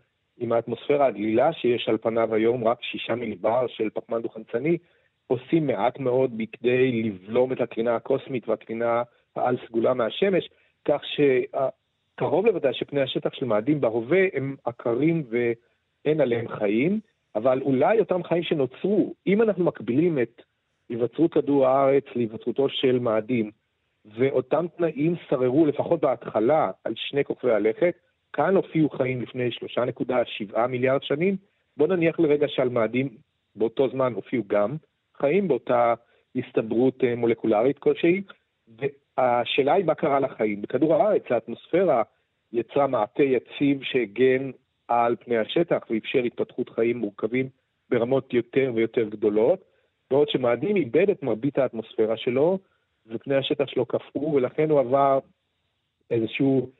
עם 0.40 0.52
האטמוספירה 0.52 1.06
הדלילה 1.06 1.52
שיש 1.52 1.88
על 1.88 1.98
פניו 1.98 2.34
היום, 2.34 2.68
רק 2.68 2.82
שישה 2.82 3.14
מיליבר 3.14 3.66
של 3.66 3.90
פחמן 3.90 4.22
דו-חמצני, 4.22 4.78
עושים 5.26 5.66
מעט 5.66 5.98
מאוד 5.98 6.38
בכדי 6.38 7.02
לבלום 7.02 7.52
את 7.52 7.60
הקרינה 7.60 7.96
הקוסמית 7.96 8.48
והקרינה 8.48 9.02
העל 9.36 9.56
סגולה 9.66 9.94
מהשמש, 9.94 10.48
כך 10.84 11.02
שקרוב 11.04 12.46
לוודאי 12.46 12.74
שפני 12.74 13.00
השטח 13.00 13.34
של 13.34 13.46
מאדים 13.46 13.80
בהווה 13.80 14.26
הם 14.32 14.56
עקרים 14.64 15.24
ואין 15.30 16.20
עליהם 16.20 16.48
חיים, 16.48 17.00
אבל 17.34 17.62
אולי 17.62 18.00
אותם 18.00 18.22
חיים 18.22 18.42
שנוצרו, 18.42 19.14
אם 19.26 19.42
אנחנו 19.42 19.64
מקבילים 19.64 20.18
את 20.18 20.42
היווצרות 20.88 21.32
כדור 21.32 21.66
הארץ 21.66 22.04
להיווצרותו 22.14 22.68
של 22.68 22.98
מאדים, 22.98 23.50
ואותם 24.04 24.66
תנאים 24.76 25.14
שררו 25.28 25.66
לפחות 25.66 26.00
בהתחלה 26.00 26.70
על 26.84 26.92
שני 26.96 27.24
כוכבי 27.24 27.52
הלכת, 27.52 27.94
כאן 28.32 28.56
הופיעו 28.56 28.90
חיים 28.90 29.22
לפני 29.22 29.48
3.7 30.54 30.66
מיליארד 30.66 31.02
שנים, 31.02 31.36
בוא 31.76 31.86
נניח 31.86 32.20
לרגע 32.20 32.48
שעל 32.48 32.68
מאדים 32.68 33.08
באותו 33.56 33.88
זמן 33.88 34.12
הופיעו 34.12 34.44
גם 34.46 34.76
חיים 35.16 35.48
באותה 35.48 35.94
הסתברות 36.36 37.04
אה, 37.04 37.14
מולקולרית 37.14 37.78
כלשהי, 37.78 38.22
והשאלה 38.68 39.72
היא 39.72 39.84
מה 39.84 39.94
קרה 39.94 40.20
לחיים. 40.20 40.62
בכדור 40.62 40.94
הארץ 40.94 41.22
האטמוספירה 41.30 42.02
יצרה 42.52 42.86
מעטה 42.86 43.22
יציב 43.22 43.82
שהגן 43.82 44.50
על 44.88 45.16
פני 45.16 45.38
השטח 45.38 45.78
ואפשר 45.90 46.18
התפתחות 46.18 46.70
חיים 46.70 46.96
מורכבים 46.96 47.48
ברמות 47.90 48.34
יותר 48.34 48.72
ויותר 48.74 49.08
גדולות, 49.08 49.64
בעוד 50.10 50.28
שמאדים 50.28 50.76
איבד 50.76 51.10
את 51.10 51.22
מרבית 51.22 51.58
האטמוספירה 51.58 52.16
שלו, 52.16 52.58
ופני 53.06 53.34
השטח 53.34 53.64
שלו 53.68 53.86
קפאו, 53.86 54.34
ולכן 54.34 54.70
הוא 54.70 54.80
עבר 54.80 55.18
איזשהו 56.10 56.70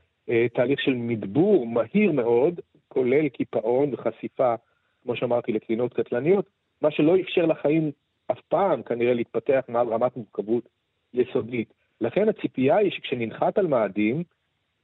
תהליך 0.55 0.81
של 0.81 0.95
מדבור 0.95 1.67
מהיר 1.67 2.13
מאוד, 2.13 2.61
כולל 2.89 3.29
קיפאון 3.29 3.95
וחשיפה, 3.95 4.55
כמו 5.03 5.17
שאמרתי, 5.17 5.53
לקרינות 5.53 5.95
קטלניות, 5.95 6.47
מה 6.83 6.91
שלא 6.91 7.21
אפשר 7.21 7.47
לחיים 7.47 7.91
אף 8.31 8.41
פעם 8.49 8.83
כנראה 8.83 9.15
להתפתח 9.15 9.65
מעל 9.69 9.89
רמת 9.89 10.17
מורכבות 10.17 10.69
יסודית. 11.15 11.73
לכן 12.01 12.29
הציפייה 12.29 12.77
היא 12.77 12.91
שכשננחת 12.91 13.59
על 13.59 13.67
מאדים, 13.67 14.23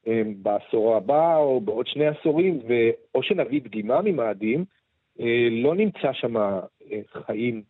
אה, 0.06 0.22
בעשור 0.42 0.96
הבא 0.96 1.36
או 1.36 1.60
בעוד 1.60 1.86
שני 1.86 2.06
עשורים, 2.06 2.58
או 3.14 3.22
שנביא 3.22 3.60
דגימה 3.60 4.02
ממאדים, 4.02 4.64
אה, 5.20 5.48
לא 5.50 5.74
נמצא 5.74 6.12
שם 6.12 6.36
אה, 6.36 6.60
חיים 7.12 7.62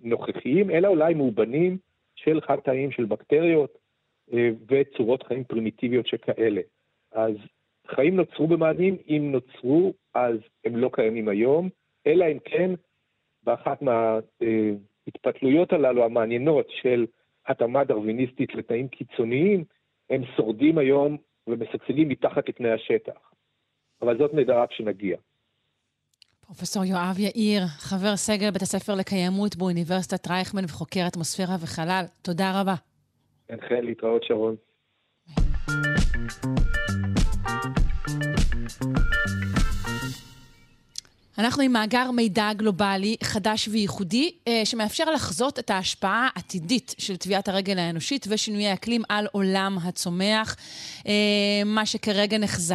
נוכחיים, 0.00 0.70
אלא 0.70 0.88
אולי 0.88 1.14
מאובנים 1.14 1.78
של 2.14 2.40
חד-תאים 2.40 2.90
של 2.90 3.04
בקטריות 3.04 3.78
אה, 4.32 4.50
וצורות 4.68 5.22
חיים 5.22 5.44
פרימיטיביות 5.44 6.06
שכאלה. 6.06 6.60
אז 7.12 7.34
חיים 7.86 8.16
נוצרו 8.16 8.46
במאדים, 8.46 8.96
אם 9.08 9.32
נוצרו, 9.32 9.92
אז 10.14 10.36
הם 10.64 10.76
לא 10.76 10.90
קיימים 10.92 11.28
היום, 11.28 11.68
אלא 12.06 12.24
אם 12.32 12.38
כן 12.44 12.70
באחת 13.42 13.82
מההתפתלויות 13.82 15.72
הללו 15.72 16.04
המעניינות 16.04 16.66
של 16.82 17.06
התאמה 17.46 17.84
דרוויניסטית 17.84 18.54
לתנאים 18.54 18.88
קיצוניים, 18.88 19.64
הם 20.10 20.22
שורדים 20.36 20.78
היום 20.78 21.16
ומשגשגים 21.46 22.08
מתחת 22.08 22.48
לפני 22.48 22.70
השטח. 22.70 23.32
אבל 24.02 24.18
זאת 24.18 24.34
נדע 24.34 24.62
רק 24.62 24.72
שנגיע. 24.72 25.16
פרופסור 26.46 26.84
יואב 26.84 27.18
יאיר, 27.18 27.62
חבר 27.66 28.16
סגל 28.16 28.50
בית 28.50 28.62
הספר 28.62 28.94
לקיימות 28.94 29.56
באוניברסיטת 29.56 30.28
רייכמן 30.30 30.64
וחוקר 30.64 31.00
אטמוספירה 31.06 31.56
וחלל, 31.62 32.04
תודה 32.22 32.60
רבה. 32.60 32.74
אין 33.48 33.60
חן 33.60 33.84
להתראות 33.84 34.24
שרון. 34.24 34.56
אנחנו 41.38 41.62
עם 41.62 41.72
מאגר 41.72 42.10
מידע 42.10 42.52
גלובלי 42.52 43.16
חדש 43.22 43.68
וייחודי, 43.68 44.30
אה, 44.48 44.62
שמאפשר 44.64 45.10
לחזות 45.10 45.58
את 45.58 45.70
ההשפעה 45.70 46.28
העתידית 46.34 46.94
של 46.98 47.16
טביעת 47.16 47.48
הרגל 47.48 47.78
האנושית 47.78 48.26
ושינויי 48.28 48.72
אקלים 48.72 49.02
על 49.08 49.26
עולם 49.32 49.78
הצומח. 49.82 50.56
אה, 51.06 51.12
מה 51.66 51.86
שכרגע 51.86 52.38
נחזה, 52.38 52.74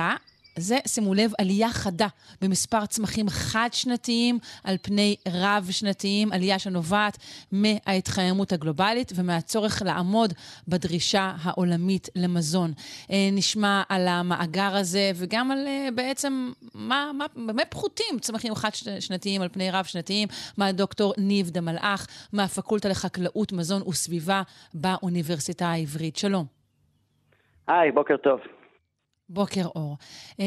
זה, 0.57 0.77
שימו 0.87 1.13
לב, 1.13 1.31
עלייה 1.39 1.69
חדה 1.69 2.07
במספר 2.41 2.85
צמחים 2.85 3.29
חד-שנתיים 3.29 4.39
על 4.63 4.75
פני 4.81 5.15
רב-שנתיים, 5.27 6.31
עלייה 6.31 6.59
שנובעת 6.59 7.17
מההתחממות 7.51 8.51
הגלובלית 8.51 9.11
ומהצורך 9.15 9.81
לעמוד 9.85 10.33
בדרישה 10.67 11.31
העולמית 11.41 12.09
למזון. 12.15 12.71
אה, 13.11 13.29
נשמע 13.31 13.83
על 13.89 14.07
המאגר 14.07 14.75
הזה 14.75 15.11
וגם 15.15 15.51
על 15.51 15.67
אה, 15.67 15.89
בעצם 15.95 16.51
מה, 16.75 17.11
מה 17.13 17.25
באמת 17.35 17.67
פחותים 17.69 18.19
צמחים 18.21 18.55
חד-שנתיים 18.55 19.41
על 19.41 19.49
פני 19.49 19.71
רב-שנתיים, 19.71 20.27
מהדוקטור 20.57 21.13
ניב 21.17 21.49
דמלאך, 21.49 22.07
מהפקולטה 22.33 22.89
לחקלאות, 22.89 23.51
מזון 23.51 23.81
וסביבה 23.87 24.41
באוניברסיטה 24.73 25.67
העברית. 25.67 26.15
שלום. 26.15 26.45
היי, 27.67 27.91
בוקר 27.91 28.17
טוב. 28.17 28.39
בוקר 29.29 29.65
אור. 29.75 29.95
Uh, 30.31 30.43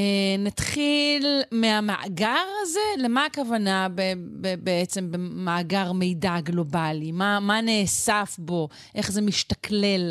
נתחיל 0.47 1.23
מהמאגר 1.53 2.47
הזה, 2.63 3.05
למה 3.05 3.25
הכוונה 3.25 3.87
ב- 3.95 4.17
ב- 4.41 4.65
בעצם 4.65 5.01
במאגר 5.13 5.93
מידע 5.99 6.35
גלובלי? 6.43 7.13
מה, 7.13 7.39
מה 7.41 7.61
נאסף 7.61 8.39
בו? 8.39 8.69
איך 8.97 9.11
זה 9.11 9.23
משתכלל? 9.23 10.11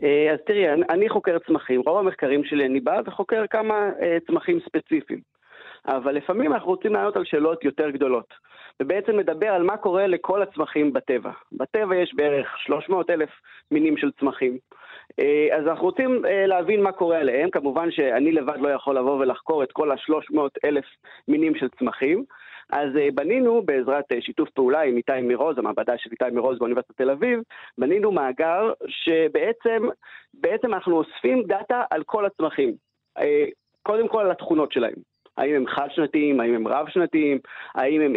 Uh, 0.00 0.04
אז 0.32 0.38
תראי, 0.46 0.72
אני, 0.72 0.82
אני 0.90 1.08
חוקר 1.08 1.38
צמחים. 1.46 1.82
רוב 1.86 1.98
המחקרים 1.98 2.44
שלי 2.44 2.66
אני 2.66 2.80
בא 2.80 3.00
וחוקר 3.06 3.44
כמה 3.50 3.90
uh, 3.98 4.26
צמחים 4.26 4.58
ספציפיים. 4.66 5.20
אבל 5.86 6.14
לפעמים 6.14 6.52
אנחנו 6.52 6.68
רוצים 6.68 6.92
לענות 6.92 7.16
על 7.16 7.24
שאלות 7.24 7.64
יותר 7.64 7.90
גדולות. 7.90 8.34
ובעצם 8.82 9.16
מדבר 9.16 9.46
על 9.46 9.62
מה 9.62 9.76
קורה 9.76 10.06
לכל 10.06 10.42
הצמחים 10.42 10.92
בטבע. 10.92 11.30
בטבע 11.52 11.96
יש 11.96 12.14
בערך 12.14 12.46
300 12.58 13.10
אלף 13.10 13.30
מינים 13.70 13.96
של 13.96 14.10
צמחים. 14.20 14.58
אה, 15.20 15.56
אז 15.58 15.66
אנחנו 15.66 15.84
רוצים 15.84 16.26
אה, 16.26 16.46
להבין 16.46 16.82
מה 16.82 16.92
קורה 16.92 17.18
עליהם, 17.18 17.50
כמובן 17.50 17.90
שאני 17.90 18.32
לבד 18.32 18.58
לא 18.60 18.68
יכול 18.68 18.98
לבוא 18.98 19.20
ולחקור 19.20 19.62
את 19.62 19.72
כל 19.72 19.90
ה-300 19.90 20.40
אלף 20.64 20.84
מינים 21.28 21.54
של 21.54 21.68
צמחים. 21.78 22.24
אז 22.70 22.96
אה, 22.96 23.08
בנינו, 23.14 23.62
בעזרת 23.62 24.04
שיתוף 24.20 24.50
פעולה 24.50 24.80
עם 24.80 24.96
איתי 24.96 25.20
מירוז, 25.22 25.58
המעבדה 25.58 25.92
של 25.98 26.10
איתי 26.10 26.34
מירוז 26.34 26.58
באוניברסיטת 26.58 26.96
תל 26.96 27.10
אביב, 27.10 27.40
בנינו 27.78 28.12
מאגר 28.12 28.72
שבעצם 28.88 29.88
בעצם 30.34 30.74
אנחנו 30.74 30.96
אוספים 30.96 31.42
דאטה 31.42 31.82
על 31.90 32.02
כל 32.02 32.26
הצמחים. 32.26 32.74
קודם 33.82 34.08
כל 34.08 34.20
על 34.20 34.30
התכונות 34.30 34.72
שלהם. 34.72 34.94
האם 35.36 35.54
הם 35.54 35.64
חד-שנתיים, 35.66 36.40
האם 36.40 36.54
הם 36.54 36.68
רב-שנתיים, 36.68 37.38
האם 37.74 38.00
הם 38.00 38.12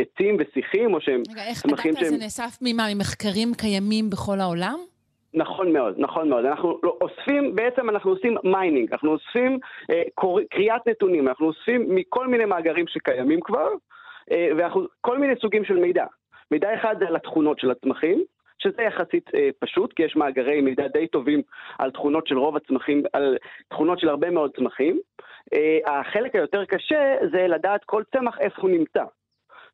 עצים 0.00 0.36
ושיחים, 0.38 0.94
או 0.94 1.00
שהם 1.00 1.22
רגע, 1.30 1.44
איך 1.46 1.64
הדאטה 1.64 2.00
הזה 2.00 2.16
נאסף 2.16 2.58
ממה? 2.62 2.94
ממחקרים 2.94 3.54
קיימים 3.54 4.10
בכל 4.10 4.40
העולם? 4.40 4.78
נכון 5.38 5.72
מאוד, 5.72 5.94
נכון 5.98 6.28
מאוד. 6.28 6.44
אנחנו 6.44 6.80
לא, 6.82 6.96
אוספים, 7.00 7.54
בעצם 7.54 7.90
אנחנו 7.90 8.10
עושים 8.10 8.36
mining, 8.44 8.92
אנחנו 8.92 9.12
אוספים 9.12 9.58
אה, 9.90 10.02
קור... 10.14 10.40
קריאת 10.50 10.88
נתונים, 10.88 11.28
אנחנו 11.28 11.46
אוספים 11.46 11.86
מכל 11.88 12.26
מיני 12.26 12.44
מאגרים 12.44 12.86
שקיימים 12.88 13.40
כבר, 13.40 13.68
אה, 14.32 14.48
וכל 14.56 15.18
מיני 15.18 15.34
סוגים 15.40 15.64
של 15.64 15.76
מידע. 15.76 16.04
מידע 16.50 16.74
אחד 16.74 16.96
זה 16.98 17.08
על 17.08 17.16
התכונות 17.16 17.58
של 17.58 17.70
הצמחים, 17.70 18.24
שזה 18.58 18.82
יחסית 18.82 19.30
אה, 19.34 19.48
פשוט, 19.58 19.92
כי 19.92 20.02
יש 20.02 20.16
מאגרי 20.16 20.60
מידע 20.60 20.88
די 20.88 21.06
טובים 21.06 21.42
על 21.78 21.90
תכונות 21.90 22.26
של 22.26 22.38
רוב 22.38 22.56
הצמחים, 22.56 23.02
על 23.12 23.36
תכונות 23.68 23.98
של 23.98 24.08
הרבה 24.08 24.30
מאוד 24.30 24.56
צמחים. 24.56 25.00
אה, 25.54 26.00
החלק 26.00 26.34
היותר 26.34 26.64
קשה 26.64 27.14
זה 27.32 27.46
לדעת 27.48 27.84
כל 27.84 28.02
צמח 28.12 28.38
איפה 28.40 28.62
הוא 28.62 28.70
נמצא. 28.70 29.04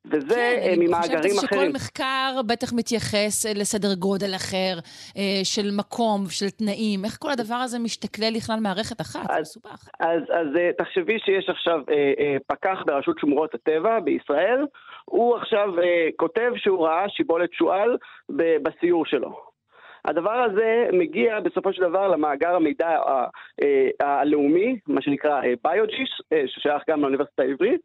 וזה 0.07 0.57
כן, 0.65 0.75
ממאגרים 0.79 0.91
אחרים. 0.91 1.23
אני 1.23 1.31
חושבת 1.31 1.51
שכל 1.51 1.69
מחקר 1.75 2.41
בטח 2.47 2.73
מתייחס 2.73 3.47
לסדר 3.55 3.95
גודל 3.95 4.35
אחר, 4.37 4.79
אה, 5.17 5.41
של 5.45 5.71
מקום, 5.77 6.25
של 6.29 6.51
תנאים. 6.51 7.05
איך 7.05 7.17
כל 7.21 7.31
הדבר 7.31 7.55
הזה 7.55 7.79
משתכלל 7.79 8.33
לכלל 8.37 8.61
מערכת 8.61 9.01
אחת? 9.01 9.27
זה 9.35 9.41
מסובך. 9.41 9.89
אז, 10.01 10.23
אז 10.23 10.57
אה, 10.57 10.71
תחשבי 10.79 11.19
שיש 11.19 11.49
עכשיו 11.49 11.81
אה, 11.91 12.13
אה, 12.19 12.37
פקח 12.47 12.79
ברשות 12.87 13.19
שמורות 13.19 13.55
הטבע 13.55 14.01
בישראל, 14.01 14.67
הוא 15.05 15.37
עכשיו 15.37 15.79
אה, 15.79 16.09
כותב 16.17 16.53
שהוא 16.57 16.87
ראה 16.87 17.09
שיבולת 17.09 17.53
שועל 17.53 17.97
בסיור 18.63 19.07
שלו. 19.07 19.55
הדבר 20.05 20.33
הזה 20.33 20.87
מגיע 20.93 21.41
בסופו 21.41 21.73
של 21.73 21.83
דבר 21.83 22.09
למאגר 22.09 22.55
המידע 22.55 22.89
אה, 23.63 23.89
הלאומי, 24.01 24.79
מה 24.87 25.03
שנקרא 25.03 25.41
ביוג'יס, 25.65 26.09
ששייך 26.47 26.83
גם 26.91 27.01
לאוניברסיטה 27.01 27.43
העברית, 27.43 27.81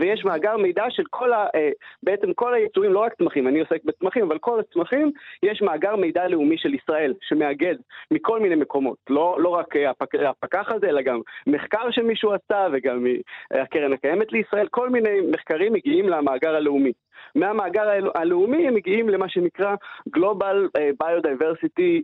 ויש 0.00 0.24
מאגר 0.24 0.56
מידע 0.56 0.84
של 0.90 1.02
כל 1.10 1.32
ה... 1.32 1.46
אה, 1.54 1.70
בעצם 2.02 2.32
כל 2.32 2.54
היצורים, 2.54 2.92
לא 2.92 2.98
רק 2.98 3.14
צמחים, 3.14 3.48
אני 3.48 3.60
עוסק 3.60 3.84
בצמחים, 3.84 4.22
אבל 4.24 4.38
כל 4.38 4.60
הצמחים, 4.60 5.10
יש 5.42 5.62
מאגר 5.62 5.96
מידע 5.96 6.28
לאומי 6.28 6.58
של 6.58 6.74
ישראל, 6.74 7.14
שמאגד 7.20 7.74
מכל 8.10 8.40
מיני 8.40 8.54
מקומות. 8.54 8.98
לא, 9.10 9.36
לא 9.38 9.48
רק 9.48 9.76
אה, 9.76 9.90
הפק, 9.90 10.14
הפקח 10.14 10.68
הזה, 10.68 10.86
אלא 10.88 11.02
גם 11.02 11.20
מחקר 11.46 11.90
שמישהו 11.90 12.32
עשה, 12.32 12.66
וגם 12.72 13.06
הקרן 13.50 13.92
הקיימת 13.92 14.32
לישראל, 14.32 14.66
כל 14.70 14.90
מיני 14.90 15.20
מחקרים 15.30 15.72
מגיעים 15.72 16.08
למאגר 16.08 16.54
הלאומי. 16.54 16.92
מהמאגר 17.34 17.88
הלאומי 18.14 18.68
הם 18.68 18.74
מגיעים 18.74 19.08
למה 19.08 19.28
שנקרא 19.28 19.74
Global 20.16 20.56
אה, 20.76 20.90
Biodiversity 21.02 22.02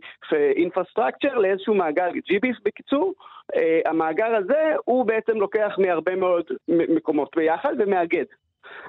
Infrastructure, 0.57 1.35
לאיזשהו 1.35 1.75
מאגר 1.75 2.09
GBIF 2.09 2.57
בקיצור. 2.65 3.13
Uh, 3.55 3.59
המאגר 3.85 4.35
הזה 4.35 4.73
הוא 4.85 5.05
בעצם 5.05 5.37
לוקח 5.37 5.75
מהרבה 5.77 6.15
מאוד 6.15 6.45
מקומות 6.67 7.35
ביחד 7.35 7.73
ומאגד. 7.79 8.25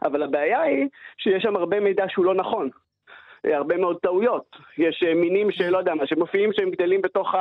אבל 0.02 0.22
הבעיה 0.22 0.60
היא 0.60 0.88
שיש 1.18 1.42
שם 1.42 1.56
הרבה 1.56 1.80
מידע 1.80 2.04
שהוא 2.08 2.24
לא 2.24 2.34
נכון. 2.34 2.68
אה, 3.46 3.56
הרבה 3.56 3.76
מאוד 3.76 3.96
טעויות. 4.02 4.56
יש 4.78 5.04
מינים 5.16 5.50
שלא 5.50 5.78
יודע 5.78 5.94
מה, 5.94 6.06
שמופיעים 6.06 6.50
שהם 6.52 6.70
גדלים 6.70 7.02
בתוך 7.02 7.34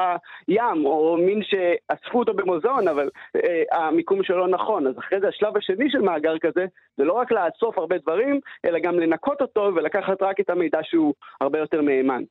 הים, 0.47 0.85
או 0.85 1.17
מין 1.17 1.41
שאספו 1.43 2.19
אותו 2.19 2.33
במוזיאון, 2.33 2.87
אבל 2.87 3.09
אה, 3.35 3.63
המיקום 3.71 4.23
שלו 4.23 4.47
נכון. 4.47 4.87
אז 4.87 4.99
אחרי 4.99 5.19
זה 5.19 5.27
השלב 5.27 5.57
השני 5.57 5.91
של 5.91 6.01
מאגר 6.01 6.37
כזה, 6.41 6.65
זה 6.97 7.03
לא 7.03 7.13
רק 7.13 7.31
לאסוף 7.31 7.77
הרבה 7.77 7.97
דברים, 7.97 8.39
אלא 8.65 8.79
גם 8.79 8.99
לנקות 8.99 9.41
אותו 9.41 9.71
ולקחת 9.75 10.21
רק 10.21 10.39
את 10.39 10.49
המידע 10.49 10.79
שהוא 10.83 11.13
הרבה 11.41 11.59
יותר 11.59 11.81
מהימן. 11.81 12.23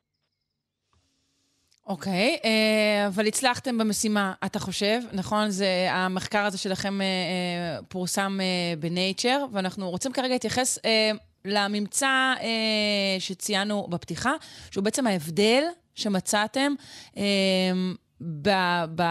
אוקיי, 1.89 2.37
okay, 2.41 2.45
אה, 2.45 3.07
אבל 3.07 3.27
הצלחתם 3.27 3.77
במשימה, 3.77 4.33
אתה 4.45 4.59
חושב, 4.59 4.99
נכון? 5.13 5.49
זה, 5.49 5.87
המחקר 5.91 6.45
הזה 6.45 6.57
שלכם 6.57 7.01
אה, 7.01 7.05
אה, 7.05 7.83
פורסם 7.87 8.37
בנייצ'ר, 8.79 9.45
ואנחנו 9.51 9.89
רוצים 9.89 10.11
כרגע 10.11 10.33
להתייחס 10.33 10.79
לממצא 11.45 12.33
שציינו 13.19 13.87
בפתיחה, 13.89 14.31
שהוא 14.71 14.83
בעצם 14.83 15.07
ההבדל 15.07 15.63
שמצאתם 15.95 16.73
ב, 18.21 18.49
ב, 18.95 19.01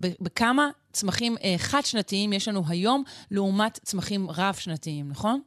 ב, 0.00 0.06
בכמה 0.20 0.68
צמחים 0.92 1.32
חד-שנתיים 1.58 2.32
יש 2.32 2.48
לנו 2.48 2.60
היום 2.68 3.02
לעומת 3.30 3.72
צמחים 3.72 4.20
רב-שנתיים, 4.38 5.06
נכון? 5.10 5.40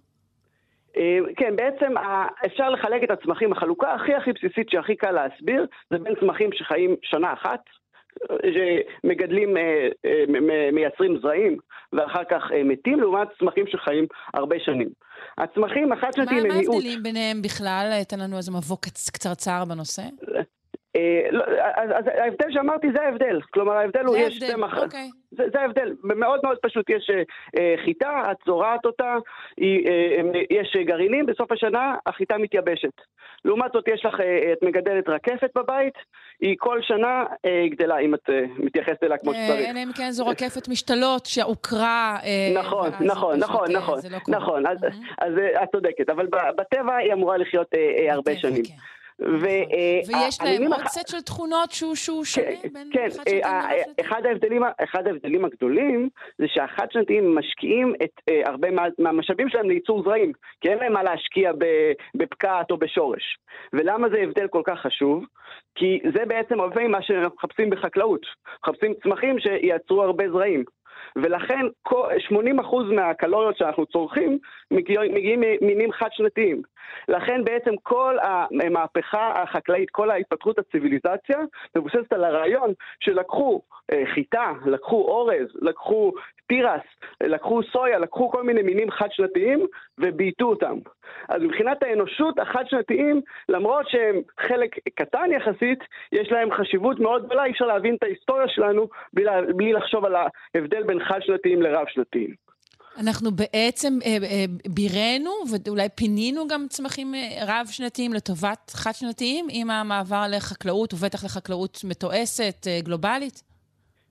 אה, 0.97 1.17
כן, 1.37 1.55
בעצם 1.55 1.93
אפשר 2.45 2.69
לחלק 2.69 3.03
את 3.03 3.11
הצמחים, 3.11 3.51
החלוקה 3.51 3.93
הכי 3.93 4.13
הכי 4.13 4.31
בסיסית 4.31 4.69
שהכי 4.69 4.95
קל 4.95 5.11
להסביר, 5.11 5.67
זה 5.89 5.97
בין 5.97 6.13
צמחים 6.19 6.49
שחיים 6.53 6.95
שנה 7.01 7.33
אחת, 7.33 7.63
שמגדלים, 8.53 9.57
אה, 9.57 9.87
אה, 10.05 10.23
מייצרים 10.71 11.17
זרעים 11.21 11.57
ואחר 11.93 12.23
כך 12.31 12.41
מתים, 12.65 12.99
לעומת 12.99 13.27
צמחים 13.39 13.65
שחיים 13.67 14.05
הרבה 14.33 14.55
שנים. 14.59 14.89
הצמחים 15.37 15.91
החד-שנתיים 15.91 16.37
הם 16.37 16.43
מיעוט. 16.43 16.67
מה 16.67 16.73
ההבדלים 16.73 17.03
ביניהם 17.03 17.41
בכלל? 17.41 18.03
תן 18.07 18.19
לנו 18.19 18.37
איזה 18.37 18.51
מבוא 18.51 18.77
קצרצר 19.13 19.65
בנושא. 19.65 20.03
אה, 20.95 21.21
לא, 21.31 21.43
אז, 21.75 22.07
ההבדל 22.07 22.51
שאמרתי 22.51 22.87
זה 22.91 23.01
ההבדל, 23.01 23.39
כלומר 23.53 23.73
ההבדל 23.73 24.05
הוא 24.05 24.17
יש 24.17 24.43
צמח, 24.43 24.77
אוקיי. 24.77 25.09
זה, 25.31 25.43
זה 25.53 25.59
ההבדל, 25.59 25.95
מאוד 26.03 26.39
מאוד 26.43 26.57
פשוט, 26.61 26.89
יש 26.89 27.09
אה, 27.57 27.75
חיטה, 27.85 28.23
את 28.31 28.37
זורעת 28.45 28.85
אותה, 28.85 29.15
אה, 29.61 30.21
יש 30.49 30.77
גרעינים, 30.85 31.25
בסוף 31.25 31.51
השנה 31.51 31.95
החיטה 32.05 32.37
מתייבשת. 32.37 33.01
לעומת 33.45 33.71
זאת 33.73 33.87
יש 33.87 34.05
לך, 34.05 34.19
אה, 34.19 34.53
את 34.53 34.63
מגדלת 34.63 35.09
רקפת 35.09 35.49
בבית, 35.55 35.93
היא 36.41 36.55
כל 36.59 36.81
שנה 36.81 37.23
אה, 37.45 37.65
גדלה, 37.69 37.97
אם 37.97 38.15
את 38.15 38.29
אה, 38.29 38.41
מתייחסת 38.57 39.03
אליה 39.03 39.17
כמו 39.17 39.33
שצריך. 39.33 39.69
אלא 39.69 39.79
אם 39.83 39.91
כן 39.97 40.11
זו 40.11 40.27
רקפת 40.27 40.67
משתלות 40.67 41.25
שהוכרה. 41.25 42.17
אה, 42.23 42.53
נכון, 42.59 42.89
נכון, 43.01 43.39
נכון, 43.39 43.71
אה, 43.71 43.77
נכון, 43.77 43.99
נכון, 44.27 44.67
אז, 44.67 44.77
אה, 45.37 45.63
את 45.63 45.69
צודקת, 45.71 46.09
אבל 46.09 46.27
בטבע 46.57 46.95
היא 46.95 47.13
אמורה 47.13 47.37
לחיות 47.37 47.67
אה, 47.75 47.79
אה, 47.79 48.13
הרבה 48.13 48.35
שנים. 48.35 48.63
ו, 49.19 49.45
אה, 49.45 49.99
ויש 50.07 50.41
להם 50.41 50.73
עוד 50.73 50.87
סט 50.87 51.07
של 51.07 51.21
תכונות 51.21 51.71
שהוא, 51.71 51.95
שהוא 51.95 52.25
שונה 52.25 52.47
כן, 52.61 52.69
בין 52.73 52.89
כן, 52.93 53.09
חד 53.09 53.15
שנתיים 53.15 53.43
אה, 53.43 53.81
אחד 54.01 54.25
ההבדלים, 54.25 54.61
אחד 54.83 55.07
ההבדלים 55.07 55.45
הגדולים 55.45 56.09
זה 56.37 56.45
שהחד 56.47 56.87
שנתיים 56.91 57.35
משקיעים 57.35 57.93
את 58.03 58.11
אה, 58.29 58.41
הרבה 58.45 58.71
מה, 58.71 58.83
מהמשאבים 58.99 59.49
שלהם 59.49 59.69
לייצור 59.69 60.03
זרעים, 60.03 60.31
כי 60.61 60.69
אין 60.69 60.77
להם 60.77 60.93
מה 60.93 61.03
להשקיע 61.03 61.51
בפקעת 62.15 62.71
או 62.71 62.77
בשורש. 62.77 63.37
ולמה 63.73 64.09
זה 64.09 64.17
הבדל 64.17 64.47
כל 64.47 64.61
כך 64.65 64.79
חשוב? 64.79 65.25
כי 65.75 65.99
זה 66.13 66.25
בעצם 66.25 66.59
הרבה 66.59 66.87
מה 66.87 67.01
שאנחנו 67.01 67.35
מחפשים 67.35 67.69
בחקלאות. 67.69 68.25
מחפשים 68.63 68.93
צמחים 69.03 69.39
שייצרו 69.39 70.03
הרבה 70.03 70.29
זרעים. 70.31 70.63
ולכן 71.15 71.65
80% 71.87 71.93
מהקלוריות 72.95 73.57
שאנחנו 73.57 73.85
צורכים 73.85 74.37
מגיעים, 74.71 75.39
ממינים 75.61 75.91
חד-שנתיים. 75.91 76.61
לכן 77.07 77.43
בעצם 77.43 77.71
כל 77.83 78.17
המהפכה 78.21 79.41
החקלאית, 79.41 79.89
כל 79.89 80.11
ההתפתחות 80.11 80.59
הציוויליזציה, 80.59 81.37
מבוססת 81.75 82.13
על 82.13 82.23
הרעיון 82.23 82.73
שלקחו 82.99 83.61
אה, 83.93 84.03
חיטה, 84.13 84.51
לקחו 84.65 84.95
אורז, 84.95 85.47
לקחו 85.61 86.11
תירס, 86.47 86.81
לקחו 87.23 87.61
סויה, 87.71 87.99
לקחו 87.99 88.29
כל 88.29 88.43
מיני 88.43 88.61
מינים 88.61 88.91
חד-שנתיים 88.91 89.65
ובייתו 89.97 90.45
אותם. 90.45 90.77
אז 91.29 91.41
מבחינת 91.41 91.83
האנושות, 91.83 92.39
החד-שנתיים, 92.39 93.21
למרות 93.49 93.89
שהם 93.89 94.21
חלק 94.39 94.75
קטן 94.95 95.29
יחסית, 95.31 95.79
יש 96.11 96.31
להם 96.31 96.51
חשיבות 96.51 96.99
מאוד 96.99 97.25
גדולה, 97.25 97.45
אי 97.45 97.51
אפשר 97.51 97.65
להבין 97.65 97.95
את 97.95 98.03
ההיסטוריה 98.03 98.47
שלנו 98.47 98.87
בלי, 99.13 99.25
בלי 99.55 99.73
לחשוב 99.73 100.05
על 100.05 100.15
ההבדל 100.55 100.83
בין 100.83 101.03
חד-שנתיים 101.03 101.61
לרב-שנתיים. 101.61 102.43
אנחנו 102.99 103.31
בעצם 103.31 103.99
אה, 104.05 104.17
אה, 104.23 104.45
בירנו 104.67 105.31
ואולי 105.51 105.89
פינינו 105.95 106.47
גם 106.47 106.65
צמחים 106.69 107.15
אה, 107.15 107.43
רב-שנתיים 107.47 108.13
לטובת 108.13 108.71
חד-שנתיים 108.75 109.47
עם 109.49 109.69
המעבר 109.69 110.25
לחקלאות 110.29 110.93
ובטח 110.93 111.23
לחקלאות 111.23 111.81
מתועסת, 111.83 112.67
אה, 112.67 112.79
גלובלית? 112.83 113.52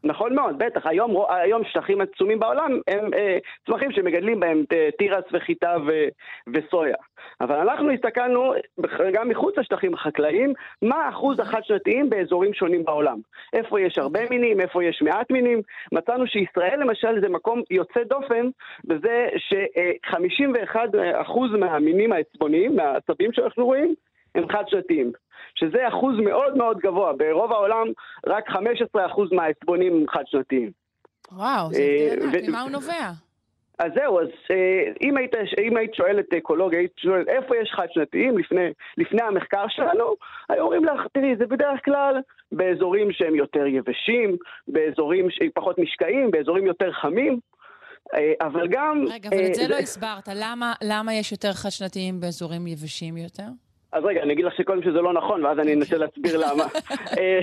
נכון 0.04 0.34
מאוד, 0.34 0.58
בטח. 0.58 0.86
היום, 0.86 1.16
היום 1.28 1.64
שטחים 1.64 2.00
עצומים 2.00 2.38
בעולם 2.38 2.80
הם 2.88 3.14
אה, 3.14 3.38
צמחים 3.66 3.92
שמגדלים 3.92 4.40
בהם 4.40 4.64
אה, 4.72 4.88
תירס 4.98 5.24
וחיטה 5.32 5.76
ו, 5.86 5.90
וסויה. 6.54 6.96
אבל 7.40 7.56
אנחנו 7.56 7.90
הסתכלנו 7.90 8.54
גם 9.12 9.28
מחוץ 9.28 9.58
לשטחים 9.58 9.94
החקלאיים, 9.94 10.52
מה 10.82 11.08
אחוז 11.08 11.40
החד-שנתיים 11.40 12.10
באזורים 12.10 12.54
שונים 12.54 12.84
בעולם. 12.84 13.18
איפה 13.52 13.80
יש 13.80 13.98
הרבה 13.98 14.20
מינים, 14.30 14.60
איפה 14.60 14.84
יש 14.84 15.02
מעט 15.02 15.30
מינים. 15.30 15.62
מצאנו 15.92 16.26
שישראל 16.26 16.80
למשל 16.80 17.20
זה 17.20 17.28
מקום 17.28 17.62
יוצא 17.70 18.02
דופן 18.04 18.48
בזה 18.84 19.28
ש-51% 19.36 21.32
מהמינים 21.58 22.12
העצבוניים, 22.12 22.76
מהעצבים 22.76 23.32
שאנחנו 23.32 23.64
רואים, 23.66 23.94
הם 24.34 24.48
חד-שנתיים. 24.48 25.12
שזה 25.62 25.88
אחוז 25.88 26.16
מאוד 26.18 26.56
מאוד 26.56 26.78
גבוה. 26.78 27.12
ברוב 27.12 27.52
העולם 27.52 27.86
רק 28.26 28.48
15% 28.50 28.54
מהעצבונים 29.32 29.92
הם 29.92 30.04
חד-שנתיים. 30.08 30.70
וואו, 31.32 31.72
זה 31.72 31.82
הבדל 32.12 32.38
ענק, 32.38 32.48
ממה 32.48 32.60
הוא 32.60 32.70
נובע? 32.70 33.10
אז 33.78 33.92
זהו, 33.94 34.20
אז 34.20 34.28
אה, 34.50 34.92
אם 35.02 35.16
היית, 35.16 35.34
אם 35.66 35.76
היית 35.76 35.94
שואלת 35.94 36.34
אקולוגיה, 36.34 36.78
היית 36.78 36.92
שואלת 36.96 37.28
איפה 37.28 37.56
יש 37.56 37.70
חד-שנתיים 37.76 38.38
לפני, 38.38 38.68
לפני 38.98 39.22
המחקר 39.22 39.64
שלנו, 39.68 40.14
היו 40.48 40.62
אומרים 40.62 40.84
לך, 40.84 41.00
תראי, 41.12 41.36
זה 41.38 41.46
בדרך 41.46 41.84
כלל 41.84 42.20
באזורים 42.52 43.12
שהם 43.12 43.34
יותר 43.34 43.66
יבשים, 43.66 44.36
באזורים 44.68 45.30
שהם 45.30 45.48
פחות 45.54 45.78
משקעים, 45.78 46.30
באזורים 46.30 46.66
יותר 46.66 46.92
חמים. 46.92 47.40
אה, 48.14 48.32
אבל 48.40 48.68
גם... 48.68 49.04
רגע, 49.08 49.28
אבל 49.28 49.46
את 49.46 49.54
זה 49.54 49.68
לא 49.68 49.76
הסברת. 49.76 50.28
למה, 50.34 50.72
למה 50.82 51.14
יש 51.14 51.32
יותר 51.32 51.52
חד-שנתיים 51.52 52.20
באזורים 52.20 52.66
יבשים 52.66 53.16
יותר? 53.16 53.48
אז 53.92 54.04
רגע, 54.04 54.22
אני 54.22 54.32
אגיד 54.32 54.44
לך 54.44 54.54
שקודם 54.56 54.82
שזה 54.82 55.00
לא 55.00 55.12
נכון, 55.12 55.44
ואז 55.44 55.58
אני 55.58 55.74
אנסה 55.74 55.98
להסביר 55.98 56.38
למה. 56.38 56.64
אה, 57.18 57.40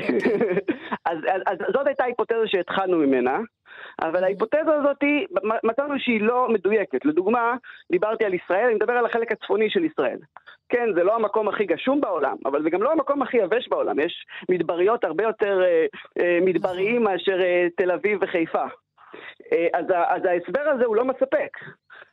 אז, 1.06 1.18
אז, 1.28 1.42
אז 1.46 1.58
זאת 1.74 1.88
הייתה 1.88 2.04
היפותזה 2.04 2.48
שהתחלנו 2.48 2.98
ממנה, 2.98 3.40
אבל 4.02 4.24
ההיפותזה 4.24 4.74
הזאת, 4.80 5.04
מצאנו 5.64 6.00
שהיא 6.00 6.22
לא 6.22 6.48
מדויקת. 6.50 7.06
לדוגמה, 7.06 7.56
דיברתי 7.92 8.26
על 8.26 8.34
ישראל, 8.34 8.66
אני 8.66 8.76
מדבר 8.76 8.94
על 8.94 9.06
החלק 9.06 9.32
הצפוני 9.32 9.70
של 9.70 9.86
ישראל. 9.86 10.18
כן, 10.70 10.94
זה 10.96 11.04
לא 11.04 11.16
המקום 11.16 11.48
הכי 11.48 11.66
גשום 11.66 12.02
בעולם, 12.02 12.36
אבל 12.46 12.64
זה 12.64 12.70
גם 12.70 12.84
לא 12.84 12.92
המקום 12.92 13.22
הכי 13.22 13.38
יבש 13.38 13.68
בעולם. 13.68 14.00
יש 14.00 14.26
מדבריות 14.50 15.04
הרבה 15.04 15.24
יותר 15.24 15.62
אה, 15.64 15.86
אה, 16.20 16.40
מדבריים 16.42 17.04
מאשר 17.04 17.42
אה, 17.42 17.68
תל 17.78 17.92
אביב 17.92 18.20
וחיפה. 18.22 18.64
אז, 19.74 19.86
אז 20.08 20.26
ההסבר 20.26 20.62
הזה 20.62 20.86
הוא 20.86 20.96
לא 20.96 21.06
מספק. 21.06 21.50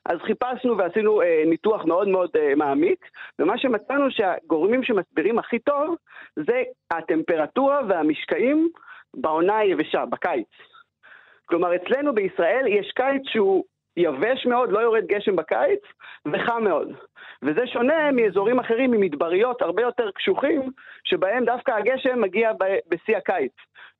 אז 0.09 0.19
חיפשנו 0.21 0.79
ועשינו 0.79 1.23
אה, 1.23 1.43
ניתוח 1.47 1.85
מאוד 1.85 2.09
מאוד 2.09 2.31
אה, 2.37 2.55
מעמיק, 2.55 3.07
ומה 3.39 3.59
שמצאנו 3.59 4.11
שהגורמים 4.11 4.83
שמסבירים 4.83 5.39
הכי 5.39 5.59
טוב 5.59 5.97
זה 6.37 6.63
הטמפרטורה 6.91 7.81
והמשקעים 7.89 8.69
בעונה 9.15 9.59
היבשה, 9.59 10.07
בקיץ. 10.07 10.49
כלומר, 11.47 11.77
אצלנו 11.77 12.15
בישראל 12.15 12.65
יש 12.69 12.93
קיץ 12.93 13.23
שהוא 13.25 13.65
יבש 13.97 14.47
מאוד, 14.47 14.73
לא 14.73 14.79
יורד 14.79 15.07
גשם 15.07 15.37
בקיץ, 15.37 15.81
וחם 16.27 16.65
מאוד. 16.65 16.93
וזה 17.43 17.67
שונה 17.67 18.13
מאזורים 18.13 18.59
אחרים, 18.59 18.91
ממדבריות 18.91 19.63
הרבה 19.63 19.83
יותר 19.83 20.11
קשוחים, 20.15 20.71
שבהם 21.05 21.45
דווקא 21.45 21.71
הגשם 21.71 22.21
מגיע 22.21 22.51
בשיא 22.89 23.17
הקיץ. 23.17 23.53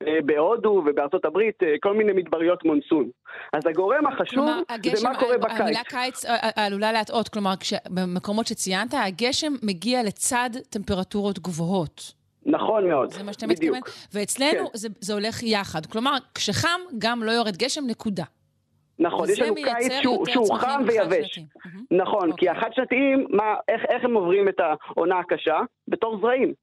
אה, 0.07 0.17
בהודו 0.25 0.83
ובארצות 0.85 1.25
הברית, 1.25 1.63
אה, 1.63 1.75
כל 1.81 1.93
מיני 1.93 2.13
מדבריות 2.13 2.65
מונסון. 2.65 3.09
אז 3.53 3.61
הגורם 3.69 4.07
החשוב 4.07 4.45
כלומר, 4.45 4.61
הגשם, 4.69 4.95
זה 4.95 5.09
מה 5.09 5.19
קורה 5.19 5.37
בקיץ. 5.37 5.59
המילה 5.59 5.83
קיץ 5.83 6.25
אה, 6.25 6.65
עלולה 6.65 6.91
להטעות, 6.91 7.29
כלומר, 7.29 7.53
כש, 7.59 7.73
במקומות 7.89 8.47
שציינת, 8.47 8.93
הגשם 8.93 9.53
מגיע 9.63 10.03
לצד 10.03 10.49
טמפרטורות 10.69 11.39
גבוהות. 11.39 12.13
נכון 12.45 12.87
מאוד, 12.87 13.13
זה 13.13 13.23
מה 13.23 13.33
שאתה 13.33 13.47
מתכוון? 13.47 13.79
ואצלנו 14.13 14.65
כן. 14.67 14.71
זה, 14.73 14.87
זה 15.01 15.13
הולך 15.13 15.43
יחד. 15.43 15.85
כלומר, 15.85 16.13
כשחם, 16.35 16.79
גם 16.97 17.23
לא 17.23 17.31
יורד 17.31 17.57
גשם, 17.57 17.81
נקודה. 17.87 18.23
נכון, 18.99 19.29
יש 19.29 19.39
לנו 19.39 19.55
קיץ 19.55 19.93
שהוא, 20.01 20.25
שהוא 20.25 20.55
חם 20.55 20.81
ויבש. 20.87 21.39
נכון, 21.91 22.25
כי 22.25 22.31
אוקיי. 22.31 22.49
החד-שנתיים, 22.49 23.27
איך, 23.67 23.81
איך 23.89 24.03
הם 24.03 24.13
עוברים 24.13 24.49
את 24.49 24.59
העונה 24.59 25.19
הקשה? 25.19 25.59
בתור 25.87 26.19
זרעים. 26.21 26.53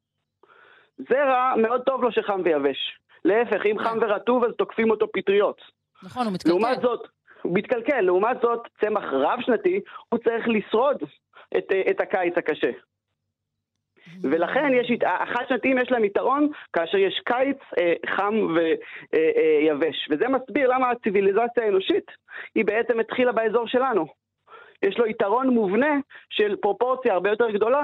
זרע, 0.98 1.54
מאוד 1.56 1.80
טוב 1.80 2.02
לו 2.02 2.12
שחם 2.12 2.40
ויבש. 2.44 2.98
להפך, 3.24 3.66
אם 3.66 3.76
חם 3.78 3.98
ורטוב 4.00 4.44
אז 4.44 4.50
תוקפים 4.58 4.90
אותו 4.90 5.06
פטריות. 5.12 5.60
נכון, 6.02 6.26
הוא 6.26 6.32
מתקלקל. 6.32 6.50
לעומת 6.50 6.80
זאת, 6.82 7.08
הוא 7.42 7.54
מתקלקל. 7.54 8.00
לעומת 8.00 8.36
זאת, 8.42 8.60
צמח 8.80 9.04
רב-שנתי, 9.12 9.80
הוא 10.08 10.20
צריך 10.24 10.48
לשרוד 10.48 10.96
את, 11.56 11.72
את 11.90 12.00
הקיץ 12.00 12.34
הקשה. 12.36 12.70
ולכן 14.22 14.72
יש, 14.80 14.92
החד-שנתיים 15.06 15.78
יש 15.78 15.90
להם 15.90 16.04
יתרון 16.04 16.48
כאשר 16.72 16.98
יש 16.98 17.20
קיץ 17.24 17.58
אה, 17.78 17.92
חם 18.16 18.34
ויבש. 18.54 19.96
אה, 20.10 20.12
אה, 20.12 20.16
וזה 20.16 20.28
מסביר 20.28 20.68
למה 20.68 20.90
הציוויליזציה 20.90 21.64
האנושית 21.64 22.06
היא 22.54 22.64
בעצם 22.64 23.00
התחילה 23.00 23.32
באזור 23.32 23.66
שלנו. 23.66 24.06
יש 24.82 24.98
לו 24.98 25.06
יתרון 25.06 25.48
מובנה 25.48 25.96
של 26.30 26.56
פרופורציה 26.56 27.12
הרבה 27.12 27.30
יותר 27.30 27.50
גדולה 27.50 27.82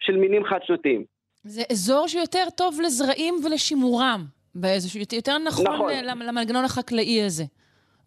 של 0.00 0.16
מינים 0.16 0.44
חד-שנתיים. 0.44 1.04
זה 1.44 1.62
אזור 1.70 2.08
שיותר 2.08 2.44
טוב 2.56 2.80
לזרעים 2.80 3.34
ולשימורם. 3.44 4.24
באיזשהו, 4.54 5.00
יותר 5.12 5.38
נכון, 5.38 5.66
נכון. 5.66 5.92
למנגנון 6.04 6.64
החקלאי 6.64 7.22
הזה. 7.22 7.44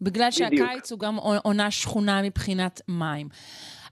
בגלל 0.01 0.31
שהקיץ 0.31 0.91
הוא 0.91 0.99
גם 0.99 1.15
עונה 1.43 1.71
שכונה 1.71 2.21
מבחינת 2.21 2.81
מים. 2.87 3.27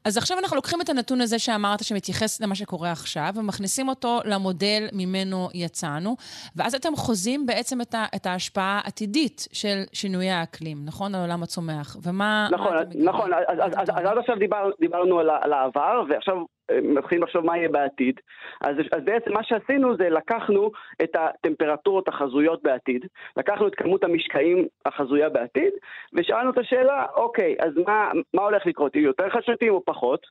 אז 0.05 0.17
עכשיו 0.17 0.37
אנחנו 0.39 0.55
לוקחים 0.55 0.81
את 0.81 0.89
הנתון 0.89 1.21
הזה 1.21 1.39
שאמרת 1.39 1.83
שמתייחס 1.83 2.41
למה 2.41 2.55
שקורה 2.55 2.91
עכשיו, 2.91 3.29
ומכניסים 3.35 3.89
אותו 3.89 4.19
למודל 4.25 4.87
ממנו 4.93 5.49
יצאנו, 5.53 6.15
ואז 6.55 6.75
אתם 6.75 6.95
חוזים 6.95 7.45
בעצם 7.45 7.81
את, 7.81 7.95
ה, 7.95 8.05
את 8.15 8.25
ההשפעה 8.25 8.81
העתידית 8.83 9.47
של 9.53 9.83
שינויי 9.93 10.31
האקלים, 10.31 10.77
נכון? 10.85 11.15
על 11.15 11.21
עולם 11.21 11.43
הצומח. 11.43 11.97
ומה... 12.03 12.47
נכון, 12.51 12.77
נכון. 12.95 13.33
אז, 13.33 13.59
אז, 13.59 13.71
אז, 13.73 13.89
אז 13.89 14.05
עד 14.05 14.17
עכשיו 14.17 14.35
דיבר, 14.35 14.69
דיברנו 14.79 15.19
על, 15.19 15.29
על 15.29 15.53
העבר, 15.53 16.03
ועכשיו 16.09 16.35
מתחילים 16.71 17.23
לחשוב 17.23 17.45
מה 17.45 17.57
יהיה 17.57 17.69
בעתיד. 17.69 18.19
אז, 18.61 18.75
אז 18.91 19.03
בעצם 19.03 19.33
מה 19.33 19.43
שעשינו 19.43 19.97
זה 19.97 20.09
לקחנו 20.09 20.71
את 21.03 21.15
הטמפרטורות 21.15 22.07
החזויות 22.07 22.63
בעתיד, 22.63 23.05
לקחנו 23.37 23.67
את 23.67 23.75
כמות 23.75 24.03
המשקעים 24.03 24.67
החזויה 24.85 25.29
בעתיד, 25.29 25.73
ושאלנו 26.13 26.51
את 26.51 26.57
השאלה, 26.57 27.05
אוקיי, 27.15 27.55
אז 27.59 27.73
מה, 27.87 28.11
מה 28.33 28.41
הולך 28.41 28.65
לקרות? 28.65 28.95
יהיו 28.95 29.05
יותר 29.05 29.29
חדשתיים 29.29 29.73
או 29.73 29.85
פחות? 29.85 30.25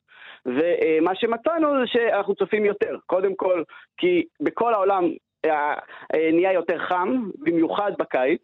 ומה 0.46 1.14
שמצאנו 1.14 1.68
זה 1.80 1.86
שאנחנו 1.86 2.34
צופים 2.34 2.64
יותר. 2.64 2.96
קודם 3.06 3.34
כל, 3.34 3.62
כי 3.96 4.24
בכל 4.40 4.74
העולם 4.74 5.04
אה, 5.44 5.74
אה, 6.14 6.30
נהיה 6.32 6.52
יותר 6.52 6.78
חם, 6.78 7.30
במיוחד 7.38 7.92
בקיץ, 7.98 8.42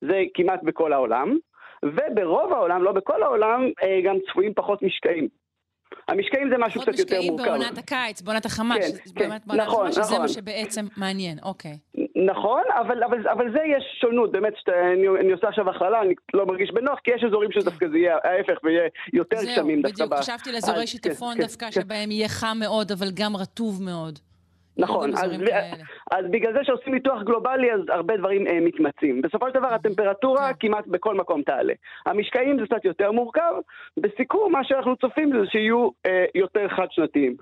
זה 0.00 0.22
כמעט 0.34 0.60
בכל 0.62 0.92
העולם. 0.92 1.36
וברוב 1.84 2.52
העולם, 2.52 2.82
לא 2.82 2.92
בכל 2.92 3.22
העולם, 3.22 3.70
אה, 3.82 4.00
גם 4.04 4.16
צפויים 4.30 4.54
פחות 4.54 4.82
משקעים. 4.82 5.39
המשקעים 6.08 6.50
זה 6.50 6.58
משהו 6.58 6.80
קצת 6.80 6.98
יותר 6.98 7.20
מורכב. 7.22 7.30
עוד 7.30 7.40
משקעים 7.40 7.60
בעונת 7.60 7.78
הקיץ, 7.78 8.22
בעונת 8.22 8.46
החמה, 8.46 8.74
כן, 8.74 8.80
כן, 9.14 9.28
בעונת 9.28 9.46
נכון, 9.46 9.86
החמה, 9.86 9.92
שזה 9.92 10.02
נכון. 10.02 10.20
מה 10.22 10.28
שבעצם 10.28 10.86
מעניין, 10.96 11.38
אוקיי. 11.42 11.78
נכון, 12.26 12.62
אבל, 12.80 13.04
אבל, 13.04 13.28
אבל 13.28 13.52
זה 13.52 13.58
יש 13.76 13.84
שונות, 14.00 14.32
באמת, 14.32 14.52
שאני 14.64 15.08
אני 15.20 15.32
עושה 15.32 15.48
עכשיו 15.48 15.70
הכללה, 15.70 16.02
אני 16.02 16.14
לא 16.34 16.46
מרגיש 16.46 16.70
בנוח, 16.70 16.98
כי 17.04 17.10
יש 17.10 17.24
אזורים 17.24 17.52
שדווקא 17.52 17.88
זה 17.88 17.98
יהיה 17.98 18.16
ההפך 18.24 18.64
ויהיה 18.64 18.88
יותר 19.12 19.36
גשמים 19.36 19.82
דווקא. 19.82 19.96
זהו, 19.96 20.06
בדיוק, 20.06 20.20
חשבתי 20.20 20.52
לאזורי 20.52 20.86
שיטפון 20.86 21.34
כן, 21.34 21.40
דווקא, 21.42 21.66
כן. 21.66 21.72
שבהם 21.72 22.10
יהיה 22.10 22.28
חם 22.28 22.56
מאוד, 22.60 22.92
אבל 22.92 23.06
גם 23.14 23.36
רטוב 23.36 23.82
מאוד. 23.82 24.18
נכון, 24.80 25.10
אז, 25.10 25.30
אז 26.10 26.24
בגלל 26.30 26.52
זה 26.52 26.58
שעושים 26.62 26.94
ניתוח 26.94 27.22
גלובלי, 27.22 27.72
אז 27.72 27.80
הרבה 27.88 28.16
דברים 28.16 28.46
אה, 28.46 28.58
מתמצים. 28.60 29.22
בסופו 29.22 29.46
של 29.48 29.54
דבר 29.54 29.74
הטמפרטורה 29.74 30.52
כן. 30.52 30.68
כמעט 30.68 30.86
בכל 30.86 31.14
מקום 31.14 31.42
תעלה. 31.42 31.72
המשקעים 32.06 32.58
זה 32.60 32.66
קצת 32.66 32.84
יותר 32.84 33.12
מורכב, 33.12 33.52
בסיכום 33.96 34.52
מה 34.52 34.64
שאנחנו 34.64 34.96
צופים 34.96 35.32
זה 35.32 35.50
שיהיו 35.50 35.88
אה, 36.06 36.24
יותר 36.34 36.68
חד-שנתיים. 36.68 37.36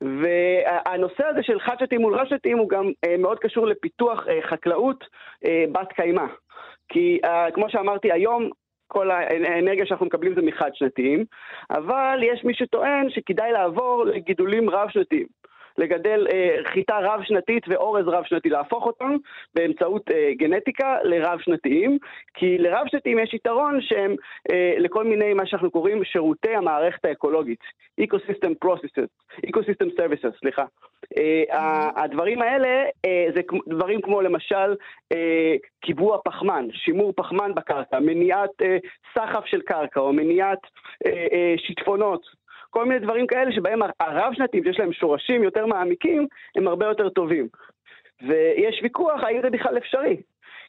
והנושא 0.00 1.26
הזה 1.26 1.42
של 1.42 1.60
חד-שנתיים 1.60 2.00
מול 2.00 2.14
רב-שנתיים 2.14 2.58
הוא 2.58 2.68
גם 2.68 2.90
אה, 3.04 3.16
מאוד 3.18 3.38
קשור 3.38 3.66
לפיתוח 3.66 4.28
אה, 4.28 4.38
חקלאות 4.42 5.04
אה, 5.46 5.64
בת 5.72 5.92
קיימא. 5.92 6.26
כי 6.88 7.18
אה, 7.24 7.50
כמו 7.54 7.70
שאמרתי, 7.70 8.12
היום 8.12 8.50
כל 8.86 9.10
האנרגיה 9.10 9.86
שאנחנו 9.86 10.06
מקבלים 10.06 10.34
זה 10.34 10.42
מחד 10.42 10.70
שנתיים, 10.74 11.24
אבל 11.70 12.20
יש 12.22 12.44
מי 12.44 12.54
שטוען 12.54 13.10
שכדאי 13.10 13.52
לעבור 13.52 14.04
לגידולים 14.04 14.70
רב-שנתיים. 14.70 15.26
לגדל 15.78 16.26
אה, 16.32 16.56
חיטה 16.64 16.98
רב-שנתית 17.02 17.62
ואורז 17.68 18.08
רב-שנתי, 18.08 18.48
להפוך 18.48 18.86
אותם 18.86 19.16
באמצעות 19.54 20.10
אה, 20.10 20.30
גנטיקה 20.34 20.96
לרב-שנתיים, 21.02 21.98
כי 22.34 22.58
לרב-שנתיים 22.58 23.18
יש 23.18 23.34
יתרון 23.34 23.80
שהם 23.80 24.14
אה, 24.50 24.74
לכל 24.78 25.04
מיני 25.04 25.34
מה 25.34 25.46
שאנחנו 25.46 25.70
קוראים 25.70 26.04
שירותי 26.04 26.54
המערכת 26.54 27.04
האקולוגית, 27.04 27.60
Ecosystem 28.00 28.66
Processes, 28.66 29.10
Ecosystem 29.46 29.88
Services, 29.98 30.38
סליחה. 30.40 30.64
אה, 31.18 31.90
הדברים 31.96 32.42
האלה 32.42 32.84
אה, 33.04 33.26
זה 33.34 33.40
דברים 33.68 34.00
כמו 34.00 34.20
למשל 34.20 34.74
אה, 35.12 35.54
קיבוע 35.80 36.18
פחמן, 36.24 36.68
שימור 36.72 37.12
פחמן 37.16 37.54
בקרקע, 37.54 37.98
מניעת 37.98 38.62
אה, 38.62 38.76
סחף 39.14 39.46
של 39.46 39.60
קרקע 39.60 40.00
או 40.00 40.12
מניעת 40.12 40.58
אה, 41.06 41.26
אה, 41.32 41.54
שיטפונות. 41.58 42.39
כל 42.70 42.84
מיני 42.84 43.00
דברים 43.00 43.26
כאלה 43.26 43.52
שבהם 43.52 43.80
הרב-שנתיים, 44.00 44.64
שיש 44.64 44.78
להם 44.78 44.92
שורשים 44.92 45.42
יותר 45.42 45.66
מעמיקים, 45.66 46.26
הם 46.56 46.68
הרבה 46.68 46.86
יותר 46.86 47.08
טובים. 47.08 47.48
ויש 48.28 48.80
ויכוח 48.82 49.22
האם 49.22 49.42
זה 49.42 49.50
בכלל 49.50 49.78
אפשרי. 49.78 50.16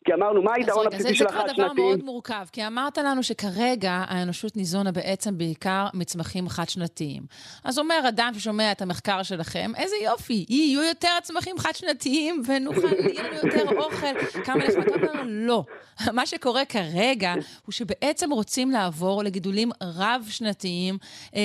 כי 0.06 0.14
אמרנו, 0.14 0.44
מה 0.44 0.52
היתרון 0.53 0.88
הבסיסי 0.88 1.15
של 1.15 1.28
החד-שנתיים? 1.28 1.56
זה 1.57 1.64
כבר 1.64 1.73
דבר 1.73 1.84
מאוד 1.84 2.03
מורכב, 2.03 2.45
כי 2.52 2.68
אמרת 2.68 2.98
לנו 2.98 3.23
שכרגע 3.23 4.03
האנושות 4.07 4.57
ניזונה 4.57 4.91
בעצם 4.91 5.38
בעיקר 5.38 5.88
מצמחים 5.94 6.49
חד-שנתיים. 6.49 7.23
אז 7.64 7.80
אומר 7.80 7.99
אדם 8.10 8.32
ששומע 8.38 8.72
את 8.72 8.82
המחקר 8.82 9.23
שלכם, 9.23 9.72
איזה 9.78 9.95
יופי, 10.03 10.45
יהיו 10.49 10.84
יותר 10.84 11.10
צמחים 11.23 11.57
חד-שנתיים 11.57 12.44
ונוכל, 12.48 12.88
יהיה 13.07 13.23
לנו 13.23 13.36
יותר 13.36 13.78
אוכל, 13.78 14.41
כמה 14.44 14.64
נחמד. 14.68 14.88
אומר, 14.88 15.23
לא. 15.26 15.64
מה 16.14 16.26
שקורה 16.26 16.65
כרגע 16.65 17.34
הוא 17.65 17.73
שבעצם 17.73 18.32
רוצים 18.32 18.72
לעבור 18.72 19.23
לגידולים 19.23 19.72
רב-שנתיים 19.84 20.98
אה, 21.36 21.41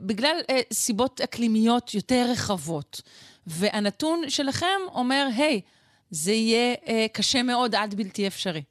בגלל 0.00 0.36
אה, 0.50 0.60
סיבות 0.72 1.20
אקלימיות 1.20 1.94
יותר 1.94 2.26
רחבות. 2.30 3.02
והנתון 3.46 4.30
שלכם 4.30 4.80
אומר, 4.94 5.28
היי, 5.36 5.60
hey, 5.64 5.75
זה 6.10 6.32
יהיה 6.32 6.74
אה, 6.88 7.06
קשה 7.12 7.42
מאוד 7.42 7.74
עד 7.74 7.94
בלתי 7.94 8.26
אפשרי. 8.26 8.62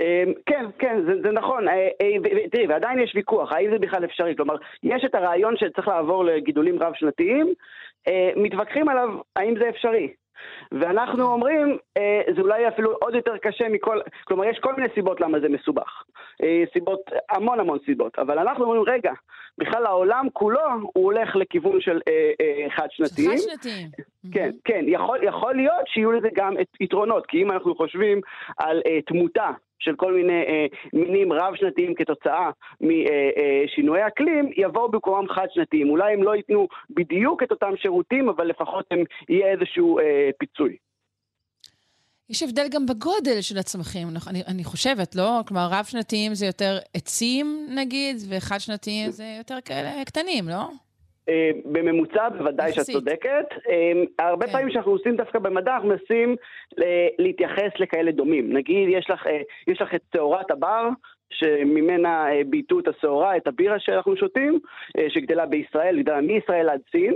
אה, 0.00 0.24
כן, 0.46 0.64
כן, 0.78 0.96
זה, 1.06 1.12
זה 1.22 1.30
נכון. 1.32 1.68
אה, 1.68 1.88
אה, 2.00 2.46
תראי, 2.52 2.66
ועדיין 2.66 2.98
יש 2.98 3.12
ויכוח, 3.14 3.52
האם 3.52 3.70
זה 3.70 3.78
בכלל 3.78 4.04
אפשרי? 4.04 4.36
כלומר, 4.36 4.54
יש 4.82 5.04
את 5.04 5.14
הרעיון 5.14 5.54
שצריך 5.56 5.88
לעבור 5.88 6.24
לגידולים 6.24 6.82
רב-שנתיים, 6.82 7.54
מתווכחים 8.36 8.88
עליו 8.88 9.08
האם 9.36 9.54
זה 9.58 9.68
אפשרי. 9.68 10.08
ואנחנו 10.72 11.24
אומרים, 11.24 11.78
אה, 11.96 12.22
זה 12.36 12.40
אולי 12.40 12.68
אפילו 12.68 12.92
עוד 12.92 13.14
יותר 13.14 13.36
קשה 13.38 13.68
מכל, 13.68 14.00
כלומר 14.24 14.44
יש 14.44 14.58
כל 14.58 14.74
מיני 14.74 14.88
סיבות 14.94 15.20
למה 15.20 15.40
זה 15.40 15.48
מסובך. 15.48 16.04
אה, 16.42 16.64
סיבות, 16.72 17.00
המון 17.30 17.60
המון 17.60 17.78
סיבות, 17.86 18.18
אבל 18.18 18.38
אנחנו 18.38 18.64
אומרים, 18.64 18.82
רגע, 18.86 19.12
בכלל 19.58 19.86
העולם 19.86 20.26
כולו 20.32 20.60
הוא 20.82 21.04
הולך 21.04 21.36
לכיוון 21.36 21.80
של 21.80 22.00
אה, 22.08 22.30
אה, 22.40 22.70
חד-שנתיים. 22.70 23.30
חד-שנתיים. 23.30 23.88
כן, 24.32 24.50
כן, 24.64 24.84
יכול, 24.86 25.18
יכול 25.22 25.54
להיות 25.54 25.86
שיהיו 25.86 26.12
לזה 26.12 26.28
גם 26.34 26.54
יתרונות, 26.80 27.26
כי 27.26 27.42
אם 27.42 27.50
אנחנו 27.50 27.74
חושבים 27.74 28.20
על 28.58 28.82
אה, 28.86 29.02
תמותה 29.02 29.50
של 29.80 29.94
כל 29.96 30.14
מיני 30.14 30.42
אה, 30.42 30.66
מינים 30.92 31.32
רב-שנתיים 31.32 31.94
כתוצאה 31.94 32.50
משינויי 32.80 34.06
אקלים, 34.06 34.50
יבואו 34.56 34.90
במקומם 34.90 35.28
חד-שנתיים. 35.28 35.90
אולי 35.90 36.12
הם 36.12 36.22
לא 36.22 36.36
ייתנו 36.36 36.68
בדיוק 36.90 37.42
את 37.42 37.50
אותם 37.50 37.72
שירותים, 37.76 38.28
אבל 38.28 38.46
לפחות 38.46 38.86
הם 38.90 39.04
יהיה 39.28 39.52
איזשהו 39.52 39.98
אה, 39.98 40.30
פיצוי. 40.38 40.76
יש 42.30 42.42
הבדל 42.42 42.66
גם 42.70 42.86
בגודל 42.86 43.40
של 43.40 43.58
הצמחים, 43.58 44.08
אני, 44.26 44.42
אני 44.46 44.64
חושבת, 44.64 45.14
לא? 45.16 45.40
כלומר, 45.48 45.68
רב-שנתיים 45.70 46.34
זה 46.34 46.46
יותר 46.46 46.78
עצים, 46.94 47.66
נגיד, 47.74 48.16
וחד-שנתיים 48.28 49.10
זה 49.10 49.34
יותר 49.38 49.58
כאלה 49.64 50.04
קטנים, 50.04 50.48
לא? 50.48 50.68
אה, 51.30 51.50
בממוצע 51.64 52.28
בוודאי 52.28 52.72
שאת 52.72 52.84
צודקת. 52.84 53.46
אה, 53.68 54.26
הרבה 54.26 54.46
כן. 54.46 54.52
פעמים 54.52 54.70
שאנחנו 54.70 54.92
עושים 54.92 55.16
דווקא 55.16 55.38
במדע, 55.38 55.74
אנחנו 55.74 55.88
מנסים 55.88 56.36
להתייחס 57.18 57.70
לכאלה 57.78 58.12
דומים. 58.12 58.52
נגיד, 58.52 58.88
יש 58.88 59.10
לך, 59.10 59.26
אה, 59.26 59.40
יש 59.66 59.82
לך 59.82 59.94
את 59.94 60.00
שעורת 60.14 60.50
הבר, 60.50 60.88
שממנה 61.32 62.26
ביטאו 62.46 62.80
את 62.80 62.88
השעורה, 62.88 63.36
את 63.36 63.46
הבירה 63.46 63.76
שאנחנו 63.78 64.16
שותים, 64.16 64.58
שגדלה 65.08 65.46
בישראל, 65.46 66.02
גדלה 66.02 66.20
מישראל 66.20 66.68
עד 66.68 66.80
סין. 66.92 67.14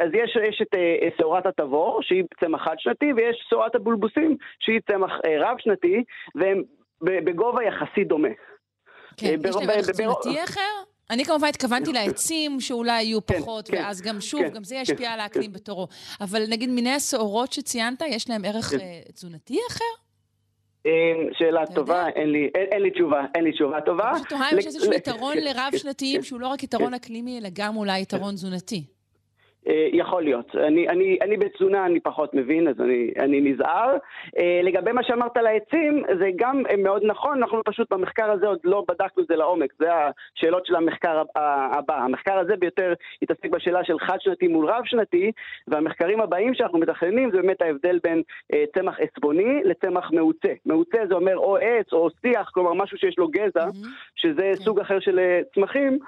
אז 0.00 0.10
יש, 0.14 0.36
יש 0.48 0.62
את 0.62 0.78
שעורת 1.18 1.46
התבור, 1.46 2.02
שהיא 2.02 2.24
צמח 2.40 2.64
חד-שנתי, 2.64 3.12
ויש 3.12 3.44
שעורת 3.48 3.74
הבולבוסים, 3.74 4.36
שהיא 4.60 4.80
צמח 4.90 5.10
רב-שנתי, 5.40 6.04
והם 6.34 6.62
בגובה 7.00 7.64
יחסית 7.64 8.08
דומה. 8.08 8.28
כן, 9.16 9.26
יש 9.26 9.56
להם 9.56 9.70
ערך 9.70 9.90
תזונתי 9.90 10.44
אחר? 10.44 10.93
אני 11.10 11.24
כמובן 11.24 11.48
התכוונתי 11.48 11.92
לעצים 11.92 12.60
שאולי 12.60 13.02
יהיו 13.02 13.26
כן, 13.26 13.38
פחות, 13.38 13.68
כן, 13.68 13.76
ואז 13.76 14.02
גם 14.02 14.20
שוב, 14.20 14.42
כן, 14.42 14.48
גם 14.48 14.64
זה 14.64 14.76
ישפיע 14.76 15.12
על 15.12 15.20
האקלים 15.20 15.52
בתורו. 15.52 15.88
אבל 16.20 16.42
נגיד 16.48 16.70
מיני 16.70 16.90
השעורות 16.90 17.52
שציינת, 17.52 18.02
יש 18.08 18.30
להם 18.30 18.44
ערך 18.44 18.74
אה, 18.74 19.00
תזונתי 19.14 19.58
אחר? 19.70 19.84
שאלה 21.32 21.66
טובה, 21.74 22.08
אין 22.08 22.30
לי, 22.30 22.50
אין, 22.54 22.66
אין 22.72 22.82
לי 22.82 22.90
תשובה, 22.90 23.22
אין 23.34 23.44
לי 23.44 23.52
תשובה 23.52 23.80
טובה. 23.80 24.10
אני 24.10 24.14
פשוט 24.14 24.28
תוהה 24.28 24.50
אם 24.52 24.58
יש 24.58 24.66
איזשהו 24.66 24.92
יתרון 24.92 25.36
לרב-שנתיים 25.38 26.22
שהוא 26.22 26.40
לא 26.40 26.48
רק 26.48 26.62
יתרון 26.62 26.94
אקלימי, 26.94 27.38
אלא 27.38 27.48
גם 27.52 27.76
אולי 27.76 28.00
יתרון 28.00 28.34
תזונתי. 28.34 28.84
אה, 29.68 29.88
יכול 29.92 30.22
להיות. 30.22 30.56
אני, 30.56 30.88
אני, 30.88 31.18
אני 31.22 31.36
בתזונה 31.36 31.86
אני 31.86 32.00
פחות 32.00 32.34
מבין, 32.34 32.68
אז 32.68 32.80
אני, 32.80 33.12
אני 33.18 33.40
נזהר. 33.40 33.96
אה, 34.38 34.60
לגבי 34.62 34.92
מה 34.92 35.02
שאמרת 35.04 35.36
על 35.36 35.46
העצים, 35.46 36.02
זה 36.18 36.30
גם 36.36 36.62
מאוד 36.78 37.02
נכון, 37.04 37.38
אנחנו 37.38 37.64
פשוט 37.64 37.92
במחקר 37.92 38.30
הזה 38.30 38.46
עוד 38.46 38.58
לא 38.64 38.84
בדקנו 38.88 39.22
את 39.22 39.28
זה 39.28 39.36
לעומק, 39.36 39.72
זה 39.78 39.88
השאלות 39.92 40.66
של 40.66 40.76
המחקר 40.76 41.22
הבא. 41.36 41.96
המחקר 41.96 42.38
הזה 42.38 42.56
ביותר 42.56 42.92
יתעסק 43.22 43.50
בשאלה 43.50 43.84
של 43.84 43.98
חד-שנתי 43.98 44.48
מול 44.48 44.66
רב-שנתי, 44.66 45.32
והמחקרים 45.68 46.20
הבאים 46.20 46.54
שאנחנו 46.54 46.78
מתכננים 46.78 47.30
זה 47.30 47.36
באמת 47.36 47.62
ההבדל 47.62 47.98
בין 48.02 48.22
אה, 48.54 48.64
צמח 48.74 49.00
עשבוני 49.00 49.60
לצמח 49.64 50.10
מעוצה. 50.12 50.52
מעוצה 50.66 50.98
זה 51.08 51.14
אומר 51.14 51.36
או 51.36 51.56
עץ 51.56 51.92
או 51.92 52.08
שיח, 52.20 52.50
כלומר 52.54 52.72
משהו 52.74 52.98
שיש 52.98 53.18
לו 53.18 53.28
גזע. 53.28 53.66
שזה 54.16 54.42
כן. 54.42 54.54
סוג 54.54 54.80
אחר 54.80 55.00
של 55.00 55.20
צמחים. 55.54 55.98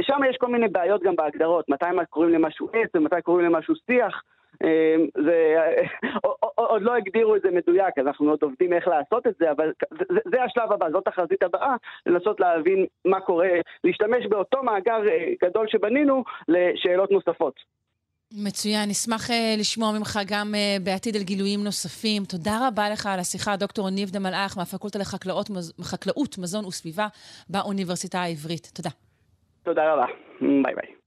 שם 0.00 0.20
יש 0.30 0.36
כל 0.36 0.46
מיני 0.46 0.68
בעיות 0.68 1.02
גם 1.02 1.16
בהגדרות, 1.16 1.68
מתי 1.68 1.86
קוראים 2.10 2.34
למשהו 2.34 2.69
עץ 2.74 2.90
ומתי 2.94 3.22
קוראים 3.22 3.46
למשהו 3.46 3.74
שיח. 3.86 4.22
אמ, 4.64 5.06
זה, 5.24 5.56
עוד 6.54 6.82
לא 6.82 6.94
הגדירו 6.96 7.36
את 7.36 7.42
זה 7.42 7.50
מדויק, 7.50 7.98
אז 7.98 8.06
אנחנו 8.06 8.30
עוד 8.30 8.42
עובדים 8.42 8.72
איך 8.72 8.88
לעשות 8.88 9.26
את 9.26 9.34
זה, 9.38 9.50
אבל 9.50 9.72
זה, 9.90 10.20
זה 10.30 10.42
השלב 10.42 10.72
הבא, 10.72 10.90
זאת 10.90 11.08
החזית 11.08 11.42
הבאה, 11.42 11.76
לנסות 12.06 12.40
להבין 12.40 12.86
מה 13.04 13.20
קורה, 13.20 13.48
להשתמש 13.84 14.26
באותו 14.26 14.62
מאגר 14.62 15.08
אה, 15.08 15.32
גדול 15.42 15.66
שבנינו 15.68 16.24
לשאלות 16.48 17.10
נוספות. 17.10 17.54
מצוין, 18.46 18.88
נשמח 18.90 19.30
uh, 19.30 19.32
לשמוע 19.58 19.92
ממך 19.98 20.18
גם 20.26 20.54
uh, 20.54 20.82
בעתיד 20.84 21.16
על 21.16 21.22
גילויים 21.22 21.60
נוספים. 21.64 22.22
תודה 22.24 22.68
רבה 22.68 22.90
לך 22.90 23.06
על 23.06 23.18
השיחה, 23.20 23.56
דוקטור 23.56 23.90
ניב 23.90 24.10
דמלאך 24.10 24.58
מהפקולטה 24.58 24.98
לחקלאות, 25.78 26.38
מזון 26.38 26.64
וסביבה 26.64 27.06
באוניברסיטה 27.48 28.18
העברית. 28.18 28.66
תודה. 28.74 28.90
תודה 29.62 29.92
רבה, 29.92 30.06
ביי 30.40 30.74
ביי. 30.74 30.99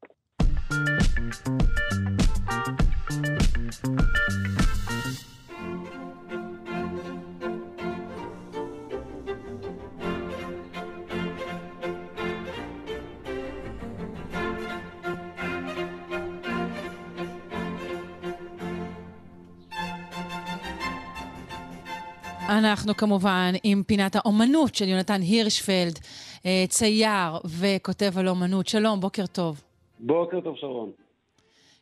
אנחנו 22.83 22.97
כמובן 22.97 23.53
עם 23.63 23.83
פינת 23.87 24.15
האומנות 24.15 24.75
של 24.75 24.87
יונתן 24.87 25.21
הירשפלד, 25.21 25.99
אה, 26.45 26.65
צייר 26.69 27.37
וכותב 27.45 28.17
על 28.17 28.27
אומנות. 28.27 28.67
שלום, 28.67 28.99
בוקר 28.99 29.25
טוב. 29.25 29.61
בוקר 29.99 30.41
טוב, 30.41 30.55
שרון. 30.57 31.02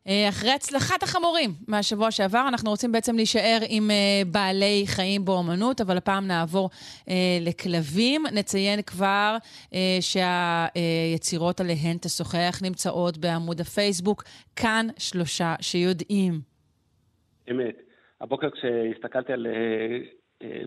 אה, 0.08 0.30
אחרי 0.30 0.52
הצלחת 0.52 1.04
החמורים 1.04 1.50
מהשבוע 1.68 2.12
שעבר, 2.12 2.46
אנחנו 2.48 2.70
רוצים 2.70 2.92
בעצם 2.92 3.16
להישאר 3.16 3.58
עם 3.70 3.92
אה, 3.92 4.22
בעלי 4.32 4.84
חיים 4.88 5.26
באומנות, 5.26 5.82
אבל 5.82 5.98
הפעם 5.98 6.28
נעבור 6.28 6.70
לכלבים. 7.42 8.24
נציין 8.34 8.82
כבר 8.82 9.38
שהיצירות 10.02 11.60
עליהן 11.60 11.98
תשוחח 12.02 12.60
נמצאות 12.64 13.18
בעמוד 13.18 13.60
הפייסבוק, 13.60 14.24
כאן 14.56 14.88
שלושה 14.98 15.56
שיודעים. 15.62 16.34
אמת. 17.52 17.76
הבוקר 18.22 18.50
כשהסתכלתי 18.50 19.34
על 19.34 19.48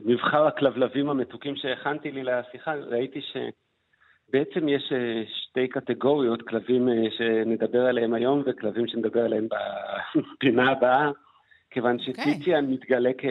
מבחר 0.05 0.47
הכלבלבים 0.47 1.11
המתוקים 1.11 1.57
שהכנתי 1.57 2.11
לי 2.11 2.23
לשיחה, 2.25 2.75
ראיתי 2.75 3.21
שבעצם 3.21 4.69
יש 4.69 4.93
אה, 4.93 5.23
שתי 5.55 5.69
קטגוריות, 5.69 6.43
כלבים 6.43 6.89
אה, 6.89 7.11
שנדבר 7.11 7.87
עליהם 7.87 8.15
היום 8.15 8.43
וכלבים 8.47 8.87
שנדבר 8.87 9.25
עליהם 9.25 9.49
בפינה 9.49 10.71
הבאה, 10.71 11.11
כיוון 11.71 11.97
אוקיי. 12.09 12.15
שטיטיאן 12.15 12.65
okay. 12.65 12.69
מתגלה 12.69 13.11
כ... 13.19 13.25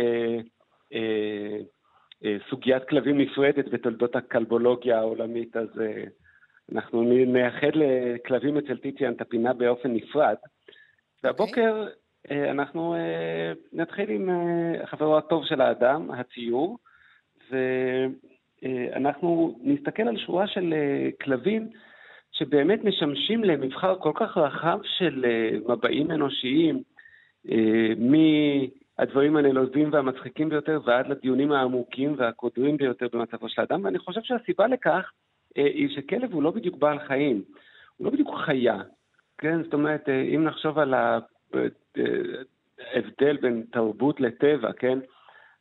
אה, 0.94 1.58
אה, 2.26 2.80
כלבים 2.90 3.18
נפרדת 3.18 3.68
בתולדות 3.68 4.16
הכלבולוגיה 4.16 5.00
העולמית, 5.00 5.58
אז 5.58 5.68
אנחנו 6.72 7.04
נייחד 7.04 7.72
לכלבים 7.76 8.58
אצל 8.58 8.78
טיציאן 8.78 9.14
את 9.14 9.22
הפינה 9.22 9.54
באופן 9.54 9.94
נפרד. 9.94 10.36
והבוקר 11.24 11.88
אה, 12.32 12.52
אנחנו 12.52 12.96
נתחיל 13.74 14.10
עם 14.10 14.30
חברו 14.86 15.18
הטוב 15.18 15.46
של 15.46 15.62
האדם, 15.62 16.12
הציור, 16.12 16.78
ואנחנו 17.52 19.60
נסתכל 19.64 20.04
על 20.04 20.18
שורה 20.18 20.48
של 20.48 20.74
כלבים 21.22 21.70
שבאמת 22.34 22.84
משמשים 22.84 23.44
למבחר 23.44 23.96
כל 24.00 24.12
כך 24.16 24.38
רחב 24.38 24.80
של 24.84 25.26
אה, 25.26 25.76
מבעים 25.76 26.12
אנושיים, 26.12 26.84
אה, 27.52 27.94
מהדברים 27.98 29.36
הנלוזים 29.36 29.90
והמצחיקים 29.94 30.50
ביותר 30.50 30.80
ועד 30.86 31.08
לדיונים 31.08 31.52
העמוקים 31.52 32.16
והקודרים 32.18 32.78
ביותר 32.78 33.08
במצבו 33.14 33.50
של 33.50 33.62
האדם, 33.62 33.86
ואני 33.86 34.00
חושב 34.00 34.22
שהסיבה 34.24 34.68
לכך 34.68 35.12
אה, 35.58 35.64
היא 35.64 35.96
שכלב 35.96 36.34
הוא 36.34 36.44
לא 36.44 36.52
בדיוק 36.52 36.78
בעל 36.78 37.00
חיים, 37.00 37.44
הוא 37.98 38.06
לא 38.06 38.12
בדיוק 38.12 38.36
חיה. 38.46 38.82
כן, 39.38 39.64
זאת 39.64 39.74
אומרת, 39.74 40.10
אם 40.10 40.44
נחשוב 40.44 40.80
על 40.80 40.94
ההבדל 42.94 43.38
בין 43.42 43.66
תרבות 43.72 44.20
לטבע, 44.20 44.74
כן? 44.74 45.00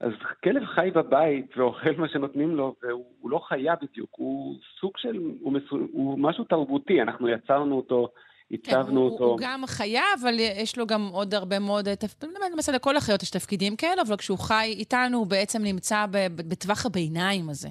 אז 0.03 0.13
כלב 0.45 0.65
חי 0.65 0.91
בבית 0.95 1.57
ואוכל 1.57 1.91
מה 1.99 2.09
שנותנים 2.09 2.57
לו, 2.57 2.75
והוא 2.83 3.31
לא 3.31 3.41
חיה 3.49 3.75
בדיוק, 3.83 4.11
הוא 4.13 4.57
סוג 4.81 4.93
של, 4.97 5.21
הוא, 5.41 5.53
מסו, 5.53 5.77
הוא 5.93 6.19
משהו 6.19 6.45
תרבותי, 6.45 7.03
אנחנו 7.03 7.29
יצרנו 7.29 7.77
אותו, 7.77 8.09
הצבנו 8.51 8.87
כן, 8.87 8.97
הוא, 8.97 9.11
אותו. 9.11 9.25
הוא 9.25 9.39
גם 9.43 9.63
חיה, 9.67 10.03
אבל 10.21 10.35
יש 10.63 10.79
לו 10.79 10.87
גם 10.87 11.09
עוד 11.13 11.35
הרבה 11.35 11.59
מאוד 11.59 11.95
תפקידים. 11.95 12.35
למעשה 12.53 12.73
לכל 12.73 12.97
החיות 12.97 13.23
יש 13.23 13.31
תפקידים 13.31 13.77
כאלה, 13.77 14.03
אבל 14.09 14.17
כשהוא 14.17 14.39
חי 14.39 14.75
איתנו, 14.79 15.19
הוא 15.19 15.27
בעצם 15.27 15.63
נמצא 15.63 16.07
בטווח 16.37 16.87
הביניים 16.87 17.49
הזה. 17.49 17.69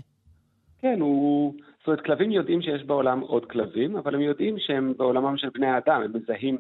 כן, 0.79 0.99
הוא... 0.99 1.53
זאת 1.79 1.87
אומרת, 1.87 2.05
כלבים 2.05 2.31
יודעים 2.31 2.61
שיש 2.61 2.83
בעולם 2.83 3.19
עוד 3.19 3.45
כלבים, 3.45 3.97
אבל 3.97 4.15
הם 4.15 4.21
יודעים 4.21 4.55
שהם 4.59 4.93
בעולמם 4.97 5.37
של 5.37 5.49
בני 5.53 5.67
האדם, 5.67 6.01
הם 6.01 6.11
מזהים 6.13 6.55
אה, 6.55 6.59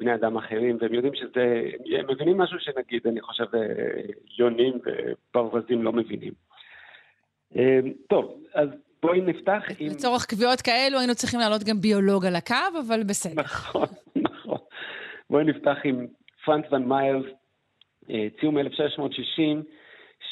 בני 0.00 0.14
אדם 0.14 0.36
אחרים, 0.36 0.78
והם 0.80 0.94
יודעים 0.94 1.14
שזה... 1.14 1.62
הם 1.98 2.10
מבינים 2.10 2.38
משהו 2.38 2.58
שנגיד, 2.60 3.06
אני 3.06 3.20
חושב, 3.20 3.44
אה, 3.54 3.60
יונים 4.38 4.78
וברווזים 5.34 5.82
לא 5.82 5.92
מבינים. 5.92 6.32
אה, 7.56 7.78
טוב, 8.08 8.42
אז 8.54 8.68
בואי 9.02 9.20
נפתח 9.20 9.62
עם... 9.78 9.88
לצורך 9.88 10.26
קביעות 10.26 10.60
כאלו 10.60 10.98
היינו 10.98 11.14
צריכים 11.14 11.40
להעלות 11.40 11.64
גם 11.64 11.80
ביולוג 11.80 12.26
על 12.26 12.36
הקו, 12.36 12.54
אבל 12.86 13.02
בסדר. 13.02 13.42
נכון, 13.42 13.86
נכון. 14.16 14.58
בואי 15.30 15.44
נפתח 15.44 15.76
עם 15.84 16.06
פרנץ 16.44 16.72
ון 16.72 16.88
מיירס, 16.88 17.26
ציור 18.40 18.52
מ-1660, 18.52 19.62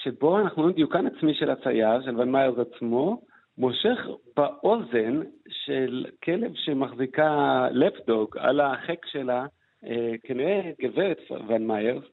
שבו 0.02 0.38
אנחנו 0.38 0.62
רואים 0.62 0.76
דיוקן 0.76 1.06
עצמי 1.06 1.34
של 1.34 1.50
הצייר, 1.50 2.02
של 2.04 2.20
ון 2.20 2.32
מיירס 2.32 2.54
עצמו, 2.58 3.22
מושך 3.58 4.06
באוזן 4.36 5.20
של 5.48 6.06
כלב 6.24 6.54
שמחזיקה 6.54 7.66
לפדוג 7.70 8.38
על 8.38 8.60
החק 8.60 9.06
שלה, 9.06 9.46
אה, 9.86 10.12
כנראה 10.22 10.70
גברת 10.80 11.18
ון 11.48 11.66
מיירס, 11.66 12.04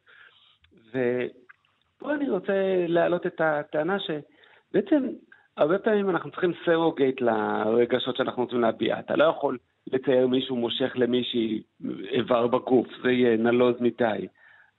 ופה 0.89 2.13
אני 2.13 2.29
רוצה 2.29 2.85
להעלות 2.87 3.27
את 3.27 3.41
הטענה 3.41 3.97
שבעצם 3.99 5.07
הרבה 5.57 5.79
פעמים 5.79 6.09
אנחנו 6.09 6.31
צריכים 6.31 6.53
סרוגייט 6.65 7.21
לרגשות 7.21 8.15
שאנחנו 8.15 8.43
רוצים 8.43 8.61
להביע. 8.61 8.99
אתה 8.99 9.15
לא 9.15 9.23
יכול 9.23 9.57
לצייר 9.87 10.27
מישהו 10.27 10.55
מושך 10.55 10.91
למישהי 10.95 11.61
איבר 12.11 12.47
בגוף, 12.47 12.87
זה 13.03 13.11
יהיה 13.11 13.37
נלוז 13.37 13.75
מדי. 13.79 14.27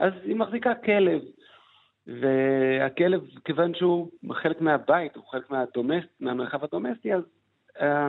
אז 0.00 0.12
היא 0.24 0.36
מחזיקה 0.36 0.74
כלב, 0.74 1.22
והכלב, 2.06 3.20
כיוון 3.44 3.74
שהוא 3.74 4.10
חלק 4.32 4.60
מהבית, 4.60 5.16
הוא 5.16 5.24
חלק 5.30 5.50
מהדומסט, 5.50 6.08
מהמרחב 6.20 6.64
הדומסטי, 6.64 7.14
אז 7.14 7.22
אה, 7.80 8.08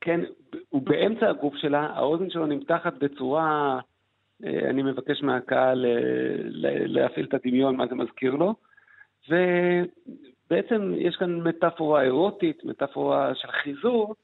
כן, 0.00 0.20
הוא 0.68 0.82
באמצע 0.82 1.30
הגוף 1.30 1.54
שלה, 1.56 1.80
האוזן 1.80 2.30
שלו 2.30 2.46
נמתחת 2.46 2.92
בצורה, 2.92 3.80
אה, 4.44 4.70
אני 4.70 4.82
מבקש 4.82 5.22
מהקהל 5.22 5.86
אה, 5.86 5.92
להפעיל 6.86 7.26
את 7.26 7.34
הדמיון, 7.34 7.76
מה 7.76 7.86
זה 7.86 7.94
מזכיר 7.94 8.34
לו, 8.34 8.54
ובעצם 9.28 10.92
יש 10.96 11.16
כאן 11.16 11.40
מטאפורה 11.40 12.02
אירוטית, 12.02 12.64
מטאפורה 12.64 13.34
של 13.34 13.48
חיזור, 13.48 14.14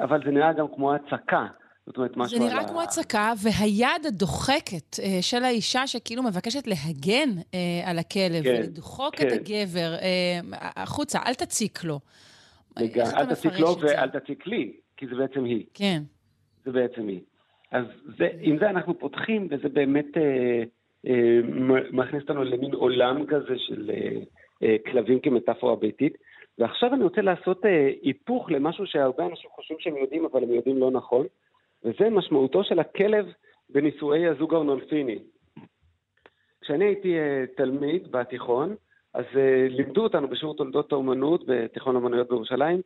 אבל 0.00 0.24
זה 0.24 0.30
נראה 0.30 0.52
גם 0.52 0.66
כמו 0.74 0.94
הצקה. 0.94 1.46
זאת 1.86 1.96
אומרת, 1.96 2.16
משהו 2.16 2.38
זה 2.38 2.44
נראה 2.44 2.60
ה... 2.60 2.68
כמו 2.68 2.82
הצקה, 2.82 3.32
והיד 3.42 4.06
הדוחקת 4.06 4.94
uh, 4.94 5.02
של 5.20 5.44
האישה 5.44 5.86
שכאילו 5.86 6.22
מבקשת 6.22 6.66
להגן 6.66 7.28
uh, 7.38 7.54
על 7.84 7.98
הכלב, 7.98 8.44
כן, 8.44 8.54
ולדחוק 8.58 9.16
כן. 9.16 9.26
את 9.26 9.32
הגבר 9.32 9.94
uh, 9.98 10.56
החוצה, 10.60 11.18
אל 11.26 11.34
תציק 11.34 11.84
לו. 11.84 12.00
וגם, 12.80 13.06
אל 13.16 13.26
תציק 13.26 13.52
לו 13.58 13.76
ואל 13.80 14.08
תציק 14.08 14.46
לי, 14.46 14.72
כי 14.96 15.06
זה 15.06 15.14
בעצם 15.14 15.44
היא. 15.44 15.64
כן. 15.74 16.02
זה 16.64 16.72
בעצם 16.72 17.08
היא. 17.08 17.20
אז 17.72 17.84
זה, 18.18 18.28
עם 18.40 18.58
זה 18.58 18.70
אנחנו 18.70 18.98
פותחים, 18.98 19.48
וזה 19.50 19.68
באמת 19.68 20.16
אה, 20.16 20.62
אה, 21.06 21.40
מכניס 21.92 22.22
אותנו 22.22 22.44
למין 22.44 22.74
עולם 22.74 23.26
כזה 23.26 23.54
של 23.58 23.90
אה, 23.90 24.20
אה, 24.62 24.76
כלבים 24.90 25.20
כמטאפורה 25.20 25.76
ביתית. 25.76 26.16
ועכשיו 26.58 26.94
אני 26.94 27.04
רוצה 27.04 27.20
לעשות 27.20 27.66
אה, 27.66 27.90
היפוך 28.02 28.50
למשהו 28.50 28.86
שהרבה 28.86 29.26
אנשים 29.26 29.50
חושבים 29.50 29.78
שהם 29.80 29.96
יודעים, 29.96 30.24
אבל 30.24 30.42
הם 30.42 30.50
יודעים 30.50 30.78
לא 30.78 30.90
נכון. 30.90 31.26
וזה 31.84 32.10
משמעותו 32.10 32.64
של 32.64 32.78
הכלב 32.78 33.26
בנישואי 33.70 34.26
הזוג 34.26 34.54
ארנולפיני. 34.54 35.18
כשאני 36.60 36.84
הייתי 36.84 37.16
uh, 37.16 37.56
תלמיד 37.56 38.12
בתיכון, 38.12 38.74
אז 39.14 39.24
uh, 39.32 39.38
לימדו 39.68 40.02
אותנו 40.02 40.28
בשיעור 40.28 40.56
תולדות 40.56 40.92
האומנות 40.92 41.44
בתיכון 41.46 41.96
אמנויות 41.96 42.28
בירושלים, 42.28 42.80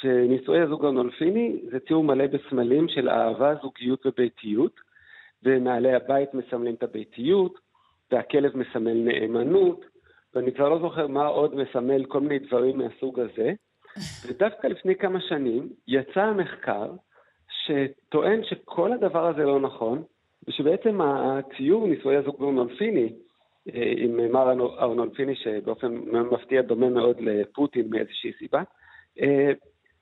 שנישואי 0.00 0.60
הזוג 0.60 0.84
ארנולפיני 0.84 1.60
זה 1.70 1.80
ציור 1.80 2.04
מלא 2.04 2.26
בסמלים 2.26 2.88
של 2.88 3.08
אהבה, 3.08 3.54
זוגיות 3.62 4.06
וביתיות, 4.06 4.80
ונעלי 5.42 5.94
הבית 5.94 6.34
מסמלים 6.34 6.74
את 6.74 6.82
הביתיות, 6.82 7.58
והכלב 8.12 8.56
מסמל 8.56 8.94
נאמנות, 8.94 9.84
ואני 10.34 10.52
כבר 10.52 10.68
לא 10.68 10.78
זוכר 10.78 11.06
מה 11.06 11.26
עוד 11.26 11.54
מסמל 11.54 12.04
כל 12.04 12.20
מיני 12.20 12.38
דברים 12.38 12.78
מהסוג 12.78 13.20
הזה. 13.20 13.52
ודווקא 14.26 14.66
לפני 14.66 14.96
כמה 14.96 15.20
שנים 15.20 15.68
יצא 15.88 16.20
המחקר 16.20 16.90
שטוען 17.66 18.44
שכל 18.44 18.92
הדבר 18.92 19.26
הזה 19.26 19.42
לא 19.42 19.60
נכון, 19.60 20.02
ושבעצם 20.48 21.00
הציור 21.00 21.88
נישואי 21.88 22.16
הזוג 22.16 22.40
בארנולפיני, 22.40 23.12
אה, 23.74 23.92
עם 23.96 24.32
מר 24.32 24.50
ארנולפיני 24.78 25.34
שבאופן 25.36 25.94
מפתיע 26.32 26.62
דומה 26.62 26.88
מאוד 26.88 27.20
לפוטין 27.20 27.90
מאיזושהי 27.90 28.32
סיבה, 28.38 28.62
אה, 29.20 29.52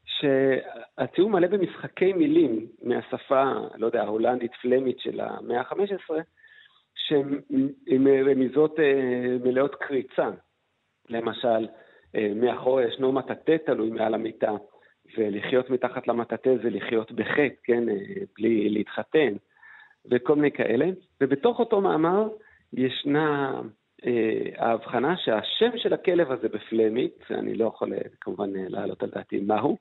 שהציור 0.04 1.30
מלא 1.30 1.46
במשחקי 1.46 2.12
מילים 2.12 2.66
מהשפה, 2.82 3.52
לא 3.76 3.86
יודע, 3.86 4.02
ההולנדית 4.02 4.52
פלמית 4.62 4.98
של 4.98 5.20
המאה 5.20 5.60
ה-15, 5.60 6.14
עם 7.86 8.06
רמיזות 8.30 8.80
אה, 8.80 9.36
מלאות 9.44 9.74
קריצה. 9.74 10.30
למשל, 11.08 11.68
מאחור 12.36 12.80
ישנו 12.80 13.12
מטאטא 13.12 13.56
תלוי 13.66 13.90
מעל 13.90 14.14
המיטה, 14.14 14.50
ולחיות 15.18 15.70
מתחת 15.70 16.08
למטאטא 16.08 16.50
זה 16.62 16.70
לחיות 16.70 17.12
בחטא, 17.12 17.54
כן, 17.64 17.88
אה, 17.88 17.94
בלי 18.38 18.68
להתחתן, 18.68 19.34
וכל 20.10 20.34
מיני 20.34 20.50
כאלה. 20.50 20.86
ובתוך 21.20 21.58
אותו 21.58 21.80
מאמר 21.80 22.28
ישנה 22.72 23.60
אה, 24.06 24.42
ההבחנה 24.56 25.16
שהשם 25.16 25.70
של 25.76 25.92
הכלב 25.92 26.32
הזה 26.32 26.48
בפלמית, 26.48 27.24
אני 27.30 27.54
לא 27.54 27.64
יכול 27.64 27.94
אה, 27.94 27.98
כמובן 28.20 28.50
להעלות 28.54 29.02
על 29.02 29.10
דעתי 29.10 29.40
מהו, 29.40 29.78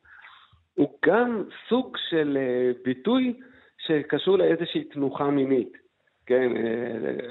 הוא 0.74 0.98
גם 1.06 1.44
סוג 1.70 1.98
של 2.10 2.38
ביטוי 2.84 3.34
שקשור 3.78 4.38
לאיזושהי 4.38 4.84
תנוחה 4.84 5.30
מינית, 5.30 5.78
כן, 6.26 6.52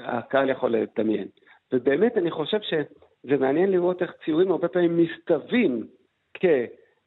הקהל 0.03 0.49
יכול 0.49 0.75
לדמיין. 0.75 1.27
ובאמת 1.73 2.17
אני 2.17 2.31
חושב 2.31 2.57
שזה 2.61 3.37
מעניין 3.37 3.71
לראות 3.71 4.01
איך 4.01 4.11
ציורים 4.25 4.51
הרבה 4.51 4.67
פעמים 4.67 4.97
מסתווים 4.97 5.87
כ... 6.33 6.45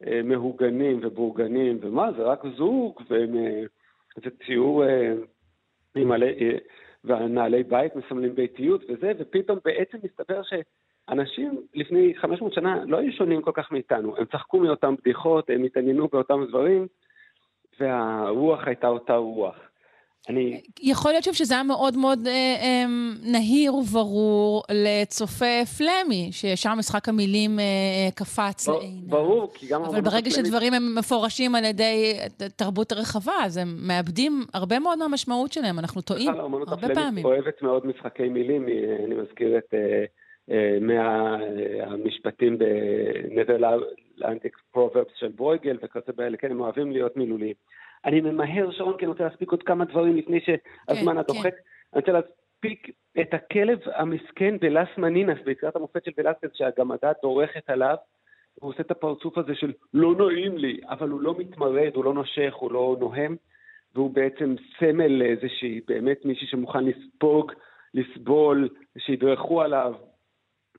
אה, 0.07 0.21
מהוגנים 0.25 1.01
ובורגנים, 1.03 1.79
ומה, 1.81 2.13
זה 2.17 2.23
רק 2.23 2.43
זוג, 2.57 3.03
וזה 3.11 4.31
ציור 4.47 4.85
אה, 4.85 5.13
עם 5.95 6.09
מלא, 6.09 6.27
אה, 6.27 6.57
והנעלי 7.05 7.63
בית 7.63 7.97
מסמלים 7.97 8.35
ביתיות 8.35 8.85
וזה, 8.89 9.13
ופתאום 9.19 9.59
בעצם 9.65 9.99
מסתבר 10.03 10.41
שאנשים 10.43 11.61
לפני 11.75 12.15
500 12.17 12.53
שנה 12.53 12.85
לא 12.85 12.97
היו 12.97 13.13
שונים 13.13 13.43
כל 13.43 13.53
כך 13.55 13.73
מאיתנו, 13.73 14.17
הם 14.17 14.25
צחקו 14.25 14.59
מאותם 14.59 14.95
בדיחות, 14.97 15.51
הם 15.51 15.65
התעניינו 15.65 16.09
באותם 16.09 16.45
דברים, 16.49 16.87
והרוח 17.81 18.67
הייתה 18.67 18.89
אותה 18.89 19.17
רוח. 19.17 19.57
אני... 20.29 20.61
יכול 20.83 21.11
להיות 21.11 21.25
שזה 21.25 21.55
היה 21.55 21.63
מאוד 21.63 21.97
מאוד 21.97 22.27
אה, 22.27 22.33
אה, 22.33 22.85
נהיר 23.33 23.75
וברור 23.75 24.63
לצופה 24.71 25.65
פלמי, 25.79 26.29
שישר 26.33 26.75
משחק 26.75 27.09
המילים 27.09 27.59
אה, 27.59 27.65
קפץ 28.15 28.69
לעיניו. 28.69 29.09
ברור, 29.09 29.53
כי 29.55 29.67
גם... 29.67 29.85
אבל 29.85 30.01
ברגע 30.01 30.19
הפלמי... 30.19 30.31
שדברים 30.31 30.75
הם 30.75 30.95
מפורשים 30.99 31.55
על 31.55 31.65
ידי 31.65 32.19
תרבות 32.57 32.93
הרחבה, 32.93 33.33
אז 33.45 33.57
הם 33.57 33.69
מאבדים 33.87 34.45
הרבה 34.55 34.79
מאוד 34.79 34.99
מהמשמעות 34.99 35.53
שלהם, 35.53 35.79
אנחנו 35.79 36.01
טועים 36.01 36.29
הרבה 36.29 36.41
פעמים. 36.41 36.55
האמנות 36.55 36.73
הפלמית 36.73 37.25
אוהבת 37.25 37.63
מאוד 37.63 37.87
משחקי 37.87 38.29
מילים, 38.29 38.67
אני 39.07 39.15
מזכיר 39.15 39.59
את... 39.59 39.75
אה, 40.51 40.79
מהמשפטים 40.81 42.59
ב 42.59 42.73
Netherlandish 42.73 44.57
Proverbs 44.73 45.13
של 45.19 45.29
ברויגל 45.29 45.79
וכזה 45.83 46.13
באלה, 46.17 46.37
כן, 46.37 46.51
הם 46.51 46.61
אוהבים 46.61 46.93
להיות 46.93 47.17
מילוליים. 47.17 47.55
אני 48.05 48.21
ממהר, 48.21 48.71
שרון, 48.71 48.97
כי 48.99 49.05
אני 49.05 49.13
רוצה 49.13 49.25
להספיק 49.25 49.51
עוד 49.51 49.63
כמה 49.63 49.85
דברים 49.85 50.17
לפני 50.17 50.41
שהזמן 50.41 51.13
כן, 51.13 51.19
הדוחק. 51.19 51.55
כן. 51.55 51.61
אני 51.93 52.01
רוצה 52.01 52.13
להספיק 52.13 52.91
את 53.21 53.35
הכלב 53.35 53.79
המסכן 53.95 54.59
בלאס 54.61 54.89
מנינס, 54.99 55.39
ביצירת 55.45 55.77
המופת 55.77 56.05
של 56.05 56.11
ולסקס, 56.19 56.51
שהגמדה 56.55 57.13
דורכת 57.23 57.71
עליו. 57.71 57.97
הוא 58.55 58.71
עושה 58.71 58.81
את 58.81 58.91
הפרצוף 58.91 59.39
הזה 59.39 59.55
של 59.55 59.73
לא 59.95 60.15
נעים 60.15 60.59
לי, 60.59 60.81
אבל 60.89 61.09
הוא 61.09 61.21
לא 61.21 61.35
מתמרד, 61.39 61.91
הוא 61.95 62.05
לא 62.05 62.15
נושך, 62.15 62.55
הוא 62.55 62.73
לא 62.73 62.97
נוהם, 63.01 63.37
והוא 63.95 64.11
בעצם 64.11 64.55
סמל 64.79 65.07
לאיזושהי, 65.07 65.81
באמת 65.89 66.25
מישהי 66.25 66.47
שמוכן 66.47 66.85
לספוג, 66.85 67.53
לסבול, 67.95 68.69
שידרכו 68.99 69.63
עליו, 69.63 69.95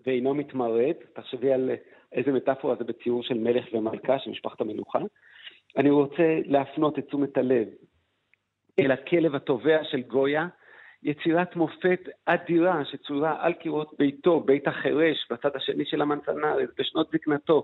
ואינו 0.06 0.34
מתמרד. 0.34 0.94
תחשבי 1.14 1.54
על 1.54 1.72
איזה 2.12 2.32
מטאפורה 2.32 2.76
זה 2.76 2.84
בציור 2.84 3.24
של 3.24 3.38
מלך 3.38 3.66
ומלכה, 3.74 4.20
של 4.20 4.30
משפחת 4.30 4.62
המלוכה. 4.62 5.00
אני 5.78 5.90
רוצה 5.90 6.40
להפנות 6.46 7.00
את 7.00 7.08
תשומת 7.08 7.38
הלב 7.38 7.68
אל 8.80 8.92
הכלב 8.92 9.36
התובע 9.36 9.84
של 9.84 10.02
גויה, 10.02 10.48
יצירת 11.04 11.56
מופת 11.56 12.00
אדירה 12.26 12.86
שצורה 12.86 13.38
על 13.40 13.54
קירות 13.54 13.94
ביתו, 14.00 14.40
בית 14.40 14.68
החירש, 14.68 15.28
בצד 15.32 15.56
השני 15.56 15.86
של 15.86 16.02
המנצנרס, 16.02 16.70
בשנות 16.80 17.10
זקנתו. 17.12 17.64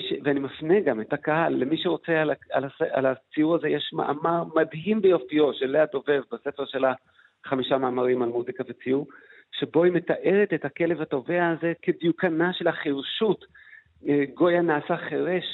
ש... 0.00 0.12
ואני 0.24 0.40
מפנה 0.40 0.80
גם 0.80 1.00
את 1.00 1.12
הקהל, 1.12 1.54
למי 1.54 1.76
שרוצה 1.78 2.20
על. 2.22 2.30
על. 2.52 2.64
על 2.90 3.06
הציור 3.06 3.54
הזה, 3.54 3.68
יש 3.68 3.90
מאמר 3.92 4.44
מדהים 4.54 5.02
ביופיו 5.02 5.54
של 5.54 5.66
לאה 5.66 5.86
דובב 5.92 6.22
בספר 6.32 6.64
שלה, 6.66 6.92
חמישה 7.44 7.78
מאמרים 7.78 8.22
על 8.22 8.28
מוזיקה 8.28 8.64
וציור, 8.68 9.06
שבו 9.52 9.84
היא 9.84 9.92
מתארת 9.92 10.54
את 10.54 10.64
הכלב 10.64 11.00
התובע 11.00 11.48
הזה 11.48 11.72
כדיוקנה 11.82 12.52
של 12.52 12.68
החירשות. 12.68 13.44
אה, 14.08 14.24
גויה 14.34 14.62
נעשה 14.62 14.96
חירש, 14.96 15.44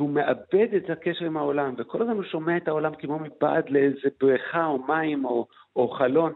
והוא 0.00 0.10
מאבד 0.10 0.74
את 0.76 0.90
הקשר 0.90 1.24
עם 1.24 1.36
העולם, 1.36 1.74
וכל 1.78 2.02
הזמן 2.02 2.14
הוא 2.14 2.24
שומע 2.24 2.56
את 2.56 2.68
העולם 2.68 2.94
כמו 2.94 3.18
מבעד 3.18 3.70
לאיזה 3.70 4.08
בריכה 4.20 4.66
או 4.66 4.78
מים 4.78 5.24
או, 5.24 5.46
או 5.76 5.88
חלון. 5.88 6.32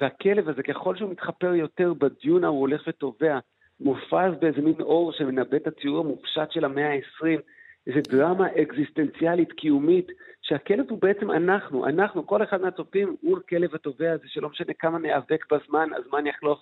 והכלב 0.00 0.48
הזה, 0.48 0.62
ככל 0.62 0.96
שהוא 0.96 1.10
מתחפר 1.10 1.54
יותר 1.54 1.92
בדיונה, 1.94 2.46
הוא 2.46 2.60
הולך 2.60 2.82
וטובע. 2.88 3.38
מופז 3.80 4.32
באיזה 4.40 4.60
מין 4.60 4.74
אור 4.80 5.12
שמנבא 5.12 5.56
את 5.56 5.66
הציור 5.66 5.98
המופשט 5.98 6.50
של 6.50 6.64
המאה 6.64 6.92
ה-20, 6.92 7.40
איזו 7.86 8.00
דרמה 8.08 8.46
אקזיסטנציאלית, 8.62 9.52
קיומית, 9.52 10.06
שהכלב 10.42 10.90
הוא 10.90 10.98
בעצם 11.02 11.30
אנחנו, 11.30 11.86
אנחנו, 11.86 12.26
כל 12.26 12.42
אחד 12.42 12.60
מהצופים 12.60 13.16
הוא 13.20 13.38
הכלב 13.38 13.74
התובע 13.74 14.12
הזה, 14.12 14.24
שלא 14.26 14.48
משנה 14.48 14.72
כמה 14.78 14.98
ניאבק 14.98 15.52
בזמן, 15.52 15.88
הזמן 15.96 16.26
יחלוף, 16.26 16.60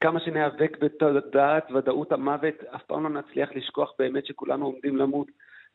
כמה 0.00 0.20
שניאבק 0.20 0.78
בתודעת 0.80 1.70
ודאות 1.70 2.12
המוות, 2.12 2.54
אף 2.74 2.82
פעם 2.82 3.02
לא 3.02 3.10
נצליח 3.20 3.50
לשכוח 3.54 3.92
באמת 3.98 4.26
שכולנו 4.26 4.66
עומדים 4.66 4.96
למות, 4.96 5.26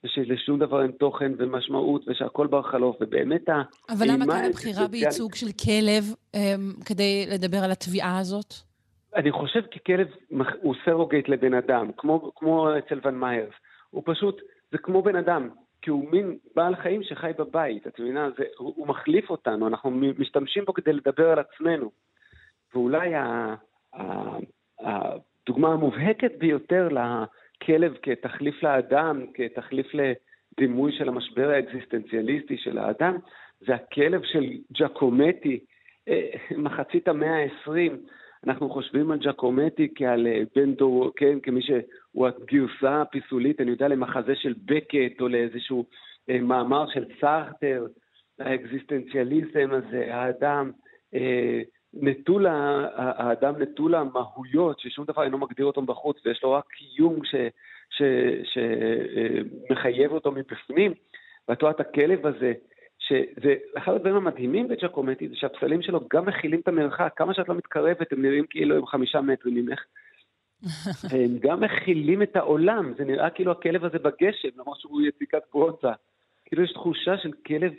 ושלשום 0.04 0.60
דבר 0.60 0.82
אין 0.82 0.92
תוכן 0.92 1.32
ומשמעות, 1.38 2.08
ושהכול 2.08 2.48
בר 2.48 2.62
חלוף, 2.62 2.98
ובאמת 3.02 3.50
ה... 3.50 3.62
אבל 3.90 4.06
למה 4.12 4.26
כאן 4.26 4.46
הבחירה 4.50 4.88
בייצוג 4.88 5.36
של 5.36 5.48
כלב 5.66 6.04
um, 6.36 6.86
כדי 6.86 7.26
לדבר 7.34 7.58
על 7.58 7.72
התביעה 7.72 8.20
הזאת? 8.20 8.54
אני 9.16 9.32
חושב 9.32 9.62
כי 9.72 9.80
כלב 9.86 10.08
הוא 10.62 10.76
סרוגייט 10.86 11.30
לבן 11.30 11.54
אדם, 11.54 11.92
כמו, 11.98 12.32
כמו 12.36 12.78
אצל 12.78 13.00
ון 13.04 13.20
מיירס. 13.20 13.54
הוא 13.90 14.04
פשוט, 14.06 14.42
זה 14.72 14.78
כמו 14.78 15.02
בן 15.02 15.16
אדם, 15.16 15.50
כי 15.82 15.90
הוא 15.90 16.12
מין 16.12 16.38
בעל 16.56 16.76
חיים 16.76 17.04
שחי 17.04 17.32
בבית, 17.38 17.88
את 17.88 18.00
מבינה? 18.00 18.30
זה, 18.38 18.44
הוא, 18.58 18.74
הוא 18.76 18.88
מחליף 18.88 19.30
אותנו, 19.30 19.68
אנחנו 19.68 19.92
משתמשים 20.18 20.66
בו 20.66 20.74
כדי 20.74 20.94
לדבר 20.94 21.30
על 21.30 21.40
עצמנו. 21.40 21.92
ואולי 22.74 23.16
ה, 23.16 23.56
ה, 23.94 24.02
הדוגמה 24.80 25.74
המובהקת 25.74 26.32
ביותר 26.38 26.90
לכלב 27.62 27.94
כתחליף 28.02 28.64
לאדם, 28.64 29.26
כתחליף 29.34 29.88
לדימוי 29.94 30.92
של 30.92 31.10
המשבר 31.10 31.50
האקזיסטנציאליסטי 31.50 32.58
של 32.58 32.78
האדם, 32.78 33.18
זה 33.60 33.76
הכלב 33.76 34.22
של 34.24 34.44
ג'קומטי, 34.74 35.60
אה, 36.08 36.30
מחצית 36.58 37.08
המאה 37.08 37.44
ה-20. 37.44 37.92
אנחנו 38.48 38.70
חושבים 38.70 39.12
על 39.12 39.20
ג'קומטי 39.20 39.88
כעל 39.96 40.28
אה, 40.28 40.42
בן 40.56 40.74
דור, 40.74 41.12
כן, 41.16 41.40
כמי 41.44 41.62
שהוא 41.62 42.28
הגרסה 42.28 43.02
הפיסולית, 43.02 43.62
אני 43.62 43.72
יודע, 43.72 43.88
למחזה 43.88 44.36
של 44.36 44.54
בקט 44.66 45.22
או 45.22 45.28
לאיזשהו 45.28 45.86
אה, 46.30 46.40
מאמר 46.42 46.86
של 46.94 47.06
סארטר, 47.22 47.86
האקזיסטנציאליזם 48.40 49.70
הזה, 49.72 50.16
האדם 50.16 50.72
נטול, 51.94 52.46
האדם 52.96 53.62
נטול 53.62 53.96
המהויות, 53.96 54.80
ששום 54.80 55.06
דבר 55.06 55.24
אינו 55.24 55.38
מגדיר 55.38 55.66
אותו 55.66 55.82
בחוץ, 55.82 56.18
ויש 56.26 56.44
לו 56.44 56.52
רק 56.52 56.64
קיום 56.68 57.20
שמחייב 59.70 60.12
אותו 60.12 60.32
מבפנים, 60.32 60.94
ואת 61.48 61.62
רואה 61.62 61.72
את 61.74 61.80
הכלב 61.80 62.28
הזה, 62.28 62.54
שזה 63.00 63.56
אחד 63.78 63.94
הדברים 63.94 64.16
המדהימים 64.16 64.68
בג'קומטי, 64.68 65.30
זה 65.30 65.36
שהפסלים 65.36 65.82
שלו 65.82 66.00
גם 66.14 66.26
מכילים 66.26 66.60
את 66.60 66.68
המרחק, 66.68 67.14
כמה 67.16 67.34
שאת 67.34 67.50
לא 67.50 67.56
מתקרבת, 67.56 68.14
הם 68.14 68.22
נראים 68.22 68.46
כאילו 68.50 68.76
הם 68.76 68.86
חמישה 68.86 69.22
מטרים 69.22 69.56
ממך. 69.56 69.80
הם 71.14 71.38
גם 71.40 71.60
מכילים 71.60 72.22
את 72.22 72.36
העולם, 72.36 72.94
זה 72.98 73.06
נראה 73.06 73.30
כאילו 73.30 73.52
הכלב 73.52 73.86
הזה 73.86 74.00
בגשם, 74.00 74.50
למרות 74.58 74.80
שהוא 74.80 75.02
יציקת 75.02 75.42
ברונזה. 75.54 75.88
כאילו 76.46 76.64
יש 76.64 76.74
תחושה 76.74 77.18
של 77.18 77.32
כלב, 77.48 77.74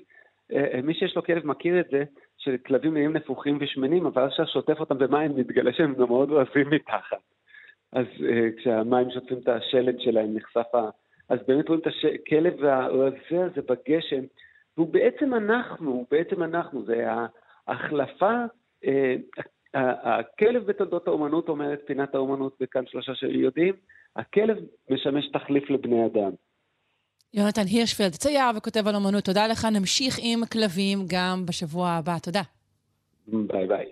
אה, 0.52 0.74
אה, 0.74 0.82
מי 0.82 0.94
שיש 0.94 1.16
לו 1.16 1.24
כלב 1.24 1.46
מכיר 1.46 1.80
את 1.80 1.86
זה, 1.90 2.04
שכלבים 2.44 2.92
נהיים 2.94 3.12
נפוחים 3.12 3.58
ושמנים, 3.60 4.06
אבל 4.06 4.28
כשאתה 4.28 4.46
שוטף 4.46 4.80
אותם 4.80 4.98
במים, 4.98 5.36
מתגלה 5.36 5.72
שהם 5.72 5.94
גם 5.94 6.08
מאוד 6.08 6.32
רעבים 6.32 6.70
מתחת. 6.70 7.16
אז 7.92 8.06
uh, 8.18 8.58
כשהמים 8.58 9.10
שוטפים 9.10 9.38
את 9.38 9.48
השלד 9.48 10.00
שלהם, 10.00 10.34
נחשף 10.34 10.74
ה... 10.74 10.88
אז 11.28 11.38
באמת 11.48 11.68
רואים 11.68 11.82
את 11.82 11.86
הכלב 12.14 12.64
הרזה 12.64 13.44
הזה 13.44 13.62
בגשם, 13.68 14.24
והוא 14.76 14.92
בעצם 14.92 15.34
אנחנו, 15.34 15.90
הוא 15.90 16.06
בעצם 16.10 16.42
אנחנו, 16.42 16.84
זה 16.84 17.06
ההחלפה, 17.68 18.32
אה, 18.84 19.16
הכלב 19.74 20.66
בתולדות 20.66 21.08
האומנות 21.08 21.48
אומרת 21.48 21.80
פינת 21.86 22.14
האומנות 22.14 22.56
וכאן 22.60 22.86
שלושה 22.86 23.14
שיודעים, 23.14 23.74
הכלב 24.16 24.56
משמש 24.90 25.28
תחליף 25.28 25.70
לבני 25.70 26.06
אדם. 26.06 26.30
יונתן 27.34 27.66
הירשפלד, 27.66 28.12
צייר 28.12 28.44
וכותב 28.56 28.88
על 28.88 28.94
אומנות, 28.94 29.24
תודה 29.24 29.46
לך. 29.46 29.64
נמשיך 29.64 30.18
עם 30.22 30.46
כלבים 30.46 31.04
גם 31.06 31.46
בשבוע 31.46 31.90
הבא. 31.90 32.18
תודה. 32.18 32.42
ביי 33.26 33.66
ביי. 33.66 33.86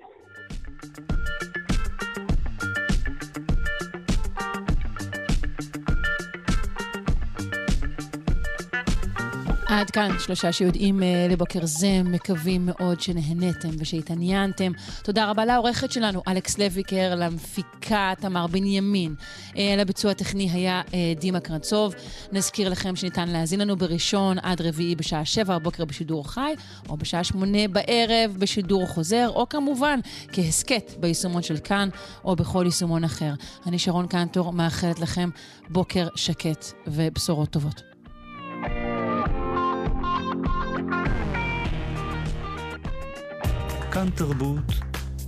עד 9.70 9.90
כאן 9.90 10.10
שלושה 10.18 10.52
שיודעים 10.52 11.02
אה, 11.02 11.26
לבוקר 11.30 11.60
זה, 11.62 12.02
מקווים 12.05 12.66
מאוד 12.66 13.01
שנהניתם 13.01 13.68
ושהתעניינתם. 13.78 14.72
תודה 15.02 15.30
רבה 15.30 15.44
לעורכת 15.44 15.92
שלנו, 15.92 16.22
אלכס 16.28 16.59
לויקר, 16.59 17.14
למפיקה 17.16 18.12
תמר 18.20 18.47
בנימין. 18.47 19.14
אה, 19.56 19.74
לביצוע 19.78 20.10
הטכני 20.10 20.51
היה 20.51 20.82
אה, 20.94 21.12
דימה 21.20 21.40
קרנצוב. 21.40 21.94
נזכיר 22.32 22.68
לכם 22.68 22.97
שניתן 22.97 23.28
להאזין 23.28 23.60
לנו 23.60 23.76
בראשון 23.76 24.38
עד 24.38 24.60
רביעי 24.60 24.97
בשעה 24.97 25.24
שבע 25.24 25.59
בבוקר 25.59 25.84
בשידור 25.84 26.28
חי, 26.28 26.55
או 26.88 26.97
בשעה 26.97 27.24
שמונה 27.24 27.68
בערב 27.68 28.36
בשידור 28.38 28.86
חוזר, 28.86 29.28
או 29.28 29.48
כמובן 29.48 30.01
כהסכת 30.32 30.92
ביישומון 31.01 31.42
של 31.42 31.59
כאן, 31.59 31.88
או 32.24 32.36
בכל 32.36 32.62
יישומון 32.64 33.05
אחר. 33.05 33.32
אני 33.66 33.78
שרון 33.78 34.06
קנטור, 34.06 34.52
מאחלת 34.52 35.01
לכם 35.01 35.30
בוקר 35.68 36.09
שקט 36.16 36.64
ובשורות 36.86 37.51
טובות. 37.51 37.90
כאן 43.93 44.11
תרבות, 44.11 44.73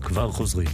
כבר 0.00 0.32
חוזרים. 0.32 0.68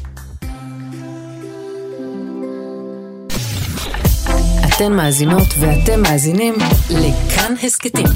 אתן 4.69 4.93
מאזינות 4.93 5.47
ואתם 5.60 6.02
מאזינים 6.02 6.55
לכאן 6.90 7.55
הסכתים. 7.62 8.06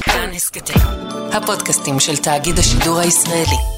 כאן 0.00 0.30
הסכתים, 0.34 0.82
הפודקאסטים 1.32 2.00
של 2.00 2.16
תאגיד 2.16 2.58
השידור 2.58 2.98
הישראלי. 2.98 3.73